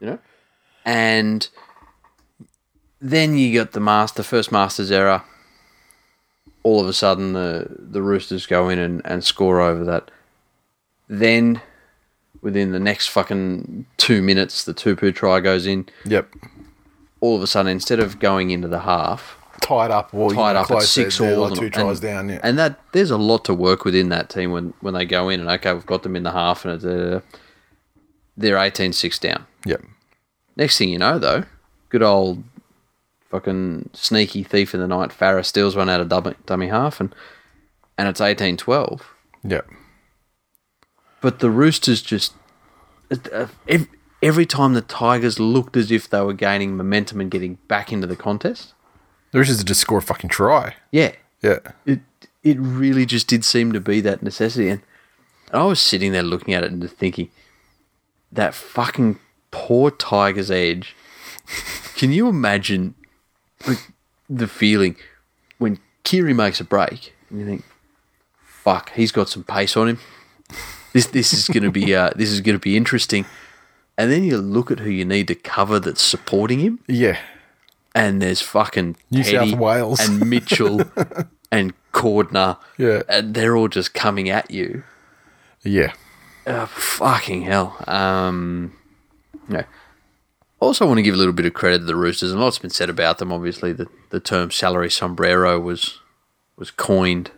you 0.00 0.06
know. 0.06 0.18
And 0.84 1.48
then 3.00 3.36
you 3.36 3.54
got 3.58 3.72
the 3.72 3.80
master 3.80 4.22
first 4.22 4.50
Marsters' 4.52 4.90
error. 4.90 5.22
All 6.62 6.80
of 6.80 6.86
a 6.88 6.92
sudden, 6.92 7.32
the 7.32 7.66
the 7.78 8.02
Roosters 8.02 8.46
go 8.46 8.68
in 8.68 8.78
and, 8.78 9.00
and 9.04 9.22
score 9.24 9.60
over 9.60 9.84
that. 9.84 10.10
Then, 11.08 11.60
within 12.42 12.72
the 12.72 12.80
next 12.80 13.06
fucking 13.08 13.86
two 13.96 14.20
minutes, 14.22 14.64
the 14.64 14.74
Tupou 14.74 15.14
try 15.14 15.40
goes 15.40 15.66
in. 15.66 15.88
Yep. 16.04 16.28
All 17.20 17.36
of 17.36 17.42
a 17.42 17.46
sudden, 17.46 17.72
instead 17.72 18.00
of 18.00 18.18
going 18.18 18.50
into 18.50 18.68
the 18.68 18.80
half, 18.80 19.36
Tied 19.60 19.90
up 19.90 20.14
or 20.14 20.32
tied 20.32 20.54
up 20.54 20.70
at 20.70 20.82
six 20.82 21.20
all, 21.20 21.48
like 21.48 21.54
two 21.58 21.64
and- 21.64 21.72
tries 21.74 21.98
down. 22.00 22.28
Yeah. 22.28 22.38
and 22.44 22.56
that 22.58 22.78
there's 22.92 23.10
a 23.10 23.16
lot 23.18 23.44
to 23.46 23.54
work 23.54 23.84
with 23.84 23.94
in 23.94 24.08
that 24.10 24.28
team 24.30 24.52
when 24.52 24.72
when 24.80 24.94
they 24.94 25.04
go 25.04 25.28
in 25.28 25.40
and 25.40 25.48
okay, 25.50 25.72
we've 25.72 25.84
got 25.86 26.04
them 26.04 26.14
in 26.14 26.22
the 26.22 26.30
half 26.30 26.64
and 26.64 26.74
it's, 26.74 26.84
uh, 26.84 27.20
they're 28.36 28.56
18-6 28.56 29.18
down. 29.18 29.46
yep. 29.64 29.82
Next 30.56 30.78
thing 30.78 30.90
you 30.90 30.98
know, 30.98 31.18
though, 31.18 31.42
good 31.88 32.02
old 32.04 32.44
fucking 33.30 33.90
sneaky 33.92 34.42
thief 34.42 34.74
in 34.74 34.80
the 34.80 34.88
night, 34.88 35.10
Farah 35.10 35.44
steals 35.44 35.76
one 35.76 35.88
out 35.88 36.00
of 36.00 36.08
dummy, 36.08 36.34
dummy 36.46 36.68
half, 36.68 37.00
and 37.00 37.14
and 37.96 38.08
it's 38.08 38.20
eighteen 38.20 38.56
twelve. 38.56 39.14
Yep. 39.44 39.68
But 41.20 41.40
the 41.40 41.50
Roosters 41.50 42.00
just 42.02 42.32
uh, 43.32 43.46
ev- 43.68 43.88
every 44.22 44.46
time 44.46 44.74
the 44.74 44.80
Tigers 44.82 45.40
looked 45.40 45.76
as 45.76 45.90
if 45.90 46.08
they 46.08 46.20
were 46.20 46.32
gaining 46.32 46.76
momentum 46.76 47.20
and 47.20 47.30
getting 47.30 47.54
back 47.68 47.92
into 47.92 48.06
the 48.06 48.16
contest. 48.16 48.74
The 49.32 49.38
Roosters 49.38 49.62
just 49.64 49.80
score 49.80 49.98
a 49.98 50.02
fucking 50.02 50.30
try. 50.30 50.74
Yeah, 50.92 51.12
Yeah. 51.42 51.58
it 51.84 52.00
it 52.42 52.56
really 52.60 53.04
just 53.04 53.26
did 53.26 53.44
seem 53.44 53.72
to 53.72 53.80
be 53.80 54.00
that 54.00 54.22
necessity, 54.22 54.68
and, 54.68 54.80
and 55.52 55.60
I 55.60 55.64
was 55.64 55.80
sitting 55.80 56.12
there 56.12 56.22
looking 56.22 56.54
at 56.54 56.62
it 56.64 56.70
and 56.70 56.88
thinking, 56.90 57.30
that 58.30 58.54
fucking 58.54 59.18
poor 59.50 59.90
Tiger's 59.90 60.50
edge. 60.50 60.94
Can 61.96 62.12
you 62.12 62.28
imagine 62.28 62.94
like, 63.66 63.78
the 64.28 64.46
feeling 64.48 64.96
when 65.58 65.78
Keary 66.04 66.34
makes 66.34 66.60
a 66.60 66.64
break 66.64 67.14
and 67.30 67.40
you 67.40 67.46
think, 67.46 67.64
"Fuck, 68.44 68.92
he's 68.92 69.12
got 69.12 69.28
some 69.28 69.44
pace 69.44 69.76
on 69.76 69.88
him. 69.88 69.98
This 70.92 71.06
this 71.06 71.32
is 71.32 71.48
gonna 71.48 71.70
be 71.70 71.94
uh, 71.94 72.10
this 72.16 72.30
is 72.30 72.40
gonna 72.40 72.58
be 72.58 72.76
interesting." 72.76 73.24
And 73.96 74.12
then 74.12 74.22
you 74.24 74.36
look 74.38 74.70
at 74.70 74.78
who 74.80 74.90
you 74.90 75.04
need 75.04 75.26
to 75.28 75.34
cover 75.34 75.80
that's 75.80 76.00
supporting 76.02 76.60
him, 76.60 76.78
Yeah. 76.86 77.18
and 77.96 78.22
there's 78.22 78.40
fucking 78.40 78.96
New 79.10 79.24
Teddy 79.24 79.50
South 79.50 79.58
Wales. 79.58 80.00
and 80.00 80.24
Mitchell 80.30 80.82
and 81.50 81.72
Cordner, 81.92 82.58
Yeah. 82.76 83.02
and 83.08 83.34
they're 83.34 83.56
all 83.56 83.66
just 83.66 83.94
coming 83.94 84.28
at 84.28 84.52
you. 84.52 84.84
Yeah. 85.64 85.94
Uh, 86.46 86.66
fucking 86.66 87.42
hell. 87.42 87.76
Um, 87.88 88.72
no. 89.48 89.64
Also, 90.60 90.86
want 90.86 90.98
to 90.98 91.02
give 91.02 91.14
a 91.14 91.18
little 91.18 91.32
bit 91.32 91.46
of 91.46 91.54
credit 91.54 91.78
to 91.78 91.84
the 91.84 91.94
Roosters, 91.96 92.32
and 92.32 92.40
lot's 92.40 92.58
been 92.58 92.70
said 92.70 92.90
about 92.90 93.18
them. 93.18 93.32
Obviously, 93.32 93.72
the, 93.72 93.86
the 94.10 94.18
term 94.20 94.50
"salary 94.50 94.90
sombrero" 94.90 95.58
was 95.60 96.00
was 96.56 96.70
coined 96.72 97.30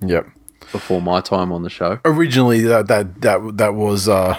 Yep. 0.00 0.28
before 0.70 1.02
my 1.02 1.20
time 1.20 1.50
on 1.50 1.62
the 1.62 1.70
show. 1.70 1.98
Originally, 2.04 2.60
that 2.60 2.86
that 2.88 3.20
that 3.22 3.56
that 3.58 3.74
was 3.74 4.08
uh, 4.08 4.38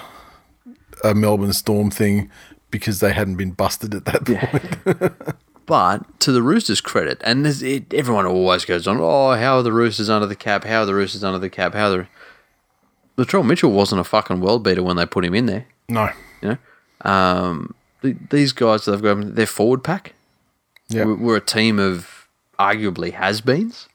a 1.04 1.14
Melbourne 1.14 1.52
Storm 1.54 1.92
thing 1.92 2.30
because 2.72 3.00
they 3.02 3.12
hadn't 3.12 3.36
been 3.36 3.52
busted 3.52 3.94
at 3.96 4.06
that 4.06 4.26
point. 4.26 5.14
But 5.66 6.20
to 6.22 6.32
the 6.32 6.42
Roosters' 6.42 6.82
credit, 6.82 7.22
and 7.24 7.46
there's, 7.46 7.62
it, 7.62 7.94
everyone 7.94 8.26
always 8.26 8.66
goes 8.66 8.88
on, 8.88 8.98
"Oh, 9.00 9.34
how 9.36 9.58
are 9.58 9.62
the 9.62 9.72
Roosters 9.72 10.10
under 10.10 10.26
the 10.26 10.36
cap? 10.36 10.64
How 10.64 10.82
are 10.82 10.86
the 10.88 10.96
Roosters 10.96 11.24
under 11.24 11.38
the 11.38 11.48
cap? 11.48 11.76
How 11.76 11.92
are 11.92 11.98
the 13.18 13.24
Latrell 13.24 13.46
Mitchell 13.46 13.70
wasn't 13.72 14.02
a 14.02 14.04
fucking 14.04 14.40
world 14.42 14.64
beater 14.64 14.82
when 14.82 14.96
they 14.96 15.06
put 15.06 15.24
him 15.24 15.36
in 15.36 15.46
there. 15.46 15.68
No. 15.88 16.10
You 16.42 16.58
know, 17.06 17.12
um, 17.12 17.76
th- 18.02 18.18
these 18.30 18.54
guys 18.54 18.86
that 18.86 18.92
they've 18.92 19.02
got, 19.02 19.36
their 19.36 19.46
forward 19.46 19.84
pack. 19.84 20.14
Yeah. 20.88 21.06
We're, 21.06 21.16
we're 21.16 21.38
a 21.38 21.42
team 21.42 21.80
of 21.80 22.28
arguably 22.58 23.14
has-beens. 23.14 23.88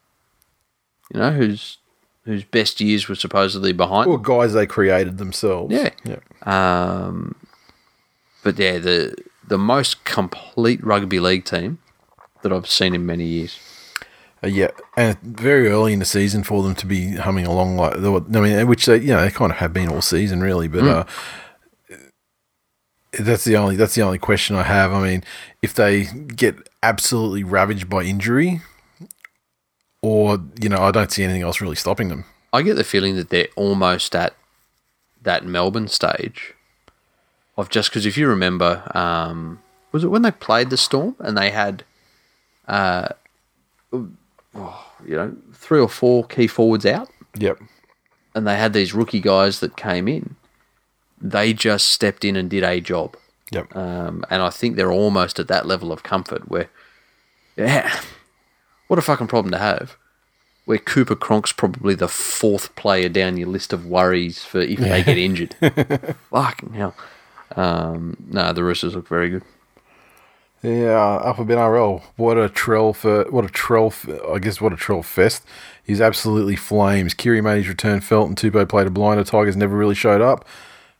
You 1.12 1.20
know, 1.20 1.30
whose 1.32 1.78
whose 2.24 2.44
best 2.44 2.80
years 2.80 3.08
were 3.08 3.14
supposedly 3.14 3.72
behind. 3.72 4.08
Or 4.08 4.18
guys 4.18 4.54
they 4.54 4.66
created 4.66 5.18
themselves. 5.18 5.72
Yeah. 5.72 5.90
Yeah. 6.04 6.20
Um, 6.42 7.34
but 8.42 8.58
yeah, 8.58 8.78
the 8.78 9.14
the 9.46 9.58
most 9.58 10.04
complete 10.04 10.82
rugby 10.84 11.20
league 11.20 11.44
team 11.44 11.78
that 12.42 12.52
I've 12.52 12.68
seen 12.68 12.94
in 12.94 13.04
many 13.04 13.24
years. 13.24 13.58
Uh, 14.42 14.48
yeah, 14.48 14.70
and 14.96 15.18
very 15.20 15.68
early 15.68 15.92
in 15.92 15.98
the 15.98 16.04
season 16.04 16.42
for 16.44 16.62
them 16.62 16.74
to 16.74 16.86
be 16.86 17.16
humming 17.16 17.46
along 17.46 17.76
like 17.76 17.96
I 17.96 18.40
mean, 18.40 18.66
which 18.66 18.86
they 18.86 18.98
you 18.98 19.08
know 19.08 19.22
they 19.22 19.30
kind 19.30 19.52
of 19.52 19.58
have 19.58 19.72
been 19.72 19.88
all 19.88 20.02
season 20.02 20.40
really, 20.40 20.68
but 20.68 20.84
uh, 20.84 21.04
that's 23.20 23.44
the 23.44 23.56
only 23.56 23.76
that's 23.76 23.94
the 23.94 24.02
only 24.02 24.18
question 24.18 24.56
I 24.56 24.62
have. 24.62 24.92
I 24.92 25.02
mean, 25.02 25.24
if 25.62 25.74
they 25.74 26.04
get 26.04 26.56
absolutely 26.82 27.44
ravaged 27.44 27.88
by 27.88 28.02
injury, 28.02 28.60
or 30.02 30.38
you 30.60 30.68
know, 30.68 30.78
I 30.78 30.90
don't 30.90 31.10
see 31.10 31.24
anything 31.24 31.42
else 31.42 31.60
really 31.60 31.76
stopping 31.76 32.08
them. 32.08 32.24
I 32.52 32.62
get 32.62 32.74
the 32.74 32.84
feeling 32.84 33.16
that 33.16 33.30
they're 33.30 33.48
almost 33.56 34.14
at 34.14 34.34
that 35.22 35.44
Melbourne 35.44 35.88
stage 35.88 36.54
of 37.56 37.68
just 37.70 37.90
because 37.90 38.06
if 38.06 38.16
you 38.16 38.28
remember, 38.28 38.90
um, 38.96 39.60
was 39.92 40.04
it 40.04 40.08
when 40.08 40.22
they 40.22 40.30
played 40.30 40.70
the 40.70 40.76
Storm 40.76 41.16
and 41.18 41.36
they 41.36 41.50
had, 41.50 41.84
uh, 42.68 43.08
oh, 43.92 44.86
you 45.06 45.16
know, 45.16 45.34
three 45.52 45.80
or 45.80 45.88
four 45.88 46.24
key 46.24 46.46
forwards 46.46 46.84
out, 46.86 47.08
Yep. 47.38 47.58
and 48.34 48.46
they 48.46 48.56
had 48.56 48.72
these 48.72 48.92
rookie 48.94 49.20
guys 49.20 49.60
that 49.60 49.76
came 49.76 50.06
in. 50.08 50.36
They 51.24 51.54
just 51.54 51.88
stepped 51.88 52.22
in 52.22 52.36
and 52.36 52.50
did 52.50 52.62
a 52.62 52.82
job. 52.82 53.16
Yep. 53.50 53.74
Um, 53.74 54.26
and 54.28 54.42
I 54.42 54.50
think 54.50 54.76
they're 54.76 54.92
almost 54.92 55.38
at 55.38 55.48
that 55.48 55.64
level 55.64 55.90
of 55.90 56.02
comfort 56.02 56.50
where, 56.50 56.68
yeah, 57.56 57.98
what 58.88 58.98
a 58.98 59.02
fucking 59.02 59.28
problem 59.28 59.50
to 59.52 59.58
have. 59.58 59.96
Where 60.66 60.76
Cooper 60.78 61.16
Cronk's 61.16 61.52
probably 61.52 61.94
the 61.94 62.08
fourth 62.08 62.76
player 62.76 63.08
down 63.08 63.38
your 63.38 63.48
list 63.48 63.72
of 63.72 63.86
worries 63.86 64.44
for 64.44 64.60
if 64.60 64.78
they 64.78 65.02
get 65.02 65.16
injured. 65.16 65.54
fucking 66.30 66.74
hell. 66.74 66.94
Um, 67.56 68.18
no, 68.28 68.52
the 68.52 68.62
Roosters 68.62 68.94
look 68.94 69.08
very 69.08 69.30
good. 69.30 69.42
Yeah, 70.62 70.98
up 70.98 71.38
a 71.38 71.44
bit 71.44 71.56
RL. 71.56 72.02
What 72.16 72.38
a 72.38 72.50
trail 72.50 72.92
for 72.92 73.24
what 73.30 73.44
a 73.44 73.48
trail. 73.48 73.92
I 74.30 74.38
guess 74.38 74.60
what 74.60 74.72
a 74.72 74.76
trail 74.76 75.02
fest. 75.02 75.44
He's 75.84 76.00
absolutely 76.00 76.56
flames. 76.56 77.14
Keary 77.14 77.42
made 77.42 77.58
his 77.58 77.68
return. 77.68 78.00
Felton 78.00 78.34
Tupou 78.34 78.66
played 78.68 78.86
a 78.86 78.90
blinder. 78.90 79.24
Tigers 79.24 79.56
never 79.56 79.76
really 79.76 79.94
showed 79.94 80.22
up. 80.22 80.46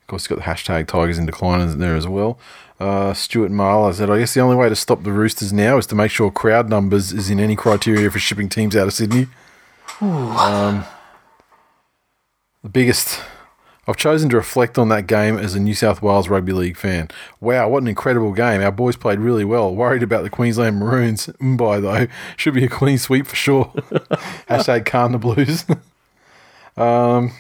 Of 0.05 0.09
course, 0.09 0.27
got 0.27 0.37
the 0.37 0.43
hashtag 0.43 0.87
Tigers 0.87 1.17
in 1.17 1.25
decline 1.25 1.63
in 1.63 1.79
there 1.79 1.97
as 1.97 2.07
well. 2.07 2.39
Uh, 2.79 3.15
Stuart 3.15 3.51
Marler 3.51 3.95
said, 3.95 4.11
I 4.11 4.19
guess 4.19 4.35
the 4.35 4.41
only 4.41 4.55
way 4.55 4.69
to 4.69 4.77
stop 4.77 5.03
the 5.03 5.13
Roosters 5.13 5.51
now 5.51 5.79
is 5.79 5.87
to 5.87 5.95
make 5.95 6.11
sure 6.11 6.31
crowd 6.31 6.69
numbers 6.69 7.11
is 7.11 7.31
in 7.31 7.41
any 7.41 7.57
criteria 7.57 8.11
for 8.11 8.19
shipping 8.19 8.51
teams 8.51 8.77
out 8.77 8.87
of 8.87 8.93
Sydney. 8.93 9.29
Um, 10.03 10.85
the 12.63 12.69
biggest. 12.69 13.19
I've 13.89 13.97
chosen 13.97 14.29
to 14.29 14.37
reflect 14.37 14.77
on 14.77 14.91
that 14.91 15.07
game 15.07 15.39
as 15.39 15.55
a 15.55 15.61
New 15.61 15.75
South 15.75 16.03
Wales 16.03 16.29
Rugby 16.29 16.53
League 16.53 16.77
fan. 16.77 17.09
Wow, 17.41 17.71
what 17.71 17.83
an 17.83 17.89
incredible 17.89 18.33
game. 18.33 18.61
Our 18.61 18.73
boys 18.73 18.97
played 18.97 19.21
really 19.21 19.47
well. 19.47 19.75
Worried 19.75 20.03
about 20.03 20.23
the 20.23 20.31
Queensland 20.31 20.79
Maroons. 20.79 21.29
Mumbai, 21.41 21.81
though. 21.81 22.13
Should 22.37 22.53
be 22.53 22.65
a 22.65 22.69
clean 22.69 22.99
sweep 22.99 23.27
for 23.27 23.37
sure. 23.37 23.65
Hashtag 24.51 24.85
calm 24.85 25.13
the 25.13 25.19
blues. 25.19 25.65
um, 26.77 27.33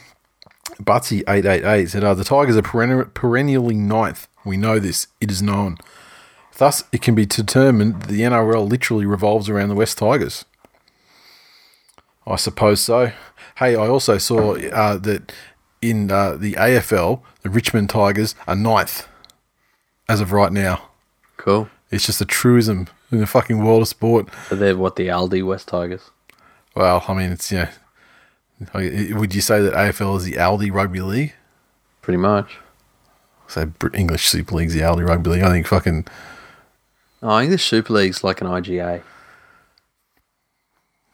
Butsy888 0.82 1.88
said, 1.90 2.04
uh, 2.04 2.14
The 2.14 2.24
Tigers 2.24 2.56
are 2.56 2.62
perenni- 2.62 3.12
perennially 3.14 3.74
ninth. 3.74 4.28
We 4.44 4.56
know 4.56 4.78
this. 4.78 5.06
It 5.20 5.30
is 5.30 5.42
known. 5.42 5.78
Thus, 6.56 6.84
it 6.92 7.02
can 7.02 7.14
be 7.14 7.26
determined 7.26 8.02
that 8.02 8.08
the 8.08 8.20
NRL 8.20 8.68
literally 8.68 9.06
revolves 9.06 9.48
around 9.48 9.68
the 9.68 9.74
West 9.74 9.98
Tigers. 9.98 10.44
I 12.26 12.36
suppose 12.36 12.80
so. 12.80 13.12
Hey, 13.56 13.76
I 13.76 13.86
also 13.88 14.18
saw 14.18 14.56
uh, 14.56 14.96
that 14.98 15.32
in 15.82 16.10
uh, 16.10 16.36
the 16.36 16.54
AFL, 16.54 17.20
the 17.42 17.50
Richmond 17.50 17.90
Tigers 17.90 18.34
are 18.46 18.56
ninth 18.56 19.06
as 20.08 20.20
of 20.20 20.32
right 20.32 20.52
now. 20.52 20.88
Cool. 21.36 21.68
It's 21.90 22.06
just 22.06 22.20
a 22.20 22.24
truism 22.24 22.88
in 23.10 23.18
the 23.18 23.26
fucking 23.26 23.62
world 23.62 23.82
of 23.82 23.88
sport. 23.88 24.28
So 24.48 24.56
they're 24.56 24.76
what 24.76 24.96
the 24.96 25.08
Aldi 25.08 25.46
West 25.46 25.68
Tigers. 25.68 26.10
Well, 26.74 27.04
I 27.06 27.14
mean, 27.14 27.30
it's, 27.30 27.52
know, 27.52 27.68
Oh, 28.72 29.18
would 29.18 29.34
you 29.34 29.40
say 29.40 29.60
that 29.60 29.74
AFL 29.74 30.16
is 30.18 30.24
the 30.24 30.34
Aldi 30.34 30.72
Rugby 30.72 31.00
League? 31.00 31.34
Pretty 32.02 32.18
much. 32.18 32.58
So 33.48 33.72
English 33.92 34.28
Super 34.28 34.54
League's 34.56 34.74
the 34.74 34.80
Aldi 34.80 35.06
Rugby 35.06 35.30
League. 35.30 35.42
I 35.42 35.50
think 35.50 35.66
fucking. 35.66 36.06
Oh, 37.22 37.40
English 37.40 37.64
Super 37.64 37.92
League's 37.92 38.24
like 38.24 38.40
an 38.40 38.46
IGA. 38.46 39.02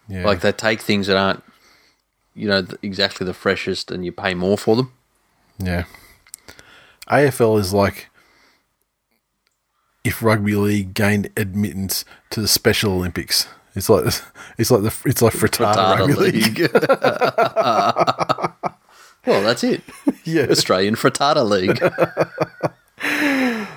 Yeah. 0.08 0.24
Like 0.24 0.40
they 0.40 0.52
take 0.52 0.80
things 0.80 1.06
that 1.06 1.16
aren't, 1.16 1.42
you 2.34 2.48
know, 2.48 2.66
exactly 2.82 3.24
the 3.24 3.34
freshest, 3.34 3.90
and 3.90 4.04
you 4.04 4.12
pay 4.12 4.34
more 4.34 4.58
for 4.58 4.76
them. 4.76 4.92
Yeah. 5.58 5.84
AFL 7.08 7.58
is 7.58 7.72
like 7.72 8.08
if 10.04 10.22
rugby 10.22 10.54
league 10.54 10.94
gained 10.94 11.30
admittance 11.36 12.04
to 12.30 12.40
the 12.40 12.48
Special 12.48 12.92
Olympics. 12.92 13.46
It's 13.74 13.88
like 13.88 14.04
it's 14.58 14.70
like 14.70 14.82
the 14.82 14.94
it's 15.04 15.22
like 15.22 15.32
frittata, 15.32 15.74
Frittata 15.74 15.98
rugby 15.98 16.14
league. 16.14 16.70
well, 19.26 19.42
that's 19.42 19.64
it. 19.64 19.82
yeah. 20.24 20.46
Australian 20.50 20.96
Frittata 20.96 21.48
League. 21.48 21.80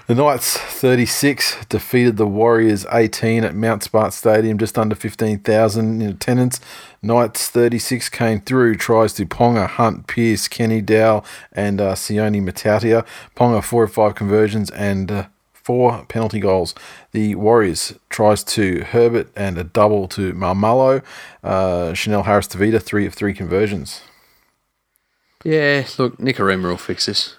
The 0.06 0.15
Knights 0.15 0.57
36 0.57 1.65
defeated 1.70 2.18
the 2.18 2.28
Warriors 2.28 2.86
18 2.91 3.45
at 3.45 3.56
Mount 3.56 3.84
Smart 3.84 4.11
Stadium, 4.11 4.57
just 4.57 4.78
under 4.78 4.95
15,000 4.95 6.02
in 6.02 6.10
attendance. 6.10 6.60
Knights 7.02 7.49
36 7.49 8.10
came 8.10 8.41
through, 8.41 8.76
tries 8.76 9.14
to 9.14 9.26
Ponga, 9.26 9.65
Hunt, 9.65 10.07
Pearce, 10.07 10.49
Kenny 10.49 10.82
Dow, 10.82 11.24
and 11.53 11.80
uh, 11.80 11.94
Sione 11.94 12.44
Matautia. 12.44 13.06
Ponga, 13.38 13.64
four 13.64 13.86
of 13.86 13.94
five 13.94 14.15
conversions 14.15 14.70
and 14.72 15.10
uh, 15.10 15.28
four 15.64 16.06
penalty 16.06 16.40
goals. 16.40 16.76
The 17.11 17.35
Warriors 17.35 17.94
tries 18.10 18.44
to 18.45 18.81
Herbert 18.84 19.30
and 19.35 19.57
a 19.57 19.64
double 19.64 20.07
to 20.10 20.34
Maumalo. 20.34 21.02
Uh, 21.44 21.94
Chanel 21.94 22.23
Harris 22.23 22.48
Tavita, 22.48 22.81
three 22.81 23.06
of 23.06 23.14
three 23.14 23.34
conversions. 23.34 24.02
yeah, 25.44 25.85
look, 25.98 26.18
Nikorima 26.18 26.64
will 26.64 26.77
fix 26.77 27.06
this. 27.06 27.35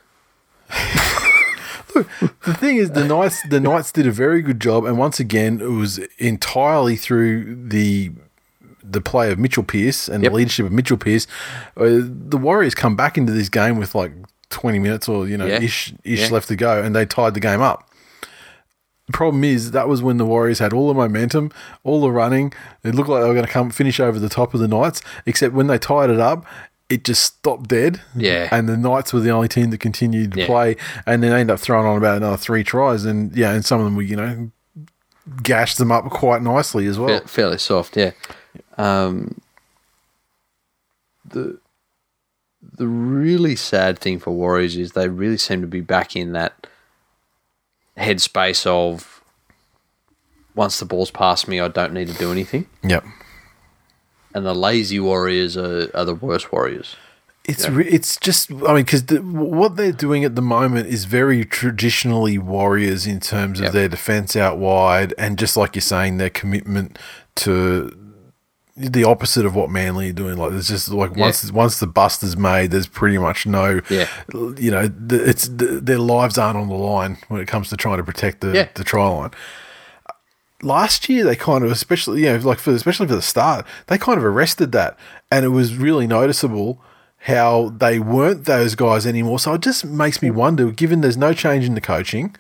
look, 1.95 2.09
The 2.45 2.55
thing 2.55 2.77
is, 2.77 2.91
the 2.93 3.05
Knights 3.05 3.41
the 3.49 3.61
Knights 3.61 3.93
did 3.93 4.07
a 4.07 4.11
very 4.13 4.43
good 4.43 4.61
job, 4.61 4.85
and 4.85 4.99
once 4.99 5.21
again, 5.21 5.61
it 5.61 5.67
was 5.71 5.99
entirely 6.19 6.97
through 6.97 7.69
the 7.69 8.13
the 8.87 9.01
play 9.01 9.33
of 9.33 9.39
Mitchell 9.39 9.63
Pearce 9.63 10.09
and 10.09 10.23
Yep. 10.23 10.33
the 10.33 10.37
leadership 10.37 10.67
of 10.67 10.73
Mitchell 10.73 10.99
Pearce. 10.99 11.27
Uh, 11.77 12.01
the 12.05 12.37
Warriors 12.37 12.75
come 12.75 12.97
back 12.97 13.17
into 13.17 13.33
this 13.33 13.49
game 13.49 13.79
with 13.79 13.95
like 13.95 14.13
twenty 14.51 14.79
minutes 14.79 15.09
or 15.09 15.27
you 15.27 15.37
know 15.39 15.47
Yeah. 15.47 15.61
ish 15.63 15.95
ish 16.05 16.21
Yeah. 16.23 16.29
left 16.29 16.49
to 16.49 16.57
go, 16.57 16.83
and 16.83 16.95
they 16.95 17.07
tied 17.07 17.35
the 17.35 17.41
game 17.41 17.61
up. 17.63 17.89
The 19.07 19.13
problem 19.13 19.45
is 19.45 19.73
that 19.73 19.87
was 19.87 20.03
when 20.03 20.17
the 20.17 20.25
Warriors 20.25 20.59
had 20.61 20.73
all 20.73 20.89
the 20.89 20.95
momentum, 20.95 21.53
all 21.83 22.01
the 22.01 22.11
running. 22.11 22.53
It 22.83 22.95
looked 22.95 23.09
like 23.11 23.21
they 23.23 23.29
were 23.29 23.35
going 23.35 23.47
to 23.47 23.53
come 23.53 23.71
finish 23.71 24.01
over 24.01 24.19
the 24.19 24.31
top 24.31 24.55
of 24.55 24.61
the 24.61 24.69
Knights, 24.69 25.03
except 25.27 25.53
when 25.55 25.67
they 25.67 25.77
tied 25.79 26.09
it 26.11 26.21
up. 26.21 26.47
It 26.89 27.05
just 27.05 27.23
stopped 27.25 27.69
dead. 27.69 28.01
Yeah. 28.17 28.49
And 28.51 28.69
the 28.69 28.77
Knights 28.77 29.13
were 29.13 29.21
the 29.21 29.31
only 29.31 29.49
team 29.49 29.71
that 29.71 29.79
continued 29.79 30.33
to 30.33 30.41
Yeah. 30.41 30.47
play, 30.47 30.77
and 31.07 31.23
then 31.23 31.31
they 31.33 31.41
ended 31.41 31.53
up 31.55 31.61
throwing 31.61 31.87
on 31.87 31.97
about 31.99 32.17
another 32.19 32.37
three 32.39 32.65
tries, 32.65 33.05
and 33.05 33.35
yeah, 33.37 33.53
and 33.53 33.65
some 33.65 33.79
of 33.81 33.85
them 33.85 33.97
were 33.97 34.03
you 34.03 34.17
know 34.17 34.51
gashed 35.43 35.79
them 35.79 35.91
up 35.93 36.09
quite 36.11 36.43
nicely 36.43 36.87
as 36.87 36.99
well. 36.99 37.21
Fa- 37.21 37.29
fairly 37.29 37.59
soft, 37.59 37.97
yeah. 37.97 38.13
Um, 38.79 39.41
the 41.29 41.59
the 42.77 42.87
really 42.87 43.57
sad 43.57 43.99
thing 43.99 44.19
for 44.19 44.31
Warriors 44.33 44.77
is 44.77 44.93
they 44.93 45.09
really 45.09 45.37
seem 45.37 45.61
to 45.61 45.67
be 45.67 45.81
back 45.81 46.17
in 46.17 46.33
that 46.33 46.67
headspace 47.97 48.67
of 48.67 49.23
once 50.55 50.79
the 50.79 50.85
ball's 50.85 51.11
past 51.11 51.49
me, 51.49 51.61
I 51.61 51.69
don't 51.69 51.93
need 51.93 52.09
to 52.09 52.15
do 52.15 52.31
anything. 52.31 52.67
Yep. 52.83 53.05
And 54.35 54.45
the 54.47 54.55
lazy 54.55 54.99
Warriors 55.01 55.57
are, 55.57 55.91
are 55.95 56.05
the 56.05 56.15
worst 56.15 56.53
Warriors. 56.53 56.97
It's 57.45 57.69
re- 57.69 57.87
it's 57.87 58.17
just 58.19 58.51
I 58.51 58.55
mean 58.73 58.85
because 58.85 59.05
the, 59.07 59.19
what 59.19 59.77
they're 59.77 59.93
doing 59.93 60.25
at 60.25 60.35
the 60.35 60.41
moment 60.43 60.87
is 60.87 61.05
very 61.05 61.45
traditionally 61.45 62.39
Warriors 62.39 63.07
in 63.07 63.21
terms 63.21 63.59
of 63.61 63.65
Yep. 63.67 63.73
their 63.75 63.89
defense 63.89 64.35
out 64.35 64.57
wide 64.57 65.13
and 65.19 65.39
just 65.39 65.55
like 65.57 65.75
you're 65.75 65.83
saying 65.83 66.17
their 66.17 66.31
commitment 66.31 66.99
to 67.37 67.95
the 68.77 69.05
opposite 69.05 69.47
of 69.47 69.55
what 69.55 69.71
Manly 69.71 70.11
are 70.11 70.13
doing. 70.13 70.37
Like 70.37 70.51
there's 70.51 70.69
just 70.69 70.89
like 70.89 71.17
once 71.17 71.51
once 71.53 71.79
the 71.79 71.87
bust 71.87 72.23
is 72.23 72.37
made, 72.37 72.71
there's 72.73 72.89
pretty 72.89 73.19
much 73.19 73.47
no 73.47 73.81
Yeah. 73.89 74.09
you 74.33 74.71
know 74.71 74.91
it's 75.11 75.49
their 75.51 75.99
lives 75.99 76.39
aren't 76.39 76.57
on 76.59 76.69
the 76.69 76.75
line 76.75 77.19
when 77.29 77.41
it 77.41 77.47
comes 77.47 77.69
to 77.69 77.77
trying 77.77 77.99
to 77.99 78.05
protect 78.05 78.41
the 78.41 78.53
Yeah. 78.53 78.69
the 78.75 78.83
try 78.85 79.07
line. 79.09 79.31
Last 80.63 81.09
year, 81.11 81.25
they 81.25 81.37
kind 81.37 81.63
of, 81.63 81.71
especially 81.71 82.21
you 82.23 82.27
know, 82.33 82.37
like 82.39 82.59
for 82.59 82.73
especially 82.73 83.07
for 83.07 83.15
the 83.17 83.23
start, 83.23 83.67
they 83.89 83.99
kind 83.99 84.17
of 84.19 84.25
arrested 84.25 84.73
that, 84.73 84.97
and 85.31 85.45
it 85.45 85.49
was 85.51 85.77
really 85.77 86.07
noticeable 86.07 86.81
how 87.19 87.73
they 87.77 87.99
weren't 87.99 88.45
those 88.45 88.75
guys 88.75 89.07
anymore. 89.07 89.39
So 89.39 89.55
it 89.55 89.61
just 89.63 89.85
makes 89.85 90.21
me 90.23 90.31
wonder, 90.31 90.71
given 90.71 91.01
there's 91.01 91.17
no 91.17 91.33
change 91.33 91.65
in 91.65 91.75
the 91.75 91.81
coaching. 91.81 92.35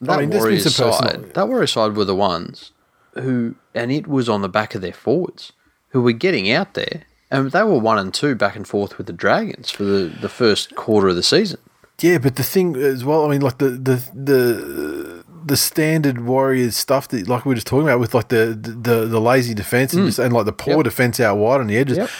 That 0.00 0.20
mean, 0.20 0.30
there's 0.30 0.42
been 0.42 0.50
Warriors 0.50 0.74
side, 0.74 1.34
that 1.34 1.48
Warriors 1.48 1.72
side 1.72 1.96
were 1.96 2.04
the 2.04 2.14
ones 2.16 2.72
who, 3.14 3.54
and 3.74 3.90
it 3.92 4.06
was 4.06 4.28
on 4.28 4.42
the 4.42 4.48
back 4.48 4.74
of 4.74 4.80
their 4.82 4.92
forwards 4.92 5.52
who 5.90 6.00
were 6.02 6.12
getting 6.12 6.50
out 6.50 6.74
there, 6.74 7.02
and 7.30 7.50
they 7.50 7.62
were 7.62 7.78
one 7.78 7.98
and 7.98 8.12
two 8.14 8.34
back 8.34 8.56
and 8.56 8.66
forth 8.66 8.96
with 8.98 9.06
the 9.06 9.12
Dragons 9.12 9.70
for 9.70 9.84
the, 9.84 10.12
the 10.20 10.28
first 10.28 10.74
quarter 10.74 11.08
of 11.08 11.16
the 11.16 11.22
season. 11.22 11.58
Yeah, 12.00 12.18
but 12.18 12.36
the 12.36 12.42
thing 12.42 12.74
as 12.76 13.04
well, 13.04 13.24
I 13.26 13.28
mean, 13.28 13.42
like 13.42 13.58
the 13.58 13.70
the 13.70 14.02
the 14.14 15.24
the 15.44 15.56
standard 15.56 16.24
Warriors 16.24 16.76
stuff 16.76 17.08
that 17.08 17.28
like 17.28 17.44
we 17.44 17.50
were 17.50 17.54
just 17.56 17.66
talking 17.66 17.86
about 17.86 18.00
with 18.00 18.14
like 18.14 18.28
the 18.28 18.46
the, 18.58 19.06
the 19.06 19.20
lazy 19.20 19.54
defense 19.54 19.92
and, 19.92 20.06
just, 20.06 20.18
and 20.18 20.32
like 20.32 20.46
the 20.46 20.52
poor 20.52 20.74
Mm. 20.74 20.76
Yep. 20.78 20.84
defense 20.84 21.20
out 21.20 21.36
wide 21.36 21.60
on 21.60 21.66
the 21.66 21.76
edges. 21.76 21.98
Yep. 21.98 22.10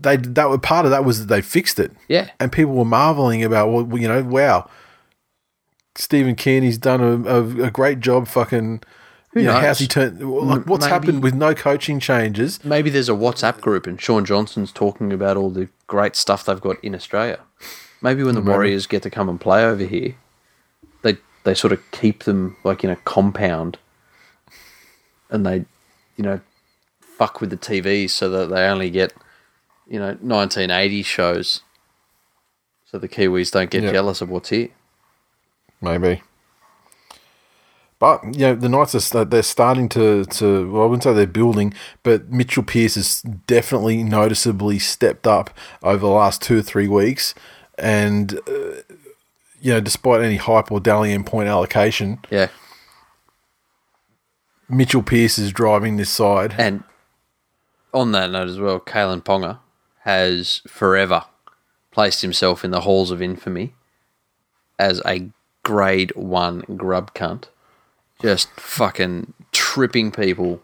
They 0.00 0.16
that 0.16 0.48
were 0.48 0.58
part 0.58 0.84
of 0.84 0.90
that 0.90 1.04
was 1.04 1.20
that 1.20 1.26
they 1.34 1.42
fixed 1.42 1.78
it. 1.78 1.92
Yeah. 2.08 2.30
and 2.40 2.50
people 2.50 2.74
were 2.74 2.84
marveling 2.84 3.44
about 3.44 3.68
well, 3.70 3.98
you 3.98 4.08
know, 4.08 4.22
wow, 4.22 4.68
Stephen 5.96 6.34
Kearney's 6.36 6.78
done 6.78 7.00
a, 7.00 7.28
a, 7.28 7.64
a 7.66 7.70
great 7.70 8.00
job. 8.00 8.26
Fucking, 8.28 8.82
know, 9.34 9.52
knows? 9.52 9.62
how's 9.64 9.78
he 9.78 9.86
turned? 9.86 10.20
Like, 10.20 10.66
what's 10.66 10.84
maybe- 10.84 10.90
happened 10.92 11.22
with 11.22 11.34
no 11.34 11.54
coaching 11.54 12.00
changes? 12.00 12.64
Maybe 12.64 12.90
there's 12.90 13.08
a 13.08 13.12
WhatsApp 13.12 13.60
group 13.60 13.86
and 13.86 14.00
Shaun 14.00 14.24
Johnson's 14.24 14.72
talking 14.72 15.12
about 15.12 15.36
all 15.36 15.50
the 15.50 15.68
great 15.86 16.16
stuff 16.16 16.44
they've 16.44 16.60
got 16.60 16.82
in 16.82 16.94
Australia. 16.94 17.40
Maybe 18.02 18.22
when 18.24 18.34
the 18.34 18.40
Warriors 18.40 18.86
get 18.86 19.02
to 19.04 19.10
come 19.10 19.28
and 19.28 19.40
play 19.40 19.64
over 19.64 19.84
here, 19.84 20.14
they 21.02 21.18
they 21.44 21.54
sort 21.54 21.72
of 21.72 21.80
keep 21.92 22.24
them 22.24 22.56
like 22.64 22.82
in 22.82 22.90
a 22.90 22.96
compound 22.96 23.78
and 25.30 25.46
they, 25.46 25.64
you 26.16 26.24
know, 26.24 26.40
fuck 27.00 27.40
with 27.40 27.50
the 27.50 27.56
TVs 27.56 28.10
so 28.10 28.28
that 28.30 28.48
they 28.48 28.64
only 28.66 28.90
get, 28.90 29.12
you 29.86 29.98
know, 29.98 30.16
1980 30.20 31.02
shows 31.02 31.60
so 32.90 32.98
the 32.98 33.08
Kiwis 33.08 33.52
don't 33.52 33.70
get 33.70 33.84
Yeah. 33.84 33.92
jealous 33.92 34.20
of 34.20 34.28
what's 34.30 34.48
here. 34.48 34.68
Maybe. 35.80 36.22
But 38.00 38.24
you 38.34 38.40
know, 38.40 38.54
the 38.56 38.68
Knights 38.68 39.14
are 39.14 39.24
they're 39.24 39.42
starting 39.42 39.88
to 39.90 40.24
to 40.24 40.72
well, 40.72 40.82
I 40.82 40.86
wouldn't 40.86 41.04
say 41.04 41.12
they're 41.12 41.26
building, 41.26 41.74
but 42.02 42.30
Mitchell 42.30 42.64
Pearce 42.64 42.96
has 42.96 43.22
definitely 43.46 44.02
noticeably 44.02 44.78
stepped 44.80 45.26
up 45.26 45.50
over 45.82 45.98
the 45.98 46.08
last 46.08 46.42
two 46.42 46.58
or 46.58 46.62
three 46.62 46.88
weeks, 46.88 47.34
and 47.78 48.40
uh, 48.48 48.80
you 49.60 49.72
know, 49.72 49.80
despite 49.80 50.22
any 50.22 50.36
hype 50.36 50.72
or 50.72 50.80
Dally 50.80 51.12
M 51.12 51.24
point 51.24 51.48
allocation, 51.48 52.18
Yeah. 52.30 52.48
Mitchell 54.68 55.02
Pearce 55.02 55.38
is 55.38 55.52
driving 55.52 55.96
this 55.96 56.10
side. 56.10 56.54
And 56.56 56.84
on 57.92 58.12
that 58.12 58.30
note 58.30 58.48
as 58.48 58.58
well, 58.58 58.80
Kalyn 58.80 59.22
Ponga 59.22 59.58
has 60.04 60.62
forever 60.66 61.24
placed 61.90 62.22
himself 62.22 62.64
in 62.64 62.70
the 62.70 62.82
halls 62.82 63.10
of 63.10 63.20
infamy 63.20 63.74
as 64.78 65.02
a 65.04 65.28
grade 65.64 66.12
one 66.14 66.60
grub 66.76 67.12
cunt. 67.14 67.48
Just 68.20 68.48
fucking 68.60 69.32
tripping 69.52 70.10
people. 70.10 70.62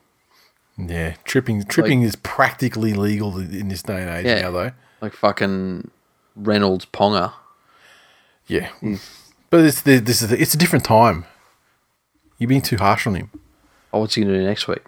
Yeah, 0.78 1.14
tripping 1.24 1.64
tripping 1.64 2.02
is 2.02 2.16
practically 2.16 2.92
legal 2.92 3.38
in 3.38 3.68
this 3.68 3.82
day 3.82 4.02
and 4.02 4.10
age 4.10 4.26
Yeah. 4.26 4.42
now, 4.42 4.50
though. 4.50 4.72
Like 5.00 5.14
fucking 5.14 5.90
Reynolds 6.34 6.86
Ponga. 6.86 7.32
Yeah, 8.46 8.68
hmm. 8.80 8.96
but 9.50 9.64
it's 9.64 9.82
the, 9.82 9.98
this 9.98 10.22
is 10.22 10.28
the, 10.28 10.40
it's 10.40 10.54
a 10.54 10.58
different 10.58 10.84
time. 10.84 11.24
You're 12.38 12.48
being 12.48 12.62
too 12.62 12.76
harsh 12.76 13.06
on 13.06 13.14
him. 13.14 13.30
Oh, 13.92 14.00
what's 14.00 14.14
he 14.14 14.24
to 14.24 14.30
do 14.30 14.44
next 14.44 14.68
week? 14.68 14.84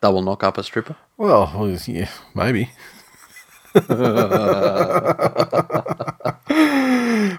Double 0.00 0.22
knock 0.22 0.42
up 0.42 0.58
a 0.58 0.64
stripper? 0.64 0.96
Well, 1.16 1.70
yeah, 1.86 2.10
maybe. 2.34 2.70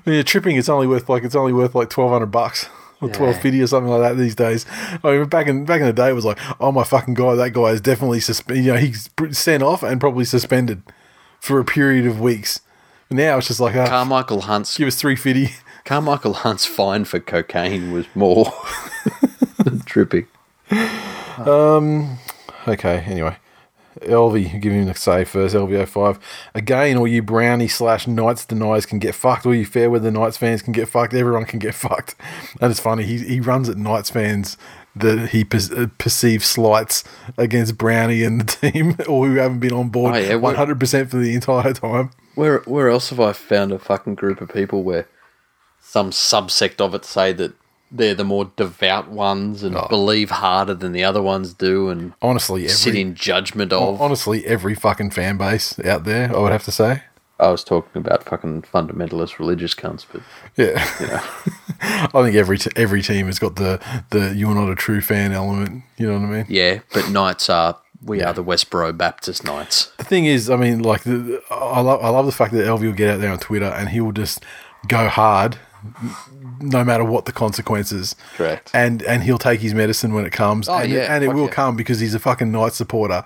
you're 0.06 0.24
tripping, 0.24 0.56
it's 0.56 0.70
only 0.70 0.88
worth 0.88 1.10
like 1.10 1.24
it's 1.24 1.36
only 1.36 1.54
worth 1.54 1.76
like 1.76 1.90
twelve 1.90 2.12
hundred 2.12 2.28
bucks 2.28 2.70
or 3.02 3.10
twelve 3.10 3.40
fifty 3.40 3.62
or 3.62 3.68
something 3.68 3.92
like 3.92 4.02
that 4.02 4.18
these 4.18 4.36
days. 4.36 4.66
I 5.04 5.12
mean, 5.12 5.26
back 5.26 5.48
in 5.48 5.66
back 5.66 5.82
in 5.82 5.88
the 5.88 5.94
day, 5.94 6.10
it 6.10 6.14
was 6.14 6.26
like, 6.26 6.40
oh 6.60 6.72
my 6.72 6.84
fucking 6.84 7.14
god, 7.14 7.36
that 7.36 7.54
guy 7.54 7.68
is 7.68 7.82
definitely 7.82 8.20
suspended. 8.20 8.66
You 8.66 8.74
know, 8.74 8.80
he's 8.80 9.10
sent 9.32 9.64
off 9.64 9.84
and 9.84 10.00
probably 10.00 10.26
suspended 10.26 10.84
for 11.40 11.60
a 11.60 11.66
period 11.66 12.06
of 12.06 12.20
weeks. 12.20 12.62
Now 13.10 13.38
it's 13.38 13.48
just 13.48 13.60
like, 13.60 13.76
uh, 13.76 13.88
Carmichael 13.88 14.42
Hunt's 14.42 14.78
give 14.78 14.88
us 14.88 14.96
three 14.96 15.16
fifty. 15.16 15.56
Carmichael 15.86 16.34
Hunt's 16.34 16.66
fine 16.66 17.06
for 17.06 17.20
cocaine 17.20 17.92
was 17.92 18.06
more 18.14 18.54
tripping. 19.86 20.28
Okay, 22.68 23.00
anyway. 23.08 23.38
Elvie, 24.02 24.60
give 24.62 24.74
him 24.74 24.86
the 24.86 24.94
say 24.94 25.24
first, 25.26 25.56
LVO5. 25.56 26.20
Again, 26.56 26.98
all 26.98 27.08
you 27.08 27.22
brownie 27.22 27.68
slash 27.68 28.08
Knights 28.08 28.46
deniers 28.46 28.86
can 28.86 29.00
get 29.00 29.16
fucked. 29.16 29.46
All 29.46 29.56
you 29.56 29.66
fair 29.66 29.90
weather 29.90 30.12
Knights 30.12 30.38
fans 30.38 30.62
can 30.62 30.74
get 30.74 30.88
fucked. 30.88 31.14
Everyone 31.14 31.46
can 31.46 31.60
get 31.60 31.76
fucked. 31.76 32.16
And 32.62 32.72
it's 32.72 32.80
funny, 32.80 33.04
he, 33.04 33.18
he 33.20 33.40
runs 33.40 33.70
at 33.70 33.78
Knights 33.78 34.10
fans 34.10 34.58
that 34.96 35.30
he 35.30 35.44
per- 35.44 35.60
uh, 35.76 35.88
perceives 35.98 36.46
slights 36.46 37.04
against 37.38 37.78
Brownie 37.78 38.24
and 38.24 38.42
the 38.42 38.46
team, 38.72 38.96
or 39.08 39.28
who 39.28 39.36
haven't 39.36 39.60
been 39.60 39.74
on 39.74 39.90
board 39.90 40.16
Oh, 40.16 40.18
yeah, 40.18 40.32
100% 40.34 41.10
for 41.10 41.18
the 41.18 41.34
entire 41.36 41.74
time. 41.74 42.12
Where 42.36 42.60
where 42.60 42.90
else 42.90 43.10
have 43.10 43.20
I 43.20 43.34
found 43.34 43.72
a 43.72 43.80
fucking 43.80 44.16
group 44.16 44.40
of 44.42 44.50
people 44.50 44.84
where 44.84 45.08
some 45.82 46.12
subsect 46.12 46.80
of 46.80 46.94
it 46.96 47.04
say 47.06 47.34
that 47.34 47.54
they're 47.92 48.16
the 48.16 48.24
more 48.24 48.52
devout 48.56 49.10
ones 49.10 49.64
and 49.64 49.76
oh. 49.76 49.88
believe 49.90 50.30
harder 50.30 50.74
than 50.74 50.92
the 50.92 51.04
other 51.04 51.22
ones 51.22 51.54
do 51.54 51.90
and 51.90 52.14
Honestly, 52.22 52.68
sit 52.68 52.96
in 52.96 53.16
judgment 53.16 53.74
of? 53.74 54.02
honestly, 54.02 54.46
every 54.46 54.76
fucking 54.76 55.12
fan 55.12 55.38
base 55.38 55.80
out 55.80 56.04
there, 56.04 56.36
I 56.36 56.40
would 56.40 56.52
have 56.52 56.64
to 56.66 56.72
say. 56.72 57.04
I 57.40 57.50
was 57.52 57.64
talking 57.64 58.02
about 58.02 58.26
fucking 58.26 58.64
fundamentalist 58.64 59.40
religious 59.40 59.74
cunts, 59.74 60.06
but 60.12 60.22
Yeah, 60.58 60.86
you 61.00 61.08
know. 61.08 61.22
I 61.82 62.24
think 62.24 62.36
every 62.36 62.58
t- 62.58 62.72
every 62.76 63.02
team 63.02 63.28
has 63.28 63.40
got 63.40 63.56
the 63.56 63.82
the 64.10 64.34
you're 64.36 64.54
not 64.54 64.70
a 64.70 64.76
true 64.76 65.00
fan 65.00 65.32
element. 65.32 65.84
You 65.98 66.08
know 66.08 66.20
what 66.20 66.26
I 66.26 66.32
mean? 66.32 66.46
yeah, 66.50 66.80
but 66.94 67.10
Knights 67.10 67.50
are 67.50 67.78
we 68.04 68.22
are 68.22 68.34
the 68.34 68.44
Westboro 68.44 68.98
Baptist 68.98 69.44
Knights. 69.44 69.92
The 69.98 70.04
thing 70.04 70.26
is, 70.26 70.50
I 70.50 70.56
mean, 70.56 70.82
like, 70.82 71.04
the, 71.04 71.42
I 71.50 71.80
love 71.82 72.04
I 72.04 72.10
love 72.10 72.26
the 72.26 72.32
fact 72.34 72.54
that 72.54 72.66
Elvie 72.66 72.88
will 72.88 72.94
get 72.94 73.10
out 73.10 73.22
there 73.22 73.32
on 73.32 73.40
Twitter 73.40 73.66
and 73.66 73.90
he 73.90 74.02
will 74.02 74.12
just 74.12 74.44
go 74.88 75.08
hard, 75.08 75.58
no 76.62 76.84
matter 76.84 77.04
what 77.04 77.26
the 77.26 77.32
consequences. 77.32 78.16
Correct. 78.36 78.72
And 78.74 79.02
and 79.04 79.24
he'll 79.24 79.38
take 79.38 79.60
his 79.62 79.74
medicine 79.74 80.14
when 80.14 80.26
it 80.26 80.32
comes. 80.32 80.70
Oh, 80.70 80.78
and, 80.78 80.92
yeah, 80.92 81.14
and 81.14 81.24
it 81.24 81.28
fuck 81.28 81.36
will 81.36 81.46
yeah. 81.46 81.52
come 81.52 81.76
because 81.76 82.00
he's 82.00 82.14
a 82.14 82.20
fucking 82.20 82.52
Knight 82.52 82.74
supporter. 82.74 83.24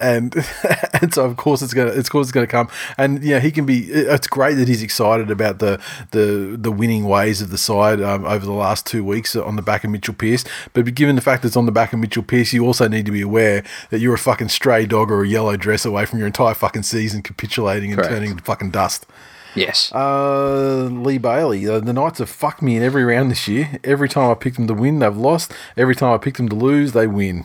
And 0.00 0.34
and 1.00 1.14
so 1.14 1.24
of 1.24 1.36
course 1.36 1.62
it's 1.62 1.74
gonna 1.74 1.90
it's 1.90 2.08
course 2.08 2.26
it's 2.26 2.32
gonna 2.32 2.46
come 2.48 2.68
and 2.98 3.22
yeah 3.22 3.38
he 3.38 3.52
can 3.52 3.64
be 3.64 3.84
it's 3.84 4.26
great 4.26 4.54
that 4.54 4.66
he's 4.66 4.82
excited 4.82 5.30
about 5.30 5.60
the 5.60 5.80
the 6.10 6.56
the 6.58 6.72
winning 6.72 7.04
ways 7.04 7.40
of 7.40 7.50
the 7.50 7.58
side 7.58 8.00
um, 8.00 8.24
over 8.24 8.44
the 8.44 8.52
last 8.52 8.84
two 8.84 9.04
weeks 9.04 9.36
on 9.36 9.54
the 9.54 9.62
back 9.62 9.84
of 9.84 9.90
Mitchell 9.90 10.14
Pearce 10.14 10.44
but 10.72 10.92
given 10.94 11.14
the 11.14 11.22
fact 11.22 11.42
that 11.42 11.48
it's 11.48 11.56
on 11.56 11.66
the 11.66 11.72
back 11.72 11.92
of 11.92 12.00
Mitchell 12.00 12.24
Pearce 12.24 12.52
you 12.52 12.66
also 12.66 12.88
need 12.88 13.06
to 13.06 13.12
be 13.12 13.22
aware 13.22 13.62
that 13.90 14.00
you're 14.00 14.14
a 14.14 14.18
fucking 14.18 14.48
stray 14.48 14.86
dog 14.86 15.08
or 15.08 15.22
a 15.22 15.28
yellow 15.28 15.56
dress 15.56 15.84
away 15.84 16.04
from 16.04 16.18
your 16.18 16.26
entire 16.26 16.54
fucking 16.54 16.82
season 16.82 17.22
capitulating 17.22 17.92
and 17.92 17.98
Correct. 17.98 18.12
turning 18.12 18.36
to 18.36 18.42
fucking 18.42 18.70
dust. 18.70 19.06
Yes. 19.54 19.92
Uh, 19.92 20.84
Lee 20.90 21.18
Bailey. 21.18 21.68
Uh, 21.68 21.80
the 21.80 21.92
Knights 21.92 22.18
have 22.20 22.30
fucked 22.30 22.62
me 22.62 22.76
in 22.76 22.82
every 22.82 23.04
round 23.04 23.30
this 23.30 23.46
year. 23.46 23.78
Every 23.84 24.08
time 24.08 24.30
I 24.30 24.34
picked 24.34 24.56
them 24.56 24.66
to 24.68 24.74
win, 24.74 24.98
they've 25.00 25.16
lost. 25.16 25.52
Every 25.76 25.94
time 25.94 26.12
I 26.14 26.18
picked 26.18 26.38
them 26.38 26.48
to 26.48 26.56
lose, 26.56 26.92
they 26.92 27.06
win. 27.06 27.44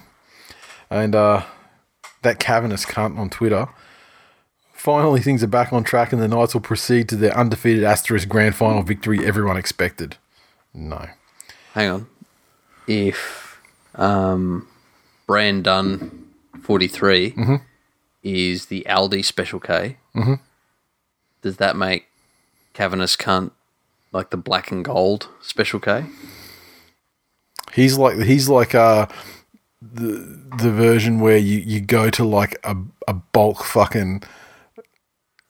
And 0.89 1.13
uh, 1.15 1.43
that 2.21 2.39
cavernous 2.39 2.85
cunt 2.85 3.17
on 3.17 3.29
Twitter. 3.29 3.67
Finally, 4.73 5.21
things 5.21 5.43
are 5.43 5.47
back 5.47 5.73
on 5.73 5.83
track, 5.83 6.13
and 6.13 6.21
the 6.21 6.27
Knights 6.27 6.53
will 6.53 6.61
proceed 6.61 7.09
to 7.09 7.15
their 7.15 7.35
undefeated 7.37 7.83
asterisk 7.83 8.29
grand 8.29 8.55
final 8.55 8.83
victory 8.83 9.25
everyone 9.25 9.57
expected. 9.57 10.15
No. 10.73 11.07
Hang 11.73 11.89
on. 11.89 12.07
If 12.87 13.59
um, 13.95 14.67
Brand 15.25 15.65
Dunn 15.65 16.25
43 16.61 17.31
Mm-hmm. 17.31 17.55
is 18.23 18.67
the 18.67 18.85
Aldi 18.87 19.25
Special 19.25 19.59
K, 19.59 19.97
does 21.47 21.57
that 21.57 21.77
make 21.77 22.07
Cavernous 22.73 23.15
Cunt 23.15 23.51
like 24.11 24.31
the 24.31 24.37
black 24.37 24.69
and 24.69 24.83
gold 24.83 25.29
Special 25.41 25.79
K? 25.79 26.05
He's 27.73 27.97
like 27.97 28.17
he's 28.19 28.49
like 28.49 28.75
uh 28.75 29.07
the 29.81 30.41
the 30.57 30.71
version 30.71 31.21
where 31.21 31.37
you, 31.37 31.59
you 31.59 31.79
go 31.79 32.09
to 32.09 32.25
like 32.25 32.57
a, 32.65 32.75
a 33.07 33.13
bulk 33.13 33.63
fucking 33.63 34.23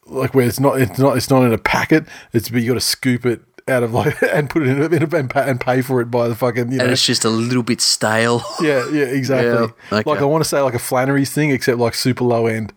like 0.06 0.34
where 0.34 0.46
it's 0.46 0.60
not 0.60 0.80
it's 0.80 0.98
not 1.00 1.16
it's 1.16 1.30
not 1.30 1.42
in 1.42 1.52
a 1.52 1.58
packet. 1.58 2.06
It's 2.32 2.48
but 2.48 2.62
you 2.62 2.68
got 2.68 2.74
to 2.74 2.80
scoop 2.80 3.26
it 3.26 3.40
out 3.66 3.82
of 3.82 3.92
like 3.92 4.22
and 4.32 4.48
put 4.48 4.62
it 4.62 4.68
in 4.68 4.80
a, 4.80 4.86
in 4.86 5.02
a 5.02 5.16
and, 5.16 5.28
pay, 5.28 5.50
and 5.50 5.60
pay 5.60 5.82
for 5.82 6.00
it 6.00 6.12
by 6.12 6.28
the 6.28 6.36
fucking 6.36 6.70
you 6.70 6.78
know 6.78 6.84
And 6.84 6.92
it's 6.92 7.04
just 7.04 7.24
a 7.24 7.28
little 7.28 7.64
bit 7.64 7.80
stale. 7.80 8.44
yeah 8.60 8.88
yeah 8.92 9.06
exactly. 9.06 9.48
Yeah, 9.90 9.98
okay. 9.98 10.10
Like 10.10 10.20
I 10.20 10.24
want 10.24 10.44
to 10.44 10.48
say 10.48 10.60
like 10.60 10.74
a 10.74 10.78
Flannery's 10.78 11.30
thing, 11.32 11.50
except 11.50 11.78
like 11.78 11.94
super 11.94 12.22
low 12.22 12.46
end. 12.46 12.72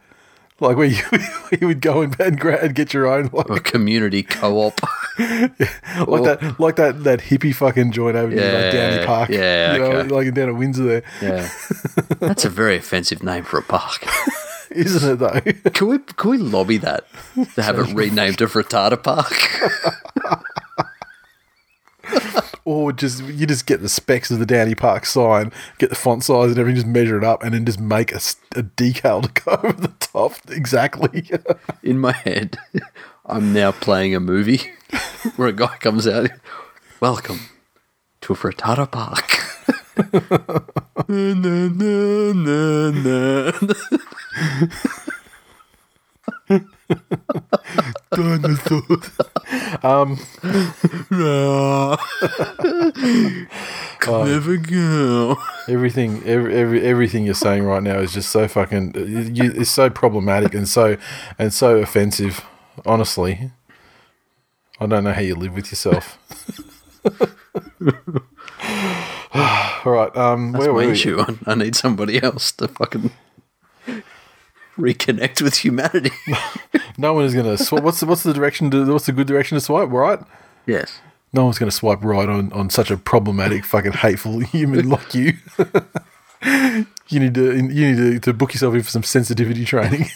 Like 0.62 0.78
where 0.78 0.86
you, 0.86 0.96
where 1.10 1.58
you 1.60 1.68
would 1.68 1.82
go 1.82 2.02
and, 2.04 2.18
and, 2.20 2.40
and 2.40 2.76
get 2.76 2.94
your 2.94 3.08
own 3.08 3.32
like, 3.34 3.50
a 3.50 3.60
community 3.60 4.22
co-op. 4.22 4.80
like 5.20 5.58
that 6.24 6.56
like 6.60 6.76
that 6.76 7.04
that 7.04 7.20
hippie 7.20 7.54
fucking 7.54 7.92
joint 7.92 8.16
over 8.16 8.34
near 8.34 8.46
like 8.46 8.74
Yeah, 8.74 8.90
Downey 8.90 9.06
Park. 9.06 9.30
yeah, 9.30 9.74
you 9.74 9.80
know, 9.80 9.86
okay. 9.86 10.10
like 10.10 10.34
down 10.36 10.50
at 10.50 10.56
Windsor 10.56 10.84
there. 10.84 11.04
Yeah, 11.22 11.50
that's 12.20 12.46
a 12.46 12.50
very 12.50 12.78
offensive 12.78 13.24
name 13.24 13.44
for 13.44 13.58
a 13.58 13.64
park. 13.64 14.06
Isn't 14.70 15.14
it 15.14 15.16
though? 15.18 15.72
Can 15.72 15.88
we 15.88 15.98
can 15.98 16.30
we 16.30 16.38
lobby 16.38 16.78
that 16.78 17.06
to 17.56 17.64
have 17.64 17.80
it 17.80 17.94
renamed 17.94 18.38
to 18.38 18.46
Frittata 18.46 19.02
Park? 19.02 20.46
or 22.66 22.92
just 22.92 23.24
you 23.24 23.46
just 23.46 23.66
get 23.66 23.82
the 23.82 23.90
specs 23.90 24.32
of 24.32 24.40
the 24.40 24.46
Downey 24.46 24.76
Park 24.76 25.06
sign, 25.06 25.52
get 25.78 25.90
the 25.90 25.96
font 25.96 26.24
size 26.24 26.52
and 26.52 26.60
everything, 26.60 26.76
just 26.76 26.88
measure 26.88 27.18
it 27.18 27.24
up, 27.24 27.44
and 27.44 27.54
then 27.54 27.66
just 27.66 27.80
make 27.80 28.12
a 28.12 28.18
decal 28.18 29.24
to 29.24 29.42
go 29.44 29.52
over 29.64 29.82
the 29.82 29.94
top 30.00 30.34
exactly. 30.50 31.30
In 31.84 32.00
my 32.00 32.12
head, 32.12 32.58
I'm 33.26 33.54
now 33.54 33.72
playing 33.72 34.16
a 34.16 34.20
movie 34.20 34.62
where 35.36 35.48
a 35.48 35.54
guy 35.54 35.78
comes 35.78 36.08
out. 36.08 36.30
Welcome 37.00 37.40
to 38.22 38.34
Frittata 38.34 38.90
Park. 38.90 39.40
Na, 41.08 41.34
na, 41.34 42.32
na, 42.34 43.52
na. 46.50 46.72
Um, 49.84 50.18
Clever 54.00 54.58
girl. 54.58 55.38
everything, 55.68 56.24
every, 56.26 56.56
every, 56.56 56.82
everything 56.84 57.26
you're 57.26 57.34
saying 57.36 57.64
right 57.64 57.84
now 57.84 58.00
is 58.00 58.14
just 58.14 58.30
so 58.32 58.48
fucking. 58.48 58.94
You, 59.36 59.52
it's 59.56 59.70
so 59.70 59.90
problematic 59.90 60.54
and 60.54 60.68
so 60.68 60.98
and 61.38 61.54
so 61.54 61.78
offensive. 61.78 62.44
Honestly, 62.86 63.52
I 64.80 64.86
don't 64.88 65.04
know 65.04 65.14
how 65.14 65.22
you 65.22 65.36
live 65.36 65.54
with 65.54 65.72
yourself. 65.72 66.18
All 69.84 69.92
right, 69.94 70.16
um, 70.16 70.52
That's 70.52 70.66
where 70.66 70.74
were 70.74 70.88
we? 70.92 71.22
I- 71.22 71.38
I 71.48 71.56
need 71.56 71.76
somebody 71.76 72.22
else 72.22 72.52
to 72.54 72.68
fucking 72.68 73.12
reconnect 74.78 75.42
with 75.42 75.58
humanity. 75.58 76.12
No 76.98 77.14
one 77.14 77.24
is 77.26 77.34
gonna. 77.34 77.58
swipe. 77.58 77.84
what's 77.84 78.02
the, 78.02 78.06
what's 78.06 78.24
the 78.24 78.34
direction? 78.34 78.70
To, 78.72 78.86
what's 78.92 79.06
the 79.06 79.12
good 79.14 79.26
direction 79.26 79.56
to 79.56 79.62
swipe? 79.62 79.90
Right. 79.90 80.20
yes. 80.68 81.00
No 81.34 81.46
one's 81.46 81.58
going 81.58 81.70
to 81.70 81.76
swipe 81.76 82.04
right 82.04 82.28
on, 82.28 82.52
on 82.52 82.70
such 82.70 82.92
a 82.92 82.98
problematic, 82.98 83.64
fucking 83.64 83.94
hateful 83.94 84.40
human 84.42 84.90
like 84.90 85.16
you. 85.16 85.34
you 87.08 87.20
need 87.20 87.34
to 87.34 87.56
you 87.56 87.62
need 87.62 87.96
to, 87.96 88.20
to 88.20 88.34
book 88.34 88.54
yourself 88.54 88.76
in 88.76 88.84
for 88.84 88.90
some 88.90 89.04
sensitivity 89.04 89.64
training. 89.64 90.08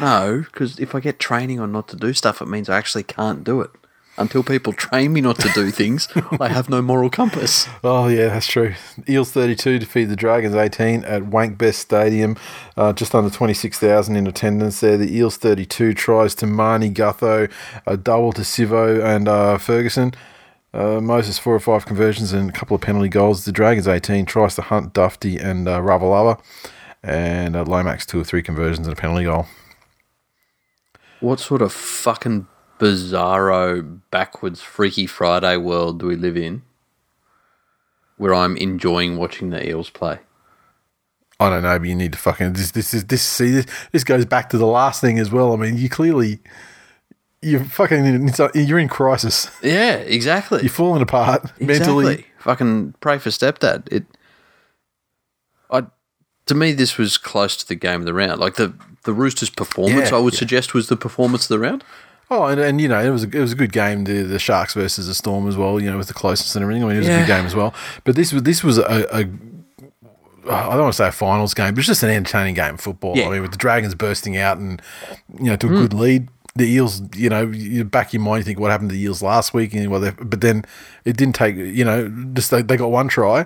No, 0.00 0.44
because 0.44 0.78
if 0.78 0.94
I 0.94 1.00
get 1.00 1.18
training 1.18 1.60
on 1.60 1.72
not 1.72 1.88
to 1.88 1.96
do 1.96 2.12
stuff, 2.12 2.42
it 2.42 2.48
means 2.48 2.68
I 2.68 2.76
actually 2.76 3.02
can't 3.02 3.44
do 3.44 3.60
it. 3.60 3.70
Until 4.18 4.42
people 4.42 4.72
train 4.72 5.12
me 5.12 5.20
not 5.20 5.38
to 5.40 5.48
do 5.50 5.70
things, 5.70 6.08
I 6.40 6.48
have 6.48 6.70
no 6.70 6.80
moral 6.80 7.10
compass. 7.10 7.68
Oh 7.84 8.08
yeah, 8.08 8.28
that's 8.28 8.46
true. 8.46 8.74
Eels 9.06 9.30
thirty-two 9.30 9.78
defeat 9.78 10.06
the 10.06 10.16
Dragons 10.16 10.54
eighteen 10.54 11.04
at 11.04 11.24
Wankbest 11.24 11.74
Stadium, 11.74 12.36
uh, 12.78 12.94
just 12.94 13.14
under 13.14 13.28
twenty-six 13.28 13.78
thousand 13.78 14.16
in 14.16 14.26
attendance 14.26 14.80
there. 14.80 14.96
The 14.96 15.14
Eels 15.14 15.36
thirty-two 15.36 15.92
tries 15.92 16.34
to 16.36 16.46
Marnie 16.46 16.94
Gutho, 16.94 17.50
a 17.86 17.96
double 17.98 18.32
to 18.32 18.42
Sivo 18.42 19.04
and 19.04 19.28
uh, 19.28 19.58
Ferguson. 19.58 20.14
Uh, 20.72 21.00
Moses 21.00 21.38
four 21.38 21.54
or 21.54 21.60
five 21.60 21.84
conversions 21.84 22.32
and 22.32 22.50
a 22.50 22.52
couple 22.52 22.74
of 22.74 22.80
penalty 22.80 23.08
goals. 23.08 23.44
The 23.44 23.52
Dragons 23.52 23.86
eighteen 23.86 24.24
tries 24.24 24.54
to 24.54 24.62
Hunt 24.62 24.94
Dufty 24.94 25.38
and 25.38 25.68
uh, 25.68 25.80
Ravalawa, 25.80 26.40
and 27.02 27.54
uh, 27.54 27.64
Lomax 27.64 28.06
two 28.06 28.20
or 28.20 28.24
three 28.24 28.42
conversions 28.42 28.86
and 28.86 28.96
a 28.96 29.00
penalty 29.00 29.24
goal. 29.24 29.46
What 31.20 31.40
sort 31.40 31.60
of 31.62 31.72
fucking 31.72 32.46
bizarro, 32.78 34.00
backwards, 34.10 34.60
freaky 34.60 35.06
Friday 35.06 35.56
world 35.56 36.00
do 36.00 36.06
we 36.06 36.16
live 36.16 36.36
in 36.36 36.62
where 38.16 38.34
I'm 38.34 38.56
enjoying 38.56 39.16
watching 39.16 39.50
the 39.50 39.66
Eels 39.68 39.90
play? 39.90 40.20
I 41.38 41.50
don't 41.50 41.62
know, 41.62 41.78
but 41.78 41.86
you 41.88 41.94
need 41.94 42.12
to 42.12 42.18
fucking 42.18 42.54
this. 42.54 42.70
This 42.70 42.94
is 42.94 43.04
this. 43.06 43.22
See, 43.22 43.50
this, 43.50 43.66
this 43.92 44.04
goes 44.04 44.24
back 44.24 44.48
to 44.50 44.58
the 44.58 44.66
last 44.66 45.02
thing 45.02 45.18
as 45.18 45.30
well. 45.30 45.52
I 45.52 45.56
mean, 45.56 45.76
you 45.76 45.90
clearly 45.90 46.40
you're 47.42 47.64
fucking 47.64 48.30
you're 48.54 48.78
in 48.78 48.88
crisis. 48.88 49.50
Yeah, 49.62 49.96
exactly. 49.96 50.60
You're 50.62 50.70
falling 50.70 51.02
apart 51.02 51.44
exactly. 51.60 51.66
mentally. 51.66 52.26
Fucking 52.38 52.94
pray 53.00 53.18
for 53.18 53.30
stepdad. 53.30 53.86
It. 53.92 54.04
I, 55.70 55.84
to 56.46 56.54
me, 56.54 56.72
this 56.72 56.96
was 56.96 57.18
close 57.18 57.56
to 57.58 57.68
the 57.68 57.74
game 57.74 58.00
of 58.00 58.06
the 58.06 58.14
round. 58.14 58.40
Like 58.40 58.54
the 58.54 58.74
the 59.04 59.12
Roosters' 59.12 59.50
performance, 59.50 60.10
Yeah, 60.10 60.16
I 60.16 60.20
would 60.20 60.32
yeah. 60.32 60.38
suggest 60.38 60.74
was 60.74 60.88
the 60.88 60.96
performance 60.96 61.44
of 61.44 61.48
the 61.48 61.58
round. 61.58 61.84
Oh, 62.30 62.46
and, 62.46 62.60
and 62.60 62.80
you 62.80 62.88
know 62.88 63.00
it 63.00 63.10
was 63.10 63.24
a, 63.24 63.28
it 63.28 63.40
was 63.40 63.52
a 63.52 63.56
good 63.56 63.72
game. 63.72 64.04
The 64.04 64.22
the 64.22 64.38
Sharks 64.38 64.74
versus 64.74 65.06
the 65.06 65.14
Storm 65.14 65.46
as 65.48 65.56
well. 65.56 65.80
You 65.80 65.90
know 65.90 65.98
with 65.98 66.08
the 66.08 66.14
closeness 66.14 66.54
and 66.56 66.62
everything. 66.62 66.82
I 66.82 66.88
mean 66.88 66.96
it 66.96 67.00
was 67.00 67.08
a 67.08 67.18
good 67.18 67.26
game 67.26 67.46
as 67.46 67.54
well. 67.54 67.72
But 68.04 68.16
this 68.16 68.32
was 68.32 68.42
this 68.42 68.64
was 68.64 68.78
a, 68.78 69.06
a 69.12 69.28
I 70.48 70.70
don't 70.70 70.82
want 70.82 70.94
to 70.94 70.96
say 70.96 71.08
a 71.08 71.12
finals 71.12 71.54
game, 71.54 71.74
but 71.74 71.80
it's 71.80 71.88
just 71.88 72.02
an 72.02 72.10
entertaining 72.10 72.54
game 72.54 72.74
of 72.74 72.80
football. 72.80 73.16
Yeah. 73.16 73.28
I 73.28 73.30
mean 73.30 73.42
with 73.42 73.52
the 73.52 73.58
Dragons 73.58 73.94
bursting 73.94 74.36
out 74.36 74.58
and 74.58 74.82
you 75.38 75.44
know 75.44 75.56
to 75.56 75.66
a 75.66 75.70
hmm. 75.70 75.76
good 75.76 75.94
lead. 75.94 76.28
The 76.56 76.64
Eels, 76.64 77.02
you 77.14 77.28
know, 77.28 77.48
you 77.48 77.84
back 77.84 78.14
your 78.14 78.22
mind, 78.22 78.40
you 78.40 78.44
think 78.44 78.58
what 78.58 78.70
happened 78.70 78.88
to 78.88 78.96
the 78.96 79.02
Eels 79.02 79.20
last 79.20 79.52
week, 79.52 79.74
and 79.74 79.90
well, 79.90 80.00
they- 80.00 80.12
but 80.12 80.40
then 80.40 80.64
it 81.04 81.14
didn't 81.18 81.34
take, 81.34 81.54
you 81.54 81.84
know, 81.84 82.08
just 82.32 82.50
they, 82.50 82.62
they 82.62 82.78
got 82.78 82.90
one 82.90 83.08
try, 83.08 83.40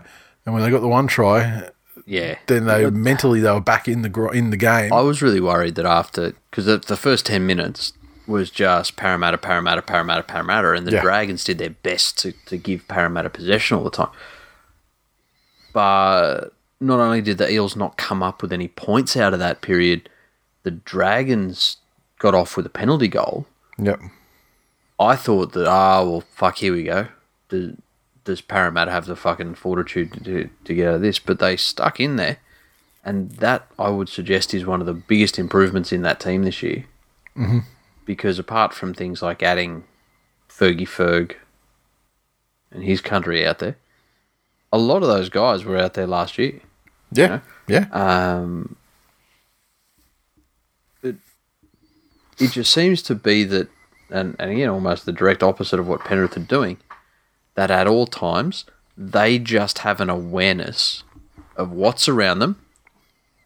and 0.47 0.55
when 0.55 0.63
they 0.63 0.71
got 0.71 0.81
the 0.81 0.87
one 0.87 1.09
try, 1.09 1.71
Yeah. 2.07 2.37
then 2.47 2.67
they 2.67 2.89
mentally 2.89 3.41
they 3.41 3.51
were 3.51 3.61
back 3.61 3.89
in 3.89 4.03
the 4.03 4.29
in 4.29 4.51
the 4.51 4.57
game. 4.57 4.93
I 4.93 5.01
was 5.01 5.23
really 5.23 5.41
worried 5.41 5.75
that 5.75 5.87
after 5.87 6.35
because 6.51 6.67
the, 6.67 6.79
the 6.79 6.97
first 6.97 7.27
ten 7.27 7.45
minutes 7.47 7.95
was 8.31 8.51
just 8.51 8.97
Parramatta, 8.97 9.37
Parramatta, 9.37 9.83
Parramatta, 9.83 10.23
Parramatta, 10.23 10.73
and 10.73 10.87
the 10.87 10.93
Yeah. 10.93 11.03
Dragons 11.03 11.45
did 11.45 11.59
their 11.59 11.71
best 11.71 12.17
to, 12.19 12.33
to 12.47 12.57
give 12.57 12.87
Parramatta 12.89 13.29
possession 13.29 13.77
all 13.77 13.85
the 13.85 13.91
time. 13.91 14.11
But 15.73 16.51
not 16.81 17.01
only 17.01 17.21
did 17.21 17.39
the 17.39 17.51
Eels 17.51 17.77
not 17.77 17.97
come 17.97 18.23
up 18.23 18.43
with 18.43 18.53
any 18.53 18.69
points 18.69 19.17
out 19.17 19.33
of 19.33 19.39
that 19.41 19.61
period, 19.61 20.09
the 20.63 20.71
Dragons 20.71 21.77
got 22.19 22.35
off 22.35 22.57
with 22.57 22.67
a 22.67 22.71
penalty 22.71 23.09
goal. 23.09 23.47
Yep. 23.79 24.01
I 24.99 25.17
thought 25.17 25.53
that 25.53 25.67
ah 25.67 26.03
well 26.05 26.21
fuck 26.21 26.59
here 26.59 26.73
we 26.75 26.83
go. 26.85 27.09
Does, 27.49 27.73
does 28.25 28.41
Parramatta 28.41 28.91
have 28.91 29.07
the 29.07 29.17
fucking 29.17 29.55
fortitude 29.55 30.13
to, 30.13 30.21
to 30.21 30.51
to 30.65 30.75
get 30.75 30.89
out 30.89 30.95
of 30.97 31.01
this? 31.01 31.19
But 31.19 31.39
they 31.39 31.57
stuck 31.57 31.99
in 32.01 32.17
there, 32.17 32.37
and 33.05 33.31
that 33.33 33.67
I 33.79 33.89
would 33.89 34.11
suggest 34.11 34.53
is 34.53 34.67
one 34.67 34.81
of 34.81 34.87
the 34.87 34.93
biggest 34.93 35.39
improvements 35.39 35.93
in 35.93 36.03
that 36.03 36.21
team 36.21 36.43
this 36.45 36.63
year. 36.63 36.85
Mm-hmm. 37.37 37.61
Because 38.05 38.39
apart 38.39 38.75
from 38.75 38.95
things 38.95 39.23
like 39.23 39.43
adding 39.43 39.85
Fergie 40.49 40.89
Ferg 40.89 41.37
and 42.71 42.83
his 42.83 43.01
country 43.01 43.47
out 43.47 43.59
there, 43.59 43.77
a 44.73 44.79
lot 44.79 45.03
of 45.03 45.09
those 45.09 45.29
guys 45.29 45.65
were 45.65 45.77
out 45.77 45.95
there 45.95 46.07
last 46.07 46.39
year. 46.39 46.61
Yeah. 47.13 47.41
Yeah. 47.67 47.87
Um, 47.93 48.77
it, 51.03 51.17
it 52.39 52.53
just 52.53 52.73
seems 52.73 53.03
to 53.03 53.15
be 53.15 53.45
that, 53.45 53.69
and, 54.11 54.37
and 54.39 54.51
again, 54.51 54.69
almost 54.69 55.07
the 55.07 55.13
direct 55.13 55.43
opposite 55.43 55.79
of 55.79 55.87
what 55.87 56.05
Penrith 56.05 56.37
are 56.37 56.41
doing, 56.41 56.79
that 57.55 57.71
at 57.71 57.87
all 57.87 58.07
times 58.07 58.65
they 58.97 59.39
just 59.39 59.79
have 59.79 60.01
an 60.01 60.11
awareness 60.11 61.05
of 61.57 61.71
what's 61.71 62.09
around 62.09 62.39
them 62.39 62.61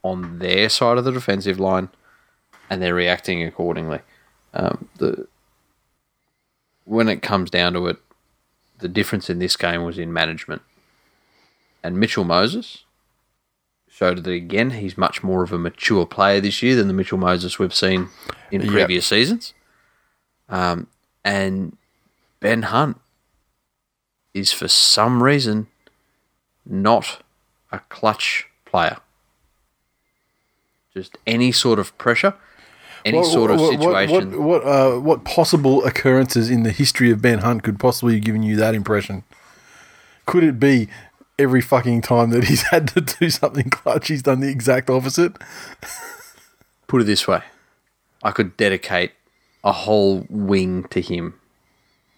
on 0.03 0.39
their 0.39 0.69
side 0.69 0.99
of 0.99 1.05
the 1.05 1.13
defensive 1.13 1.59
line, 1.59 1.89
and 2.69 2.83
they're 2.83 2.95
reacting 2.95 3.43
accordingly. 3.43 4.01
Um, 4.55 4.89
the 4.99 5.27
when 6.85 7.09
it 7.09 7.23
comes 7.23 7.51
down 7.51 7.73
to 7.75 7.87
it, 7.89 7.97
the 8.79 8.89
difference 8.89 9.29
in 9.29 9.39
this 9.39 9.57
game 9.57 9.83
was 9.85 9.99
in 9.99 10.13
management. 10.13 10.63
And 11.83 11.99
Mitchell 11.99 12.25
Moses, 12.25 12.85
showed 13.91 14.25
that 14.25 14.31
again 14.31 14.71
he's 14.71 14.99
much 14.99 15.23
more 15.23 15.43
of 15.43 15.53
a 15.53 15.59
mature 15.59 16.05
player 16.07 16.41
this 16.41 16.63
year 16.63 16.75
than 16.77 16.89
the 16.89 16.95
Mitchell 16.95 17.19
Moses 17.19 17.59
we've 17.59 17.75
seen 17.75 18.09
in 18.51 18.61
Yep. 18.63 18.71
previous 18.71 19.07
seasons. 19.07 19.55
Um, 20.49 20.89
and 21.25 21.77
Ben 22.41 22.63
Hunt 22.63 23.01
is 24.35 24.53
for 24.53 24.69
some 24.69 25.23
reason 25.23 25.69
not 26.67 27.23
a 27.71 27.79
clutch 27.89 28.47
player. 28.65 28.99
Just 30.93 31.17
any 31.27 31.51
sort 31.53 31.79
of 31.79 31.97
pressure, 31.99 32.35
any 33.05 33.19
What- 33.19 33.27
sort 33.27 33.51
of 33.51 33.61
what- 33.61 33.73
situation. 33.73 34.43
What 34.45 34.65
what, 34.65 34.67
uh, 34.67 34.99
what 35.01 35.25
possible 35.25 35.85
occurrences 35.85 36.49
in 36.51 36.63
the 36.63 36.71
history 36.73 37.11
of 37.11 37.21
Ben 37.23 37.41
Hunt 37.41 37.63
could 37.63 37.79
possibly 37.79 38.15
have 38.15 38.25
given 38.25 38.43
you 38.43 38.57
that 38.57 38.75
impression? 38.75 39.25
Could 40.27 40.45
it 40.45 40.59
be 40.59 40.89
every 41.39 41.61
fucking 41.61 42.01
time 42.03 42.31
that 42.31 42.45
he's 42.45 42.63
had 42.71 42.89
to 42.89 43.01
do 43.01 43.29
something 43.31 43.69
clutch, 43.71 44.09
he's 44.09 44.23
done 44.23 44.41
the 44.41 44.49
exact 44.49 44.89
opposite? 44.91 45.33
Put 46.87 47.03
it 47.03 47.05
this 47.05 47.27
way 47.27 47.43
I 48.23 48.31
could 48.31 48.57
dedicate 48.57 49.13
a 49.63 49.73
whole 49.73 50.27
wing 50.31 50.85
to 50.91 51.01
him 51.01 51.35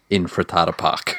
in 0.09 0.25
Frittata 0.27 0.77
Park. 0.77 1.17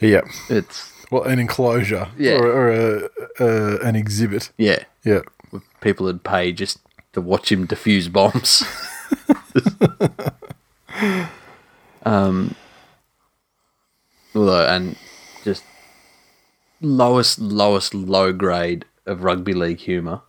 Yeah. 0.00 0.20
It's, 0.48 0.92
Well, 1.10 1.22
an 1.24 1.38
enclosure 1.38 2.08
Yeah. 2.18 2.34
or, 2.38 2.46
or 2.46 2.72
a, 2.72 3.08
uh, 3.40 3.78
an 3.82 3.96
exhibit. 3.96 4.50
yeah. 4.58 4.84
Yeah. 5.04 5.20
people 5.80 6.06
would 6.06 6.22
pay 6.24 6.52
just 6.52 6.78
to 7.16 7.20
watch 7.22 7.50
him 7.50 7.66
defuse 7.66 8.12
bombs. 8.12 8.62
um, 12.04 12.54
although, 14.34 14.66
and 14.66 14.96
just 15.42 15.64
lowest, 16.82 17.38
lowest 17.38 17.94
low 17.94 18.34
grade 18.34 18.84
of 19.06 19.24
rugby 19.24 19.54
league 19.54 19.78
humor. 19.80 20.20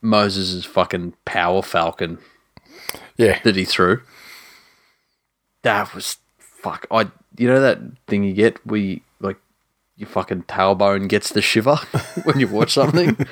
Moses' 0.00 0.52
is 0.52 0.64
fucking 0.64 1.14
power 1.24 1.60
falcon 1.60 2.18
Yeah. 3.16 3.40
that 3.42 3.56
he 3.56 3.64
threw. 3.64 4.02
That 5.62 5.92
was 5.92 6.18
fuck. 6.38 6.86
I 6.90 7.08
you 7.36 7.48
know 7.48 7.60
that 7.60 7.80
thing 8.06 8.22
you 8.22 8.32
get 8.32 8.64
where 8.64 8.78
you, 8.78 9.00
like 9.18 9.38
your 9.96 10.08
fucking 10.08 10.42
tailbone 10.44 11.08
gets 11.08 11.30
the 11.32 11.42
shiver 11.42 11.76
when 12.24 12.38
you 12.38 12.46
watch 12.46 12.74
something. 12.74 13.16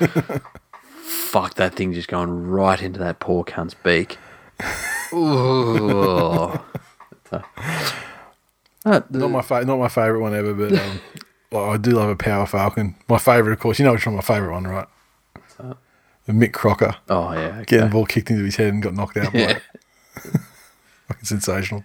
fuck 1.13 1.55
that 1.55 1.75
thing 1.75 1.93
just 1.93 2.07
going 2.07 2.47
right 2.47 2.81
into 2.81 2.99
that 2.99 3.19
poor 3.19 3.43
cunt's 3.43 3.73
beak. 3.73 4.17
Ooh. 5.13 6.59
Uh, 8.85 9.01
Not 9.09 9.31
my 9.31 9.41
fa- 9.41 9.65
not 9.65 9.79
my 9.79 9.87
favorite 9.87 10.21
one 10.21 10.35
ever, 10.35 10.53
but 10.53 10.73
um, 10.73 10.99
well, 11.51 11.69
I 11.71 11.77
do 11.77 11.91
love 11.91 12.09
a 12.09 12.15
Power 12.15 12.45
Falcon. 12.45 12.95
My 13.07 13.17
favorite, 13.17 13.53
of 13.53 13.59
course, 13.59 13.79
you 13.79 13.85
know 13.85 13.93
which 13.93 14.05
one 14.05 14.15
my 14.15 14.21
favorite 14.21 14.51
one, 14.51 14.65
right? 14.65 14.87
The 16.25 16.31
Mick 16.31 16.53
Crocker 16.53 16.95
oh 17.09 17.33
yeah, 17.33 17.39
okay. 17.39 17.63
getting 17.65 17.85
the 17.87 17.91
ball 17.91 18.05
kicked 18.05 18.29
into 18.29 18.45
his 18.45 18.55
head 18.55 18.73
and 18.73 18.81
got 18.81 18.93
knocked 18.93 19.17
out. 19.17 19.33
Yeah. 19.33 19.59
Fucking 21.07 21.25
sensational. 21.25 21.83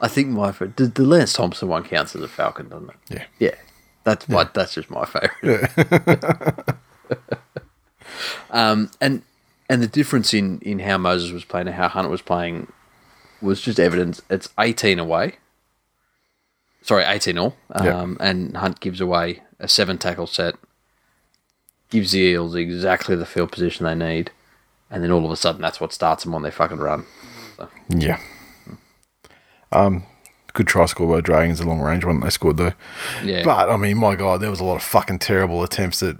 I 0.00 0.08
think 0.08 0.28
my 0.30 0.50
favorite, 0.50 0.76
the, 0.76 0.86
the 0.86 1.04
Lance 1.04 1.32
Thompson 1.32 1.68
one 1.68 1.84
counts 1.84 2.16
as 2.16 2.22
a 2.22 2.28
falcon, 2.28 2.68
doesn't 2.68 2.90
it? 2.90 2.96
Yeah. 3.08 3.24
Yeah, 3.38 3.54
that's 4.02 4.28
my, 4.28 4.48
that's 4.52 4.74
just 4.74 4.90
my 4.90 5.04
favorite. 5.04 5.70
um, 8.50 8.90
and 9.00 9.22
and 9.68 9.82
the 9.82 9.86
difference 9.86 10.34
in 10.34 10.58
in 10.60 10.78
how 10.80 10.98
Moses 10.98 11.30
was 11.32 11.44
playing 11.44 11.66
and 11.68 11.76
how 11.76 11.88
Hunt 11.88 12.10
was 12.10 12.22
playing 12.22 12.70
was 13.40 13.60
just 13.60 13.80
evidence. 13.80 14.20
It's 14.30 14.48
eighteen 14.58 14.98
away. 14.98 15.36
Sorry, 16.82 17.04
eighteen 17.04 17.38
all. 17.38 17.56
Um, 17.70 18.16
and 18.20 18.56
Hunt 18.56 18.80
gives 18.80 19.00
away 19.00 19.42
a 19.60 19.68
seven 19.68 19.98
tackle 19.98 20.26
set, 20.26 20.56
gives 21.90 22.12
the 22.12 22.18
Eels 22.20 22.54
exactly 22.54 23.14
the 23.16 23.26
field 23.26 23.52
position 23.52 23.84
they 23.86 23.94
need, 23.94 24.30
and 24.90 25.02
then 25.02 25.10
all 25.12 25.24
of 25.24 25.30
a 25.30 25.36
sudden 25.36 25.62
that's 25.62 25.80
what 25.80 25.92
starts 25.92 26.24
them 26.24 26.34
on 26.34 26.42
their 26.42 26.50
fucking 26.52 26.78
run. 26.78 27.06
So, 27.56 27.68
Yeah. 27.88 28.18
Um, 29.70 30.04
good 30.52 30.66
try 30.66 30.84
score 30.86 31.12
by 31.14 31.20
Dragons, 31.22 31.60
a 31.60 31.64
long 31.66 31.80
range 31.80 32.04
one 32.04 32.20
they 32.20 32.30
scored 32.30 32.56
though. 32.58 32.72
yeah, 33.24 33.42
But 33.44 33.70
I 33.70 33.76
mean, 33.76 33.96
my 33.96 34.16
God, 34.16 34.40
there 34.40 34.50
was 34.50 34.60
a 34.60 34.64
lot 34.64 34.76
of 34.76 34.82
fucking 34.82 35.20
terrible 35.20 35.62
attempts 35.62 36.02
at 36.02 36.16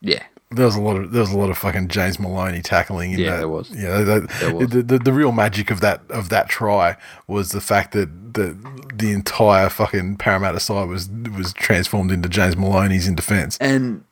yeah, 0.00 0.22
there 0.50 0.64
was 0.66 0.76
a 0.76 0.80
lot 0.80 0.96
of 0.96 1.12
there 1.12 1.20
was 1.20 1.32
a 1.32 1.36
lot 1.38 1.50
of 1.50 1.58
fucking 1.58 1.88
James 1.88 2.18
Maloney 2.18 2.62
tackling. 2.62 3.12
In 3.12 3.18
Yeah, 3.20 3.30
that. 3.32 3.36
there 3.38 3.48
was. 3.48 3.70
Yeah, 3.70 4.02
There 4.02 4.54
was. 4.54 4.68
The, 4.68 4.82
the 4.82 4.98
the 4.98 5.12
real 5.12 5.32
magic 5.32 5.70
of 5.70 5.80
that 5.82 6.00
of 6.10 6.28
that 6.30 6.48
try 6.48 6.96
was 7.26 7.50
the 7.50 7.60
fact 7.60 7.92
that 7.92 8.34
the 8.34 8.56
the 8.94 9.12
entire 9.12 9.68
fucking 9.68 10.16
Parramatta 10.16 10.60
side 10.60 10.88
was 10.88 11.08
was 11.36 11.52
transformed 11.52 12.10
into 12.12 12.28
James 12.28 12.56
Maloney's 12.56 13.06
in 13.06 13.14
defence. 13.14 13.58
And 13.60 14.04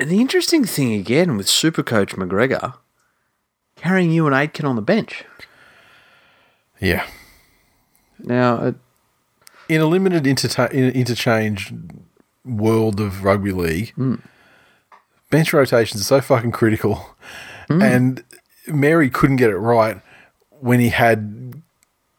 and 0.00 0.10
the 0.10 0.20
interesting 0.20 0.64
thing 0.64 0.92
again 0.94 1.36
with 1.36 1.48
Super 1.48 1.82
Coach 1.82 2.14
McGregor 2.16 2.74
carrying 3.76 4.10
Euan 4.10 4.32
Aitken 4.36 4.64
on 4.66 4.74
the 4.76 4.82
bench. 4.82 5.24
Yeah, 6.80 7.04
Now, 8.20 8.54
uh, 8.56 8.72
in 9.68 9.80
a 9.80 9.86
limited 9.86 10.24
interta- 10.24 10.70
in- 10.70 10.90
interchange 10.92 11.72
world 12.44 13.00
of 13.00 13.24
rugby 13.24 13.50
league, 13.52 13.92
bench 15.30 15.52
rotations 15.52 16.00
are 16.00 16.04
so 16.04 16.20
fucking 16.20 16.52
critical. 16.52 17.14
Hmm. 17.68 17.82
And 17.82 18.24
Mary 18.66 19.10
couldn't 19.10 19.36
get 19.36 19.50
it 19.50 19.56
right 19.58 20.00
when 20.60 20.80
he 20.80 20.88
had 20.88 21.62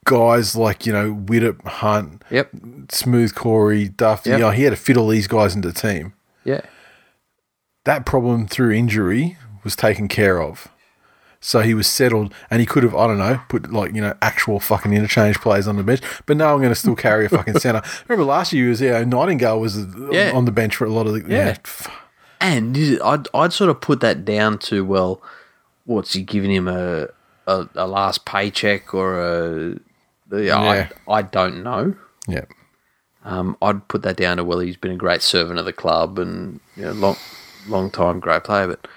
guys 0.06 0.56
like, 0.56 0.86
you 0.86 0.94
know, 0.94 1.14
Widdop, 1.14 1.64
Hunt, 1.66 2.24
yep, 2.32 2.50
Smooth 2.90 3.36
Corey, 3.36 3.90
Duff. 3.90 4.26
Yep. 4.26 4.38
You 4.40 4.46
know, 4.46 4.52
he 4.52 4.64
had 4.64 4.72
to 4.72 4.76
fit 4.76 4.98
all 4.98 5.08
these 5.08 5.28
guys 5.28 5.56
into 5.56 5.68
the 5.72 5.74
team. 5.80 6.14
yeah, 6.44 6.62
That 7.86 8.06
problem 8.06 8.48
through 8.48 8.72
injury 8.72 9.38
was 9.64 9.76
taken 9.76 10.08
care 10.08 10.42
of. 10.42 10.68
So 11.42 11.62
he 11.62 11.74
was 11.74 11.88
settled, 11.88 12.34
and 12.52 12.60
he 12.60 12.66
could 12.66 12.84
have, 12.84 12.94
I 12.94 13.08
don't 13.08 13.18
know, 13.18 13.40
put 13.48 13.72
like 13.72 13.96
you 13.96 14.02
know 14.02 14.14
actual 14.22 14.60
fucking 14.60 14.92
interchange 14.92 15.40
players 15.40 15.68
on 15.70 15.78
the 15.78 15.84
bench. 15.84 16.02
But 16.26 16.36
no, 16.36 16.52
I'm 16.54 16.60
going 16.60 16.68
to 16.74 16.76
still 16.76 16.96
carry 16.98 17.26
a 17.26 17.30
fucking 17.30 17.60
centre. 17.60 17.82
Remember 18.10 18.26
last 18.26 18.52
year, 18.52 18.68
was 18.70 18.82
yeah, 18.82 19.02
Nightingale 19.06 19.58
was 19.60 19.78
uh, 19.78 20.10
Yeah. 20.12 20.32
on 20.34 20.44
the 20.44 20.52
bench 20.52 20.76
for 20.76 20.84
a 20.86 20.90
lot 20.90 21.08
of 21.08 21.14
the 21.14 21.24
Yeah. 21.34 21.56
f- 21.64 21.90
and 22.42 22.78
I'd 23.04 23.28
I'd 23.34 23.54
sort 23.54 23.70
of 23.70 23.82
put 23.82 24.00
that 24.02 24.26
down 24.26 24.58
to 24.60 24.84
well, 24.86 25.22
what's 25.86 26.14
he 26.14 26.22
giving 26.22 26.52
him 26.52 26.68
a 26.68 27.08
a, 27.48 27.68
a 27.76 27.88
last 27.88 28.26
paycheck 28.26 28.94
or 28.94 29.20
a 29.20 29.80
Yeah. 30.32 30.90
I 31.08 31.12
I 31.12 31.22
don't 31.24 31.64
know. 31.64 31.96
yeah. 32.28 32.46
Um, 33.26 33.58
I'd 33.62 33.88
put 33.90 34.02
that 34.04 34.16
down 34.16 34.38
to 34.38 34.44
well, 34.46 34.60
he's 34.60 34.78
been 34.78 34.92
a 34.92 34.98
great 34.98 35.22
servant 35.22 35.60
of 35.60 35.66
the 35.66 35.74
club 35.74 36.18
and 36.20 36.62
you 36.78 36.84
know, 36.84 36.92
long, 36.94 37.18
long 37.68 37.92
time 37.92 38.20
great 38.22 38.46
player. 38.46 38.68
But 38.68 38.88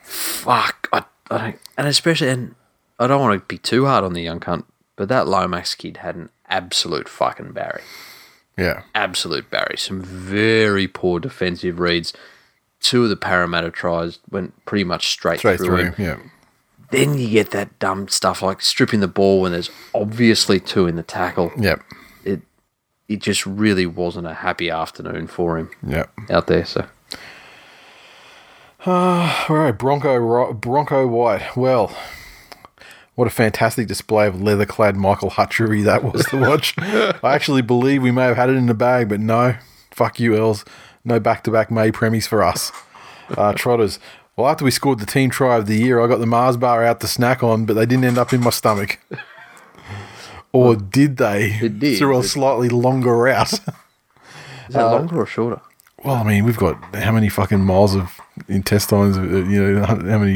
fuck, 0.00 0.88
I, 0.92 1.04
I 1.30 1.38
don't, 1.38 1.58
and 1.76 1.86
especially, 1.86 2.30
and 2.30 2.54
I 2.98 3.06
don't 3.06 3.20
want 3.20 3.38
to 3.38 3.46
be 3.46 3.58
too 3.58 3.84
hard 3.84 4.02
on 4.02 4.14
the 4.14 4.22
young 4.22 4.40
cunt, 4.40 4.64
but 4.96 5.08
that 5.08 5.26
Lomax 5.26 5.74
kid 5.74 5.98
had 5.98 6.16
an 6.16 6.30
absolute 6.48 7.08
fucking 7.08 7.52
Barry, 7.52 7.82
Yeah. 8.56 8.82
absolute 8.94 9.48
Barry. 9.50 9.76
Some 9.78 10.02
very 10.02 10.86
poor 10.88 11.18
defensive 11.20 11.78
reads. 11.80 12.12
Two 12.80 13.04
of 13.04 13.10
the 13.10 13.16
Parramatta 13.16 13.70
tries 13.70 14.18
went 14.30 14.52
pretty 14.66 14.84
much 14.84 15.08
straight, 15.08 15.38
Straight 15.38 15.58
through, 15.58 15.66
through. 15.66 15.76
him. 15.92 15.94
Yeah. 15.98 16.16
Then 16.90 17.16
you 17.16 17.30
get 17.30 17.50
that 17.52 17.78
dumb 17.78 18.08
stuff 18.08 18.42
like 18.42 18.60
stripping 18.60 19.00
the 19.00 19.08
ball 19.08 19.40
when 19.40 19.52
there's 19.52 19.70
obviously 19.94 20.60
two 20.60 20.86
in 20.86 20.96
the 20.96 21.02
tackle. 21.02 21.50
Yeah. 21.56 21.76
It 22.24 22.42
it 23.08 23.20
just 23.20 23.46
really 23.46 23.86
wasn't 23.86 24.26
a 24.26 24.34
happy 24.34 24.68
afternoon 24.68 25.26
for 25.28 25.56
him 25.58 25.70
Yeah. 25.86 26.06
out 26.28 26.48
there. 26.48 26.64
So 26.66 26.86
All 28.86 29.46
right. 29.48 29.72
Bronco 29.72 30.52
Bronco 30.52 31.06
White. 31.06 31.56
Well, 31.56 31.96
what 33.14 33.26
a 33.26 33.30
fantastic 33.30 33.86
display 33.88 34.26
of 34.26 34.40
leather 34.40 34.66
clad 34.66 34.96
Michael 34.96 35.30
Hutchery 35.30 35.82
that 35.82 36.02
was 36.02 36.24
to 36.26 36.38
watch. 36.38 36.74
I 36.78 37.34
actually 37.34 37.62
believe 37.62 38.02
we 38.02 38.10
may 38.10 38.24
have 38.24 38.36
had 38.36 38.48
it 38.48 38.56
in 38.56 38.66
the 38.66 38.74
bag, 38.74 39.08
but 39.08 39.20
no. 39.20 39.56
Fuck 39.90 40.18
you, 40.18 40.36
Els. 40.36 40.64
No 41.04 41.20
back 41.20 41.44
to 41.44 41.50
back 41.50 41.70
May 41.70 41.90
premies 41.90 42.26
for 42.26 42.42
us. 42.42 42.72
Uh, 43.36 43.52
trotters. 43.56 43.98
Well, 44.36 44.48
after 44.48 44.64
we 44.64 44.70
scored 44.70 44.98
the 44.98 45.06
team 45.06 45.28
try 45.28 45.56
of 45.56 45.66
the 45.66 45.76
year, 45.76 46.00
I 46.00 46.06
got 46.06 46.18
the 46.20 46.26
Mars 46.26 46.56
bar 46.56 46.82
out 46.84 47.00
to 47.00 47.06
snack 47.06 47.42
on, 47.42 47.66
but 47.66 47.74
they 47.74 47.84
didn't 47.84 48.04
end 48.04 48.18
up 48.18 48.32
in 48.32 48.40
my 48.40 48.50
stomach. 48.50 48.98
Or 50.52 50.76
did 50.76 51.16
they? 51.16 51.58
It 51.62 51.78
did. 51.78 51.98
Through 51.98 52.18
a 52.18 52.22
slightly 52.22 52.68
longer 52.68 53.16
route. 53.16 53.52
is 53.54 53.60
that 54.68 54.82
longer 54.84 55.22
or 55.22 55.26
shorter? 55.26 55.62
Well, 56.04 56.16
I 56.16 56.24
mean, 56.24 56.44
we've 56.44 56.58
got 56.58 56.94
how 56.94 57.12
many 57.12 57.30
fucking 57.30 57.60
miles 57.60 57.94
of 57.94 58.20
intestines? 58.48 59.16
uh, 59.18 59.22
You 59.22 59.62
know, 59.80 59.84
how 59.84 59.96
many, 60.18 60.34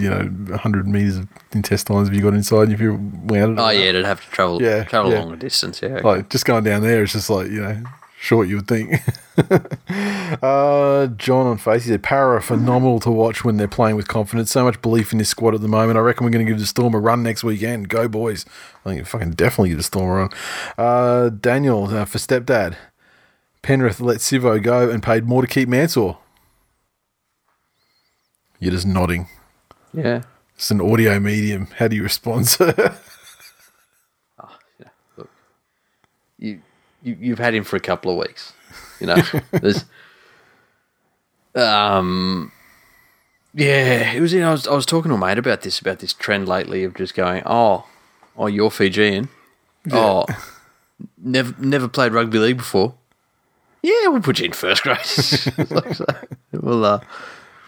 you 0.00 0.10
know, 0.10 0.56
hundred 0.56 0.86
meters 0.86 1.16
of 1.18 1.28
intestines 1.52 2.08
have 2.08 2.14
you 2.14 2.22
got 2.22 2.34
inside 2.34 2.70
if 2.70 2.80
you 2.80 2.94
it? 2.94 3.58
Oh 3.58 3.68
yeah, 3.70 3.80
it'd 3.90 4.04
have 4.04 4.24
to 4.24 4.30
travel 4.30 4.62
Yeah, 4.62 4.84
travel 4.84 5.10
yeah. 5.12 5.18
a 5.18 5.20
longer 5.20 5.36
distance. 5.36 5.80
Yeah, 5.82 6.00
Like 6.04 6.28
just 6.30 6.44
going 6.44 6.64
down 6.64 6.82
there, 6.82 7.02
it's 7.02 7.12
just 7.12 7.30
like 7.30 7.48
you 7.50 7.62
know, 7.62 7.82
short. 8.20 8.48
You 8.48 8.56
would 8.56 8.68
think. 8.68 9.00
uh, 10.42 11.06
John 11.08 11.46
on 11.46 11.58
face, 11.58 11.84
he 11.84 11.90
said, 11.90 12.02
"Para 12.02 12.36
are 12.36 12.40
phenomenal 12.40 13.00
to 13.00 13.10
watch 13.10 13.44
when 13.44 13.56
they're 13.56 13.68
playing 13.68 13.96
with 13.96 14.08
confidence. 14.08 14.50
So 14.50 14.64
much 14.64 14.80
belief 14.82 15.12
in 15.12 15.18
this 15.18 15.28
squad 15.28 15.54
at 15.54 15.60
the 15.60 15.68
moment. 15.68 15.98
I 15.98 16.00
reckon 16.00 16.24
we're 16.24 16.30
going 16.30 16.44
to 16.46 16.50
give 16.50 16.60
the 16.60 16.66
Storm 16.66 16.94
a 16.94 16.98
run 16.98 17.22
next 17.22 17.44
weekend. 17.44 17.88
Go 17.88 18.08
boys! 18.08 18.44
I 18.84 18.90
think 18.94 19.06
fucking 19.06 19.32
definitely 19.32 19.70
give 19.70 19.78
the 19.78 19.84
Storm 19.84 20.08
a 20.10 20.14
run." 20.14 20.30
Uh, 20.78 21.28
Daniel 21.30 21.84
uh, 21.94 22.04
for 22.04 22.18
stepdad. 22.18 22.76
Penrith 23.62 24.00
let 24.00 24.18
Sivo 24.18 24.62
go 24.62 24.88
and 24.88 25.02
paid 25.02 25.24
more 25.24 25.42
to 25.42 25.48
keep 25.48 25.68
Mansour. 25.68 26.16
You're 28.60 28.72
just 28.72 28.86
nodding. 28.86 29.28
yeah. 29.92 30.22
It's 30.54 30.70
an 30.70 30.80
audio 30.80 31.20
medium. 31.20 31.66
How 31.76 31.86
do 31.86 31.96
you 31.96 32.02
respond, 32.02 32.48
sir? 32.48 32.72
oh, 34.42 34.58
yeah. 34.80 34.88
Look, 35.18 35.28
you, 36.38 36.62
you 37.02 37.16
you've 37.20 37.38
had 37.38 37.54
him 37.54 37.62
for 37.62 37.76
a 37.76 37.80
couple 37.80 38.10
of 38.10 38.16
weeks. 38.16 38.54
You 38.98 39.08
know, 39.08 39.22
there's 39.50 39.84
um. 41.54 42.52
Yeah, 43.52 44.12
it 44.12 44.20
was. 44.20 44.32
You 44.32 44.40
know, 44.40 44.48
I 44.48 44.52
was 44.52 44.66
I 44.66 44.74
was 44.74 44.86
talking 44.86 45.10
to 45.10 45.14
a 45.16 45.18
mate 45.18 45.36
about 45.38 45.60
this 45.60 45.78
about 45.78 45.98
this 45.98 46.14
trend 46.14 46.48
lately 46.48 46.84
of 46.84 46.94
just 46.94 47.14
going, 47.14 47.42
oh, 47.44 47.86
oh, 48.36 48.46
you're 48.46 48.70
Fijian, 48.70 49.28
oh, 49.92 50.24
never 51.18 51.54
never 51.58 51.88
played 51.88 52.12
rugby 52.12 52.38
league 52.38 52.56
before. 52.58 52.94
Yeah, 53.82 54.08
we'll 54.08 54.20
put 54.22 54.38
you 54.40 54.46
in 54.46 54.52
first 54.52 54.82
grade. 54.82 54.98
Like, 55.70 55.94
so, 55.94 56.06
we'll 56.52 56.84
uh, 56.84 57.00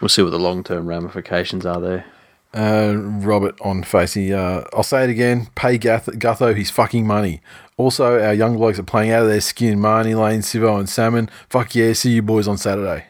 we'll 0.01 0.09
see 0.09 0.21
what 0.21 0.31
the 0.31 0.39
long 0.39 0.63
term 0.63 0.87
ramifications 0.87 1.65
are 1.65 1.79
there. 1.79 2.05
Uh, 2.53 2.95
Robert 2.97 3.59
on 3.61 3.83
Facey. 3.83 4.33
Uh, 4.33 4.63
I'll 4.73 4.81
say 4.83 5.03
it 5.03 5.09
again. 5.09 5.49
Pay 5.55 5.77
Gath- 5.77 6.07
Gutho 6.07 6.55
his 6.55 6.71
fucking 6.71 7.05
money. 7.05 7.41
Also, 7.77 8.19
our 8.21 8.33
young 8.33 8.57
blokes 8.57 8.79
are 8.79 8.83
playing 8.83 9.11
out 9.11 9.21
of 9.23 9.29
their 9.29 9.39
skin. 9.41 9.79
Marnie 9.79 10.19
Lane, 10.19 10.41
Sivo, 10.41 10.79
and 10.79 10.89
Salmon. 10.89 11.29
Fuck 11.49 11.75
yeah, 11.75 11.93
see 11.93 12.11
you 12.11 12.21
boys 12.23 12.47
on 12.47 12.57
Saturday. 12.57 13.05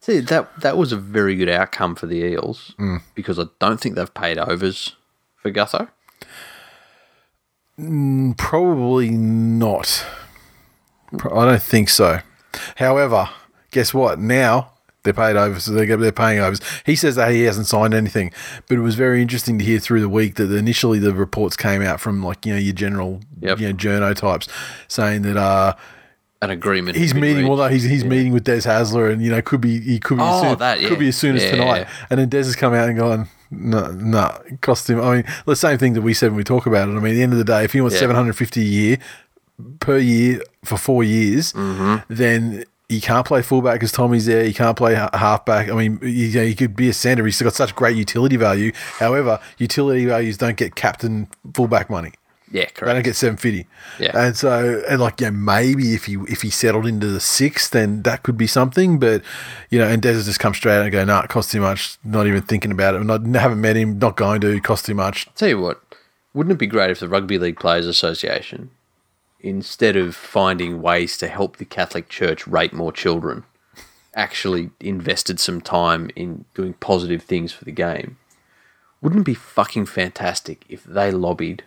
See 0.00 0.20
that 0.20 0.60
that 0.60 0.76
was 0.76 0.92
a 0.92 0.98
very 0.98 1.34
good 1.34 1.48
outcome 1.48 1.94
for 1.94 2.06
the 2.06 2.16
Eels 2.16 2.74
because 3.14 3.38
I 3.38 3.44
don't 3.58 3.80
think 3.80 3.94
they've 3.94 4.12
paid 4.12 4.36
overs 4.36 4.96
for 5.36 5.50
Gutho. 5.50 5.88
Probably 8.36 9.10
not. 9.10 10.04
I 11.12 11.46
don't 11.46 11.62
think 11.62 11.88
so. 11.88 12.20
However, 12.76 13.30
guess 13.70 13.94
what? 13.94 14.18
Now 14.18 14.73
they're 15.04 15.12
paid 15.12 15.36
over, 15.36 15.60
so 15.60 15.72
they're, 15.72 15.96
they're 15.96 16.10
paying 16.12 16.40
overs. 16.40 16.60
He 16.84 16.96
says 16.96 17.14
that 17.16 17.30
he 17.30 17.42
hasn't 17.42 17.66
signed 17.66 17.94
anything, 17.94 18.32
but 18.68 18.76
it 18.78 18.80
was 18.80 18.94
very 18.96 19.22
interesting 19.22 19.58
to 19.58 19.64
hear 19.64 19.78
through 19.78 20.00
the 20.00 20.08
week 20.08 20.34
that 20.36 20.50
initially 20.50 20.98
the 20.98 21.12
reports 21.14 21.56
came 21.56 21.82
out 21.82 22.00
from 22.00 22.22
like 22.22 22.44
you 22.46 22.52
know 22.54 22.58
your 22.58 22.74
general 22.74 23.20
Yep. 23.40 23.60
you 23.60 23.68
know 23.68 23.74
journo 23.74 24.14
types 24.14 24.48
saying 24.88 25.22
that 25.22 25.36
uh 25.36 25.74
An 26.42 26.50
agreement. 26.50 26.96
he's 26.96 27.14
meeting. 27.14 27.46
Well, 27.46 27.58
no, 27.58 27.68
he's 27.68 27.84
he's 27.84 28.04
meeting 28.04 28.32
with 28.32 28.44
Des 28.44 28.60
Hasler, 28.62 29.12
and 29.12 29.22
you 29.22 29.30
know 29.30 29.40
could 29.42 29.60
be 29.60 29.80
he 29.80 29.98
could 30.00 30.16
be 30.18 30.22
as 30.24 30.34
Oh, 30.44 30.48
soon, 30.50 30.58
that, 30.58 30.80
yeah. 30.80 30.88
could 30.88 30.98
be 30.98 31.08
as 31.08 31.16
soon 31.16 31.36
as 31.36 31.42
Yeah, 31.44 31.50
tonight. 31.52 31.78
yeah. 31.80 31.90
And 32.10 32.18
then 32.20 32.28
Des 32.28 32.38
has 32.38 32.56
come 32.56 32.72
out 32.74 32.88
and 32.88 32.98
gone, 32.98 33.28
no, 33.50 33.90
no, 33.92 34.38
cost 34.62 34.88
him. 34.90 35.00
I 35.00 35.16
mean, 35.16 35.24
the 35.46 35.54
same 35.56 35.78
thing 35.78 35.92
that 35.94 36.02
we 36.02 36.12
said 36.14 36.30
when 36.30 36.36
we 36.38 36.44
talk 36.44 36.66
about 36.66 36.88
it. 36.88 36.92
I 36.92 36.94
mean, 37.00 37.12
at 37.12 37.16
the 37.16 37.22
end 37.22 37.32
of 37.32 37.38
the 37.38 37.44
day, 37.44 37.64
if 37.64 37.72
he 37.72 37.80
wants 37.80 37.94
Yeah. 37.94 38.00
seven 38.00 38.16
hundred 38.16 38.36
fifty 38.36 38.62
a 38.62 38.64
year 38.64 38.98
per 39.80 39.98
year 39.98 40.42
for 40.64 40.76
four 40.78 41.04
years, 41.04 41.52
Mm-hmm. 41.52 42.12
then. 42.12 42.64
He 42.88 43.00
can't 43.00 43.26
play 43.26 43.40
fullback 43.42 43.74
because 43.76 43.92
Tommy's 43.92 44.26
there. 44.26 44.44
He 44.44 44.52
can't 44.52 44.76
play 44.76 44.94
halfback. 44.94 45.70
I 45.70 45.74
mean, 45.74 45.98
he, 46.02 46.26
you 46.26 46.40
know, 46.40 46.44
he 46.44 46.54
could 46.54 46.76
be 46.76 46.88
a 46.88 46.92
centre. 46.92 47.24
He's 47.24 47.40
got 47.40 47.54
such 47.54 47.74
great 47.74 47.96
utility 47.96 48.36
value. 48.36 48.72
However, 48.98 49.40
utility 49.58 50.04
values 50.06 50.36
don't 50.36 50.56
get 50.56 50.74
captain 50.74 51.28
fullback 51.54 51.88
money. 51.88 52.12
yeah, 52.52 52.66
correct. 52.66 52.80
They 52.86 52.92
don't 52.92 53.02
get 53.02 53.16
seven 53.16 53.36
fifty. 53.38 53.66
Yeah. 53.98 54.12
And 54.14 54.36
so 54.36 54.82
and 54.88 55.00
like 55.00 55.20
yeah, 55.20 55.30
maybe 55.30 55.94
if 55.94 56.04
he 56.04 56.18
if 56.28 56.42
he 56.42 56.50
settled 56.50 56.86
into 56.86 57.06
the 57.06 57.20
six, 57.20 57.70
then 57.70 58.02
that 58.02 58.22
could 58.22 58.36
be 58.36 58.46
something. 58.46 58.98
But 58.98 59.22
you 59.70 59.78
know, 59.78 59.88
and 59.88 60.02
Des 60.02 60.12
has 60.12 60.26
just 60.26 60.38
come 60.38 60.52
straight 60.52 60.76
out 60.76 60.82
and 60.82 60.92
go, 60.92 61.04
nah, 61.04 61.22
it 61.22 61.30
costs 61.30 61.52
too 61.52 61.62
much. 61.62 61.96
Not 62.04 62.26
even 62.26 62.42
thinking 62.42 62.70
about 62.70 62.94
it. 62.94 63.02
Not 63.02 63.24
haven't 63.26 63.62
met 63.62 63.76
him. 63.76 63.98
Not 63.98 64.16
going 64.16 64.42
to. 64.42 64.48
It 64.48 64.62
costs 64.62 64.86
too 64.86 64.94
much. 64.94 65.26
Tell 65.34 65.48
you 65.48 65.58
what, 65.58 65.82
wouldn't 66.34 66.52
it 66.52 66.58
be 66.58 66.66
great 66.66 66.90
if 66.90 67.00
the 67.00 67.08
Rugby 67.08 67.38
League 67.38 67.58
Players 67.58 67.86
Association, 67.86 68.70
instead 69.44 69.94
of 69.94 70.16
finding 70.16 70.80
ways 70.80 71.18
to 71.18 71.28
help 71.28 71.58
the 71.58 71.64
Catholic 71.66 72.08
Church 72.08 72.46
rape 72.46 72.72
more 72.72 72.90
children, 72.92 73.44
actually 74.14 74.70
invested 74.80 75.38
some 75.38 75.60
time 75.60 76.10
in 76.16 76.46
doing 76.54 76.72
positive 76.74 77.22
things 77.22 77.52
for 77.52 77.64
the 77.64 77.70
game? 77.72 78.16
Wouldn't 79.02 79.20
it 79.20 79.24
be 79.24 79.34
fucking 79.34 79.84
fantastic 79.86 80.64
if 80.68 80.82
they 80.84 81.10
lobbied 81.10 81.62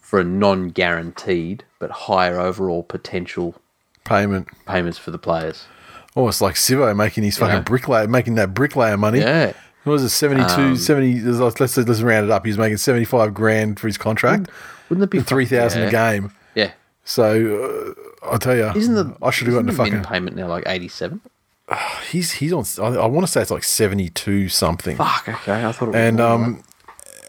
for 0.00 0.18
a 0.18 0.24
non-guaranteed 0.24 1.62
but 1.78 1.90
higher 1.92 2.40
overall 2.40 2.82
potential 2.82 3.54
Payment. 4.04 4.48
payments 4.66 4.98
for 4.98 5.12
the 5.12 5.18
players? 5.18 5.66
Almost 6.16 6.40
like 6.40 6.56
Sivo 6.56 6.94
making 6.96 7.22
his 7.22 7.38
fucking 7.38 7.54
Yeah. 7.54 7.62
bricklayer, 7.62 8.08
making 8.08 8.34
that 8.34 8.52
bricklayer 8.52 8.96
money. 8.96 9.20
Yeah. 9.20 9.52
What 9.84 9.92
was 9.92 10.02
it, 10.02 10.08
72, 10.08 10.60
Um, 10.60 10.76
70, 10.76 11.20
let's, 11.20 11.60
let's, 11.60 11.76
let's 11.76 12.02
round 12.02 12.24
it 12.26 12.32
up. 12.32 12.44
He's 12.44 12.58
making 12.58 12.78
75 12.78 13.32
grand 13.32 13.78
for 13.78 13.86
his 13.86 13.96
contract 13.96 14.50
Wouldn't 14.88 15.04
it 15.04 15.10
be 15.10 15.20
3,000 15.20 15.82
yeah. 15.82 15.86
a 15.86 15.90
game. 15.90 16.32
Yeah. 16.56 16.72
So 17.04 17.94
uh, 18.24 18.26
I'll 18.30 18.38
tell 18.38 18.56
you, 18.56 18.70
Isn't 18.76 18.94
the 18.94 19.16
I 19.22 19.30
should 19.30 19.46
have 19.46 19.54
gotten 19.54 19.66
the 19.66 19.72
fucking. 19.72 20.02
payment 20.04 20.36
now 20.36 20.46
like 20.48 20.64
eighty 20.66 20.88
seven? 20.88 21.20
He's 22.10 22.32
he's 22.32 22.52
on. 22.52 22.64
I, 22.80 23.00
I 23.00 23.06
want 23.06 23.26
to 23.26 23.32
say 23.32 23.40
it's 23.42 23.50
like 23.50 23.64
seventy 23.64 24.08
two 24.10 24.48
something, 24.48 24.96
Fuck. 24.96 25.28
Okay, 25.28 25.64
I 25.64 25.72
thought 25.72 25.82
it 25.82 25.86
was 25.88 25.96
and 25.96 26.20
um, 26.20 26.62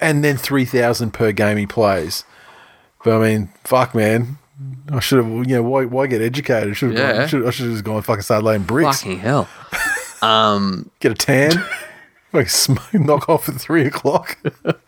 and 0.02 0.24
then 0.24 0.38
three 0.38 0.66
thousand 0.66 1.12
per 1.12 1.32
game 1.32 1.58
he 1.58 1.68
plays. 1.68 2.24
But 3.04 3.20
I 3.22 3.28
mean, 3.30 3.50
fuck, 3.64 3.96
man. 3.96 4.38
I 4.92 5.00
should 5.00 5.24
have. 5.24 5.28
You 5.48 5.56
know, 5.56 5.64
why 5.64 5.86
why 5.86 6.08
get 6.08 6.22
educated? 6.22 6.76
Should 6.78 6.92
have. 6.92 7.00
Yeah. 7.00 7.18
Gone, 7.20 7.28
should, 7.28 7.48
I 7.48 7.50
should 7.52 7.66
have 7.66 7.74
just 7.74 7.84
gone 7.84 7.96
and 7.98 8.06
fucking 8.06 8.22
started 8.24 8.46
laying 8.46 8.64
bricks. 8.64 9.02
fucking 9.02 9.20
hell. 9.20 9.48
Um, 10.22 10.92
Get 11.00 11.12
a 11.12 11.16
tan. 11.16 11.52
like 12.34 12.50
smoke, 12.50 12.94
knock 12.94 13.28
off 13.28 13.50
at 13.50 13.56
three 13.56 13.86
o'clock. 13.86 14.38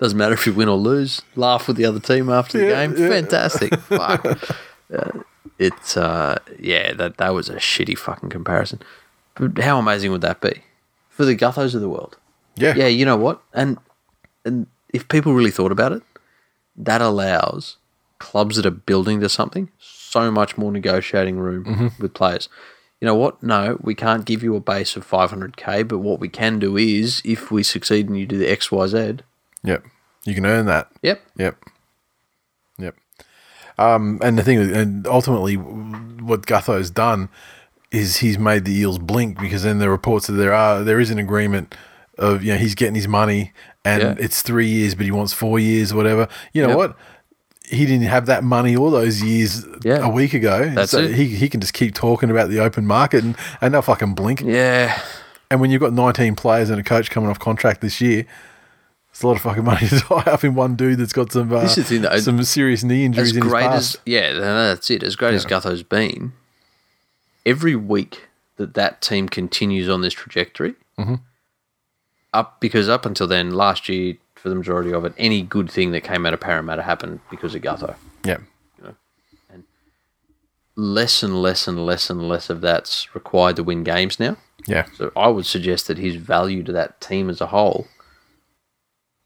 doesn't 0.00 0.18
matter 0.18 0.34
if 0.34 0.46
you 0.46 0.52
win 0.54 0.68
or 0.68 0.76
lose. 0.76 1.22
Laugh 1.36 1.68
with 1.68 1.76
the 1.76 1.84
other 1.84 2.00
team 2.00 2.28
after 2.30 2.58
the 2.58 2.66
Yeah, 2.66 2.86
game. 2.86 2.96
yeah. 2.96 3.08
Fantastic. 3.08 3.74
Fuck. 3.80 4.24
Uh, 4.92 5.20
it's 5.58 5.96
uh, 5.96 6.38
yeah. 6.58 6.92
That 6.94 7.18
that 7.18 7.30
was 7.34 7.48
a 7.48 7.56
shitty 7.56 7.96
fucking 7.98 8.30
comparison. 8.30 8.80
But 9.34 9.58
how 9.62 9.78
amazing 9.78 10.10
would 10.12 10.22
that 10.22 10.40
be 10.40 10.62
for 11.08 11.24
the 11.24 11.36
Guthos 11.36 11.74
of 11.74 11.80
the 11.80 11.88
world? 11.88 12.16
Yeah. 12.56 12.74
yeah, 12.74 12.86
you 12.88 13.04
know 13.04 13.16
what? 13.16 13.40
And 13.54 13.78
and 14.44 14.66
if 14.92 15.06
people 15.08 15.34
really 15.34 15.50
thought 15.52 15.70
about 15.72 15.92
it, 15.92 16.02
that 16.76 17.00
allows 17.00 17.76
clubs 18.18 18.56
that 18.56 18.66
are 18.66 18.70
building 18.70 19.20
to 19.20 19.28
something 19.28 19.70
so 19.78 20.30
much 20.30 20.58
more 20.58 20.72
negotiating 20.72 21.38
room 21.38 21.64
Mm-hmm. 21.64 22.02
with 22.02 22.14
players. 22.14 22.48
You 23.00 23.06
know 23.06 23.14
what? 23.14 23.42
No, 23.42 23.78
we 23.80 23.94
can't 23.94 24.26
give 24.26 24.42
you 24.42 24.56
a 24.56 24.60
base 24.60 24.94
of 24.96 25.08
500k, 25.08 25.88
but 25.88 25.98
what 26.00 26.20
we 26.20 26.28
can 26.28 26.58
do 26.58 26.76
is 26.76 27.22
if 27.24 27.50
we 27.50 27.62
succeed 27.62 28.08
and 28.08 28.18
you 28.18 28.26
do 28.26 28.36
the 28.36 28.48
X, 28.50 28.70
Y, 28.70 28.86
Z, 28.88 29.18
Yep. 29.64 29.84
You 30.24 30.34
can 30.34 30.46
earn 30.46 30.66
that. 30.66 30.88
yep, 31.02 31.20
Yep. 31.36 31.56
Yep. 32.78 32.94
Um, 33.78 34.18
and 34.22 34.38
the 34.38 34.42
thing, 34.42 34.58
is- 34.58 34.70
and 34.76 35.06
ultimately, 35.06 35.54
what 35.54 36.46
Gutho's 36.46 36.90
done 36.90 37.28
is 37.90 38.18
he's 38.18 38.38
made 38.38 38.64
the 38.64 38.72
Eels 38.78 38.98
blink 38.98 39.38
because 39.40 39.62
then 39.62 39.78
the 39.78 39.90
reports 39.90 40.26
that 40.28 40.34
there 40.34 40.52
are 40.54 40.82
there 40.84 41.00
is 41.00 41.10
an 41.10 41.18
agreement 41.18 41.74
of 42.18 42.44
you 42.44 42.52
know 42.52 42.58
he's 42.58 42.74
getting 42.76 42.94
his 42.94 43.08
money 43.08 43.52
and 43.84 44.02
Yeah. 44.02 44.14
it's 44.18 44.42
three 44.42 44.68
years, 44.68 44.94
but 44.94 45.06
he 45.06 45.10
wants 45.10 45.32
four 45.32 45.58
years 45.58 45.92
or 45.92 45.96
whatever. 45.96 46.28
You 46.52 46.62
know 46.62 46.68
Yep. 46.68 46.76
what? 46.76 46.96
He 47.64 47.86
didn't 47.86 48.06
have 48.06 48.26
that 48.26 48.44
money 48.44 48.76
all 48.76 48.90
those 48.90 49.22
years 49.22 49.64
Yeah. 49.82 50.04
a 50.06 50.08
week 50.10 50.34
ago. 50.34 50.70
That's 50.74 50.90
so 50.92 50.98
it. 51.00 51.14
He, 51.14 51.26
he 51.28 51.48
can 51.48 51.60
just 51.60 51.72
keep 51.72 51.94
talking 51.94 52.30
about 52.30 52.48
the 52.50 52.58
open 52.60 52.86
market 52.86 53.24
and, 53.24 53.36
and 53.60 53.72
they'll 53.72 53.80
fucking 53.82 54.14
blink. 54.14 54.42
yeah, 54.42 55.00
And 55.50 55.60
when 55.60 55.70
you've 55.70 55.80
got 55.80 55.92
19 55.92 56.34
players 56.36 56.68
and 56.68 56.78
a 56.80 56.82
coach 56.82 57.10
coming 57.10 57.30
off 57.30 57.38
contract 57.38 57.80
this 57.80 58.00
year, 58.00 58.26
it's 59.20 59.24
a 59.24 59.26
lot 59.26 59.36
of 59.36 59.42
fucking 59.42 59.64
money 59.64 59.86
to 59.88 60.00
tie 60.00 60.22
up 60.32 60.44
in 60.44 60.54
one 60.54 60.76
dude 60.76 60.98
that's 60.98 61.12
got 61.12 61.30
some 61.30 61.52
uh, 61.52 61.60
the 61.62 61.84
thing, 61.84 62.02
though. 62.02 62.18
some 62.18 62.42
serious 62.42 62.82
knee 62.82 63.04
injuries 63.04 63.30
as 63.30 63.36
in 63.36 63.42
his 63.42 63.50
great 63.52 63.62
past. 63.64 63.94
as 63.96 64.00
yeah, 64.06 64.32
that's 64.32 64.90
it. 64.90 65.02
As 65.02 65.14
great 65.16 65.34
as 65.34 65.44
Gutho's 65.44 65.82
been, 65.82 66.32
every 67.44 67.76
week 67.76 68.28
that 68.56 68.74
that 68.74 69.02
team 69.02 69.28
continues 69.28 69.88
on 69.88 70.00
this 70.00 70.14
trajectory, 70.14 70.74
Mm-hmm. 70.98 71.14
up 72.34 72.60
because 72.60 72.88
up 72.88 73.04
until 73.06 73.26
then, 73.26 73.50
last 73.52 73.88
year 73.88 74.16
for 74.34 74.48
the 74.48 74.54
majority 74.54 74.92
of 74.92 75.04
it, 75.04 75.12
any 75.18 75.42
good 75.42 75.70
thing 75.70 75.92
that 75.92 76.00
came 76.02 76.24
out 76.26 76.32
of 76.34 76.40
Parramatta 76.40 76.82
happened 76.82 77.20
because 77.30 77.54
of 77.54 77.60
Gutho. 77.62 77.94
yeah, 78.24 78.38
and 79.52 79.64
Less 80.76 81.22
and 81.22 81.40
less 81.42 81.66
and 81.68 81.84
less 81.84 82.08
and 82.10 82.26
less 82.28 82.48
of 82.48 82.60
that's 82.62 83.14
required 83.14 83.56
to 83.56 83.62
win 83.62 83.84
games 83.84 84.18
now. 84.20 84.36
yeah, 84.66 84.86
So 84.96 85.10
I 85.16 85.28
would 85.28 85.46
suggest 85.46 85.88
that 85.88 85.98
his 85.98 86.16
value 86.16 86.62
to 86.62 86.72
that 86.72 87.00
team 87.00 87.28
as 87.30 87.40
a 87.40 87.46
whole 87.48 87.86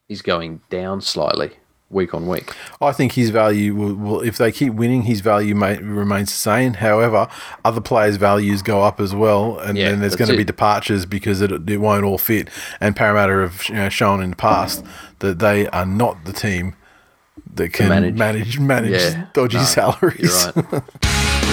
is 0.09 0.23
going 0.23 0.61
down 0.71 1.01
slightly 1.01 1.53
week 1.91 2.13
on 2.13 2.27
week. 2.27 2.53
I 2.81 2.93
think 2.93 3.13
his 3.13 3.31
value 3.31 3.75
will, 3.75 3.95
will 3.95 4.21
if 4.21 4.37
they 4.37 4.51
keep 4.51 4.75
winning, 4.75 5.03
his 5.03 5.21
value 5.21 5.55
may, 5.55 5.79
remains 5.79 6.31
the 6.31 6.37
same. 6.37 6.75
However, 6.75 7.29
other 7.65 7.81
players' 7.81 8.17
values 8.17 8.63
go 8.63 8.83
up 8.83 9.01
as 9.01 9.15
well, 9.15 9.59
and 9.61 9.79
Yeah, 9.79 9.91
then 9.91 10.01
there's 10.01 10.17
going 10.17 10.31
to 10.31 10.37
be 10.37 10.45
departures 10.45 11.07
because 11.07 11.41
it, 11.41 11.53
it 11.71 11.79
won't 11.79 12.05
all 12.05 12.19
fit. 12.19 12.49
And 12.81 12.97
Parramatta 12.97 13.33
have 13.35 13.69
you 13.69 13.75
know, 13.77 13.89
shown 13.89 14.23
in 14.23 14.31
the 14.31 14.37
past 14.37 14.85
that 15.21 15.39
they 15.39 15.69
are 15.69 15.87
not 15.87 16.25
the 16.25 16.33
team 16.33 16.75
that 17.55 17.73
can 17.73 17.89
manage. 17.89 18.15
manage 18.17 18.59
manage, 18.59 18.91
Yeah, 19.01 19.27
dodgy 19.33 19.59
no, 19.59 19.63
salaries. 19.65 20.47
You're 20.57 20.65
right. 20.65 20.83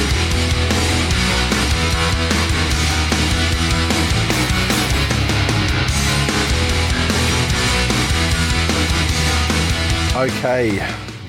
Okay, 10.21 10.77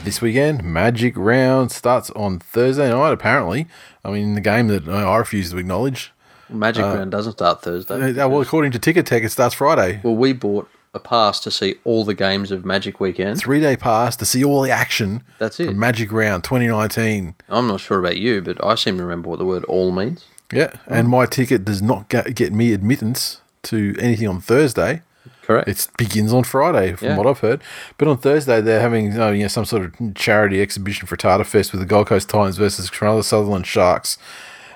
this 0.04 0.20
weekend, 0.20 0.62
Magic 0.62 1.16
Round 1.16 1.72
starts 1.72 2.10
on 2.10 2.38
Thursday 2.40 2.90
night, 2.90 3.12
apparently. 3.12 3.66
I 4.04 4.10
mean, 4.10 4.34
the 4.34 4.42
game 4.42 4.68
that 4.68 4.86
uh, 4.86 4.92
I 4.92 5.16
refuse 5.16 5.50
to 5.50 5.56
acknowledge. 5.56 6.12
Magic 6.50 6.84
round 6.84 7.10
doesn't 7.10 7.32
start 7.32 7.62
Thursday. 7.62 8.20
Uh, 8.20 8.28
well, 8.28 8.42
according 8.42 8.70
to 8.72 8.78
Ticket 8.78 9.06
Tech, 9.06 9.22
it 9.22 9.30
starts 9.30 9.54
Friday. 9.54 10.02
Well, 10.04 10.14
we 10.14 10.34
bought 10.34 10.68
a 10.92 11.00
pass 11.00 11.40
to 11.40 11.50
see 11.50 11.76
all 11.84 12.04
the 12.04 12.12
games 12.12 12.50
of 12.50 12.66
Magic 12.66 13.00
Weekend. 13.00 13.38
Three 13.38 13.62
day 13.62 13.78
pass 13.78 14.14
to 14.16 14.26
see 14.26 14.44
all 14.44 14.60
the 14.60 14.70
action 14.70 15.22
That's 15.38 15.58
it. 15.58 15.74
Magic 15.74 16.12
Round 16.12 16.44
2019. 16.44 17.34
I'm 17.48 17.68
not 17.68 17.80
sure 17.80 17.98
about 17.98 18.18
you, 18.18 18.42
but 18.42 18.62
I 18.62 18.74
seem 18.74 18.98
to 18.98 19.02
remember 19.04 19.30
what 19.30 19.38
the 19.38 19.46
word 19.46 19.64
all 19.64 19.90
means. 19.90 20.26
Yeah, 20.52 20.70
and 20.86 21.08
my 21.08 21.24
ticket 21.24 21.64
does 21.64 21.80
not 21.80 22.10
get, 22.10 22.34
get 22.34 22.52
me 22.52 22.74
admittance 22.74 23.40
to 23.62 23.96
anything 23.98 24.28
on 24.28 24.42
Thursday. 24.42 25.00
Correct. 25.42 25.68
It 25.68 25.88
begins 25.98 26.32
on 26.32 26.44
Friday, 26.44 26.94
from 26.94 27.08
Yeah. 27.08 27.16
what 27.16 27.26
I've 27.26 27.40
heard. 27.40 27.62
But 27.98 28.06
on 28.08 28.16
Thursday, 28.18 28.60
they're 28.60 28.80
having 28.80 29.18
uh, 29.20 29.30
you 29.30 29.42
know 29.42 29.48
some 29.48 29.64
sort 29.64 29.82
of 29.84 30.14
charity 30.14 30.62
exhibition 30.62 31.06
for 31.06 31.16
Tata 31.16 31.44
Fest 31.44 31.72
with 31.72 31.80
the 31.80 31.86
Gold 31.86 32.06
Coast 32.06 32.28
Titans 32.28 32.56
versus 32.56 32.90
Cronulla 32.90 33.24
Sutherland 33.24 33.66
Sharks, 33.66 34.18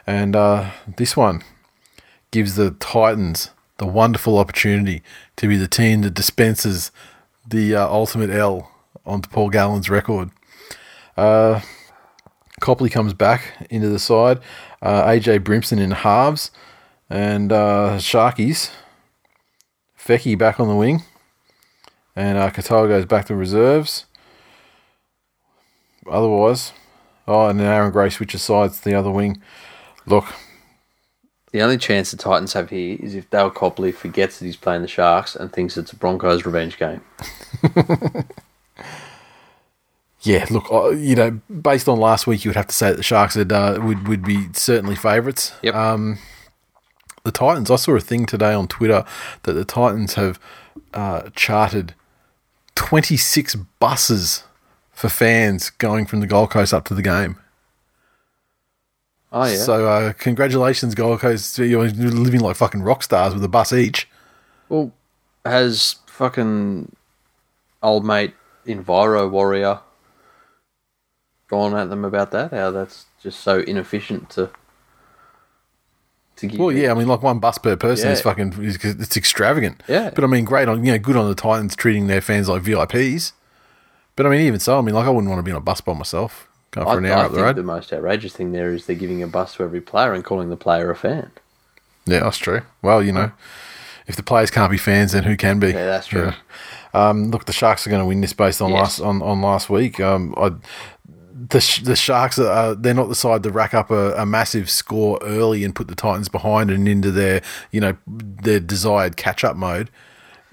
and 0.06 0.34
uh, 0.34 0.70
this 0.96 1.16
one 1.16 1.42
gives 2.32 2.56
the 2.56 2.72
Titans 2.72 3.50
the 3.78 3.86
wonderful 3.86 4.38
opportunity 4.38 5.02
to 5.36 5.46
be 5.46 5.56
the 5.56 5.68
team 5.68 6.00
that 6.02 6.14
dispenses 6.14 6.90
the 7.48 7.76
uh, 7.76 7.86
ultimate 7.88 8.30
L 8.30 8.70
onto 9.04 9.28
Paul 9.28 9.50
Gallen's 9.50 9.88
record. 9.88 10.30
Uh, 11.16 11.60
Copley 12.60 12.88
comes 12.90 13.12
back 13.12 13.66
into 13.70 13.88
the 13.88 13.98
side. 13.98 14.40
Uh, 14.82 15.04
AJ 15.04 15.40
Brimson 15.44 15.78
in 15.78 15.90
halves, 15.92 16.50
and 17.08 17.52
uh, 17.52 17.98
Sharkies. 17.98 18.70
Feki 20.06 20.38
back 20.38 20.60
on 20.60 20.68
the 20.68 20.76
wing. 20.76 21.02
And 22.14 22.38
uh, 22.38 22.50
Katoa 22.50 22.88
goes 22.88 23.04
back 23.04 23.26
to 23.26 23.34
reserves. 23.34 24.06
Otherwise, 26.08 26.72
oh, 27.26 27.48
and 27.48 27.58
then 27.58 27.66
Aaron 27.66 27.90
Gray 27.90 28.10
switches 28.10 28.42
sides 28.42 28.78
to 28.78 28.84
the 28.88 28.94
other 28.94 29.10
wing. 29.10 29.42
Look, 30.06 30.26
the 31.52 31.62
only 31.62 31.78
chance 31.78 32.10
the 32.10 32.16
Titans 32.16 32.52
have 32.52 32.70
here 32.70 32.96
is 33.00 33.14
if 33.14 33.28
Dale 33.30 33.50
Copley 33.50 33.90
forgets 33.90 34.38
that 34.38 34.46
he's 34.46 34.56
playing 34.56 34.82
the 34.82 34.88
Sharks 34.88 35.34
and 35.34 35.52
thinks 35.52 35.76
it's 35.76 35.92
a 35.92 35.96
Broncos 35.96 36.44
revenge 36.46 36.78
game. 36.78 37.00
yeah, 40.20 40.46
look, 40.50 40.68
you 40.96 41.16
know, 41.16 41.40
based 41.62 41.88
on 41.88 41.98
last 41.98 42.26
week, 42.26 42.44
you 42.44 42.50
would 42.50 42.56
have 42.56 42.66
to 42.68 42.74
say 42.74 42.90
that 42.90 42.96
the 42.96 43.02
Sharks 43.02 43.36
would 43.36 43.50
uh, 43.50 43.78
would, 43.82 44.06
would 44.06 44.22
be 44.22 44.48
certainly 44.52 44.94
favourites. 44.94 45.52
Yep. 45.62 45.74
Um, 45.74 46.18
the 47.26 47.32
Titans, 47.32 47.70
I 47.70 47.76
saw 47.76 47.94
a 47.94 48.00
thing 48.00 48.24
today 48.24 48.54
on 48.54 48.68
Twitter 48.68 49.04
that 49.42 49.52
the 49.52 49.64
Titans 49.64 50.14
have 50.14 50.40
uh, 50.94 51.28
chartered 51.34 51.94
26 52.76 53.56
buses 53.78 54.44
for 54.92 55.10
fans 55.10 55.68
going 55.68 56.06
from 56.06 56.20
the 56.20 56.26
Gold 56.26 56.50
Coast 56.50 56.72
up 56.72 56.84
to 56.86 56.94
the 56.94 57.02
game. 57.02 57.36
Oh 59.32 59.44
yeah. 59.44 59.56
So, 59.56 59.86
uh, 59.86 60.12
congratulations, 60.14 60.94
Gold 60.94 61.20
Coast. 61.20 61.58
You're 61.58 61.88
living 61.88 62.40
like 62.40 62.56
fucking 62.56 62.82
rock 62.82 63.02
stars 63.02 63.34
with 63.34 63.44
a 63.44 63.48
bus 63.48 63.72
each. 63.72 64.08
well, 64.70 64.92
has 65.44 65.96
fucking 66.06 66.94
old 67.82 68.04
mate 68.04 68.34
Enviro 68.66 69.30
Warrior 69.30 69.80
gone 71.48 71.76
at 71.76 71.90
them 71.90 72.04
about 72.04 72.30
that? 72.30 72.52
How 72.52 72.70
that's 72.70 73.06
just 73.20 73.40
so 73.40 73.60
inefficient 73.60 74.30
to 74.30 74.50
to 76.36 76.46
give. 76.46 76.58
Well, 76.60 76.72
yeah, 76.72 76.90
I 76.90 76.94
mean, 76.94 77.08
like 77.08 77.22
one 77.22 77.38
bus 77.38 77.58
per 77.58 77.76
person 77.76 78.10
is 78.10 78.20
fucking, 78.20 78.54
it's 78.58 79.16
extravagant. 79.16 79.82
Yeah. 79.88 80.10
But 80.14 80.24
I 80.24 80.26
mean, 80.26 80.44
great 80.44 80.68
on, 80.68 80.84
you 80.84 80.92
know, 80.92 80.98
good 80.98 81.16
on 81.16 81.28
the 81.28 81.34
Titans 81.34 81.74
treating 81.76 82.06
their 82.06 82.20
fans 82.20 82.48
like 82.48 82.62
VIPs. 82.62 83.32
But 84.14 84.26
I 84.26 84.30
mean, 84.30 84.40
even 84.42 84.60
so, 84.60 84.78
I 84.78 84.80
mean, 84.80 84.94
like 84.94 85.06
I 85.06 85.10
wouldn't 85.10 85.28
want 85.30 85.38
to 85.40 85.42
be 85.42 85.50
on 85.52 85.58
a 85.58 85.60
bus 85.60 85.80
by 85.80 85.92
myself 85.94 86.48
going 86.70 86.86
for 86.86 86.92
I, 86.94 86.96
an 86.96 87.06
hour 87.06 87.18
I 87.18 87.26
up 87.26 87.32
the 87.32 87.42
road. 87.42 87.56
the 87.56 87.62
most 87.62 87.92
outrageous 87.92 88.32
thing 88.34 88.52
there 88.52 88.72
is 88.72 88.86
they're 88.86 88.96
giving 88.96 89.22
a 89.22 89.26
bus 89.26 89.54
to 89.56 89.62
every 89.62 89.80
player 89.80 90.12
and 90.14 90.24
calling 90.24 90.48
the 90.48 90.56
player 90.56 90.90
a 90.90 90.96
fan. 90.96 91.30
Yeah, 92.06 92.20
that's 92.20 92.38
true. 92.38 92.62
Well, 92.82 93.02
you 93.02 93.12
know, 93.12 93.32
if 94.06 94.16
the 94.16 94.22
players 94.22 94.50
can't 94.50 94.70
be 94.70 94.78
fans, 94.78 95.12
then 95.12 95.24
who 95.24 95.36
can 95.36 95.58
be? 95.58 95.68
Yeah, 95.68 95.86
that's 95.86 96.06
true. 96.06 96.26
Yeah. 96.26 96.34
Um, 96.94 97.30
look, 97.30 97.44
the 97.44 97.52
Sharks 97.52 97.86
are 97.86 97.90
going 97.90 98.00
to 98.00 98.06
win 98.06 98.20
this 98.22 98.32
based 98.32 98.62
on 98.62 98.70
Yes. 98.70 98.78
last 98.78 99.00
on, 99.00 99.20
on 99.20 99.42
last 99.42 99.68
week. 99.68 100.00
Um, 100.00 100.32
I, 100.38 100.52
the 101.50 101.80
the 101.84 101.96
Sharks 101.96 102.38
are 102.38 102.46
uh, 102.46 102.74
they're 102.74 102.94
not 102.94 103.08
the 103.08 103.14
side 103.14 103.42
to 103.42 103.50
rack 103.50 103.74
up 103.74 103.90
a, 103.90 104.14
a 104.14 104.26
massive 104.26 104.70
score 104.70 105.18
early 105.22 105.64
and 105.64 105.74
put 105.74 105.88
the 105.88 105.94
Titans 105.94 106.28
behind 106.28 106.70
and 106.70 106.88
into 106.88 107.10
their 107.10 107.42
you 107.70 107.80
know 107.80 107.96
their 108.06 108.60
desired 108.60 109.16
catch 109.16 109.44
up 109.44 109.56
mode. 109.56 109.90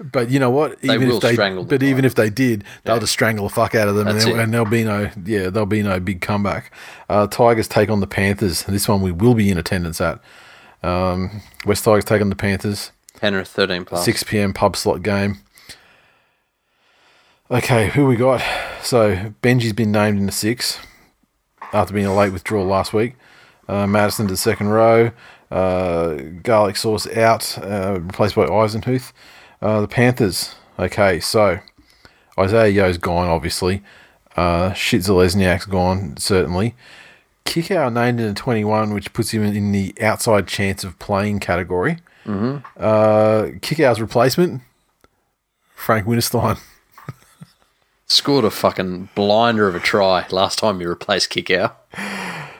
But 0.00 0.28
you 0.28 0.38
know 0.40 0.50
what? 0.50 0.80
They 0.82 0.94
Even 0.94 1.08
will 1.08 1.16
if 1.16 1.22
they, 1.22 1.34
strangle 1.34 1.64
the 1.64 1.78
but 1.78 1.82
even 1.82 2.04
if 2.04 2.16
they 2.16 2.28
did, 2.28 2.64
they'll 2.82 2.98
just 2.98 3.12
strangle 3.12 3.46
the 3.48 3.54
fuck 3.54 3.74
out 3.74 3.88
of 3.88 3.94
them, 3.94 4.08
and, 4.08 4.20
and 4.22 4.52
there'll 4.52 4.66
be 4.66 4.84
no 4.84 5.10
yeah, 5.24 5.50
there'll 5.50 5.66
be 5.66 5.82
no 5.82 6.00
big 6.00 6.20
comeback. 6.20 6.72
Uh, 7.08 7.26
Tigers 7.26 7.68
take 7.68 7.90
on 7.90 8.00
the 8.00 8.06
Panthers, 8.06 8.66
and 8.66 8.74
this 8.74 8.88
one 8.88 9.00
we 9.00 9.12
will 9.12 9.34
be 9.34 9.50
in 9.50 9.58
attendance 9.58 10.00
at. 10.00 10.20
Um, 10.82 11.40
West 11.64 11.84
Tigers 11.84 12.04
take 12.04 12.20
on 12.20 12.28
the 12.28 12.36
Panthers. 12.36 12.90
Penrith 13.20 13.48
thirteen 13.48 13.84
plus. 13.84 14.04
6 14.04 14.24
p.m. 14.24 14.52
pub 14.52 14.76
slot 14.76 15.02
game. 15.02 15.38
Okay, 17.50 17.88
who 17.90 18.06
we 18.06 18.16
got? 18.16 18.42
So 18.82 19.32
Benji's 19.42 19.74
been 19.74 19.92
named 19.92 20.18
in 20.18 20.26
the 20.26 20.32
six 20.32 20.78
after 21.72 21.92
being 21.92 22.06
a 22.06 22.14
late 22.14 22.32
withdrawal 22.32 22.64
last 22.66 22.92
week. 22.94 23.16
Uh, 23.68 23.86
Madison 23.86 24.26
to 24.28 24.32
the 24.32 24.38
second 24.38 24.68
row. 24.68 25.10
Uh, 25.50 26.14
garlic 26.42 26.76
sauce 26.76 27.06
out, 27.16 27.58
uh, 27.58 27.98
replaced 28.00 28.34
by 28.34 28.46
Eisenhuth. 28.46 29.12
Uh, 29.60 29.82
the 29.82 29.88
Panthers. 29.88 30.54
Okay, 30.78 31.20
so 31.20 31.58
Isaah 32.38 32.68
Yeo's 32.68 32.98
gone, 32.98 33.28
obviously. 33.28 33.82
Uh, 34.36 34.72
Shit 34.72 35.02
Zalesniak's 35.02 35.66
gone, 35.66 36.16
certainly. 36.16 36.74
Kikau 37.44 37.92
named 37.92 38.20
in 38.20 38.28
the 38.28 38.34
21, 38.34 38.94
which 38.94 39.12
puts 39.12 39.32
him 39.32 39.44
in 39.44 39.70
the 39.70 39.94
outside 40.00 40.48
chance 40.48 40.82
of 40.82 40.98
playing 40.98 41.40
category. 41.40 41.98
Uh, 42.78 43.50
Kikau's 43.60 44.00
replacement, 44.00 44.62
Frank 45.74 46.06
Winterstein. 46.06 46.58
Scored 48.14 48.44
a 48.44 48.50
fucking 48.50 49.08
blinder 49.16 49.66
of 49.66 49.74
a 49.74 49.80
try 49.80 50.24
last 50.30 50.60
time 50.60 50.80
you 50.80 50.88
replaced 50.88 51.30
Kikau. 51.30 51.72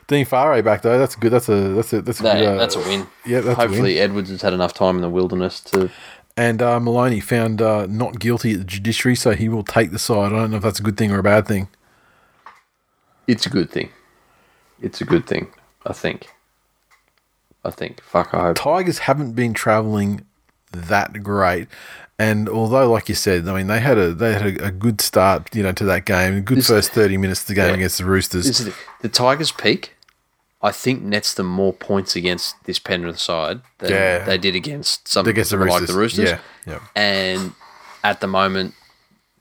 Dean 0.09 0.27
Whare 0.27 0.63
back 0.65 0.83
though. 0.83 0.99
That's 0.99 1.15
good. 1.15 1.31
That's 1.33 1.49
a 1.49 1.69
that's 1.75 1.93
a 1.93 2.03
that's 2.03 2.19
a 2.19 2.23
That, 2.25 2.39
good. 2.39 2.49
Uh, 2.49 2.55
that's 2.57 2.75
a 2.75 2.81
win. 2.81 3.07
yeah, 3.25 3.41
Hopefully 3.55 4.01
Edwards 4.01 4.31
has 4.31 4.43
had 4.43 4.53
enough 4.53 4.75
time 4.75 4.97
in 4.97 5.03
the 5.03 5.09
wilderness 5.09 5.61
to. 5.61 5.91
And 6.37 6.61
uh, 6.61 6.81
Maloney 6.81 7.21
found 7.21 7.63
uh, 7.63 7.87
not 7.87 8.19
guilty 8.19 8.55
at 8.55 8.59
the 8.59 8.65
judiciary, 8.65 9.15
so 9.15 9.31
he 9.31 9.49
will 9.49 9.63
take 9.63 9.93
the 9.93 9.99
side. 10.01 10.33
I 10.33 10.37
don't 10.41 10.51
know 10.51 10.57
if 10.57 10.65
that's 10.65 10.81
a 10.81 10.83
good 10.83 10.97
thing 10.97 11.13
or 11.13 11.21
a 11.21 11.23
bad 11.23 11.47
thing. 11.47 11.69
It's 13.29 13.47
a 13.47 13.51
good 13.51 13.71
thing. 13.71 13.91
It's 14.83 15.01
a 15.01 15.05
good 15.05 15.25
thing. 15.29 15.53
I 15.87 15.93
think. 15.93 16.27
I 17.65 17.71
think. 17.71 18.03
Fuck. 18.03 18.35
I 18.35 18.41
hope. 18.47 18.57
Tigers 18.57 18.99
haven't 18.99 19.35
been 19.35 19.55
travelling 19.55 20.27
that 20.73 21.23
great, 21.23 21.69
and 22.19 22.49
although, 22.49 22.91
like 22.91 23.09
you 23.09 23.15
said, 23.15 23.49
I 23.49 23.55
mean 23.55 23.67
they 23.67 23.81
had 23.81 23.99
a 23.99 24.15
they 24.15 24.33
had 24.33 24.47
a, 24.61 24.67
a 24.67 24.71
good 24.71 25.01
start, 25.01 25.55
you 25.55 25.63
know, 25.63 25.73
to 25.73 25.85
that 25.85 26.05
game. 26.05 26.37
A 26.37 26.41
good 26.41 26.59
This- 26.59 26.69
first 26.69 26.93
thirty 26.93 27.17
minutes 27.17 27.41
of 27.43 27.47
the 27.49 27.55
game 27.55 27.69
Yeah. 27.71 27.75
against 27.75 27.99
the 27.99 28.05
Roosters. 28.05 28.59
The, 28.59 28.75
the 29.03 29.09
Tigers' 29.09 29.53
peak. 29.53 29.93
I 30.63 30.73
think 30.73 31.03
nets 31.03 31.35
them 31.35 31.47
more 31.47 31.75
points 31.75 32.17
against 32.17 32.57
this 32.65 32.79
Penrith 32.79 33.19
side 33.21 33.61
than 33.79 33.91
Yeah. 33.91 34.25
they 34.25 34.39
did 34.39 34.55
against 34.55 35.07
some 35.09 35.27
against 35.27 35.51
the 35.51 35.59
like 35.59 35.69
Roosters. 35.69 35.89
the 35.89 35.99
Roosters. 36.01 36.31
Yeah, 36.31 36.39
yeah. 36.67 36.79
And 36.97 37.53
at 38.03 38.21
the 38.21 38.27
moment, 38.27 38.73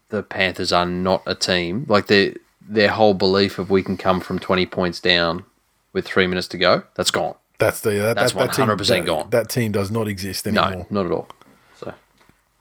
the 0.10 0.22
Panthers 0.22 0.74
are 0.74 0.86
not 0.86 1.24
a 1.26 1.34
team. 1.36 1.86
Like 1.88 2.08
their 2.08 2.34
their 2.68 2.90
whole 2.90 3.14
belief 3.14 3.58
of 3.60 3.70
we 3.70 3.84
can 3.84 3.96
come 3.98 4.20
from 4.20 4.38
twenty 4.40 4.66
points 4.66 5.00
down 5.00 5.46
with 5.94 6.06
three 6.06 6.28
minutes 6.28 6.48
to 6.50 6.58
go, 6.58 6.84
that's 6.96 7.12
gone. 7.12 7.36
That's 7.60 7.80
the 7.82 7.92
that, 7.92 8.16
That's 8.16 8.34
that, 8.34 8.48
that 8.48 8.54
team- 8.56 8.66
100% 8.68 9.06
gone. 9.06 9.30
That 9.30 9.48
team 9.48 9.72
does 9.72 9.92
not 9.92 10.08
exist 10.08 10.46
No, 10.48 10.64
anymore. 10.64 10.88
not 10.90 11.06
at 11.06 11.12
all. 11.12 11.30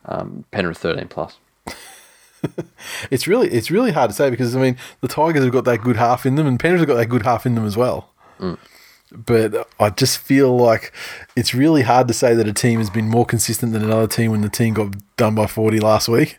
Um, 0.06 0.44
Penrith 0.50 0.78
thirteen 0.78 1.08
plus. 1.08 1.36
It's 3.12 3.28
really 3.28 3.48
it's 3.50 3.70
really 3.70 3.92
hard 3.92 4.10
to 4.10 4.16
say 4.16 4.28
because 4.28 4.56
I 4.56 4.60
mean 4.60 4.76
the 5.00 5.06
Tigers 5.06 5.44
have 5.44 5.52
got 5.52 5.64
that 5.66 5.78
good 5.80 5.94
half 5.96 6.26
in 6.26 6.34
them, 6.34 6.46
and 6.46 6.58
Panthers 6.58 6.80
have 6.80 6.88
got 6.88 6.96
that 6.96 7.06
good 7.06 7.22
half 7.22 7.46
in 7.46 7.54
them 7.54 7.64
as 7.64 7.76
well. 7.76 8.10
Mm. 8.40 8.58
But 9.12 9.68
I 9.78 9.90
just 9.90 10.18
feel 10.18 10.56
like 10.56 10.92
it's 11.36 11.54
really 11.54 11.82
hard 11.82 12.08
to 12.08 12.14
say 12.14 12.34
that 12.34 12.48
a 12.48 12.52
team 12.52 12.80
has 12.80 12.90
been 12.90 13.08
more 13.08 13.24
consistent 13.24 13.72
than 13.72 13.84
another 13.84 14.08
team 14.08 14.32
when 14.32 14.40
the 14.40 14.48
team 14.48 14.74
got 14.74 14.96
done 15.16 15.36
by 15.36 15.46
forty 15.46 15.78
last 15.78 16.08
week. 16.08 16.38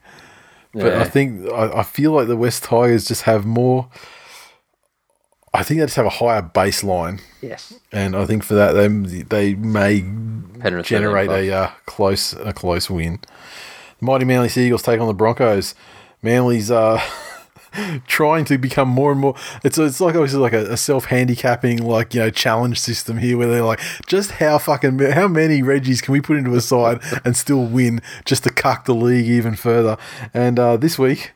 But 0.73 0.93
I 0.93 1.05
think 1.05 1.49
I, 1.51 1.79
I 1.79 1.83
feel 1.83 2.11
like 2.11 2.27
the 2.27 2.35
West 2.35 2.63
Tigers 2.63 3.05
just 3.05 3.21
have 3.21 3.45
more. 3.45 3.89
I 5.53 5.61
think 5.63 5.79
they 5.79 5.85
just 5.85 5.95
have 5.97 6.07
a 6.07 6.09
higher 6.09 6.41
baseline, 6.41 7.21
Yes. 7.41 7.75
and 7.91 8.15
I 8.15 8.25
think 8.25 8.43
for 8.43 8.55
that 8.55 8.73
they 8.73 8.87
they 9.21 9.53
may 9.53 10.01
Penrith 10.59 10.87
generate 10.87 11.29
a 11.29 11.53
uh, 11.53 11.71
close 11.85 12.33
a 12.33 12.51
close 12.51 12.89
win. 12.89 13.19
Mighty 14.03 14.25
Manly 14.25 14.49
Seagulls 14.49 14.83
take 14.83 14.99
on 14.99 15.07
the 15.07 15.13
Broncos. 15.13 15.75
Manly's 16.21 16.69
uh, 16.69 17.01
trying 18.07 18.45
to 18.45 18.57
become 18.57 18.87
more 18.87 19.11
and 19.11 19.21
more. 19.21 19.35
It's 19.63 19.77
it's 19.77 20.01
like 20.01 20.15
obviously 20.15 20.39
like 20.39 20.53
a, 20.53 20.73
a 20.73 20.77
self 20.77 21.05
handicapping 21.05 21.77
like 21.77 22.13
you 22.13 22.21
know 22.21 22.29
challenge 22.29 22.79
system 22.79 23.17
here 23.17 23.37
where 23.37 23.47
they're 23.47 23.63
like 23.63 23.81
just 24.07 24.31
how 24.31 24.57
fucking 24.57 24.99
how 24.99 25.27
many 25.27 25.61
Reggies 25.61 26.01
can 26.01 26.11
we 26.11 26.21
put 26.21 26.37
into 26.37 26.53
a 26.55 26.61
side 26.61 26.99
and 27.25 27.35
still 27.35 27.65
win 27.65 28.01
just 28.25 28.43
to 28.43 28.49
cuck 28.49 28.85
the 28.85 28.95
league 28.95 29.25
even 29.25 29.55
further. 29.55 29.97
And 30.33 30.59
uh, 30.59 30.77
this 30.77 30.99
week, 30.99 31.31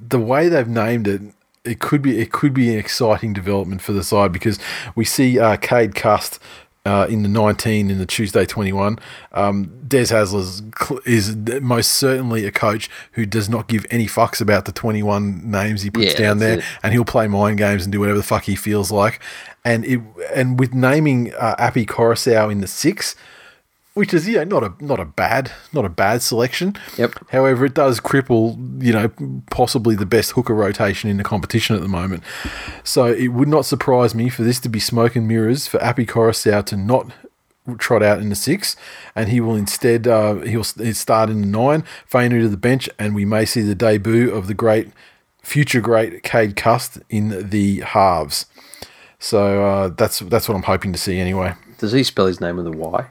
the 0.00 0.20
way 0.20 0.48
they've 0.48 0.68
named 0.68 1.08
it, 1.08 1.22
it 1.64 1.80
could 1.80 2.02
be 2.02 2.20
it 2.20 2.30
could 2.30 2.54
be 2.54 2.72
an 2.72 2.78
exciting 2.78 3.32
development 3.32 3.82
for 3.82 3.92
the 3.92 4.04
side 4.04 4.32
because 4.32 4.58
we 4.94 5.04
see 5.04 5.38
uh, 5.38 5.56
Cade 5.56 5.94
Cust 5.94 6.38
uh, 6.86 7.06
in 7.08 7.22
the 7.22 7.28
19 7.28 7.90
in 7.90 7.98
the 7.98 8.06
Tuesday 8.06 8.44
21. 8.44 8.98
Um, 9.32 9.72
Des 9.88 10.04
Hasler's 10.06 10.62
cl- 10.78 11.00
is 11.06 11.34
most 11.62 11.92
certainly 11.92 12.44
a 12.46 12.52
coach 12.52 12.90
who 13.12 13.24
does 13.26 13.48
not 13.48 13.68
give 13.68 13.86
any 13.90 14.06
fucks 14.06 14.40
about 14.40 14.66
the 14.66 14.72
21 14.72 15.50
names 15.50 15.82
he 15.82 15.90
puts 15.90 16.12
Yeah, 16.12 16.18
down 16.18 16.38
there, 16.38 16.58
it. 16.58 16.64
and 16.82 16.92
he'll 16.92 17.04
play 17.04 17.26
mind 17.26 17.58
games 17.58 17.84
and 17.84 17.92
do 17.92 18.00
whatever 18.00 18.18
the 18.18 18.24
fuck 18.24 18.44
he 18.44 18.54
feels 18.56 18.90
like. 18.90 19.20
And 19.64 19.84
it 19.86 20.00
and 20.34 20.58
with 20.60 20.74
naming 20.74 21.32
uh, 21.34 21.54
Api 21.58 21.86
Koroisau 21.86 22.50
in 22.52 22.60
the 22.60 22.66
six. 22.66 23.16
Which 23.94 24.12
is 24.12 24.28
yeah, 24.28 24.42
not 24.42 24.64
a 24.64 24.74
not 24.80 24.98
a 24.98 25.04
bad 25.04 25.52
not 25.72 25.84
a 25.84 25.88
bad 25.88 26.20
selection. 26.20 26.74
Yep. 26.98 27.30
However, 27.30 27.64
it 27.64 27.74
does 27.74 28.00
cripple, 28.00 28.56
you 28.82 28.92
know, 28.92 29.10
possibly 29.50 29.94
the 29.94 30.04
best 30.04 30.32
hooker 30.32 30.54
rotation 30.54 31.08
in 31.08 31.16
the 31.16 31.22
competition 31.22 31.76
at 31.76 31.82
the 31.82 31.88
moment. 31.88 32.24
So 32.82 33.06
it 33.06 33.28
would 33.28 33.46
not 33.46 33.64
surprise 33.64 34.12
me 34.12 34.28
for 34.28 34.42
this 34.42 34.58
to 34.60 34.68
be 34.68 34.80
smoke 34.80 35.14
and 35.14 35.28
mirrors 35.28 35.68
for 35.68 35.80
Api 35.80 36.06
Koroisau 36.06 36.66
to 36.66 36.76
not 36.76 37.12
trot 37.78 38.02
out 38.02 38.18
in 38.18 38.30
the 38.30 38.34
six, 38.34 38.74
and 39.14 39.28
he 39.28 39.40
will 39.40 39.54
instead 39.54 40.08
uh, 40.08 40.34
he'll 40.40 40.60
s- 40.60 40.98
start 40.98 41.30
in 41.30 41.40
the 41.40 41.46
nine, 41.46 41.84
Fainu 42.10 42.40
to 42.40 42.48
the 42.48 42.56
bench, 42.56 42.90
and 42.98 43.14
we 43.14 43.24
may 43.24 43.44
see 43.44 43.62
the 43.62 43.76
debut 43.76 44.30
of 44.30 44.48
the 44.48 44.54
great 44.54 44.90
future 45.40 45.80
great 45.80 46.22
Cade 46.22 46.56
Cust 46.56 46.98
in 47.10 47.48
the 47.50 47.80
halves. 47.80 48.46
So 49.20 49.64
uh, 49.64 49.88
that's 49.88 50.18
that's 50.18 50.48
what 50.48 50.56
I'm 50.56 50.64
hoping 50.64 50.92
to 50.92 50.98
see 50.98 51.18
anyway. 51.18 51.54
Does 51.78 51.92
he 51.92 52.02
spell 52.02 52.26
his 52.26 52.40
name 52.40 52.56
with 52.56 52.66
a 52.66 52.72
Y? 52.72 53.06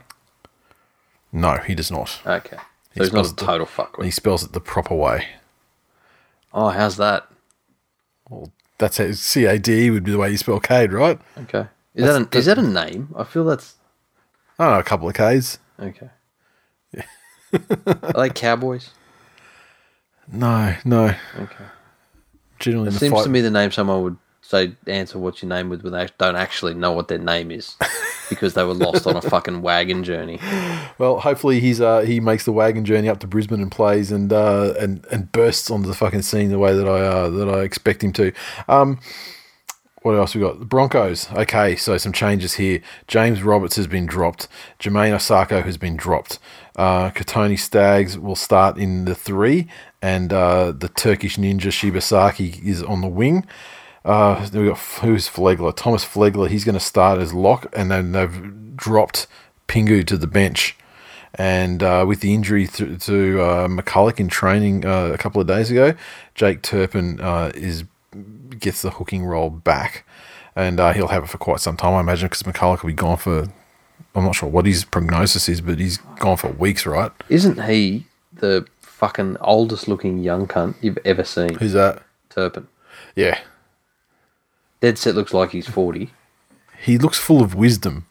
No, 1.34 1.56
he 1.56 1.74
does 1.74 1.90
not. 1.90 2.20
Okay. 2.24 2.56
So 2.56 2.62
He 2.94 3.00
he's 3.00 3.12
not 3.12 3.26
spells 3.26 3.32
a 3.32 3.36
total 3.36 3.66
fuckwit. 3.66 4.04
He 4.04 4.10
spells 4.12 4.44
it 4.44 4.52
the 4.52 4.60
proper 4.60 4.94
way. 4.94 5.26
Oh, 6.52 6.68
how's 6.68 6.96
that? 6.98 7.28
Well, 8.30 8.52
that's 8.78 8.98
how 8.98 9.10
C 9.12 9.44
A 9.46 9.58
D 9.58 9.90
would 9.90 10.04
be 10.04 10.12
the 10.12 10.18
way 10.18 10.30
you 10.30 10.36
spell 10.38 10.60
Cade, 10.60 10.92
right? 10.92 11.18
Okay. 11.36 11.66
Is 11.94 12.04
that, 12.06 12.16
an, 12.16 12.28
is 12.32 12.46
that 12.46 12.58
a 12.58 12.62
name? 12.62 13.12
I 13.16 13.24
feel 13.24 13.44
that's 13.44 13.74
I 14.58 14.64
don't 14.66 14.74
know, 14.74 14.80
a 14.80 14.84
couple 14.84 15.08
of 15.08 15.14
K's. 15.14 15.58
okay. 15.80 16.10
Are 17.86 18.12
they 18.14 18.30
cowboys? 18.30 18.90
No, 20.32 20.74
no. 20.86 21.14
Okay. 21.38 21.64
Generally, 22.58 22.88
It 22.88 22.92
seems 22.94 23.12
fight, 23.12 23.24
to 23.24 23.28
me 23.28 23.42
the 23.42 23.50
name 23.50 23.70
someone 23.70 24.02
would 24.04 24.16
say 24.44 24.72
answer 24.86 25.18
what's 25.18 25.42
your 25.42 25.48
name 25.48 25.70
with 25.70 25.82
when 25.82 25.94
they 25.94 26.06
don't 26.18 26.36
actually 26.36 26.74
know 26.74 26.92
what 26.92 27.08
their 27.08 27.18
name 27.18 27.50
is 27.50 27.76
because 28.28 28.52
they 28.52 28.62
were 28.62 28.74
lost 28.74 29.06
on 29.06 29.16
a 29.16 29.22
fucking 29.22 29.62
wagon 29.62 30.04
journey. 30.04 30.38
Well, 30.96 31.18
hopefully 31.18 31.58
he's 31.58 31.80
uh, 31.80 32.00
he 32.00 32.20
makes 32.20 32.44
the 32.44 32.52
wagon 32.52 32.84
journey 32.84 33.08
up 33.08 33.18
to 33.20 33.26
Brisbane 33.26 33.60
and 33.60 33.70
plays 33.70 34.12
and 34.12 34.32
uh, 34.32 34.74
and 34.78 35.04
and 35.10 35.32
bursts 35.32 35.68
onto 35.68 35.88
the 35.88 35.94
fucking 35.94 36.22
scene 36.22 36.50
the 36.50 36.58
way 36.58 36.72
that 36.72 36.86
I 36.86 37.00
uh, 37.00 37.30
that 37.30 37.48
I 37.48 37.62
expect 37.62 38.04
him 38.04 38.12
to. 38.12 38.32
Um, 38.68 39.00
what 40.02 40.14
else 40.14 40.34
we 40.34 40.40
got? 40.40 40.60
The 40.60 40.66
Broncos. 40.66 41.32
Okay, 41.32 41.74
so 41.74 41.96
some 41.96 42.12
changes 42.12 42.54
here. 42.54 42.80
James 43.08 43.42
Roberts 43.42 43.74
has 43.76 43.86
been 43.86 44.06
dropped. 44.06 44.46
Jamayne 44.78 45.14
Isaako 45.14 45.64
has 45.64 45.78
been 45.78 45.96
dropped. 45.96 46.38
Uh, 46.76 47.10
Kotoni 47.10 47.58
Staggs 47.58 48.18
will 48.18 48.36
start 48.36 48.76
in 48.76 49.06
the 49.06 49.14
three, 49.14 49.66
and 50.02 50.32
uh, 50.32 50.72
the 50.72 50.90
Turkish 50.90 51.38
ninja 51.38 51.72
Shibasaki 51.72 52.62
is 52.62 52.82
on 52.82 53.00
the 53.00 53.08
wing. 53.08 53.46
Uh, 54.04 54.46
we 54.52 54.66
got 54.66 54.78
who's 54.78 55.28
Flegler? 55.28 55.74
Thomas 55.74 56.04
Flegler. 56.04 56.48
He's 56.48 56.64
going 56.64 56.74
to 56.74 56.80
start 56.80 57.20
as 57.20 57.32
lock, 57.32 57.66
and 57.72 57.90
then 57.90 58.12
they've 58.12 58.76
dropped 58.76 59.26
Pingu 59.66 60.06
to 60.06 60.16
the 60.16 60.26
bench. 60.26 60.76
And 61.36 61.82
uh, 61.82 62.04
with 62.06 62.20
the 62.20 62.32
injury 62.32 62.66
th- 62.66 63.04
to 63.06 63.40
uh, 63.40 63.68
McCullough 63.68 64.20
in 64.20 64.28
training 64.28 64.84
uh, 64.84 65.06
a 65.06 65.18
couple 65.18 65.40
of 65.40 65.48
days 65.48 65.70
ago, 65.70 65.94
Jake 66.34 66.62
Turpin 66.62 67.20
uh, 67.20 67.50
is 67.54 67.84
gets 68.58 68.82
the 68.82 68.90
hooking 68.90 69.24
role 69.24 69.50
back, 69.50 70.06
and 70.54 70.78
uh, 70.78 70.92
he'll 70.92 71.08
have 71.08 71.24
it 71.24 71.28
for 71.28 71.38
quite 71.38 71.60
some 71.60 71.76
time, 71.76 71.94
I 71.94 72.00
imagine, 72.00 72.28
because 72.28 72.42
McCullough 72.42 72.82
will 72.82 72.88
be 72.88 72.94
gone 72.94 73.16
for. 73.16 73.48
I'm 74.14 74.24
not 74.24 74.36
sure 74.36 74.48
what 74.48 74.66
his 74.66 74.84
prognosis 74.84 75.48
is, 75.48 75.60
but 75.60 75.80
he's 75.80 75.96
gone 76.18 76.36
for 76.36 76.50
weeks, 76.50 76.86
right? 76.86 77.10
Isn't 77.28 77.64
he 77.64 78.06
the 78.32 78.64
fucking 78.80 79.38
oldest 79.40 79.88
looking 79.88 80.18
young 80.18 80.46
cunt 80.46 80.76
you've 80.80 80.98
ever 81.04 81.24
seen? 81.24 81.54
Who's 81.54 81.72
that? 81.72 82.02
Turpin. 82.30 82.68
Yeah, 83.16 83.40
Dead 84.84 84.98
set 84.98 85.14
looks 85.14 85.32
like 85.32 85.52
he's 85.52 85.66
40. 85.66 86.10
He 86.78 86.98
looks 86.98 87.16
full 87.18 87.40
of 87.40 87.54
wisdom. 87.54 88.04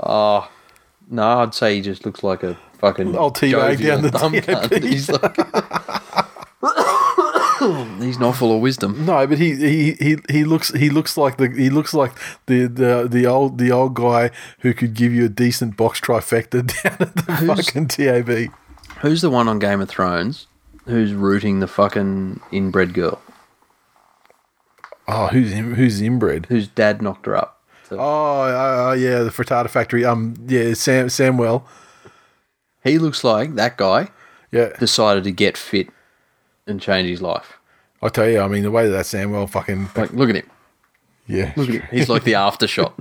Oh, 0.00 0.50
no, 1.08 1.38
I'd 1.38 1.54
say 1.54 1.76
he 1.76 1.80
just 1.80 2.04
looks 2.04 2.24
like 2.24 2.42
a 2.42 2.58
fucking 2.78 3.14
Old 3.14 3.36
teabag 3.36 3.80
down 3.80 4.02
the 4.02 4.10
dumb 4.10 4.32
He's 4.82 5.08
like, 5.08 5.36
he's 8.02 8.18
not 8.18 8.34
full 8.34 8.56
of 8.56 8.60
wisdom. 8.60 9.06
No, 9.06 9.24
but 9.24 9.38
he, 9.38 9.54
he, 9.54 9.92
he, 9.92 10.16
he 10.28 10.42
looks 10.42 10.74
he 10.74 10.90
looks 10.90 11.16
like 11.16 11.36
the 11.36 11.50
he 11.50 11.70
looks 11.70 11.94
like 11.94 12.10
the, 12.46 12.66
the 12.66 13.06
the 13.08 13.24
old 13.24 13.58
the 13.58 13.70
old 13.70 13.94
guy 13.94 14.32
who 14.58 14.74
could 14.74 14.94
give 14.94 15.12
you 15.12 15.26
a 15.26 15.28
decent 15.28 15.76
box 15.76 16.00
trifecta 16.00 16.66
down 16.82 16.96
at 16.98 17.14
the 17.14 17.54
fucking 17.54 17.86
TAB. 17.86 18.52
Who's 18.98 19.22
the 19.22 19.30
one 19.30 19.46
on 19.46 19.60
Game 19.60 19.80
of 19.80 19.88
Thrones 19.88 20.48
who's 20.86 21.12
rooting 21.12 21.60
the 21.60 21.68
fucking 21.68 22.40
inbred 22.50 22.94
girl? 22.94 23.22
Oh, 25.08 25.28
who's 25.28 25.52
in- 25.52 25.74
who's 25.74 26.00
inbred? 26.02 26.46
Whose 26.46 26.68
dad 26.68 27.00
knocked 27.02 27.26
her 27.26 27.34
up? 27.36 27.60
So 27.88 27.96
Oh, 27.98 28.90
uh, 28.90 28.92
yeah, 28.92 29.20
the 29.22 29.30
frittata 29.30 29.70
factory. 29.70 30.04
Um, 30.04 30.34
yeah, 30.46 30.74
Sam 30.74 31.06
Samwell. 31.06 31.62
he 32.84 32.98
looks 32.98 33.24
like 33.24 33.54
that 33.54 33.76
guy 33.78 34.08
Yeah, 34.52 34.68
decided 34.78 35.24
to 35.24 35.30
get 35.30 35.56
fit 35.56 35.88
and 36.66 36.80
change 36.80 37.08
his 37.08 37.22
life. 37.22 37.54
I 38.02 38.08
tell 38.10 38.28
you, 38.28 38.40
I 38.40 38.48
mean, 38.48 38.62
the 38.62 38.70
way 38.70 38.84
that 38.88 38.92
that 38.92 39.06
Samwell 39.06 39.48
fucking 39.48 39.88
Like, 39.96 40.12
look 40.12 40.28
at 40.28 40.36
him. 40.36 40.50
yeah, 41.26 41.52
Look 41.56 41.68
at 41.70 41.74
him. 41.76 41.82
He's 41.90 42.08
like 42.10 42.24
the 42.24 42.32
aftershot. 42.46 42.92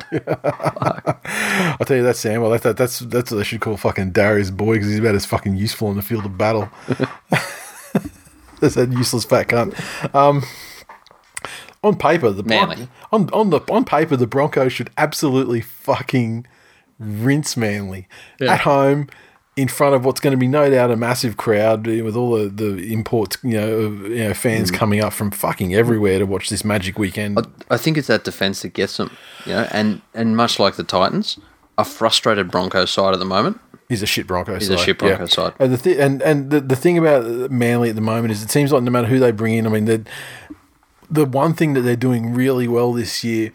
I 0.50 1.78
tell 1.86 1.98
you 1.98 2.04
that 2.04 2.16
Samwell. 2.16 2.52
That, 2.54 2.64
that 2.64 2.78
that's 2.78 3.00
that's 3.00 3.32
what 3.32 3.38
they 3.40 3.44
should 3.44 3.60
call 3.62 3.76
fucking 3.78 4.12
Darius 4.12 4.50
Boyd 4.52 4.76
because 4.76 4.90
he's 4.90 5.00
about 5.00 5.16
as 5.16 5.26
fucking 5.26 5.58
useful 5.58 5.90
in 5.92 5.98
the 5.98 6.02
field 6.02 6.26
of 6.26 6.38
battle. 6.38 6.70
that's 8.62 8.76
that 8.76 8.92
useless 8.92 9.26
fat 9.26 9.48
cunt. 9.48 9.76
Um, 10.16 10.44
on 11.88 11.98
paper, 11.98 12.30
the 12.32 12.44
Bron- 12.44 12.90
on 13.12 13.30
on 13.32 13.50
the 13.50 13.62
on 13.72 13.86
paper, 13.86 14.16
the 14.16 14.28
Broncos 14.28 14.74
should 14.74 14.90
absolutely 14.98 15.62
fucking 15.62 16.46
rinse 17.00 17.58
Manly 17.58 18.08
Yeah. 18.40 18.54
at 18.54 18.60
home. 18.62 19.08
In 19.56 19.68
front 19.68 19.96
of 19.96 20.06
what's 20.06 20.20
going 20.20 20.34
to 20.34 20.38
be 20.38 20.48
no 20.48 20.70
doubt 20.70 20.92
a 20.92 20.96
massive 20.96 21.36
crowd 21.36 21.88
with 21.88 22.16
all 22.16 22.38
the, 22.38 22.48
the 22.48 22.94
imports, 22.94 23.40
you 23.42 23.58
know, 23.60 23.80
you 24.06 24.24
know, 24.26 24.34
fans 24.36 24.70
mm. 24.70 24.76
coming 24.76 25.02
up 25.02 25.14
from 25.14 25.32
fucking 25.32 25.74
everywhere 25.74 26.20
to 26.20 26.28
watch 26.28 26.52
this 26.52 26.64
magic 26.64 27.00
weekend. 27.00 27.40
I 27.72 27.78
think 27.78 27.98
it's 27.98 28.06
that 28.06 28.24
defense 28.24 28.62
that 28.62 28.74
gets 28.74 28.98
them. 28.98 29.10
You 29.48 29.54
know, 29.54 29.68
and 29.72 30.04
and 30.14 30.38
much 30.38 30.60
like 30.60 30.76
the 30.76 30.84
Titans, 30.84 31.40
a 31.76 31.84
frustrated 31.84 32.52
Broncos 32.52 32.92
side 32.92 33.14
at 33.14 33.20
the 33.20 33.26
moment. 33.26 33.60
He's 33.90 34.04
a 34.04 34.06
shit 34.06 34.28
Broncos 34.28 34.60
He's 34.60 34.68
side. 34.68 34.80
a 34.80 34.84
shit 34.84 35.00
Broncos 35.00 35.34
side. 35.34 35.54
And 35.58 35.74
the 35.74 35.78
thi- 35.78 36.00
and 36.00 36.22
and 36.22 36.52
the, 36.52 36.62
the 36.62 36.76
thing 36.76 37.00
about 37.00 37.50
Manly 37.50 37.90
at 37.90 37.96
the 37.96 38.02
moment 38.02 38.34
is 38.34 38.44
it 38.44 38.52
seems 38.52 38.72
like 38.72 38.84
no 38.84 38.92
matter 38.92 39.08
who 39.08 39.18
they 39.18 39.32
bring 39.32 39.56
in, 39.56 39.66
I 39.66 39.70
mean, 39.72 40.06
the 41.10 41.26
one 41.26 41.54
thing 41.54 41.74
that 41.74 41.82
they're 41.82 41.96
doing 41.96 42.34
really 42.34 42.68
well 42.68 42.94
this 42.94 43.24
year 43.24 43.52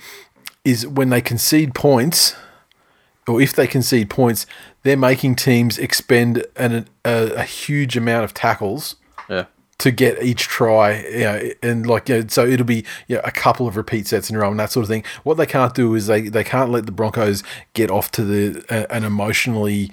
is 0.65 0.87
when 0.87 1.11
they 1.11 1.21
concede 1.21 1.75
points, 1.75 2.35
or 3.27 3.41
if 3.41 3.53
they 3.55 3.67
concede 3.67 4.09
points, 4.11 4.47
they're 4.83 4.97
making 4.97 5.37
teams 5.37 5.79
expend 5.79 6.45
an, 6.57 6.89
a, 7.05 7.33
a 7.37 7.43
huge 7.43 7.97
amount 7.97 8.25
of 8.25 8.33
tackles 8.35 8.97
Yeah. 9.29 9.47
to 9.79 9.91
get 9.91 10.23
each 10.23 10.43
try, 10.49 11.01
you 11.03 11.21
know, 11.21 11.51
and 11.63 11.87
like 11.87 12.09
you 12.09 12.21
know, 12.23 12.27
so 12.29 12.47
it'll 12.47 12.67
be 12.67 12.85
you 13.09 13.17
know, 13.17 13.23
a 13.25 13.31
couple 13.33 13.67
of 13.69 13.77
repeat 13.77 14.07
sets 14.07 14.31
in 14.31 14.37
a 14.37 14.39
row 14.39 14.51
and 14.51 14.59
that 14.61 14.71
sort 14.73 14.85
of 14.85 14.89
thing. 14.89 15.05
What 15.25 15.37
they 15.37 15.47
can't 15.47 15.75
do 15.75 15.95
is 15.95 16.07
they 16.07 16.23
they 16.29 16.45
can't 16.45 16.71
let 16.71 16.87
the 16.87 16.93
Broncos 16.93 17.43
get 17.75 17.91
off 17.91 18.11
to 18.13 18.25
the 18.25 18.65
uh, 18.71 18.87
an 18.91 19.05
emotionally 19.05 19.91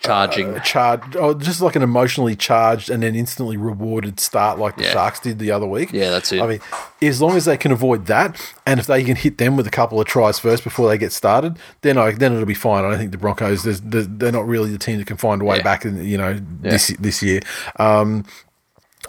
Charging. 0.00 0.60
charged, 0.60 1.16
oh, 1.16 1.34
just 1.34 1.60
like 1.60 1.74
an 1.74 1.82
emotionally 1.82 2.36
charged 2.36 2.88
and 2.88 3.02
then 3.02 3.14
instantly 3.16 3.56
rewarded 3.56 4.20
start 4.20 4.58
like 4.58 4.76
the 4.76 4.84
Yeah. 4.84 4.92
Sharks 4.92 5.18
did 5.20 5.38
the 5.40 5.50
other 5.50 5.66
week. 5.66 5.92
Yeah, 5.92 6.10
that's 6.10 6.30
it. 6.32 6.40
I 6.40 6.46
mean, 6.46 6.60
as 7.02 7.20
long 7.20 7.36
as 7.36 7.46
they 7.46 7.56
can 7.56 7.72
avoid 7.72 8.06
that, 8.06 8.40
and 8.64 8.78
if 8.78 8.86
they 8.86 9.02
can 9.02 9.16
hit 9.16 9.38
them 9.38 9.56
with 9.56 9.66
a 9.66 9.70
couple 9.70 10.00
of 10.00 10.06
tries 10.06 10.38
first 10.38 10.62
before 10.62 10.88
they 10.88 10.98
get 10.98 11.12
started, 11.12 11.58
then 11.82 11.98
I, 11.98 12.12
then 12.12 12.32
it'll 12.32 12.46
be 12.46 12.54
fine. 12.54 12.84
I 12.84 12.90
don't 12.90 12.98
think 12.98 13.10
the 13.10 13.18
Broncos 13.18 13.64
they're 13.82 14.32
not 14.32 14.46
really 14.46 14.70
the 14.70 14.78
team 14.78 14.98
that 14.98 15.06
can 15.08 15.16
find 15.16 15.42
a 15.42 15.44
way 15.44 15.56
Yeah. 15.56 15.62
back. 15.62 15.84
In, 15.84 16.04
you 16.04 16.16
know, 16.16 16.38
this 16.60 16.88
this 17.00 17.22
year. 17.22 17.40
Um, 17.78 18.24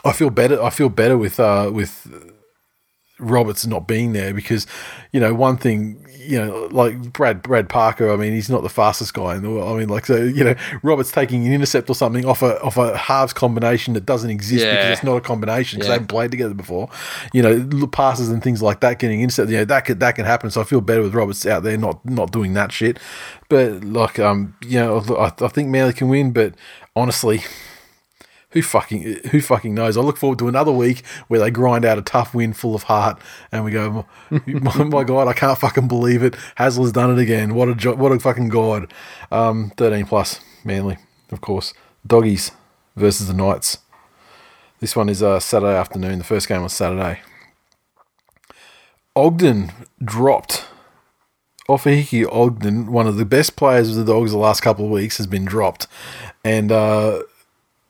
I 0.03 0.11
feel 0.11 0.29
better. 0.31 0.61
I 0.61 0.69
feel 0.71 0.89
better 0.89 1.17
with 1.17 1.39
uh, 1.39 1.69
with 1.73 2.07
Roberts 3.19 3.67
not 3.67 3.87
being 3.87 4.13
there 4.13 4.33
because, 4.33 4.65
you 5.11 5.19
know, 5.19 5.33
one 5.33 5.57
thing, 5.57 6.05
you 6.19 6.39
know, 6.39 6.67
like 6.71 7.13
Brad 7.13 7.41
Brad 7.41 7.69
Parker. 7.69 8.11
I 8.11 8.15
mean, 8.15 8.33
he's 8.33 8.49
not 8.49 8.61
the 8.63 8.69
fastest 8.69 9.13
guy 9.13 9.35
in 9.35 9.41
the 9.43 9.49
world. 9.49 9.75
I 9.75 9.79
mean, 9.79 9.89
like 9.89 10.05
so, 10.05 10.15
you 10.17 10.43
know, 10.43 10.55
Roberts 10.83 11.11
taking 11.11 11.45
an 11.47 11.53
intercept 11.53 11.89
or 11.89 11.95
something 11.95 12.25
off 12.25 12.41
a 12.41 12.61
off 12.61 12.77
a 12.77 12.95
halves 12.97 13.33
combination 13.33 13.93
that 13.95 14.05
doesn't 14.05 14.29
exist 14.29 14.63
because 14.65 14.91
it's 14.91 15.03
not 15.03 15.15
a 15.17 15.21
combination 15.21 15.79
because 15.79 15.87
Yeah. 15.87 15.91
they 15.91 15.93
haven't 15.95 16.07
played 16.07 16.31
together 16.31 16.53
before. 16.53 16.89
You 17.33 17.41
know, 17.41 17.87
passes 17.87 18.29
and 18.29 18.43
things 18.43 18.61
like 18.61 18.79
that 18.81 18.99
getting 18.99 19.21
intercepted. 19.21 19.51
You 19.51 19.57
know, 19.59 19.65
that 19.65 19.85
could 19.85 19.99
that 20.01 20.15
can 20.15 20.25
happen. 20.25 20.51
So 20.51 20.61
I 20.61 20.63
feel 20.65 20.81
better 20.81 21.01
with 21.01 21.15
Roberts 21.15 21.45
out 21.45 21.63
there 21.63 21.77
not 21.77 22.05
not 22.05 22.31
doing 22.31 22.53
that 22.53 22.71
shit. 22.71 22.99
But 23.49 23.83
like, 23.83 24.19
um, 24.19 24.55
you 24.65 24.79
know, 24.79 24.99
I, 25.17 25.31
I 25.43 25.47
think 25.47 25.69
Manly 25.69 25.93
can 25.93 26.09
win. 26.09 26.31
But 26.31 26.53
honestly, 26.95 27.41
who 28.51 28.61
fucking 28.61 29.01
who 29.31 29.41
fucking 29.41 29.73
knows? 29.75 29.97
I 29.97 30.01
look 30.01 30.17
forward 30.17 30.39
to 30.39 30.47
another 30.47 30.71
week 30.71 31.05
where 31.27 31.39
they 31.39 31.51
grind 31.51 31.85
out 31.85 31.97
a 31.97 32.01
tough 32.01 32.33
win 32.33 32.53
full 32.53 32.75
of 32.75 32.83
heart, 32.83 33.19
and 33.51 33.63
we 33.63 33.71
go, 33.71 34.05
my, 34.29 34.83
my 34.83 35.03
god, 35.03 35.27
I 35.27 35.33
can't 35.33 35.57
fucking 35.57 35.87
believe 35.87 36.23
it. 36.23 36.33
Hasler's 36.57 36.91
done 36.91 37.11
it 37.11 37.21
again. 37.21 37.53
What 37.53 37.69
a 37.69 37.75
jo- 37.75 37.95
what 37.95 38.11
a 38.11 38.19
fucking 38.19 38.49
god. 38.49 38.91
Um, 39.31 39.71
Thirteen 39.77 40.05
plus, 40.05 40.39
Manly, 40.63 40.97
of 41.31 41.41
course. 41.41 41.73
Doggies 42.05 42.51
versus 42.95 43.27
the 43.27 43.33
Knights. 43.33 43.79
This 44.79 44.95
one 44.95 45.09
is 45.09 45.21
uh, 45.21 45.39
Saturday 45.39 45.77
afternoon. 45.77 46.19
The 46.19 46.23
first 46.23 46.47
game 46.47 46.63
was 46.63 46.73
Saturday. 46.73 47.19
Ogden 49.15 49.71
dropped. 50.03 50.65
Ofahiki 51.67 52.25
Ogden, 52.31 52.91
one 52.91 53.05
of 53.05 53.17
the 53.17 53.25
best 53.25 53.55
players 53.55 53.89
of 53.89 53.95
the 53.95 54.11
Dogs 54.11 54.31
the 54.31 54.37
last 54.39 54.61
couple 54.61 54.85
of 54.85 54.91
weeks, 54.91 55.17
has 55.17 55.27
been 55.27 55.45
dropped, 55.45 55.85
and 56.43 56.71
uh, 56.71 57.21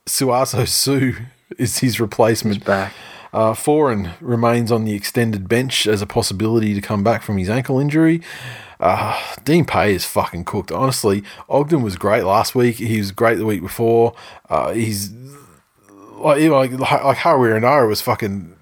Sauaso 0.09 0.67
Sue 0.67 1.15
is 1.57 1.79
his 1.79 1.99
replacement. 1.99 2.65
back. 2.65 2.93
Uh, 3.31 3.53
Foran 3.53 4.13
remains 4.21 4.71
on 4.71 4.85
the 4.85 4.93
extended 4.93 5.47
bench 5.47 5.85
as 5.85 6.01
a 6.01 6.07
possibility 6.07 6.73
to 6.73 6.81
come 6.81 7.03
back 7.03 7.21
from 7.21 7.37
his 7.37 7.49
ankle 7.49 7.79
injury. 7.79 8.21
Uh, 8.79 9.19
Dean 9.43 9.65
Pay 9.65 9.93
is 9.93 10.05
fucking 10.05 10.45
cooked. 10.45 10.71
Honestly, 10.71 11.23
Ogden 11.47 11.83
was 11.83 11.95
great 11.95 12.23
last 12.23 12.55
week. 12.55 12.77
He 12.77 12.97
was 12.97 13.11
great 13.11 13.35
the 13.35 13.45
week 13.45 13.61
before. 13.61 14.15
Uh, 14.49 14.71
he's 14.71 15.11
like 16.15 16.39
even 16.39 16.53
like 16.53 16.71
like 16.71 17.17
Harawira-Naera 17.17 17.87
was 17.87 18.01
fucking 18.01 18.55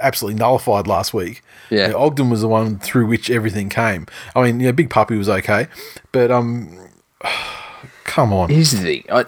absolutely 0.00 0.38
nullified 0.38 0.86
last 0.86 1.12
week. 1.12 1.42
Yeah. 1.70 1.88
You 1.88 1.92
know, 1.92 1.98
Ogden 1.98 2.30
was 2.30 2.40
the 2.40 2.48
one 2.48 2.78
through 2.78 3.06
which 3.06 3.30
everything 3.30 3.68
came. 3.68 4.06
I 4.34 4.42
mean, 4.42 4.60
yeah, 4.60 4.72
Big 4.72 4.90
Puppy 4.90 5.16
was 5.16 5.28
okay, 5.28 5.66
but 6.12 6.30
um, 6.30 6.88
come 8.04 8.32
on. 8.32 8.48
Here's 8.48 8.70
the 8.70 8.78
thing. 8.78 9.04
I, 9.10 9.24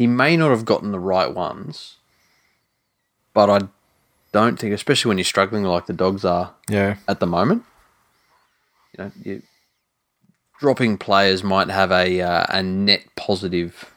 he 0.00 0.06
may 0.06 0.34
not 0.34 0.48
have 0.50 0.64
gotten 0.64 0.92
the 0.92 0.98
right 0.98 1.30
ones, 1.30 1.96
but 3.34 3.50
I 3.50 3.68
don't 4.32 4.58
think, 4.58 4.72
especially 4.72 5.10
when 5.10 5.18
you're 5.18 5.26
struggling 5.26 5.62
like 5.64 5.84
the 5.84 5.92
dogs 5.92 6.24
are 6.24 6.54
Yeah, 6.70 6.96
at 7.06 7.20
the 7.20 7.26
moment, 7.26 7.64
you 8.96 9.04
know, 9.04 9.12
you, 9.22 9.42
dropping 10.58 10.96
players 10.96 11.44
might 11.44 11.68
have 11.68 11.90
a 11.92 12.18
uh, 12.22 12.46
a 12.48 12.62
net 12.62 13.02
positive 13.14 13.92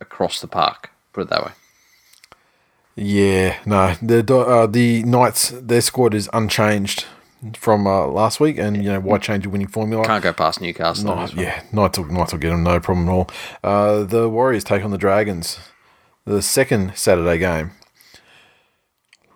across 0.00 0.40
the 0.40 0.46
park. 0.46 0.90
Put 1.12 1.22
it 1.22 1.30
that 1.30 1.44
way. 1.44 1.52
Yeah, 2.94 3.58
no, 3.66 3.94
the 4.00 4.22
uh, 4.32 4.68
the 4.68 5.02
Knights 5.02 5.50
their 5.50 5.80
squad 5.80 6.14
is 6.14 6.30
unchanged 6.32 7.04
from 7.54 7.86
uh, 7.86 8.06
last 8.06 8.40
week, 8.40 8.58
and 8.58 8.76
you 8.76 8.90
know 8.90 9.00
why 9.00 9.18
change 9.18 9.46
a 9.46 9.50
winning 9.50 9.66
formula? 9.66 10.04
Can't 10.04 10.22
go 10.22 10.32
past 10.32 10.60
Newcastle. 10.60 11.14
Knights, 11.14 11.34
yeah, 11.34 11.62
Knights 11.72 11.98
will, 11.98 12.06
Knights 12.06 12.32
will 12.32 12.40
get 12.40 12.50
them, 12.50 12.62
no 12.62 12.80
problem 12.80 13.08
at 13.08 13.12
all. 13.12 13.30
Uh, 13.62 14.04
the 14.04 14.28
Warriors 14.28 14.64
take 14.64 14.84
on 14.84 14.90
the 14.90 14.98
Dragons, 14.98 15.58
the 16.24 16.42
second 16.42 16.96
Saturday 16.96 17.38
game. 17.38 17.72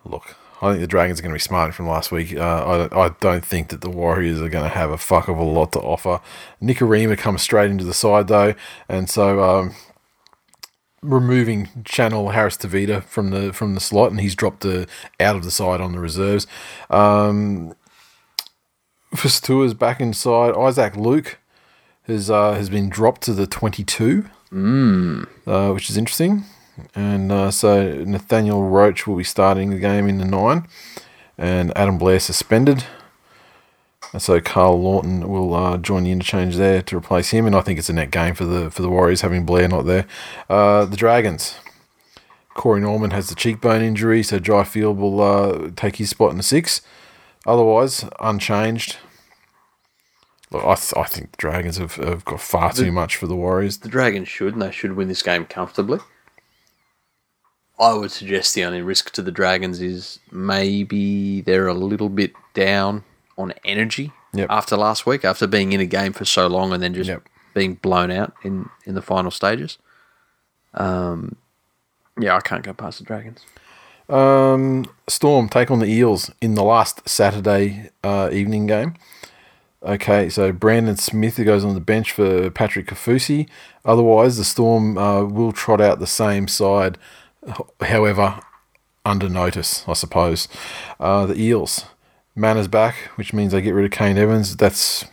Look, 0.05 0.37
I 0.63 0.71
think 0.71 0.81
the 0.81 0.87
Dragons 0.87 1.19
are 1.19 1.23
going 1.23 1.33
to 1.33 1.37
be 1.37 1.41
smart 1.41 1.75
from 1.75 1.89
last 1.89 2.11
week. 2.11 2.37
Uh, 2.37 2.89
I, 2.93 3.07
I 3.07 3.15
don't 3.21 3.45
think 3.45 3.69
that 3.69 3.81
the 3.81 3.91
Warriors 3.91 4.41
are 4.41 4.49
going 4.49 4.65
to 4.65 4.75
have 4.75 4.91
a 4.91 4.99
fuck 4.99 5.29
of 5.29 5.39
a 5.39 5.43
lot 5.43 5.73
to 5.73 5.81
offer. 5.81 6.21
Nikorima 6.63 7.17
comes 7.17 7.43
straight 7.43 7.71
into 7.71 7.85
the 7.85 7.95
side 7.95 8.29
though, 8.29 8.55
and 8.89 9.09
so 9.09 9.43
um, 9.43 9.75
removing 11.03 11.69
Chanel 11.87 12.29
Harris 12.29 12.57
Tavita 12.57 13.03
from 13.03 13.31
the 13.31 13.53
from 13.53 13.75
the 13.75 13.81
slot, 13.81 14.11
and 14.11 14.21
he's 14.21 14.35
dropped 14.35 14.61
the 14.61 14.87
out 15.19 15.37
of 15.37 15.45
the 15.45 15.51
side 15.51 15.81
on 15.81 15.93
the 15.93 15.99
reserves. 15.99 16.47
Um, 16.89 17.75
Fusitu'a's 19.15 19.75
back 19.75 20.01
inside. 20.01 20.55
Isaac 20.57 20.97
Luke 20.97 21.39
has 22.05 22.31
uh, 22.31 22.55
has 22.55 22.71
been 22.71 22.89
dropped 22.89 23.23
to 23.23 23.33
the 23.33 23.47
twenty 23.47 23.85
two, 23.85 24.27
mm. 24.53 25.27
uh, 25.47 25.73
which 25.73 25.91
is 25.91 25.97
interesting. 25.97 26.45
And 26.95 27.31
uh, 27.31 27.51
so 27.51 28.05
Nathaniel 28.05 28.63
Roache 28.63 29.07
will 29.07 29.17
be 29.17 29.25
starting 29.25 29.71
the 29.71 29.79
game 29.79 30.09
in 30.09 30.19
the 30.19 30.25
nine, 30.25 30.67
and 31.37 31.77
Adam 31.77 31.99
Blair 31.99 32.21
suspended. 32.21 32.85
And 34.13 34.23
so 34.23 34.41
Karl 34.41 34.81
Lawton 34.81 35.29
will 35.29 35.55
uh, 35.55 35.77
join 35.77 36.05
the 36.05 36.11
interchange 36.11 36.57
there 36.57 36.83
to 36.83 36.97
replace 36.97 37.31
him, 37.31 37.47
and 37.47 37.55
I 37.55 37.61
think 37.61 37.79
it's 37.79 37.91
a 37.91 37.93
net 37.93 38.11
game 38.11 38.35
for 38.35 38.45
the 38.45 38.71
for 38.71 38.83
the 38.83 38.89
Warriors 38.89 39.21
having 39.21 39.45
Blair 39.45 39.69
not 39.69 39.87
there. 39.87 40.07
Uh, 40.49 40.85
the 40.85 40.97
Dragons 40.97 41.57
Corey 42.55 42.81
Norman 42.81 43.11
has 43.11 43.29
the 43.29 43.35
cheekbone 43.35 43.83
injury, 43.83 44.23
so 44.23 44.39
Jai 44.39 44.65
Field 44.65 44.99
will 44.99 45.21
uh, 45.21 45.71
take 45.77 45.97
his 45.97 46.11
spot 46.11 46.31
in 46.31 46.37
the 46.37 46.43
six. 46.43 46.83
Otherwise, 47.47 48.05
unchanged. 48.21 48.97
Look, 50.51 50.65
I, 50.65 50.75
th- 50.75 50.95
I 50.97 51.05
think 51.05 51.31
the 51.33 51.37
Dragons 51.39 51.77
have, 51.79 51.95
have 51.95 52.25
got 52.25 52.41
far 52.41 52.73
too 52.73 52.91
much 52.91 53.17
for 53.17 53.27
the 53.27 53.37
Warriors. 53.37 53.79
The 53.79 53.89
Dragons 53.89 54.29
should, 54.29 54.53
and 54.55 54.61
they 54.63 54.73
should 54.73 54.93
win 54.97 55.09
this 55.09 55.23
game 55.23 55.45
comfortably. 55.47 56.01
I 57.79 57.95
would 57.95 58.11
suggest 58.11 58.55
the 58.55 58.65
only 58.65 58.83
risk 58.83 59.11
to 59.13 59.23
the 59.23 59.31
Dragons 59.31 59.81
is 59.81 60.19
maybe 60.31 61.41
they're 61.41 61.69
a 61.69 61.73
little 61.75 62.09
bit 62.11 62.33
down 62.53 63.05
on 63.39 63.55
energy 63.65 64.13
Yep. 64.35 64.49
after 64.51 64.77
last 64.77 65.07
week, 65.07 65.25
after 65.25 65.47
being 65.47 65.73
in 65.73 65.81
a 65.81 65.87
game 65.87 66.13
for 66.13 66.25
so 66.25 66.47
long 66.47 66.73
and 66.73 66.83
then 66.83 66.93
just 66.95 67.09
Yep. 67.09 67.23
being 67.55 67.75
blown 67.75 68.11
out 68.11 68.35
in, 68.43 68.69
in 68.85 68.95
the 68.95 69.03
final 69.03 69.31
stages. 69.31 69.79
Um, 70.75 71.37
yeah, 72.19 72.37
I 72.37 72.41
can't 72.41 72.63
go 72.63 72.75
past 72.75 72.99
the 72.99 73.05
Dragons. 73.05 73.41
Um, 74.11 74.91
Storm 75.09 75.49
take 75.49 75.71
on 75.71 75.79
the 75.79 75.87
Eels 75.87 76.31
in 76.41 76.55
the 76.55 76.65
last 76.65 77.09
Saturday 77.09 77.91
uh, 78.03 78.31
evening 78.33 78.67
game. 78.67 78.95
Okay, 79.83 80.29
so 80.29 80.53
Brandon 80.53 80.97
Smith 80.97 81.43
goes 81.43 81.65
on 81.65 81.75
the 81.75 81.81
bench 81.81 82.13
for 82.13 82.51
Patrick 82.51 82.87
Kaufusi. 82.87 83.49
Otherwise, 83.85 84.37
the 84.37 84.45
Storm 84.45 84.99
uh, 84.99 85.25
will 85.25 85.53
trot 85.53 85.81
out 85.81 86.01
the 86.01 86.07
same 86.07 86.49
side, 86.49 86.99
however, 87.81 88.41
under 89.07 89.29
notice, 89.29 89.85
I 89.89 89.95
suppose. 89.95 90.49
Uh, 90.99 91.27
the 91.27 91.41
Eels. 91.41 91.87
Manners 92.37 92.69
back, 92.69 92.95
which 93.17 93.33
means 93.33 93.53
they 93.53 93.63
get 93.63 93.75
rid 93.75 93.85
of 93.85 93.91
Kane 93.91 94.19
Evans. 94.19 94.57
That's, 94.57 95.05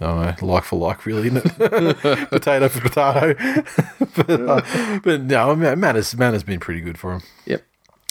I 0.00 0.04
don't 0.04 0.42
know, 0.42 0.46
like 0.46 0.64
for 0.64 0.78
like, 0.78 1.06
really, 1.06 1.28
isn't 1.28 1.44
it? 1.44 2.28
potato 2.30 2.68
for 2.68 2.80
potato. 2.80 3.34
but, 4.16 4.30
uh, 4.30 5.00
but 5.02 5.22
no, 5.22 5.56
Manners, 5.56 6.14
Manners 6.16 6.42
been 6.42 6.60
pretty 6.60 6.80
good 6.80 6.98
for 6.98 7.14
him. 7.14 7.22
Yep. 7.46 7.64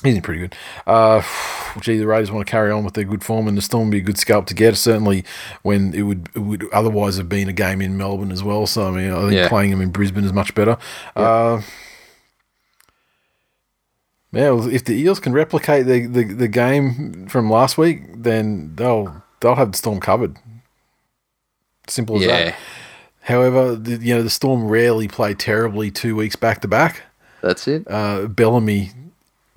He's 0.03 0.19
pretty 0.21 0.41
good. 0.41 0.55
Uh, 0.85 1.23
gee, 1.81 1.97
the 1.97 2.05
Raiders 2.07 2.31
want 2.31 2.45
to 2.45 2.51
carry 2.51 2.71
on 2.71 2.83
with 2.85 2.93
their 2.93 3.03
good 3.03 3.23
form, 3.23 3.47
and 3.47 3.57
the 3.57 3.61
Storm 3.61 3.85
would 3.87 3.91
be 3.91 3.97
a 3.97 4.01
good 4.01 4.17
scalp 4.19 4.45
to 4.47 4.53
get. 4.53 4.77
Certainly, 4.77 5.25
when 5.63 5.93
it 5.93 6.03
would 6.03 6.29
it 6.35 6.39
would 6.39 6.65
otherwise 6.71 7.17
have 7.17 7.27
been 7.29 7.49
a 7.49 7.53
game 7.53 7.81
in 7.81 7.97
Melbourne 7.97 8.31
as 8.31 8.43
well. 8.43 8.67
So 8.67 8.87
I 8.87 8.91
mean, 8.91 9.11
I 9.11 9.19
think 9.21 9.33
Yeah. 9.33 9.47
playing 9.49 9.71
them 9.71 9.81
in 9.81 9.89
Brisbane 9.89 10.23
is 10.23 10.33
much 10.33 10.53
better. 10.53 10.77
Uh, 11.15 11.61
yeah, 14.31 14.51
well, 14.51 14.67
if 14.71 14.83
the 14.83 14.93
Eels 14.93 15.19
can 15.19 15.33
replicate 15.33 15.85
the, 15.85 16.05
the, 16.05 16.23
the 16.25 16.47
game 16.47 17.27
from 17.27 17.49
last 17.49 17.77
week, 17.77 18.01
then 18.21 18.73
they'll 18.75 19.23
they'll 19.39 19.55
have 19.55 19.71
the 19.71 19.77
Storm 19.77 19.99
covered. 19.99 20.37
Simple 21.87 22.17
as 22.17 22.23
Yeah. 22.23 22.37
that. 22.45 22.55
However, 23.21 23.75
the, 23.75 23.97
you 23.97 24.13
know 24.15 24.21
the 24.23 24.29
Storm 24.29 24.67
rarely 24.67 25.07
play 25.07 25.33
terribly 25.33 25.89
two 25.91 26.15
weeks 26.15 26.35
back 26.35 26.61
to 26.61 26.67
back 26.67 27.03
That's 27.41 27.67
it. 27.67 27.83
uh, 27.89 28.27
Bellamy, 28.27 28.91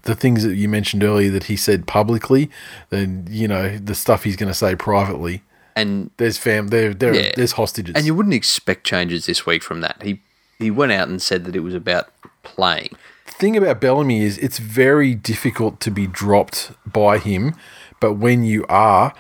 the 0.02 0.14
things 0.14 0.42
that 0.44 0.54
you 0.56 0.68
mentioned 0.68 1.02
earlier 1.04 1.30
that 1.30 1.44
he 1.44 1.56
said 1.56 1.86
publicly, 1.86 2.50
then 2.90 3.26
you 3.30 3.48
know 3.48 3.76
the 3.78 3.94
stuff 3.94 4.24
he's 4.24 4.36
going 4.36 4.50
to 4.50 4.54
say 4.54 4.74
privately. 4.74 5.42
And 5.76 6.10
There's 6.16 6.36
fam, 6.36 6.68
there, 6.68 6.92
there, 6.92 7.14
Yeah. 7.14 7.32
there's 7.36 7.52
hostages. 7.52 7.94
and 7.96 8.04
you 8.04 8.14
wouldn't 8.14 8.34
expect 8.34 8.84
changes 8.84 9.26
this 9.26 9.46
week 9.46 9.62
from 9.62 9.80
that. 9.82 10.02
He 10.02 10.20
he 10.58 10.70
went 10.70 10.92
out 10.92 11.08
and 11.08 11.22
said 11.22 11.44
that 11.46 11.56
it 11.56 11.60
was 11.60 11.74
about 11.74 12.08
playing. 12.42 12.90
The 13.26 13.32
thing 13.32 13.56
about 13.56 13.80
Bellamy 13.80 14.22
is 14.22 14.36
it's 14.38 14.58
very 14.58 15.14
difficult 15.14 15.80
to 15.80 15.90
be 15.90 16.06
dropped 16.06 16.72
by 16.84 17.18
him, 17.18 17.54
but 18.00 18.14
when 18.14 18.42
you 18.44 18.66
are, 18.68 19.14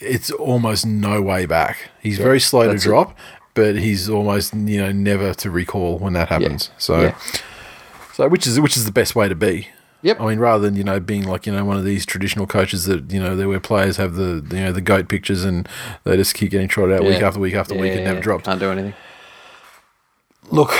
it's 0.00 0.30
almost 0.32 0.84
no 0.86 1.22
way 1.22 1.46
back. 1.46 1.90
He's 2.02 2.18
very 2.18 2.40
slow 2.40 2.62
to 2.64 2.68
that's 2.70 2.84
it. 2.84 2.88
drop, 2.88 3.16
but 3.54 3.76
he's 3.76 4.08
almost 4.08 4.54
you 4.54 4.78
know 4.80 4.90
never 4.90 5.34
to 5.34 5.50
recall 5.50 5.98
when 5.98 6.14
that 6.14 6.28
happens. 6.28 6.70
So, 6.78 7.00
Yeah. 7.02 7.14
so 8.14 8.26
which 8.28 8.46
is 8.46 8.58
which 8.58 8.76
is 8.76 8.84
the 8.86 8.92
best 8.92 9.14
way 9.14 9.28
to 9.28 9.36
be. 9.36 9.68
Yep. 10.02 10.20
I 10.20 10.26
mean, 10.26 10.38
rather 10.38 10.64
than 10.64 10.76
you 10.76 10.84
know 10.84 11.00
being 11.00 11.24
like 11.24 11.46
you 11.46 11.52
know 11.52 11.64
one 11.64 11.76
of 11.76 11.84
these 11.84 12.04
traditional 12.04 12.46
coaches 12.46 12.84
that 12.86 13.10
you 13.12 13.20
know 13.22 13.48
where 13.48 13.60
players 13.60 13.96
have 13.96 14.14
the 14.14 14.44
you 14.50 14.64
know 14.64 14.72
the 14.72 14.80
goat 14.80 15.08
pictures 15.08 15.44
and 15.44 15.68
they 16.04 16.16
just 16.16 16.34
keep 16.34 16.50
getting 16.50 16.68
trotted 16.68 16.96
out 16.96 17.04
week 17.04 17.22
after 17.22 17.40
week 17.40 17.54
after 17.54 17.74
week 17.74 17.92
and 17.92 18.00
Yeah, 18.00 18.08
never 18.08 18.20
dropped. 18.20 18.44
Can't 18.44 18.60
do 18.60 18.70
anything. 18.70 18.94
Look, 20.50 20.72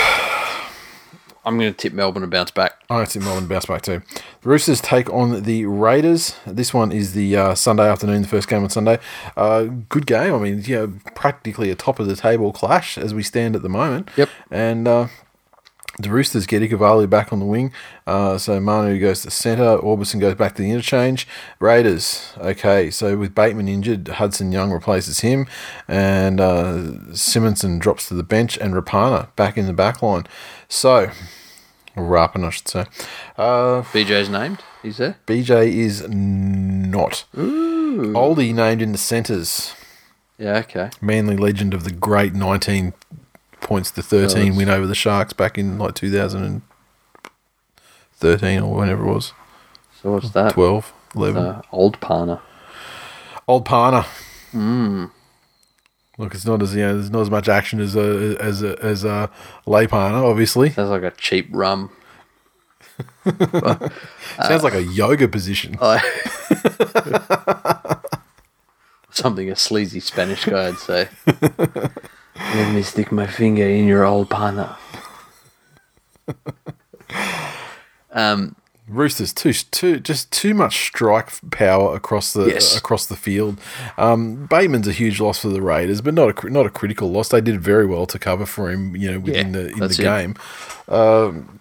I'm 1.44 1.58
going 1.58 1.72
to 1.72 1.76
tip 1.76 1.92
Melbourne 1.92 2.22
to 2.22 2.28
bounce 2.28 2.50
back. 2.50 2.82
I 2.88 2.98
don't 2.98 3.08
think 3.08 3.24
Melbourne 3.24 3.48
bounce 3.48 3.66
back 3.66 3.82
too. 3.82 4.02
The 4.42 4.48
Roosters 4.48 4.80
take 4.80 5.10
on 5.12 5.42
the 5.42 5.66
Raiders. 5.66 6.36
This 6.46 6.72
one 6.72 6.92
is 6.92 7.14
the 7.14 7.36
uh, 7.36 7.54
Sunday 7.54 7.88
afternoon, 7.88 8.22
the 8.22 8.28
first 8.28 8.48
game 8.48 8.62
on 8.62 8.70
Sunday. 8.70 8.98
Uh, 9.36 9.64
good 9.88 10.06
game. 10.06 10.34
I 10.34 10.38
mean, 10.38 10.62
you 10.62 10.76
know, 10.76 10.92
practically 11.14 11.70
a 11.70 11.74
top 11.74 11.98
of 11.98 12.06
the 12.06 12.16
table 12.16 12.52
clash 12.52 12.96
as 12.96 13.12
we 13.12 13.22
stand 13.22 13.56
at 13.56 13.62
the 13.62 13.68
moment. 13.68 14.08
Yep. 14.16 14.28
And 14.50 14.86
uh, 14.86 15.08
the 15.98 16.10
Roosters 16.10 16.46
get 16.46 16.62
Ikavali 16.62 17.08
back 17.08 17.32
on 17.32 17.38
the 17.38 17.44
wing. 17.44 17.72
Uh, 18.06 18.38
so 18.38 18.58
Manu 18.60 18.98
goes 18.98 19.22
to 19.22 19.30
centre. 19.30 19.78
Aubusson 19.78 20.20
goes 20.20 20.34
back 20.34 20.54
to 20.54 20.62
the 20.62 20.70
interchange. 20.70 21.28
Raiders, 21.60 22.32
okay. 22.38 22.90
So 22.90 23.16
with 23.16 23.34
Bateman 23.34 23.68
injured, 23.68 24.08
Hudson 24.08 24.52
Young 24.52 24.72
replaces 24.72 25.20
him. 25.20 25.46
And 25.86 26.40
uh, 26.40 26.74
Simonsson 27.10 27.78
drops 27.78 28.08
to 28.08 28.14
the 28.14 28.22
bench. 28.22 28.56
And 28.56 28.72
Rapana 28.74 29.34
back 29.36 29.58
in 29.58 29.66
the 29.66 29.74
back 29.74 30.02
line. 30.02 30.24
So, 30.68 31.10
Rapana, 31.96 32.46
I 32.46 32.50
should 32.50 32.68
say. 32.68 32.86
Uh, 33.36 33.82
BJ's 33.82 34.30
named. 34.30 34.60
Is 34.82 34.96
there. 34.96 35.16
BJ 35.26 35.68
is 35.68 36.08
not. 36.08 37.24
Oldie 37.34 38.54
named 38.54 38.80
in 38.80 38.92
the 38.92 38.98
centres. 38.98 39.74
Yeah. 40.38 40.58
Okay. 40.58 40.90
Manly 41.00 41.36
legend 41.36 41.74
of 41.74 41.84
the 41.84 41.92
great 41.92 42.34
19 42.34 42.94
points 43.62 43.90
to 43.92 44.02
13 44.02 44.48
Nice. 44.48 44.56
win 44.56 44.68
over 44.68 44.86
the 44.86 44.94
Sharks 44.94 45.32
back 45.32 45.56
in 45.56 45.78
like 45.78 45.94
2013 45.94 48.60
or 48.60 48.74
whenever 48.74 49.04
it 49.04 49.12
was. 49.12 49.32
So 50.02 50.12
what's 50.12 50.30
that? 50.30 50.52
12, 50.52 50.92
11. 51.16 51.42
Uh, 51.42 51.62
old 51.72 51.98
Parner. 52.00 52.40
Old 53.48 53.64
Parner. 53.64 54.04
Hmm. 54.50 55.06
Look, 56.18 56.34
it's 56.34 56.44
not 56.44 56.60
as 56.62 56.74
you 56.74 56.82
know, 56.82 56.92
there's 56.94 57.10
not 57.10 57.22
as 57.22 57.30
much 57.30 57.48
action 57.48 57.80
as 57.80 57.96
a 57.96 58.36
as 58.38 58.62
a, 58.62 58.78
as 58.84 59.02
a 59.04 59.30
lay 59.66 59.86
Parner, 59.86 60.22
obviously. 60.24 60.68
Sounds 60.70 60.90
like 60.90 61.02
a 61.02 61.10
cheap 61.12 61.48
rum. 61.50 61.90
Sounds 63.24 64.62
like 64.62 64.74
a 64.74 64.82
yoga 64.82 65.26
position. 65.26 65.78
Something 69.10 69.50
a 69.50 69.56
sleazy 69.56 70.00
Spanish 70.00 70.44
guy 70.44 70.66
would 70.70 70.78
say. 70.78 71.08
Let 72.54 72.74
me 72.74 72.82
stick 72.82 73.10
my 73.12 73.26
finger 73.26 73.64
in 73.66 73.86
your 73.86 74.04
old 74.04 74.28
Parner. 74.30 74.76
Um, 78.14 78.56
Roosters 78.88 79.32
too 79.32 79.54
too 79.54 79.98
just 79.98 80.30
too 80.30 80.52
much 80.52 80.84
strike 80.86 81.30
power 81.50 81.94
across 81.96 82.34
the 82.34 82.46
Yes. 82.48 82.76
across 82.76 83.06
the 83.06 83.16
field. 83.16 83.58
Um, 83.96 84.44
Bateman's 84.50 84.86
a 84.86 84.92
huge 84.92 85.18
loss 85.18 85.38
for 85.38 85.48
the 85.48 85.62
Raiders, 85.62 86.02
but 86.02 86.12
not 86.12 86.44
a 86.44 86.50
not 86.50 86.66
a 86.66 86.70
critical 86.70 87.10
loss. 87.10 87.30
They 87.30 87.40
did 87.40 87.58
very 87.62 87.86
well 87.86 88.04
to 88.06 88.18
cover 88.18 88.44
for 88.44 88.70
him, 88.70 88.94
you 88.94 89.10
know, 89.10 89.18
within 89.18 89.54
Yeah, 89.54 89.62
the 89.62 89.68
in 89.70 89.78
the 89.78 89.94
game. 89.94 90.34
Um, 90.88 91.60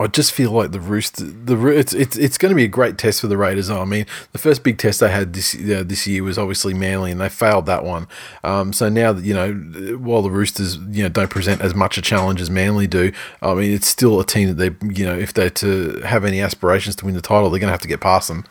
I 0.00 0.08
just 0.08 0.32
feel 0.32 0.50
like 0.50 0.72
the 0.72 0.80
Rooster 0.80 1.22
the 1.24 1.68
it's 1.68 1.92
it's 1.94 2.16
it's 2.16 2.36
going 2.36 2.50
to 2.50 2.56
be 2.56 2.64
a 2.64 2.68
great 2.68 2.98
test 2.98 3.20
for 3.20 3.28
the 3.28 3.36
Raiders. 3.36 3.70
I 3.70 3.84
mean, 3.84 4.06
the 4.32 4.38
first 4.38 4.64
big 4.64 4.76
test 4.76 4.98
they 4.98 5.08
had 5.08 5.34
this 5.34 5.54
uh, 5.54 5.84
this 5.86 6.04
year 6.04 6.24
was 6.24 6.36
obviously 6.36 6.74
Manly, 6.74 7.12
and 7.12 7.20
they 7.20 7.28
failed 7.28 7.66
that 7.66 7.84
one. 7.84 8.08
Um, 8.42 8.72
so 8.72 8.88
now 8.88 9.12
that 9.12 9.24
you 9.24 9.32
know, 9.34 9.52
while 9.98 10.22
the 10.22 10.32
Roosters 10.32 10.78
you 10.88 11.04
know 11.04 11.08
don't 11.08 11.30
present 11.30 11.60
as 11.60 11.76
much 11.76 11.96
a 11.96 12.02
challenge 12.02 12.40
as 12.40 12.50
Manly 12.50 12.88
do, 12.88 13.12
I 13.40 13.54
mean, 13.54 13.72
it's 13.72 13.86
still 13.86 14.18
a 14.18 14.26
team 14.26 14.48
that 14.48 14.54
they 14.54 14.88
you 14.92 15.06
know 15.06 15.16
if 15.16 15.32
they're 15.32 15.50
to 15.50 16.00
have 16.00 16.24
any 16.24 16.40
aspirations 16.40 16.96
to 16.96 17.04
win 17.04 17.14
the 17.14 17.20
title, 17.20 17.48
they're 17.50 17.60
going 17.60 17.68
to 17.68 17.72
have 17.72 17.82
to 17.82 17.88
get 17.88 18.00
past 18.00 18.26
them. 18.26 18.44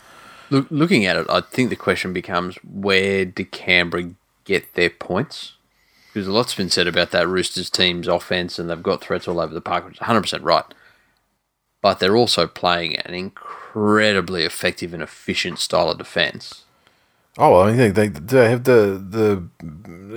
look, 0.50 0.68
looking 0.70 1.06
at 1.06 1.18
it, 1.18 1.28
I 1.30 1.42
think 1.42 1.70
the 1.70 1.76
question 1.76 2.14
becomes 2.14 2.56
where 2.64 3.26
do 3.26 3.44
Canberra 3.44 4.12
get 4.46 4.76
their 4.76 4.90
points? 4.90 5.54
Because 6.14 6.26
a 6.26 6.32
lot's 6.32 6.56
been 6.56 6.70
said 6.70 6.88
about 6.88 7.12
that 7.12 7.28
Roosters 7.28 7.70
team's 7.70 8.08
offense, 8.08 8.60
and 8.60 8.70
they've 8.70 8.82
got 8.82 9.02
threats 9.02 9.28
all 9.28 9.42
over 9.42 9.54
the 9.54 9.60
park, 9.60 9.86
which 9.86 9.96
is 9.96 10.00
100% 10.00 10.42
right. 10.44 10.64
But 11.84 12.00
they're 12.00 12.16
also 12.18 12.48
playing 12.48 12.96
an 12.96 13.14
incredibly 13.14 14.44
effective 14.46 14.94
and 14.94 15.04
efficient 15.04 15.60
style 15.60 15.90
of 15.92 16.00
defense. 16.00 16.64
Oh, 17.38 17.52
well, 17.52 17.62
I 17.64 17.76
think 17.76 17.94
they 17.96 18.08
they 18.08 18.50
have 18.50 18.64
the 18.64 19.04
the 19.10 19.44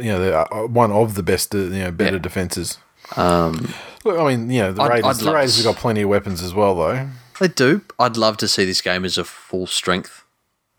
you 0.02 0.10
know 0.12 0.20
the, 0.20 0.38
uh, 0.38 0.66
one 0.66 0.92
of 0.92 1.14
the 1.14 1.22
best 1.22 1.54
uh, 1.54 1.58
you 1.58 1.70
know 1.84 1.90
better 1.90 2.16
Yeah. 2.16 2.22
defenses. 2.22 2.78
Um, 3.16 3.72
Look, 4.04 4.18
I 4.18 4.28
mean, 4.36 4.50
you 4.50 4.62
know, 4.62 4.72
the 4.72 4.82
I'd- 4.82 4.94
Raiders 4.94 5.20
I'd 5.20 5.26
the 5.26 5.32
Raiders 5.34 5.56
have 5.56 5.74
got 5.74 5.76
plenty 5.80 6.02
of 6.02 6.08
weapons 6.08 6.42
as 6.42 6.52
well, 6.54 6.74
though. 6.74 7.08
They 7.40 7.48
do. 7.48 7.82
I'd 7.98 8.16
love 8.16 8.36
to 8.38 8.48
see 8.48 8.64
this 8.64 8.80
game 8.80 9.04
as 9.04 9.18
a 9.18 9.24
full 9.24 9.66
strength 9.66 10.24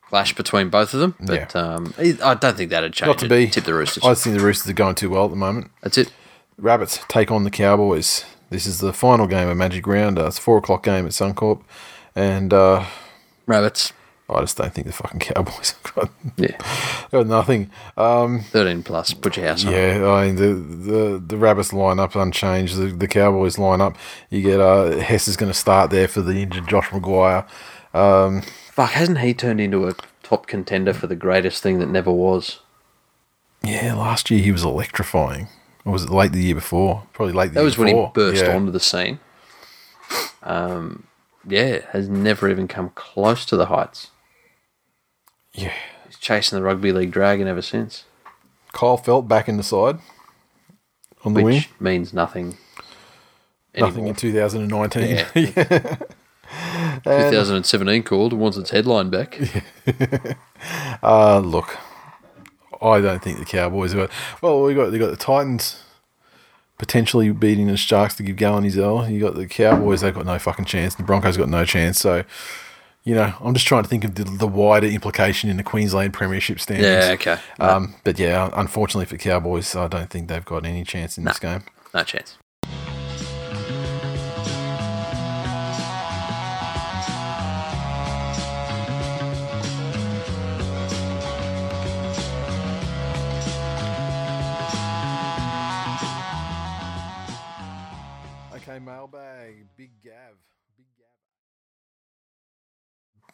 clash 0.09 0.33
between 0.33 0.69
both 0.69 0.93
of 0.93 0.99
them, 1.01 1.15
but 1.19 1.55
um, 1.55 1.93
I 1.99 2.33
don't 2.35 2.55
think 2.57 2.69
that'd 2.71 2.93
change. 2.93 3.07
Not 3.07 3.17
to 3.19 3.25
it. 3.25 3.29
be. 3.29 3.47
tip 3.47 3.65
the 3.65 3.73
Roosters. 3.73 4.03
I 4.05 4.13
think 4.13 4.37
the 4.37 4.43
Roosters 4.45 4.69
are 4.69 4.73
going 4.73 4.95
too 4.95 5.09
well 5.09 5.25
at 5.25 5.31
the 5.31 5.35
moment. 5.37 5.71
That's 5.81 5.97
it. 5.97 6.11
Rabbits 6.57 6.99
take 7.09 7.29
on 7.31 7.43
the 7.43 7.51
Cowboys. 7.51 8.23
This 8.49 8.65
is 8.65 8.79
the 8.79 8.93
final 8.93 9.27
game 9.27 9.49
of 9.49 9.57
Magic 9.57 9.85
Round. 9.87 10.17
Uh, 10.17 10.27
it's 10.27 10.37
a 10.37 10.41
four 10.41 10.57
o'clock 10.57 10.83
game 10.83 11.05
at 11.05 11.11
Suncorp, 11.11 11.61
and 12.15 12.53
uh, 12.53 12.85
Rabbits. 13.45 13.93
I 14.29 14.41
just 14.41 14.57
don't 14.57 14.73
think 14.73 14.87
the 14.87 14.93
fucking 14.93 15.21
Cowboys 15.21 15.71
have 15.83 15.93
got, 15.95 16.09
Yeah, 16.35 16.57
got 17.11 17.27
nothing. 17.27 17.71
Um, 17.95 18.41
thirteen 18.41 18.83
plus. 18.83 19.13
Put 19.13 19.37
your 19.37 19.47
house 19.47 19.65
on. 19.65 19.71
yeah, 19.71 20.05
I 20.05 20.25
mean 20.27 20.35
the 20.35 20.53
the 20.53 21.23
the 21.25 21.37
Rabbits 21.37 21.71
lineup 21.71 22.21
unchanged. 22.21 22.75
The, 22.77 22.87
the 22.87 23.07
Cowboys 23.07 23.55
lineup, 23.55 23.95
you 24.29 24.41
get 24.41 24.59
uh, 24.59 24.97
Hess 24.97 25.27
is 25.29 25.37
going 25.37 25.51
to 25.51 25.57
start 25.57 25.91
there 25.91 26.07
for 26.09 26.21
the 26.21 26.41
injured 26.41 26.67
Josh 26.67 26.87
McGuire. 26.89 27.47
Um, 27.93 28.41
Fuck, 28.71 28.91
hasn't 28.91 29.19
he 29.19 29.33
turned 29.33 29.61
into 29.61 29.87
a 29.87 29.93
top 30.23 30.45
contender 30.45 30.93
for 30.93 31.07
the 31.07 31.15
greatest 31.15 31.63
thing 31.63 31.79
that 31.79 31.87
never 31.89 32.11
was? 32.11 32.59
yeah, 33.63 33.93
last 33.95 34.29
year 34.29 34.41
he 34.41 34.51
was 34.51 34.63
electrifying. 34.63 35.47
Or 35.87 35.93
was 35.93 36.03
it 36.03 36.09
late 36.09 36.33
the 36.33 36.43
year 36.43 36.55
before? 36.55 37.03
Probably 37.13 37.33
late. 37.33 37.47
The 37.47 37.53
That 37.55 37.59
year 37.61 37.65
was 37.65 37.77
when 37.77 37.87
he 37.95 38.07
burst 38.13 38.43
yeah. 38.43 38.55
onto 38.55 38.71
the 38.71 38.79
scene. 38.79 39.19
Um, 40.43 41.07
yeah, 41.47 41.79
has 41.91 42.09
never 42.09 42.49
even 42.49 42.67
come 42.67 42.91
close 42.95 43.45
to 43.45 43.55
the 43.55 43.67
heights. 43.67 44.11
Yeah, 45.53 45.73
He's 46.05 46.17
chasing 46.17 46.57
the 46.57 46.63
rugby 46.63 46.91
league 46.91 47.11
dragon 47.11 47.47
ever 47.47 47.61
since, 47.61 48.03
Kyle 48.73 48.97
Feldt 48.97 49.27
back 49.27 49.47
in 49.49 49.57
the 49.57 49.63
side 49.63 49.97
on 51.23 51.33
the 51.33 51.41
which 51.41 51.53
wing. 51.53 51.65
means 51.79 52.13
nothing. 52.13 52.57
Nothing 53.75 54.07
in 54.07 54.15
2019. 54.15 55.07
Yeah. 55.07 55.25
2017 57.03 58.03
called 58.03 58.33
and 58.33 58.41
wants 58.41 58.57
its 58.57 58.71
headline 58.71 59.09
back. 59.09 59.39
Uh, 61.03 61.37
look, 61.37 61.77
I 62.81 63.01
don't 63.01 63.21
think 63.21 63.39
the 63.39 63.45
Cowboys 63.45 63.93
are. 63.95 64.09
Well, 64.41 64.61
we 64.63 64.73
got 64.73 64.91
they 64.91 64.97
got 64.97 65.11
the 65.11 65.17
Titans 65.17 65.83
potentially 66.77 67.31
beating 67.31 67.67
the 67.67 67.77
Sharks 67.77 68.15
to 68.15 68.23
give 68.23 68.35
Gallen 68.35 68.63
his 68.63 68.77
L. 68.77 69.09
You 69.09 69.19
got 69.19 69.35
the 69.35 69.47
Cowboys; 69.47 70.01
they've 70.01 70.13
got 70.13 70.25
no 70.25 70.37
fucking 70.39 70.65
chance. 70.65 70.95
The 70.95 71.03
Broncos 71.03 71.37
got 71.37 71.49
no 71.49 71.65
chance. 71.65 71.99
So, 71.99 72.23
you 73.03 73.15
know, 73.15 73.33
I'm 73.41 73.53
just 73.53 73.67
trying 73.67 73.83
to 73.83 73.89
think 73.89 74.03
of 74.03 74.15
the, 74.15 74.23
the 74.23 74.47
wider 74.47 74.87
implication 74.87 75.49
in 75.49 75.57
the 75.57 75.63
Queensland 75.63 76.13
Premiership 76.13 76.59
standings. 76.59 76.87
Yeah, 76.87 77.11
okay. 77.13 77.37
Um, 77.59 77.95
but 78.03 78.19
yeah, 78.19 78.49
unfortunately 78.53 79.05
for 79.05 79.17
Cowboys, 79.17 79.75
I 79.75 79.87
don't 79.87 80.09
think 80.09 80.27
they've 80.27 80.45
got 80.45 80.65
any 80.65 80.83
chance 80.83 81.17
in 81.17 81.23
this 81.23 81.39
game. 81.39 81.63
No 81.93 82.03
chance. 82.03 82.37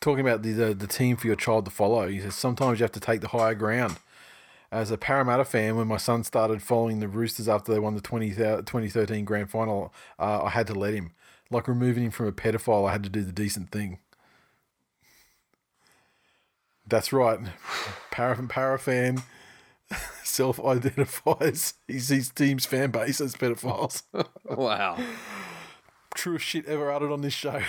Talking 0.03 0.19
about 0.19 0.41
the, 0.41 0.51
the 0.51 0.73
the 0.73 0.85
team 0.85 1.15
for 1.15 1.27
your 1.27 1.37
child 1.37 1.63
to 1.63 1.71
follow, 1.71 2.09
he 2.09 2.19
says 2.19 2.35
sometimes 2.35 2.77
you 2.77 2.83
have 2.83 2.91
to 2.91 2.99
take 2.99 3.21
the 3.21 3.29
higher 3.29 3.55
ground. 3.55 3.95
As 4.69 4.91
a 4.91 4.97
Parramatta 4.97 5.45
fan, 5.45 5.77
when 5.77 5.87
my 5.87 5.95
son 5.95 6.25
started 6.25 6.61
following 6.61 6.99
the 6.99 7.07
Roosters 7.07 7.47
after 7.47 7.71
they 7.71 7.79
won 7.79 7.95
the 7.95 8.01
20, 8.01 8.31
2013 8.31 9.23
grand 9.23 9.49
final, 9.49 9.93
uh, 10.19 10.43
I 10.43 10.49
had 10.49 10.67
to 10.67 10.73
let 10.73 10.93
him. 10.93 11.13
Like 11.49 11.69
removing 11.69 12.03
him 12.03 12.11
from 12.11 12.27
a 12.27 12.33
pedophile, 12.33 12.89
I 12.89 12.91
had 12.91 13.05
to 13.05 13.09
do 13.09 13.23
the 13.23 13.31
decent 13.31 13.71
thing. 13.71 13.99
That's 16.85 17.13
right. 17.13 17.39
Para, 18.11 18.45
para 18.49 18.77
fan 18.77 19.23
self 20.25 20.59
identifies 20.59 21.75
his, 21.87 22.09
his 22.09 22.29
team's 22.29 22.65
fan 22.65 22.91
base 22.91 23.21
as 23.21 23.35
pedophiles. 23.35 24.03
Wow. 24.49 24.97
truest 26.13 26.43
shit 26.43 26.65
ever 26.65 26.91
uttered 26.91 27.13
on 27.13 27.21
this 27.21 27.33
show. 27.33 27.61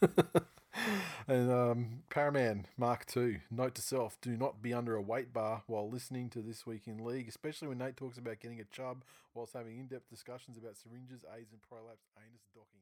and 1.28 1.50
um, 1.50 2.02
Paraman 2.10 2.64
Mark 2.76 3.06
II. 3.16 3.40
Note 3.50 3.74
to 3.76 3.82
self: 3.82 4.18
Do 4.20 4.36
not 4.36 4.62
be 4.62 4.72
under 4.72 4.94
a 4.94 5.02
weight 5.02 5.32
bar 5.32 5.62
while 5.66 5.88
listening 5.88 6.30
to 6.30 6.40
this 6.40 6.66
week 6.66 6.82
in 6.86 7.04
league, 7.04 7.28
especially 7.28 7.68
when 7.68 7.78
Nate 7.78 7.96
talks 7.96 8.18
about 8.18 8.40
getting 8.40 8.60
a 8.60 8.64
chub 8.64 9.04
whilst 9.34 9.54
having 9.54 9.78
in-depth 9.78 10.08
discussions 10.10 10.56
about 10.56 10.76
syringes, 10.76 11.24
AIDS, 11.36 11.52
and 11.52 11.62
prolapse 11.62 12.08
anus 12.16 12.42
docking. 12.54 12.80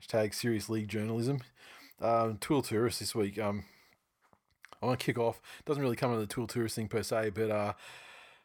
Hashtag 0.00 0.34
serious 0.34 0.68
league 0.68 0.88
journalism. 0.88 1.40
Um, 2.00 2.38
Tool 2.38 2.62
tourist 2.62 3.00
this 3.00 3.14
week. 3.14 3.38
Um, 3.38 3.64
I 4.80 4.86
want 4.86 5.00
to 5.00 5.06
kick 5.06 5.18
off. 5.18 5.40
Doesn't 5.64 5.82
really 5.82 5.96
come 5.96 6.10
under 6.10 6.20
the 6.20 6.32
tool 6.32 6.46
tourist 6.46 6.76
thing 6.76 6.88
per 6.88 7.02
se, 7.02 7.30
but 7.30 7.50
uh, 7.50 7.72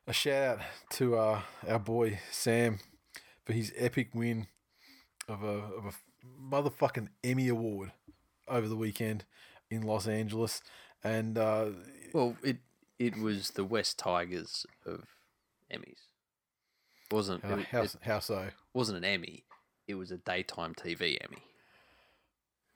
a 0.08 0.14
shout 0.14 0.58
out 0.58 0.66
to 0.92 1.16
uh, 1.16 1.42
our 1.68 1.80
boy 1.80 2.20
Sam 2.32 2.80
for 3.46 3.54
his 3.54 3.72
epic 3.78 4.10
win 4.16 4.48
of 5.28 5.44
a 5.44 5.48
of 5.48 5.86
a 5.86 5.92
motherfucking 6.50 7.10
Emmy 7.24 7.48
award 7.48 7.92
over 8.48 8.68
the 8.68 8.76
weekend 8.76 9.26
in 9.70 9.82
Los 9.82 10.08
Angeles, 10.08 10.62
and 11.04 11.38
uh, 11.38 11.68
Well, 12.14 12.38
it 12.44 12.58
it 13.00 13.18
was 13.18 13.52
the 13.52 13.66
West 13.66 13.98
Tigers 14.00 14.66
of 14.86 15.06
Emmys. 15.72 16.08
wasn't 17.12 17.44
how, 17.44 17.56
it, 17.56 17.66
how, 17.66 17.82
it 17.82 17.96
how 18.02 18.20
so? 18.20 18.50
wasn't 18.74 18.98
an 18.98 19.04
Emmy. 19.04 19.44
It 19.88 19.96
was 19.96 20.12
a 20.12 20.18
daytime 20.18 20.74
TV 20.76 21.18
Emmy. 21.22 21.44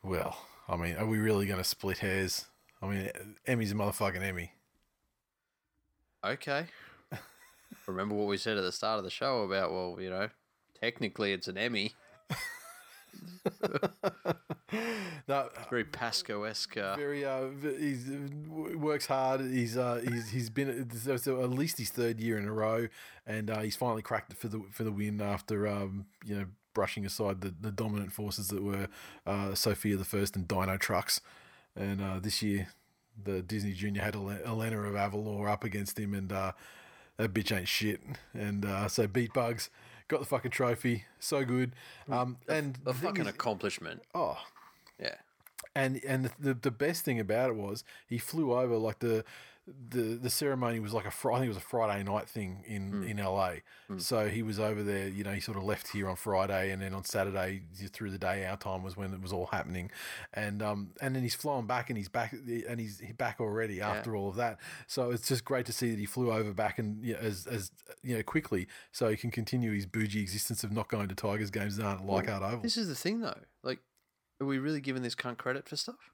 Well, 0.03 0.37
I 0.67 0.75
mean, 0.75 0.95
are 0.97 1.05
we 1.05 1.17
really 1.19 1.45
going 1.45 1.59
to 1.59 1.63
split 1.63 1.99
hairs? 1.99 2.45
I 2.81 2.87
mean, 2.87 3.09
Emmy's 3.45 3.71
a 3.71 3.75
motherfucking 3.75 4.21
Emmy. 4.21 4.51
Okay. 6.23 6.65
Remember 7.87 8.15
what 8.15 8.27
we 8.27 8.37
said 8.37 8.57
at 8.57 8.63
the 8.63 8.71
start 8.71 8.97
of 8.97 9.03
the 9.03 9.09
show 9.09 9.43
about 9.43 9.71
well, 9.71 9.97
you 9.99 10.09
know, 10.09 10.29
technically 10.79 11.31
it's 11.31 11.47
an 11.47 11.57
Emmy. 11.57 11.93
no, 15.27 15.49
Very 15.69 15.83
Pascoe 15.85 16.43
esque. 16.43 16.77
Uh, 16.77 16.95
very 16.95 17.25
uh, 17.25 17.47
he's 17.79 18.09
uh, 18.09 18.77
works 18.77 19.05
hard. 19.05 19.41
He's 19.41 19.77
uh, 19.77 20.01
he's 20.07 20.29
he's 20.29 20.49
been 20.49 20.89
so 20.91 21.13
it's 21.13 21.27
at 21.27 21.49
least 21.49 21.77
his 21.77 21.89
third 21.89 22.19
year 22.19 22.37
in 22.37 22.45
a 22.45 22.53
row, 22.53 22.87
and 23.25 23.49
uh, 23.49 23.59
he's 23.59 23.75
finally 23.75 24.01
cracked 24.01 24.33
it 24.33 24.37
for 24.37 24.47
the 24.47 24.61
for 24.71 24.83
the 24.83 24.91
win 24.91 25.21
after 25.21 25.67
um, 25.67 26.05
you 26.25 26.35
know 26.35 26.45
brushing 26.73 27.05
aside 27.05 27.41
the, 27.41 27.53
the 27.59 27.71
dominant 27.71 28.11
forces 28.11 28.49
that 28.49 28.61
were 28.63 28.87
uh, 29.25 29.55
Sophia 29.55 29.97
the 29.97 30.05
First 30.05 30.35
and 30.35 30.47
Dinotrux, 30.47 31.21
and 31.75 32.01
uh, 32.01 32.19
this 32.19 32.41
year 32.43 32.67
the 33.23 33.41
Disney 33.41 33.73
Junior 33.73 34.01
had 34.01 34.15
Elena 34.15 34.81
of 34.81 34.93
Avalor 34.93 35.49
up 35.49 35.63
against 35.63 35.97
him, 35.97 36.13
and 36.13 36.31
uh, 36.31 36.51
that 37.17 37.33
bitch 37.33 37.55
ain't 37.55 37.67
shit, 37.67 38.01
and 38.33 38.65
uh, 38.65 38.87
so 38.87 39.07
beat 39.07 39.33
Bugs. 39.33 39.69
Got 40.07 40.19
the 40.21 40.25
fucking 40.25 40.51
trophy, 40.51 41.03
so 41.19 41.43
good, 41.43 41.73
um, 42.09 42.37
and 42.47 42.77
a 42.85 42.85
the 42.85 42.93
fucking 42.93 43.23
is- 43.25 43.27
accomplishment. 43.33 44.03
oh, 44.15 44.37
Yeah. 44.99 45.15
and 45.75 46.01
and 46.07 46.31
the 46.39 46.53
the 46.53 46.71
best 46.71 47.03
thing 47.03 47.19
about 47.19 47.49
it 47.49 47.55
was 47.57 47.83
he 48.07 48.17
flew 48.17 48.53
over 48.53 48.77
like 48.77 48.99
the 48.99 49.25
the 49.67 50.15
the 50.15 50.29
ceremony 50.29 50.79
was 50.79 50.93
like 50.93 51.05
a 51.05 51.09
I 51.09 51.33
think 51.35 51.45
it 51.45 51.49
was 51.49 51.57
a 51.57 51.61
Friday 51.61 52.01
night 52.03 52.29
thing 52.29 52.63
in 52.65 53.03
in 53.03 53.17
LA. 53.17 53.55
So 53.97 54.27
he 54.29 54.41
was 54.41 54.59
over 54.59 54.81
there. 54.81 55.07
You 55.07 55.23
know, 55.23 55.31
he 55.31 55.41
sort 55.41 55.57
of 55.57 55.63
left 55.63 55.89
here 55.89 56.07
on 56.07 56.15
Friday, 56.15 56.71
and 56.71 56.81
then 56.81 56.93
on 56.93 57.03
Saturday 57.03 57.63
through 57.91 58.11
the 58.11 58.17
day, 58.17 58.45
our 58.45 58.57
time 58.57 58.83
was 58.83 58.95
when 58.95 59.13
it 59.13 59.21
was 59.21 59.33
all 59.33 59.47
happening, 59.47 59.91
and 60.33 60.61
um 60.61 60.91
and 61.01 61.15
then 61.15 61.23
he's 61.23 61.35
flown 61.35 61.65
back, 61.67 61.89
and 61.89 61.97
he's 61.97 62.07
back, 62.09 62.33
and 62.33 62.79
he's 62.79 63.01
back 63.17 63.41
already 63.41 63.81
after 63.81 64.15
all 64.15 64.29
of 64.29 64.35
that. 64.37 64.59
So 64.87 65.11
it's 65.11 65.27
just 65.27 65.43
great 65.43 65.65
to 65.65 65.73
see 65.73 65.91
that 65.91 65.99
he 65.99 66.05
flew 66.05 66.31
over 66.31 66.53
back 66.53 66.79
and 66.79 67.03
you 67.03 67.13
know, 67.13 67.19
as 67.19 67.45
as 67.47 67.71
you 68.03 68.15
know 68.15 68.23
quickly, 68.23 68.67
so 68.91 69.09
he 69.09 69.17
can 69.17 69.31
continue 69.31 69.73
his 69.73 69.85
bougie 69.85 70.21
existence 70.21 70.63
of 70.63 70.71
not 70.71 70.87
going 70.87 71.09
to 71.09 71.15
Tigers 71.15 71.51
games 71.51 71.77
that 71.77 71.85
aren't 71.85 72.05
like 72.05 72.27
Hard 72.27 72.43
Oval. 72.43 72.61
This 72.61 72.77
is 72.77 72.87
the 72.87 72.95
thing 72.95 73.19
though. 73.19 73.39
Like, 73.63 73.79
are 74.39 74.47
we 74.47 74.59
really 74.59 74.81
giving 74.81 75.03
this 75.03 75.15
cunt 75.15 75.37
credit 75.37 75.67
for 75.67 75.75
stuff? 75.75 76.11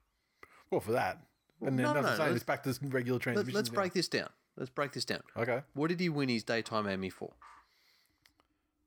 Well, 0.71 0.81
for 0.81 0.93
that. 0.93 1.19
And 1.67 1.77
then 1.79 1.85
no, 1.85 1.93
no, 1.93 2.01
let's- 2.01 2.35
It's 2.35 2.43
back 2.43 2.63
to 2.63 2.69
this 2.69 2.81
regular 2.81 3.15
Let, 3.17 3.21
transmission. 3.23 3.53
let's 3.55 3.69
break 3.69 3.93
this 3.93 4.07
down. 4.07 4.29
Let's 4.57 4.69
break 4.69 4.91
this 4.93 5.05
down. 5.05 5.21
Okay. 5.35 5.61
What 5.73 5.87
did 5.89 5.99
he 5.99 6.09
win 6.09 6.29
his 6.29 6.43
daytime 6.43 6.87
Emmy 6.87 7.09
for? 7.09 7.33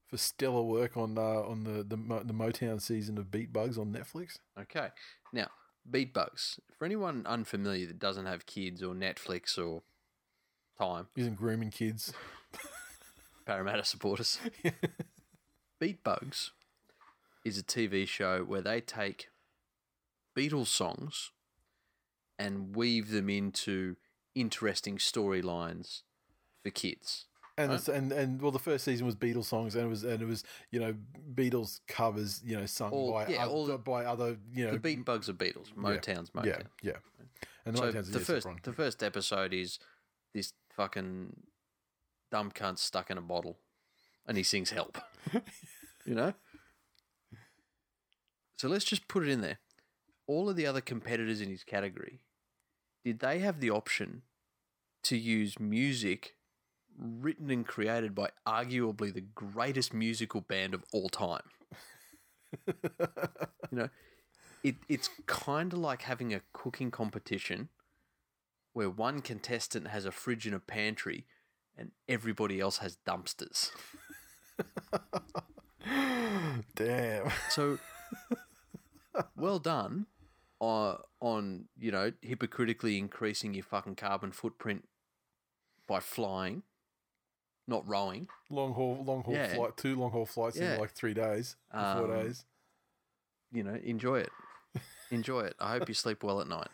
For 0.07 0.17
stellar 0.17 0.63
work 0.63 0.97
on 0.97 1.19
uh, 1.19 1.21
on 1.21 1.65
the, 1.65 1.83
the 1.83 1.97
the 2.25 2.33
Motown 2.33 2.81
season 2.81 3.19
of 3.19 3.31
Beat 3.33 3.53
Bugs 3.53 3.77
on 3.77 3.93
Netflix. 3.93 4.39
Okay. 4.61 4.89
Now, 5.33 5.49
Beat 5.91 6.15
Bugs. 6.15 6.61
For 6.79 6.85
anyone 6.85 7.25
unfamiliar 7.27 7.87
that 7.89 7.99
doesn't 7.99 8.27
have 8.27 8.47
kids 8.47 8.83
or 8.85 8.95
Netflix 8.95 9.59
or 9.59 9.83
time, 10.79 11.09
Isn't 11.17 11.35
grooming 11.35 11.71
kids. 11.71 12.13
Parramatta 13.47 13.85
supporters. 13.85 14.39
Beat 15.81 16.05
Bugs 16.05 16.53
is 17.45 17.59
a 17.59 17.63
TV 17.65 18.07
show 18.07 18.45
where 18.45 18.63
they 18.63 18.81
take 18.81 19.29
Beatles 20.37 20.67
songs 20.69 21.33
and 22.39 22.75
weave 22.77 23.11
them 23.11 23.29
into 23.31 23.97
interesting 24.35 24.99
storylines 24.99 26.03
for 26.63 26.71
kids. 26.71 27.27
And, 27.59 27.71
Right. 27.73 27.89
and 27.89 28.13
and 28.13 28.43
well, 28.43 28.51
the 28.51 28.59
first 28.59 28.85
season 28.85 29.07
was 29.07 29.15
Beatles 29.17 29.45
songs, 29.47 29.75
and 29.77 29.87
it 29.87 29.89
was 29.89 30.05
and 30.05 30.21
it 30.21 30.27
was 30.27 30.45
you 30.71 30.79
know 30.79 30.95
Beatles 31.35 31.81
covers, 31.89 32.43
you 32.45 32.55
know, 32.55 32.67
sung 32.67 32.91
All- 32.93 33.13
by 33.13 33.29
yeah, 33.29 33.47
oth- 33.47 33.71
all- 33.71 33.79
by 33.79 34.05
other 34.05 34.37
you 34.53 34.67
know 34.67 34.73
The 34.73 34.79
Beat 34.79 35.05
Bugs 35.07 35.29
are 35.31 35.33
Beatles. 35.33 35.73
Motown's 35.75 36.31
Motown. 36.31 36.45
yeah 36.45 36.63
yeah, 36.83 36.93
and 37.65 37.75
the 37.75 37.79
So 37.79 37.93
Motown's 37.93 38.11
the 38.11 38.21
first 38.21 38.47
the 38.65 38.73
first 38.75 39.03
episode 39.03 39.55
is 39.55 39.79
this 40.35 40.53
fucking 40.75 41.35
dumb 42.31 42.51
cunt 42.51 42.79
stuck 42.79 43.11
in 43.11 43.17
a 43.17 43.23
bottle, 43.23 43.59
and 44.27 44.37
he 44.37 44.43
sings 44.43 44.69
"Help." 44.73 44.99
you 46.05 46.15
know. 46.15 46.35
So 48.59 48.69
let's 48.69 48.85
just 48.85 49.09
put 49.09 49.23
it 49.27 49.31
in 49.31 49.41
there. 49.41 49.59
all 50.27 50.49
of 50.51 50.57
the 50.57 50.67
other 50.67 50.81
competitors 50.81 51.41
in 51.41 51.49
his 51.49 51.63
category, 51.65 52.21
did 53.07 53.21
they 53.21 53.39
have 53.39 53.61
the 53.61 53.71
option 53.71 54.23
to 55.05 55.17
use 55.17 55.61
music 55.61 56.35
written 56.99 57.53
and 57.53 57.65
created 57.65 58.17
by 58.17 58.31
arguably 58.45 59.15
the 59.15 59.21
greatest 59.21 59.95
musical 59.95 60.41
band 60.41 60.75
of 60.75 60.83
all 60.93 61.09
time? 61.09 61.45
you 62.67 62.75
know, 63.71 63.89
it, 64.65 64.75
it's 64.89 65.09
kind 65.27 65.73
of 65.73 65.79
like 65.79 66.03
having 66.03 66.35
a 66.35 66.41
cooking 66.53 66.91
competition 66.91 67.69
where 68.73 68.91
one 68.91 69.21
contestant 69.21 69.87
has 69.87 70.05
a 70.05 70.11
fridge 70.11 70.45
and 70.45 70.57
a 70.57 70.59
pantry 70.59 71.27
and 71.79 71.93
everybody 72.09 72.59
else 72.59 72.79
has 72.79 72.99
dumpsters. 73.07 73.71
Damn. 76.75 77.31
So, 77.51 77.79
well 79.37 79.61
done 79.61 80.07
on, 80.61 80.99
on, 81.21 81.65
you 81.79 81.91
know, 81.91 82.13
hypocritically 82.23 82.99
increasing 82.99 83.55
your 83.55 83.63
fucking 83.65 83.97
carbon 83.97 84.33
footprint 84.33 84.89
by 85.87 86.01
flying, 86.01 86.63
not 87.69 87.87
rowing. 87.89 88.29
long 88.51 88.73
haul, 88.75 89.03
long 89.05 89.23
haul 89.23 89.35
Yeah. 89.35 89.55
flight, 89.55 89.77
two 89.77 89.97
long 89.97 90.11
haul 90.11 90.27
flights 90.27 90.57
Yeah. 90.57 90.75
in 90.75 90.81
like 90.81 90.93
three 90.93 91.15
days, 91.15 91.57
or 91.73 91.81
four 91.81 92.05
Um, 92.17 92.23
days. 92.23 92.45
You 93.53 93.63
know, 93.63 93.75
enjoy 93.75 94.21
it. 94.21 94.31
Enjoy 95.11 95.41
it. 95.41 95.55
I 95.61 95.71
hope 95.71 95.89
you 95.89 95.95
sleep 95.95 96.23
well 96.25 96.41
at 96.41 96.49
night. 96.49 96.69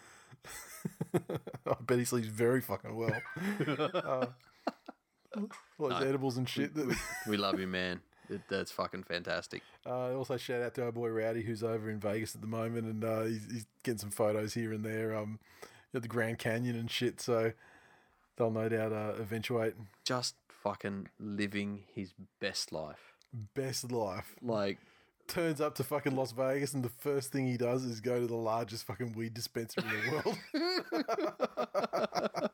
I 1.14 1.74
bet 1.82 1.98
he 1.98 2.04
sleeps 2.04 2.26
very 2.28 2.60
fucking 2.60 2.96
well. 2.96 3.20
uh, 3.66 4.26
all 5.78 5.88
those 5.88 6.02
edibles 6.02 6.36
and 6.38 6.48
shit. 6.48 6.72
We 7.28 7.36
love 7.36 7.60
you, 7.60 7.66
man. 7.66 8.00
It, 8.32 8.42
that's 8.48 8.72
fucking 8.72 9.04
fantastic. 9.04 9.62
Uh, 9.86 10.14
also, 10.16 10.36
shout 10.36 10.62
out 10.62 10.74
to 10.74 10.84
our 10.84 10.92
boy 10.92 11.08
Rowdy, 11.08 11.42
who's 11.42 11.62
over 11.62 11.90
in 11.90 12.00
Vegas 12.00 12.34
at 12.34 12.40
the 12.40 12.46
moment, 12.46 12.86
and 12.86 13.04
uh, 13.04 13.22
he's, 13.22 13.46
he's 13.50 13.66
getting 13.82 13.98
some 13.98 14.10
photos 14.10 14.54
here 14.54 14.72
and 14.72 14.84
there 14.84 15.14
um, 15.16 15.38
at 15.94 16.02
the 16.02 16.08
Grand 16.08 16.38
Canyon 16.38 16.76
and 16.76 16.90
shit. 16.90 17.20
So 17.20 17.52
they'll 18.36 18.50
no 18.50 18.68
doubt 18.68 18.92
uh, 18.92 19.12
eventuate. 19.20 19.74
Just 20.04 20.34
fucking 20.48 21.08
living 21.20 21.84
his 21.94 22.12
best 22.40 22.72
life. 22.72 23.12
Best 23.54 23.90
life. 23.92 24.34
Like, 24.42 24.78
Turns 25.28 25.60
up 25.60 25.76
to 25.76 25.84
fucking 25.84 26.14
Las 26.14 26.32
Vegas, 26.32 26.74
and 26.74 26.84
the 26.84 26.90
first 26.90 27.32
thing 27.32 27.46
he 27.46 27.56
does 27.56 27.84
is 27.84 28.00
go 28.00 28.20
to 28.20 28.26
the 28.26 28.34
largest 28.34 28.84
fucking 28.84 29.12
weed 29.12 29.32
dispensary 29.32 29.84
in 29.88 30.10
the 30.10 30.36
world. 30.52 32.50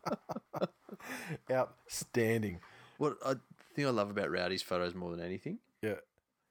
Outstanding. 1.51 2.61
what 2.99 3.17
I 3.25 3.35
think 3.75 3.89
I 3.89 3.91
love 3.91 4.11
about 4.11 4.31
Rowdy's 4.31 4.63
photos 4.63 4.95
more 4.95 5.11
than 5.11 5.25
anything. 5.25 5.59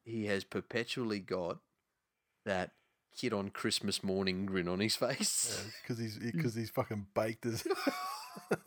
He 0.07 0.25
has 0.27 0.43
perpetually 0.43 1.19
got 1.19 1.59
that 2.45 2.71
kid 3.15 3.33
on 3.33 3.49
Christmas 3.49 4.03
morning 4.03 4.45
grin 4.45 4.67
on 4.67 4.79
his 4.79 4.95
face. 4.95 5.65
Because 5.81 5.97
he's 5.99 6.17
because 6.33 6.55
he's 6.55 6.69
fucking 6.69 7.07
baked 7.13 7.45
as 7.45 7.65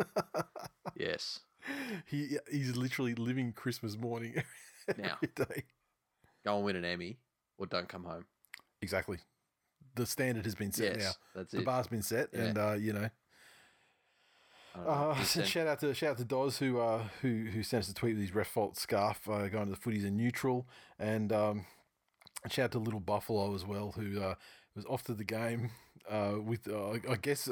yes. 0.96 1.40
he 2.06 2.36
he's 2.50 2.76
literally 2.76 3.14
living 3.14 3.52
Christmas 3.52 3.96
morning 3.96 4.42
Now, 4.98 5.18
every 5.22 5.28
day. 5.46 5.62
go 6.44 6.56
and 6.56 6.64
win 6.64 6.76
an 6.76 6.84
Emmy 6.84 7.18
or 7.58 7.66
don't 7.66 7.88
come 7.88 8.04
home. 8.04 8.24
Exactly. 8.82 9.18
The 9.94 10.06
standard 10.06 10.44
has 10.44 10.54
been 10.54 10.72
set 10.72 10.96
Yes, 10.96 11.02
now. 11.34 11.40
that's 11.40 11.52
the 11.52 11.60
it. 11.60 11.64
bar's 11.64 11.86
been 11.86 12.02
set, 12.02 12.32
and 12.32 12.56
uh, 12.58 12.72
you 12.78 12.92
know. 12.92 13.08
Uh, 14.74 15.14
He 15.14 15.24
shout 15.44 15.66
out 15.66 15.80
to 15.80 15.92
shout 15.94 16.10
out 16.12 16.18
to 16.18 16.24
Doz 16.24 16.58
who 16.58 16.78
uh, 16.80 17.02
who 17.22 17.46
who 17.52 17.62
sent 17.62 17.84
us 17.84 17.90
a 17.90 17.94
tweet 17.94 18.14
with 18.14 18.22
his 18.22 18.34
ref 18.34 18.48
fault 18.48 18.76
scarf 18.76 19.28
uh, 19.28 19.48
going 19.48 19.66
to 19.66 19.72
the 19.72 19.76
footies 19.76 20.04
in 20.04 20.16
neutral, 20.16 20.66
and 20.98 21.32
um, 21.32 21.66
shout 22.48 22.64
out 22.66 22.72
to 22.72 22.78
Little 22.78 23.00
Buffalo 23.00 23.54
as 23.54 23.64
well 23.66 23.92
who 23.92 24.20
uh, 24.20 24.34
was 24.76 24.84
off 24.86 25.02
to 25.04 25.14
the 25.14 25.24
game 25.24 25.70
uh, 26.08 26.34
with 26.42 26.68
uh, 26.68 26.90
I 27.10 27.16
guess. 27.20 27.48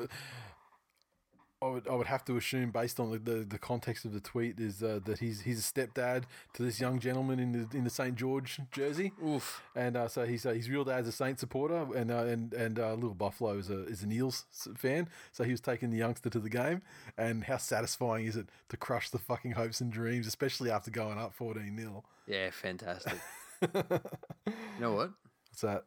I 1.60 1.66
would, 1.66 1.89
I 1.89 1.94
would 1.94 2.06
have 2.06 2.24
to 2.26 2.36
assume, 2.36 2.70
based 2.70 3.01
on 3.01 3.10
the, 3.10 3.18
the, 3.18 3.44
the 3.44 3.59
context 3.59 4.05
of 4.05 4.12
the 4.12 4.20
tweet, 4.20 4.60
is 4.60 4.80
uh, 4.80 5.01
that 5.05 5.18
he's 5.18 5.40
he's 5.40 5.59
a 5.59 5.62
stepdad 5.62 6.22
to 6.55 6.62
this 6.62 6.80
young 6.80 7.01
gentleman 7.01 7.40
in 7.40 7.52
the 7.52 7.76
in 7.76 7.82
the 7.82 7.90
St 7.90 8.14
George 8.14 8.60
jersey. 8.70 9.12
Oof. 9.26 9.60
And 9.74 9.97
uh, 9.97 10.06
so 10.06 10.24
he's 10.24 10.47
uh, 10.47 10.52
his 10.52 10.70
real 10.70 10.85
dad's 10.85 11.09
a 11.09 11.12
Saint 11.12 11.40
supporter, 11.40 11.86
and 11.97 12.12
uh, 12.12 12.24
and 12.24 12.55
and 12.55 12.78
uh, 12.78 12.94
little 12.94 13.14
Buffalo 13.14 13.59
is 13.59 13.70
a 13.70 13.85
is 13.86 14.05
an 14.05 14.12
Eels 14.12 14.44
fan. 14.76 15.09
So 15.32 15.43
he 15.43 15.51
was 15.51 15.60
taking 15.60 15.90
the 15.90 15.98
youngster 15.98 16.30
to 16.30 16.39
the 16.39 16.48
game, 16.48 16.82
and 17.16 17.43
how 17.44 17.56
satisfying 17.56 18.26
is 18.26 18.36
it 18.36 18.48
to 18.68 18.76
crush 18.76 19.10
the 19.10 19.18
fucking 19.18 19.52
hopes 19.52 19.80
and 19.80 19.90
dreams, 19.90 20.28
especially 20.28 20.70
after 20.70 20.93
going 20.93 21.18
up 21.18 21.35
fourteen 21.35 21.76
0 21.76 22.05
Yeah, 22.28 22.51
fantastic. 22.51 23.18
you 23.62 24.51
know 24.78 24.93
what? 24.93 25.10
What's 25.51 25.62
that? 25.62 25.85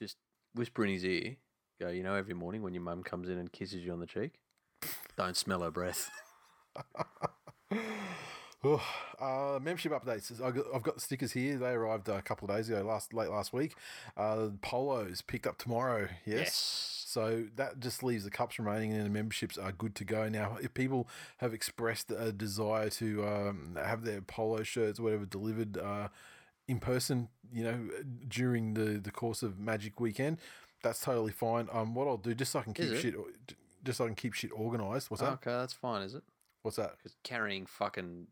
Just 0.00 0.16
whisper 0.54 0.84
in 0.84 0.92
his 0.92 1.04
ear. 1.04 1.36
Go, 1.82 1.88
you 1.88 2.04
know, 2.04 2.14
every 2.14 2.34
morning 2.34 2.62
when 2.62 2.74
your 2.74 2.82
mum 2.84 3.02
comes 3.02 3.28
in 3.28 3.38
and 3.38 3.50
kisses 3.50 3.84
you 3.84 3.92
on 3.92 3.98
the 3.98 4.06
cheek, 4.06 4.34
don't 5.16 5.36
smell 5.36 5.62
her 5.62 5.70
breath. 5.72 6.10
Uh, 8.64 9.58
membership 9.60 9.90
updates. 9.90 10.40
I've 10.40 10.84
got 10.84 10.94
the 10.94 11.00
stickers 11.00 11.32
here. 11.32 11.58
They 11.58 11.70
arrived 11.70 12.08
a 12.08 12.22
couple 12.22 12.48
of 12.48 12.56
days 12.56 12.68
ago, 12.68 12.80
last 12.82 13.12
late 13.12 13.28
last 13.28 13.52
week. 13.52 13.74
Uh, 14.16 14.50
polos 14.60 15.20
picked 15.20 15.48
up 15.48 15.58
tomorrow. 15.58 16.06
Yes. 16.24 16.38
Yes. 16.38 17.04
So 17.08 17.46
that 17.56 17.80
just 17.80 18.04
leaves 18.04 18.22
the 18.22 18.30
cups 18.30 18.60
remaining, 18.60 18.92
and 18.92 19.04
the 19.04 19.10
memberships 19.10 19.58
are 19.58 19.72
good 19.72 19.96
to 19.96 20.04
go 20.04 20.28
now. 20.28 20.58
If 20.62 20.74
people 20.74 21.08
have 21.38 21.52
expressed 21.52 22.12
a 22.12 22.30
desire 22.30 22.88
to 22.90 23.26
um, 23.26 23.76
have 23.76 24.04
their 24.04 24.20
polo 24.20 24.62
shirts, 24.62 25.00
or 25.00 25.02
whatever, 25.02 25.26
delivered 25.26 25.76
uh, 25.76 26.08
in 26.68 26.78
person, 26.78 27.28
you 27.52 27.64
know, 27.64 27.88
during 28.28 28.74
the 28.74 29.00
the 29.00 29.10
course 29.10 29.42
of 29.42 29.58
Magic 29.58 29.98
Weekend, 29.98 30.38
that's 30.82 31.00
totally 31.00 31.32
fine. 31.32 31.68
Um, 31.72 31.94
what 31.94 32.08
I'll 32.08 32.16
do 32.16 32.34
just 32.34 32.52
so 32.52 32.60
I 32.60 32.62
can 32.62 32.74
keep 32.74 32.96
shit, 32.96 33.14
just 33.84 33.98
so 33.98 34.04
I 34.04 34.08
can 34.08 34.16
keep 34.16 34.34
shit 34.34 34.50
organized. 34.54 35.10
What's 35.10 35.22
that? 35.22 35.32
okay, 35.34 35.50
that's 35.50 35.72
fine, 35.72 36.02
is 36.02 36.14
it? 36.14 36.22
What's 36.62 36.76
that? 36.76 36.96
Because 36.98 37.16
carrying 37.24 37.66
fucking 37.66 38.28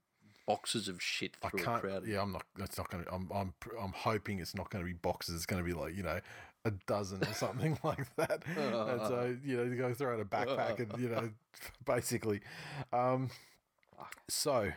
boxes 0.46 0.88
of 0.88 1.00
shit 1.00 1.36
I 1.42 1.48
through 1.50 1.60
a 1.60 1.78
crowd. 1.80 2.06
Yeah, 2.06 2.22
I'm 2.22 2.32
not. 2.32 2.44
That's 2.56 2.78
not 2.78 2.90
going 2.90 3.04
to. 3.04 3.12
I'm. 3.12 3.30
I'm. 3.34 3.54
I'm 3.80 3.92
hoping 3.92 4.38
it's 4.38 4.54
not 4.54 4.70
going 4.70 4.84
to 4.84 4.86
be 4.86 4.94
boxes. 4.94 5.36
It's 5.36 5.46
going 5.46 5.62
to 5.62 5.66
be 5.66 5.78
like 5.78 5.96
you 5.96 6.02
know, 6.02 6.20
a 6.64 6.70
dozen 6.86 7.22
or 7.22 7.34
something 7.34 7.78
like 7.84 8.14
that. 8.16 8.42
and 8.56 9.00
so 9.02 9.36
you 9.44 9.56
know, 9.56 9.62
you 9.64 9.76
go 9.76 9.94
throw 9.94 10.14
in 10.14 10.20
a 10.20 10.24
backpack 10.24 10.78
and 10.78 11.00
you 11.00 11.08
know, 11.08 11.30
basically. 11.84 12.40
Um, 12.92 13.30
so, 14.28 14.72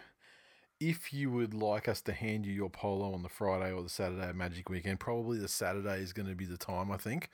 if 0.79 1.13
you 1.13 1.31
would 1.31 1.53
like 1.53 1.87
us 1.87 2.01
to 2.01 2.13
hand 2.13 2.45
you 2.45 2.53
your 2.53 2.69
polo 2.69 3.13
on 3.13 3.23
the 3.23 3.29
Friday 3.29 3.71
or 3.71 3.81
the 3.83 3.89
Saturday 3.89 4.29
of 4.29 4.35
Magic 4.35 4.69
Weekend, 4.69 4.99
probably 4.99 5.37
the 5.37 5.47
Saturday 5.47 5.99
is 5.99 6.13
going 6.13 6.27
to 6.27 6.35
be 6.35 6.45
the 6.45 6.57
time. 6.57 6.91
I 6.91 6.97
think. 6.97 7.29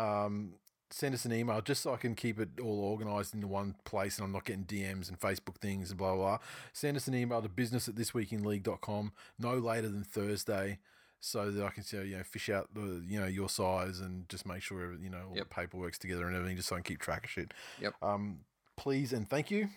Um, 0.00 0.54
send 0.92 1.14
us 1.14 1.24
an 1.24 1.32
email 1.32 1.60
just 1.60 1.82
so 1.82 1.94
I 1.94 1.96
can 1.96 2.14
keep 2.14 2.40
it 2.40 2.48
all 2.60 2.80
organized 2.80 3.32
into 3.34 3.46
one 3.46 3.76
place 3.84 4.18
and 4.18 4.24
I'm 4.24 4.32
not 4.32 4.44
getting 4.44 4.64
DMs 4.64 5.08
and 5.08 5.18
Facebook 5.20 5.56
things 5.60 5.90
and 5.90 5.98
blah, 5.98 6.14
blah, 6.16 6.24
blah. 6.24 6.38
Send 6.72 6.96
us 6.96 7.06
an 7.06 7.14
email 7.14 7.40
to 7.40 7.48
business 7.48 7.86
at 7.88 7.94
thisweekinleague.com 7.94 9.12
no 9.38 9.54
later 9.54 9.88
than 9.88 10.02
Thursday 10.02 10.78
so 11.20 11.50
that 11.50 11.64
I 11.64 11.70
can 11.70 11.84
you 12.08 12.16
know, 12.16 12.22
fish 12.24 12.48
out 12.48 12.74
the, 12.74 13.04
you 13.06 13.20
know, 13.20 13.26
your 13.26 13.48
size 13.48 14.00
and 14.00 14.28
just 14.28 14.46
make 14.46 14.62
sure, 14.62 14.94
you 15.00 15.10
know, 15.10 15.26
all 15.28 15.36
Yep. 15.36 15.48
the 15.48 15.54
paperwork's 15.54 15.98
together 15.98 16.26
and 16.26 16.34
everything 16.34 16.56
just 16.56 16.68
so 16.68 16.76
I 16.76 16.78
can 16.78 16.84
keep 16.84 17.00
track 17.00 17.24
of 17.24 17.30
shit. 17.30 17.52
Yep. 17.80 17.94
Um, 18.02 18.40
please 18.76 19.12
and 19.12 19.28
thank 19.28 19.50
you. 19.50 19.68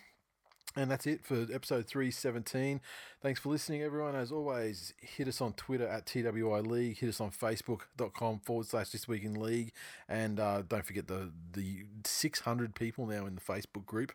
And 0.75 0.89
that's 0.89 1.05
it 1.05 1.23
for 1.23 1.45
episode 1.53 1.85
317. 1.85 2.81
Thanks 3.21 3.39
for 3.39 3.49
listening, 3.49 3.83
everyone. 3.83 4.15
As 4.15 4.31
always, 4.31 4.93
hit 4.99 5.27
us 5.27 5.39
on 5.39 5.53
Twitter 5.53 5.87
at 5.87 6.07
TWI 6.07 6.61
League, 6.61 6.97
hit 6.97 7.09
us 7.09 7.21
on 7.21 7.29
Facebook.com 7.29 8.39
forward 8.39 8.65
slash 8.65 8.89
This 8.89 9.07
Week 9.07 9.23
in 9.23 9.35
League. 9.39 9.71
And 10.09 10.39
uh, 10.39 10.63
don't 10.67 10.83
forget 10.83 11.07
the, 11.07 11.31
the 11.51 11.83
600 12.05 12.73
people 12.73 13.05
now 13.05 13.27
in 13.27 13.35
the 13.35 13.41
Facebook 13.41 13.85
group, 13.85 14.13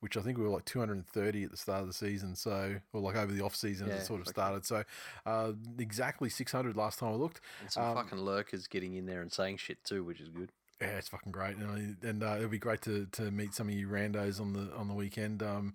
which 0.00 0.16
I 0.16 0.20
think 0.22 0.36
we 0.36 0.42
were 0.42 0.50
like 0.50 0.64
230 0.64 1.44
at 1.44 1.50
the 1.52 1.56
start 1.56 1.82
of 1.82 1.86
the 1.86 1.92
season. 1.94 2.34
So, 2.34 2.80
or 2.92 3.00
like 3.00 3.14
over 3.14 3.32
the 3.32 3.44
off 3.44 3.54
season 3.54 3.88
as 3.88 4.02
it 4.02 4.06
sort 4.06 4.20
of 4.20 4.26
started. 4.26 4.66
So, 4.66 4.82
uh, 5.26 5.52
exactly 5.78 6.28
600 6.28 6.76
last 6.76 6.98
time 6.98 7.10
I 7.10 7.14
looked. 7.14 7.40
and 7.60 7.70
some 7.70 7.94
fucking 7.94 8.18
lurkers 8.18 8.66
getting 8.66 8.94
in 8.94 9.06
there 9.06 9.22
and 9.22 9.32
saying 9.32 9.58
shit 9.58 9.84
too, 9.84 10.02
which 10.02 10.20
is 10.20 10.28
good. 10.28 10.50
Yeah, 10.80 10.96
it's 10.96 11.08
fucking 11.08 11.32
great, 11.32 11.56
and, 11.56 11.96
and 12.02 12.22
uh, 12.22 12.36
it'll 12.36 12.48
be 12.48 12.58
great 12.58 12.80
to, 12.82 13.06
to 13.12 13.30
meet 13.30 13.54
some 13.54 13.68
of 13.68 13.74
you 13.74 13.86
randos 13.86 14.40
on 14.40 14.54
the 14.54 14.72
on 14.74 14.88
the 14.88 14.94
weekend. 14.94 15.42
Um, 15.42 15.74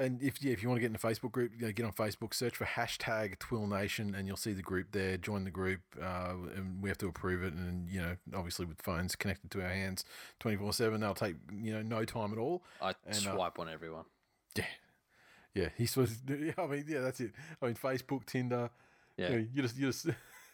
and 0.00 0.22
if 0.22 0.42
yeah, 0.42 0.52
if 0.52 0.62
you 0.62 0.68
want 0.68 0.78
to 0.78 0.80
get 0.80 0.86
in 0.86 0.94
the 0.94 0.98
Facebook 0.98 1.30
group, 1.30 1.52
you 1.56 1.66
know, 1.66 1.72
get 1.72 1.84
on 1.84 1.92
Facebook, 1.92 2.32
search 2.34 2.56
for 2.56 2.64
hashtag 2.64 3.38
TWiL 3.38 3.68
Nation, 3.68 4.14
and 4.14 4.26
you'll 4.26 4.36
see 4.36 4.52
the 4.52 4.62
group 4.62 4.88
there. 4.92 5.16
Join 5.16 5.44
the 5.44 5.50
group, 5.50 5.80
uh, 6.02 6.32
and 6.56 6.82
we 6.82 6.88
have 6.88 6.98
to 6.98 7.06
approve 7.06 7.44
it. 7.44 7.52
And 7.52 7.88
you 7.88 8.00
know, 8.00 8.16
obviously 8.34 8.64
with 8.64 8.80
phones 8.80 9.14
connected 9.14 9.50
to 9.52 9.62
our 9.62 9.68
hands, 9.68 10.04
twenty 10.40 10.56
four 10.56 10.72
seven, 10.72 11.02
they'll 11.02 11.14
take 11.14 11.36
you 11.52 11.72
know 11.72 11.82
no 11.82 12.04
time 12.04 12.32
at 12.32 12.38
all. 12.38 12.64
I 12.80 12.94
And, 13.06 13.14
uh, 13.14 13.34
swipe 13.34 13.58
on 13.58 13.68
everyone. 13.68 14.06
Yeah, 14.56 14.64
yeah, 15.54 15.68
he's 15.76 15.92
supposed. 15.92 16.28
Yeah, 16.28 16.52
I 16.58 16.66
mean, 16.66 16.84
yeah, 16.88 17.00
that's 17.00 17.20
it. 17.20 17.32
I 17.60 17.66
mean, 17.66 17.74
Facebook, 17.74 18.24
Tinder. 18.24 18.70
Yeah. 19.16 19.28
you, 19.28 19.36
know, 19.36 19.46
you 19.52 19.62
just 19.62 19.76
you 19.76 19.86
just. 19.86 20.06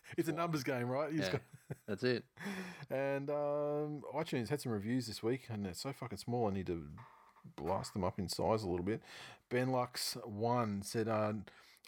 It's 0.16 0.28
a 0.28 0.32
numbers 0.32 0.62
game, 0.62 0.88
right? 0.88 1.12
You 1.12 1.20
Yeah, 1.20 1.32
got- 1.32 1.42
that's 1.86 2.02
it. 2.04 2.24
and 2.90 3.28
um, 3.30 4.02
iTunes 4.14 4.48
had 4.48 4.60
some 4.60 4.72
reviews 4.72 5.06
this 5.06 5.22
week, 5.22 5.46
and 5.50 5.64
they're 5.64 5.74
so 5.74 5.92
fucking 5.92 6.18
small. 6.18 6.48
I 6.48 6.52
need 6.52 6.66
to 6.66 6.82
blast 7.56 7.92
them 7.92 8.04
up 8.04 8.18
in 8.18 8.28
size 8.28 8.62
a 8.62 8.68
little 8.68 8.84
bit. 8.84 9.02
Ben 9.50 9.70
Lux 9.70 10.16
one 10.24 10.82
said, 10.82 11.08
uh, 11.08 11.32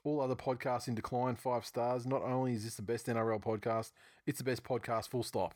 "All 0.04 0.20
other 0.20 0.36
podcasts 0.36 0.88
in 0.88 0.94
decline, 0.94 1.36
five 1.36 1.64
stars. 1.64 2.06
Not 2.06 2.22
only 2.22 2.54
is 2.54 2.64
this 2.64 2.74
the 2.76 2.82
best 2.82 3.06
NRL 3.06 3.40
podcast, 3.42 3.92
it's 4.26 4.38
the 4.38 4.44
best 4.44 4.62
podcast. 4.64 5.08
Full 5.08 5.22
stop." 5.22 5.54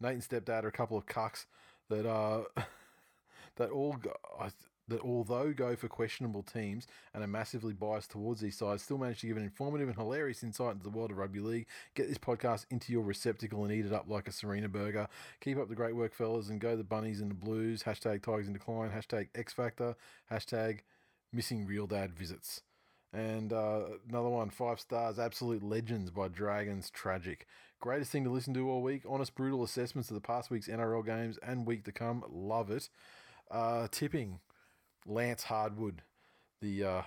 Nate 0.00 0.12
and 0.12 0.22
stepdad 0.22 0.64
are 0.64 0.68
a 0.68 0.72
couple 0.72 0.98
of 0.98 1.06
cucks 1.06 1.46
that 1.88 2.06
uh 2.06 2.42
that 3.56 3.70
all 3.70 3.94
go, 3.94 4.12
I 4.38 4.50
that 4.88 5.00
although 5.00 5.52
go 5.52 5.74
for 5.76 5.88
questionable 5.88 6.42
teams 6.42 6.86
and 7.12 7.22
are 7.22 7.28
massively 7.28 7.72
biased 7.72 8.10
towards 8.10 8.40
these 8.40 8.56
sides, 8.56 8.82
still 8.82 8.98
manage 8.98 9.20
to 9.20 9.26
give 9.26 9.36
an 9.36 9.42
informative 9.42 9.88
and 9.88 9.96
hilarious 9.96 10.42
insight 10.42 10.72
into 10.72 10.84
the 10.84 10.90
world 10.90 11.10
of 11.10 11.18
rugby 11.18 11.40
league. 11.40 11.66
Get 11.94 12.08
this 12.08 12.18
podcast 12.18 12.66
into 12.70 12.92
your 12.92 13.02
receptacle 13.02 13.64
and 13.64 13.72
eat 13.72 13.86
it 13.86 13.92
up 13.92 14.06
like 14.08 14.28
a 14.28 14.32
Serena 14.32 14.68
burger. 14.68 15.08
Keep 15.40 15.58
up 15.58 15.68
the 15.68 15.74
great 15.74 15.96
work, 15.96 16.14
fellas, 16.14 16.48
and 16.48 16.60
go 16.60 16.76
the 16.76 16.84
bunnies 16.84 17.20
and 17.20 17.30
the 17.30 17.34
blues. 17.34 17.82
Hashtag 17.82 18.22
Tigers 18.22 18.46
in 18.46 18.52
decline. 18.52 18.90
Hashtag 18.90 19.28
X 19.34 19.52
Factor. 19.52 19.96
Hashtag 20.30 20.80
missing 21.32 21.66
real 21.66 21.86
dad 21.86 22.14
visits. 22.14 22.62
And 23.12 23.52
uh, 23.52 23.84
another 24.08 24.28
one, 24.28 24.50
five 24.50 24.78
stars, 24.78 25.18
Absolute 25.18 25.62
Legends 25.62 26.10
by 26.10 26.28
Dragons, 26.28 26.90
tragic. 26.90 27.46
Greatest 27.80 28.10
thing 28.10 28.24
to 28.24 28.30
listen 28.30 28.52
to 28.54 28.68
all 28.68 28.82
week. 28.82 29.02
Honest, 29.08 29.34
brutal 29.34 29.62
assessments 29.62 30.10
of 30.10 30.14
the 30.14 30.20
past 30.20 30.50
week's 30.50 30.68
NRL 30.68 31.04
games 31.04 31.38
and 31.42 31.66
week 31.66 31.84
to 31.84 31.92
come. 31.92 32.24
Love 32.28 32.70
it. 32.70 32.88
Uh, 33.50 33.86
tipping, 33.90 34.40
Lance 35.06 35.44
Hardwood, 35.44 36.02
the 36.60 36.84
uh, 36.84 37.02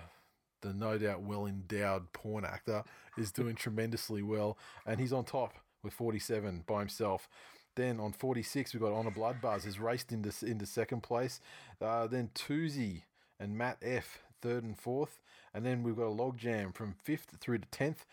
the 0.61 0.73
no 0.73 0.97
doubt 0.97 1.21
well 1.21 1.45
endowed 1.45 2.11
porn 2.13 2.45
actor, 2.45 2.83
is 3.17 3.31
doing 3.31 3.55
tremendously 3.55 4.21
well, 4.21 4.57
and 4.85 4.99
he's 4.99 5.13
on 5.13 5.25
top 5.25 5.53
with 5.83 5.93
47 5.93 6.63
by 6.67 6.79
himself. 6.79 7.29
Then 7.75 7.99
on 7.99 8.11
46, 8.11 8.73
we've 8.73 8.81
got 8.81 8.91
Honor 8.91 9.11
Bloodbuzz, 9.11 9.63
has 9.63 9.79
raced 9.79 10.11
into 10.11 10.33
into 10.45 10.65
second 10.65 11.01
place. 11.01 11.39
Uh, 11.81 12.07
then 12.07 12.29
Toozy 12.35 13.03
and 13.39 13.57
Matt 13.57 13.77
F 13.81 14.19
third 14.41 14.63
and 14.63 14.77
fourth, 14.77 15.21
and 15.53 15.65
then 15.65 15.83
we've 15.83 15.95
got 15.95 16.07
a 16.07 16.09
log 16.09 16.37
jam 16.37 16.71
from 16.71 16.93
fifth 16.93 17.37
through 17.39 17.59
to 17.59 17.67
tenth 17.71 18.05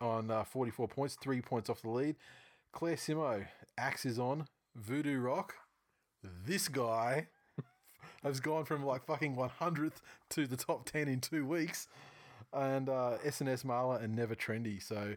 on 0.00 0.30
uh, 0.30 0.44
44 0.44 0.88
points, 0.88 1.16
three 1.20 1.40
points 1.40 1.68
off 1.68 1.82
the 1.82 1.90
lead. 1.90 2.16
Claire 2.72 2.96
Simo, 2.96 3.46
axe 3.78 4.04
is 4.04 4.18
on. 4.18 4.46
Voodoo 4.74 5.20
Rock, 5.20 5.54
this 6.22 6.68
guy 6.68 7.28
has 8.22 8.40
gone 8.40 8.64
from 8.64 8.84
like 8.84 9.04
fucking 9.04 9.36
100th 9.36 10.00
to 10.30 10.46
the 10.46 10.56
top 10.56 10.84
10 10.90 11.08
in 11.08 11.20
two 11.20 11.46
weeks. 11.46 11.88
And 12.52 12.88
uh, 12.88 13.18
SNS 13.24 13.64
Marla 13.64 14.02
and 14.02 14.14
Never 14.14 14.34
Trendy. 14.34 14.80
So 14.82 15.14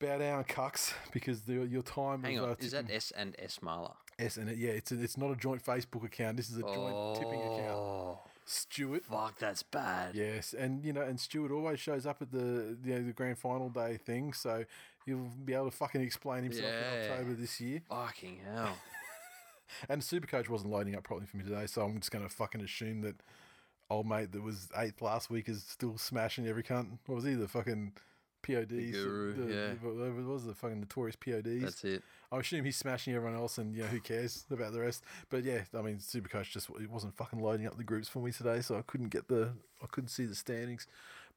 bow 0.00 0.18
down, 0.18 0.44
cucks, 0.44 0.92
because 1.12 1.42
the, 1.42 1.66
your 1.66 1.82
time 1.82 2.22
Hang 2.24 2.38
of, 2.38 2.44
on, 2.44 2.50
uh, 2.50 2.54
is 2.58 2.72
that 2.72 2.90
S 2.90 3.12
and 3.16 3.36
S 3.38 3.58
Marla? 3.62 3.94
S 4.18 4.36
and 4.36 4.48
it, 4.50 4.58
yeah, 4.58 4.70
it's 4.70 4.90
a, 4.92 5.00
it's 5.02 5.16
not 5.16 5.30
a 5.30 5.36
joint 5.36 5.64
Facebook 5.64 6.04
account. 6.04 6.36
This 6.36 6.50
is 6.50 6.58
a 6.58 6.62
joint 6.62 7.16
tipping 7.16 7.40
account. 7.40 7.70
Oh, 7.78 8.18
Stuart, 8.44 9.04
fuck, 9.04 9.38
that's 9.38 9.62
bad. 9.62 10.14
yes, 10.14 10.52
and 10.58 10.84
you 10.84 10.92
know, 10.92 11.02
and 11.02 11.20
Stuart 11.20 11.52
always 11.52 11.78
shows 11.78 12.04
up 12.06 12.20
at 12.20 12.32
the 12.32 12.76
you 12.84 12.94
know, 12.96 13.02
the 13.04 13.12
grand 13.12 13.38
final 13.38 13.68
day 13.68 13.96
thing, 14.04 14.32
so 14.32 14.64
you'll 15.06 15.30
be 15.44 15.54
able 15.54 15.66
to 15.70 15.76
fucking 15.76 16.00
explain 16.00 16.42
himself 16.42 16.66
Yeah. 16.68 16.94
in 17.04 17.10
October 17.12 17.34
this 17.34 17.60
year. 17.60 17.82
Fucking 17.88 18.40
hell. 18.52 18.76
And 19.88 20.02
Supercoach 20.02 20.48
wasn't 20.48 20.72
loading 20.72 20.94
up 20.94 21.04
properly 21.04 21.26
for 21.26 21.36
me 21.36 21.44
today, 21.44 21.66
so 21.66 21.82
I'm 21.82 21.98
just 21.98 22.10
going 22.10 22.26
to 22.26 22.34
fucking 22.34 22.60
assume 22.60 23.02
that 23.02 23.16
old 23.88 24.06
mate 24.06 24.32
that 24.32 24.42
was 24.42 24.68
eighth 24.76 25.02
last 25.02 25.30
week 25.30 25.48
is 25.48 25.62
still 25.62 25.98
smashing 25.98 26.46
every 26.46 26.62
cunt. 26.62 26.98
What 27.06 27.16
was 27.16 27.24
he? 27.24 27.34
The 27.34 27.48
fucking 27.48 27.92
PODs. 28.42 28.92
guru, 28.92 29.34
the, 29.34 29.52
yeah. 29.52 29.68
What 29.82 30.32
was 30.32 30.46
the 30.46 30.54
fucking 30.54 30.80
notorious 30.80 31.16
PODs? 31.16 31.62
That's 31.62 31.84
it. 31.84 32.02
I 32.32 32.38
assume 32.38 32.64
he's 32.64 32.76
smashing 32.76 33.14
everyone 33.14 33.38
else, 33.38 33.58
and 33.58 33.74
you 33.74 33.82
know 33.82 33.88
who 33.88 34.00
cares 34.00 34.44
about 34.50 34.72
the 34.72 34.80
rest. 34.80 35.04
But 35.28 35.44
yeah, 35.44 35.62
I 35.76 35.82
mean, 35.82 35.96
Supercoach 35.98 36.50
just 36.50 36.70
it 36.80 36.90
wasn't 36.90 37.16
fucking 37.16 37.40
loading 37.40 37.66
up 37.66 37.76
the 37.76 37.84
groups 37.84 38.08
for 38.08 38.20
me 38.20 38.32
today, 38.32 38.60
so 38.60 38.76
I 38.76 38.82
couldn't 38.82 39.08
get 39.08 39.28
the 39.28 39.50
I 39.82 39.86
couldn't 39.90 40.08
see 40.08 40.26
the 40.26 40.34
standings. 40.34 40.86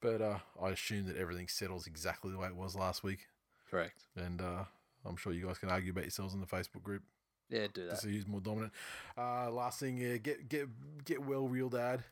But 0.01 0.21
uh, 0.21 0.39
I 0.61 0.69
assume 0.69 1.07
that 1.07 1.17
everything 1.17 1.47
settles 1.47 1.87
exactly 1.87 2.31
the 2.31 2.37
way 2.37 2.47
it 2.47 2.55
was 2.55 2.75
last 2.75 3.03
week, 3.03 3.27
Correct. 3.71 4.03
and 4.17 4.41
uh, 4.41 4.65
I'm 5.05 5.15
sure 5.15 5.31
you 5.33 5.47
guys 5.47 5.57
can 5.57 5.69
argue 5.69 5.91
about 5.91 6.03
yourselves 6.03 6.33
in 6.33 6.41
the 6.41 6.45
Facebook 6.45 6.83
group 6.83 7.03
Yeah, 7.53 7.67
do 7.73 7.87
that. 7.87 8.01
who's 8.01 8.27
more 8.27 8.41
dominant. 8.41 8.73
Uh, 9.17 9.51
last 9.51 9.79
thing, 9.79 9.97
yeah, 9.97 10.17
get 10.17 10.49
get 10.49 10.67
get 11.05 11.23
well, 11.23 11.47
real 11.47 11.69
dad. 11.69 12.03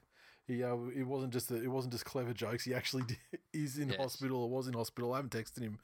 He 0.48 0.64
uh, 0.64 0.76
it 0.96 1.04
wasn't 1.04 1.34
just 1.34 1.50
a, 1.52 1.56
it 1.56 1.68
wasn't 1.68 1.94
just 1.94 2.06
clever 2.06 2.34
jokes. 2.34 2.64
He 2.64 2.74
actually 2.74 3.04
did, 3.08 3.18
is 3.54 3.78
in 3.78 3.90
Yes. 3.90 3.98
hospital 4.00 4.44
or 4.44 4.50
was 4.50 4.68
in 4.68 4.74
hospital. 4.74 5.14
I 5.14 5.18
haven't 5.18 5.32
texted 5.34 5.62
him 5.62 5.80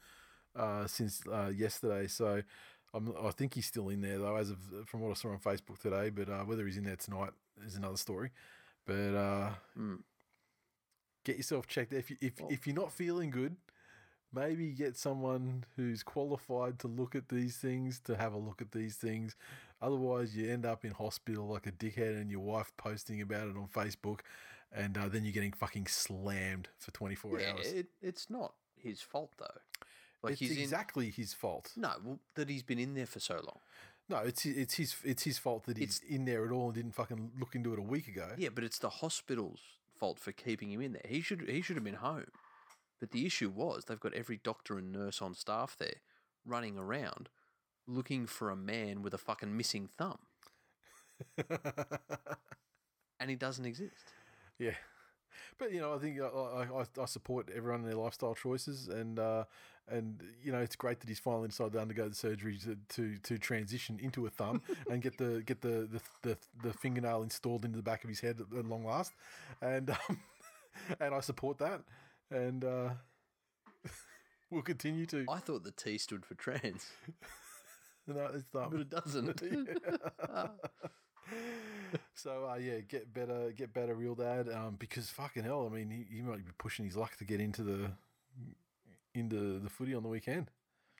uh, 0.54 0.86
since 0.86 1.22
uh, 1.26 1.50
yesterday, 1.54 2.06
so 2.06 2.42
I'm, 2.94 3.12
I 3.22 3.30
think 3.32 3.54
he's 3.54 3.66
still 3.66 3.88
in 3.88 4.00
there 4.00 4.18
though, 4.18 4.36
as 4.36 4.50
of 4.50 4.58
from 4.86 5.00
what 5.00 5.10
I 5.10 5.14
saw 5.14 5.30
on 5.30 5.38
Facebook 5.38 5.78
today. 5.78 6.10
But 6.10 6.28
uh, 6.28 6.44
whether 6.44 6.64
he's 6.64 6.76
in 6.76 6.84
there 6.84 6.96
tonight 6.96 7.30
is 7.66 7.74
another 7.76 7.96
story. 7.96 8.30
But 8.86 9.14
uh, 9.14 9.50
get 11.24 11.36
yourself 11.36 11.66
checked 11.66 11.92
if 11.92 12.10
you, 12.10 12.16
if 12.20 12.34
if 12.48 12.66
you're 12.66 12.76
not 12.76 12.92
feeling 12.92 13.30
good. 13.30 13.56
Maybe 14.32 14.70
get 14.72 14.96
someone 14.96 15.64
who's 15.76 16.02
qualified 16.02 16.78
to 16.80 16.88
look 16.88 17.14
at 17.14 17.28
these 17.30 17.56
things 17.56 17.98
to 18.00 18.16
have 18.16 18.34
a 18.34 18.38
look 18.38 18.60
at 18.60 18.72
these 18.72 18.96
things. 18.96 19.34
Otherwise, 19.80 20.36
you 20.36 20.50
end 20.50 20.66
up 20.66 20.84
in 20.84 20.90
hospital 20.92 21.46
like 21.46 21.66
a 21.66 21.72
dickhead, 21.72 22.20
and 22.20 22.30
your 22.30 22.40
wife 22.40 22.72
posting 22.76 23.20
about 23.22 23.48
it 23.48 23.56
on 23.56 23.68
Facebook, 23.74 24.20
and 24.72 24.98
uh, 24.98 25.08
then 25.08 25.24
you're 25.24 25.32
getting 25.32 25.52
fucking 25.52 25.86
slammed 25.86 26.68
for 26.78 26.90
24 26.90 27.40
Yeah, 27.40 27.52
hours. 27.52 27.66
it, 27.72 27.86
it's 28.02 28.28
not 28.28 28.52
his 28.76 29.00
fault 29.00 29.32
though. 29.38 29.46
Like 30.22 30.32
it's 30.32 30.40
he's 30.40 30.56
in. 30.56 30.58
exactly 30.62 31.10
his 31.10 31.32
fault. 31.32 31.72
No, 31.76 31.92
well, 32.04 32.18
that 32.34 32.50
he's 32.50 32.62
been 32.64 32.78
in 32.78 32.94
there 32.94 33.06
for 33.06 33.20
so 33.20 33.34
long. 33.36 33.60
No, 34.10 34.18
it's 34.18 34.44
it's 34.44 34.74
his 34.74 34.96
it's 35.04 35.22
his 35.22 35.38
fault 35.38 35.64
that 35.66 35.78
he's 35.78 36.00
in 36.08 36.24
there 36.24 36.44
at 36.44 36.50
all 36.50 36.66
and 36.66 36.74
didn't 36.74 36.94
fucking 36.94 37.30
look 37.38 37.54
into 37.54 37.72
it 37.72 37.78
a 37.78 37.82
week 37.82 38.08
ago. 38.08 38.28
Yeah, 38.36 38.48
but 38.54 38.64
it's 38.64 38.78
the 38.78 38.88
hospital's 38.88 39.60
fault 39.98 40.18
for 40.18 40.32
keeping 40.32 40.70
him 40.72 40.80
in 40.80 40.92
there. 40.94 41.02
He 41.08 41.20
should 41.20 41.42
he 41.48 41.60
should 41.62 41.76
have 41.76 41.84
been 41.84 41.94
home. 41.94 42.24
But 43.00 43.12
the 43.12 43.26
issue 43.26 43.50
was 43.50 43.84
they've 43.84 44.00
got 44.00 44.14
every 44.14 44.40
doctor 44.42 44.78
and 44.78 44.92
nurse 44.92 45.22
on 45.22 45.34
staff 45.34 45.76
there 45.78 45.96
running 46.44 46.78
around 46.78 47.28
looking 47.86 48.26
for 48.26 48.50
a 48.50 48.56
man 48.56 49.02
with 49.02 49.14
a 49.14 49.18
fucking 49.18 49.56
missing 49.56 49.88
thumb. 49.96 50.18
and 53.20 53.30
he 53.30 53.36
doesn't 53.36 53.64
exist. 53.64 54.12
Yeah. 54.58 54.74
But 55.58 55.72
you 55.72 55.80
know, 55.80 55.94
I 55.94 55.98
think 55.98 56.20
I, 56.20 56.26
I, 56.26 57.02
I 57.02 57.04
support 57.06 57.50
everyone 57.54 57.80
in 57.80 57.86
their 57.86 57.96
lifestyle 57.96 58.34
choices, 58.34 58.88
and 58.88 59.18
uh, 59.18 59.44
and 59.88 60.22
you 60.42 60.52
know, 60.52 60.58
it's 60.58 60.76
great 60.76 61.00
that 61.00 61.08
he's 61.08 61.18
finally 61.18 61.48
decided 61.48 61.72
to 61.72 61.80
undergo 61.80 62.08
the 62.08 62.14
surgery 62.14 62.58
to 62.58 62.76
to, 62.90 63.16
to 63.18 63.38
transition 63.38 63.98
into 64.00 64.26
a 64.26 64.30
thumb 64.30 64.62
and 64.90 65.02
get 65.02 65.18
the 65.18 65.42
get 65.46 65.60
the, 65.60 65.88
the 65.90 66.00
the 66.22 66.38
the 66.62 66.72
fingernail 66.72 67.22
installed 67.22 67.64
into 67.64 67.76
the 67.76 67.82
back 67.82 68.04
of 68.04 68.10
his 68.10 68.20
head 68.20 68.40
at, 68.40 68.58
at 68.58 68.66
long 68.66 68.84
last, 68.84 69.12
and 69.60 69.90
um, 69.90 70.20
and 71.00 71.14
I 71.14 71.20
support 71.20 71.58
that, 71.58 71.80
and 72.30 72.64
uh, 72.64 72.90
we'll 74.50 74.62
continue 74.62 75.06
to. 75.06 75.24
I 75.28 75.38
thought 75.38 75.64
the 75.64 75.70
T 75.72 75.98
stood 75.98 76.24
for 76.26 76.34
trans, 76.34 76.86
no, 78.06 78.28
it's 78.34 78.44
thumb. 78.52 78.70
but 78.70 78.80
it 78.80 78.90
doesn't. 78.90 79.40
So 82.14 82.48
uh, 82.50 82.56
yeah, 82.56 82.80
get 82.80 83.12
better, 83.14 83.52
get 83.56 83.72
better, 83.72 83.94
real 83.94 84.14
dad. 84.14 84.48
Um, 84.52 84.76
because 84.78 85.08
fucking 85.10 85.44
hell, 85.44 85.68
I 85.70 85.74
mean, 85.74 85.90
he, 85.90 86.16
he 86.16 86.22
might 86.22 86.44
be 86.44 86.52
pushing 86.58 86.84
his 86.84 86.96
luck 86.96 87.16
to 87.16 87.24
get 87.24 87.40
into 87.40 87.62
the 87.62 87.90
into 89.14 89.58
the 89.60 89.70
footy 89.70 89.94
on 89.94 90.02
the 90.02 90.08
weekend. 90.08 90.50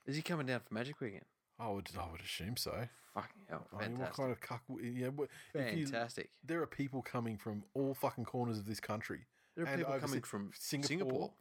Is 0.07 0.17
he 0.17 0.23
coming 0.23 0.47
down 0.47 0.61
for 0.61 0.73
Magic 0.73 1.01
Weekend? 1.01 1.25
I 1.59 1.69
would, 1.69 1.89
I 1.99 2.11
would 2.11 2.21
assume 2.21 2.57
so. 2.57 2.89
Fucking 3.15 3.43
hell. 3.51 3.67
I 3.77 3.89
mean, 3.89 3.99
what 3.99 4.13
kind 4.15 4.31
of 4.31 4.41
cuck? 4.41 4.63
Yeah, 4.81 5.09
if 5.55 5.77
you- 5.77 5.87
Fantastic. 5.87 6.31
there 6.45 6.63
are 6.63 6.67
people 6.67 7.03
coming 7.03 7.37
from 7.37 7.65
all 7.75 7.95
fucking 7.95 8.25
corners 8.25 8.59
of 8.59 8.65
this 8.67 8.81
country. 8.81 9.27
There 9.59 9.67
are 9.67 9.69
and 9.71 9.81
people 9.85 9.99
coming 9.99 10.23
from 10.23 10.51
Singapore. 10.55 11.33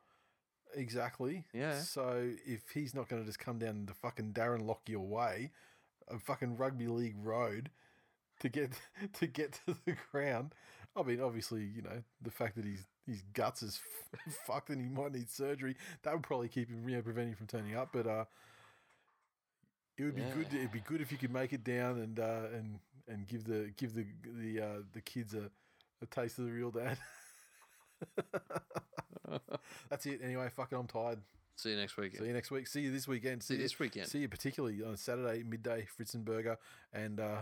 Exactly. 0.76 1.46
Yeah. 1.54 1.80
So 1.82 2.30
if 2.46 2.70
he's 2.74 2.94
not 2.96 3.08
going 3.08 3.22
to 3.22 3.26
just 3.26 3.40
come 3.40 3.60
down 3.60 3.86
the 3.86 3.94
fucking 3.94 4.34
Darren 4.34 4.66
Lockyer 4.66 5.00
way, 5.00 5.52
a 6.08 6.18
fucking 6.20 6.58
rugby 6.58 6.88
league 6.88 7.16
road 7.24 7.70
to 8.40 8.50
get 8.50 8.72
to 9.20 9.28
get 9.28 9.60
to 9.68 9.76
the 9.86 9.96
ground, 10.12 10.54
I 10.96 11.04
mean, 11.04 11.22
obviously, 11.22 11.64
you 11.64 11.82
know, 11.84 12.04
the 12.22 12.32
fact 12.32 12.56
that 12.56 12.66
he's 12.66 12.86
his 13.06 13.22
guts 13.34 13.62
is 13.64 13.80
f- 14.28 14.34
fucked 14.46 14.70
and 14.70 14.82
he 14.82 14.90
might 14.90 15.14
need 15.14 15.30
surgery, 15.30 15.76
that 16.04 16.14
would 16.14 16.24
probably 16.24 16.50
keep 16.50 16.70
him, 16.70 16.90
you 16.90 16.96
know, 16.98 17.02
prevent 17.04 17.30
him 17.30 17.36
from 17.36 17.48
turning 17.48 17.76
up. 17.76 17.90
But 17.94 18.08
uh, 18.08 18.26
it 19.98 20.04
would 20.04 20.16
be 20.16 20.22
Yeah. 20.24 20.34
good. 20.34 20.50
To, 20.52 20.58
it'd 20.58 20.72
be 20.72 20.82
good 20.82 21.02
if 21.02 21.12
you 21.12 21.18
could 21.20 21.32
make 21.32 21.54
it 21.54 21.64
down 21.64 22.00
and 22.00 22.20
uh, 22.20 22.48
and 22.54 22.80
and 23.08 23.28
give 23.28 23.46
the 23.46 23.72
give 23.78 23.94
the 23.94 24.06
the 24.26 24.62
uh, 24.62 24.78
the 24.94 25.02
kids 25.02 25.34
a, 25.34 25.50
a 26.02 26.06
taste 26.08 26.40
of 26.40 26.46
the 26.46 26.52
real 26.52 26.72
dad. 26.72 26.98
That's 29.90 30.06
it. 30.06 30.22
Anyway, 30.24 30.50
fuck 30.56 30.72
it. 30.72 30.76
I'm 30.76 30.88
tired. 30.88 31.20
See 31.56 31.72
you 31.72 31.78
next 31.78 31.98
weekend. 31.98 32.22
See 32.22 32.28
you 32.28 32.34
next 32.34 32.52
week. 32.52 32.68
See 32.68 32.82
you 32.82 32.92
this 32.92 33.08
weekend. 33.08 33.42
See, 33.44 33.56
you 33.56 33.62
this 33.62 33.80
weekend. 33.80 34.08
See 34.08 34.20
you 34.20 34.28
particularly 34.28 34.84
on 34.84 34.96
Saturday 34.96 35.44
midday, 35.44 35.88
Fritzenberger, 36.00 36.58
and 36.94 37.20
uh, 37.20 37.40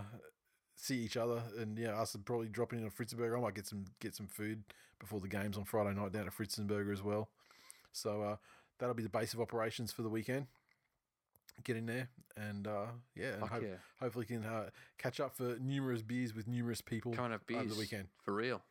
see 0.74 0.96
each 0.96 1.16
other. 1.18 1.42
And 1.58 1.76
yeah, 1.78 2.00
us 2.00 2.16
probably 2.24 2.48
dropping 2.48 2.78
in 2.78 2.84
on 2.86 2.90
Fritzenberger. 2.90 3.36
I 3.36 3.40
might 3.40 3.54
get 3.54 3.66
some 3.66 3.84
get 4.00 4.14
some 4.14 4.26
food 4.26 4.62
before 4.98 5.20
the 5.20 5.28
games 5.28 5.58
on 5.58 5.64
Friday 5.64 5.94
night 5.94 6.12
down 6.12 6.26
at 6.26 6.34
Fritzenberger 6.34 6.92
as 6.92 7.02
well. 7.02 7.28
So 7.92 8.22
uh, 8.22 8.36
that'll 8.78 8.94
be 8.94 9.02
the 9.02 9.08
base 9.10 9.34
of 9.34 9.40
operations 9.40 9.92
for 9.92 10.02
the 10.02 10.08
weekend. 10.08 10.46
Get 11.64 11.76
in 11.76 11.86
there 11.86 12.08
and 12.36 12.66
uh, 12.66 12.86
yeah, 13.14 13.34
and 13.34 13.42
hope- 13.44 13.62
yeah. 13.62 13.76
hopefully 14.00 14.26
can 14.26 14.44
uh, 14.44 14.70
catch 14.98 15.20
up 15.20 15.36
for 15.36 15.56
numerous 15.60 16.02
beers 16.02 16.34
with 16.34 16.46
numerous 16.46 16.80
people 16.80 17.14
and 17.18 17.32
have 17.32 17.46
beers 17.46 17.60
over 17.60 17.74
the 17.74 17.78
weekend 17.80 18.08
For 18.22 18.34
real. 18.34 18.62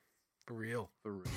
for 0.46 0.54
real. 0.54 0.90
For 1.02 1.14
real. 1.14 1.32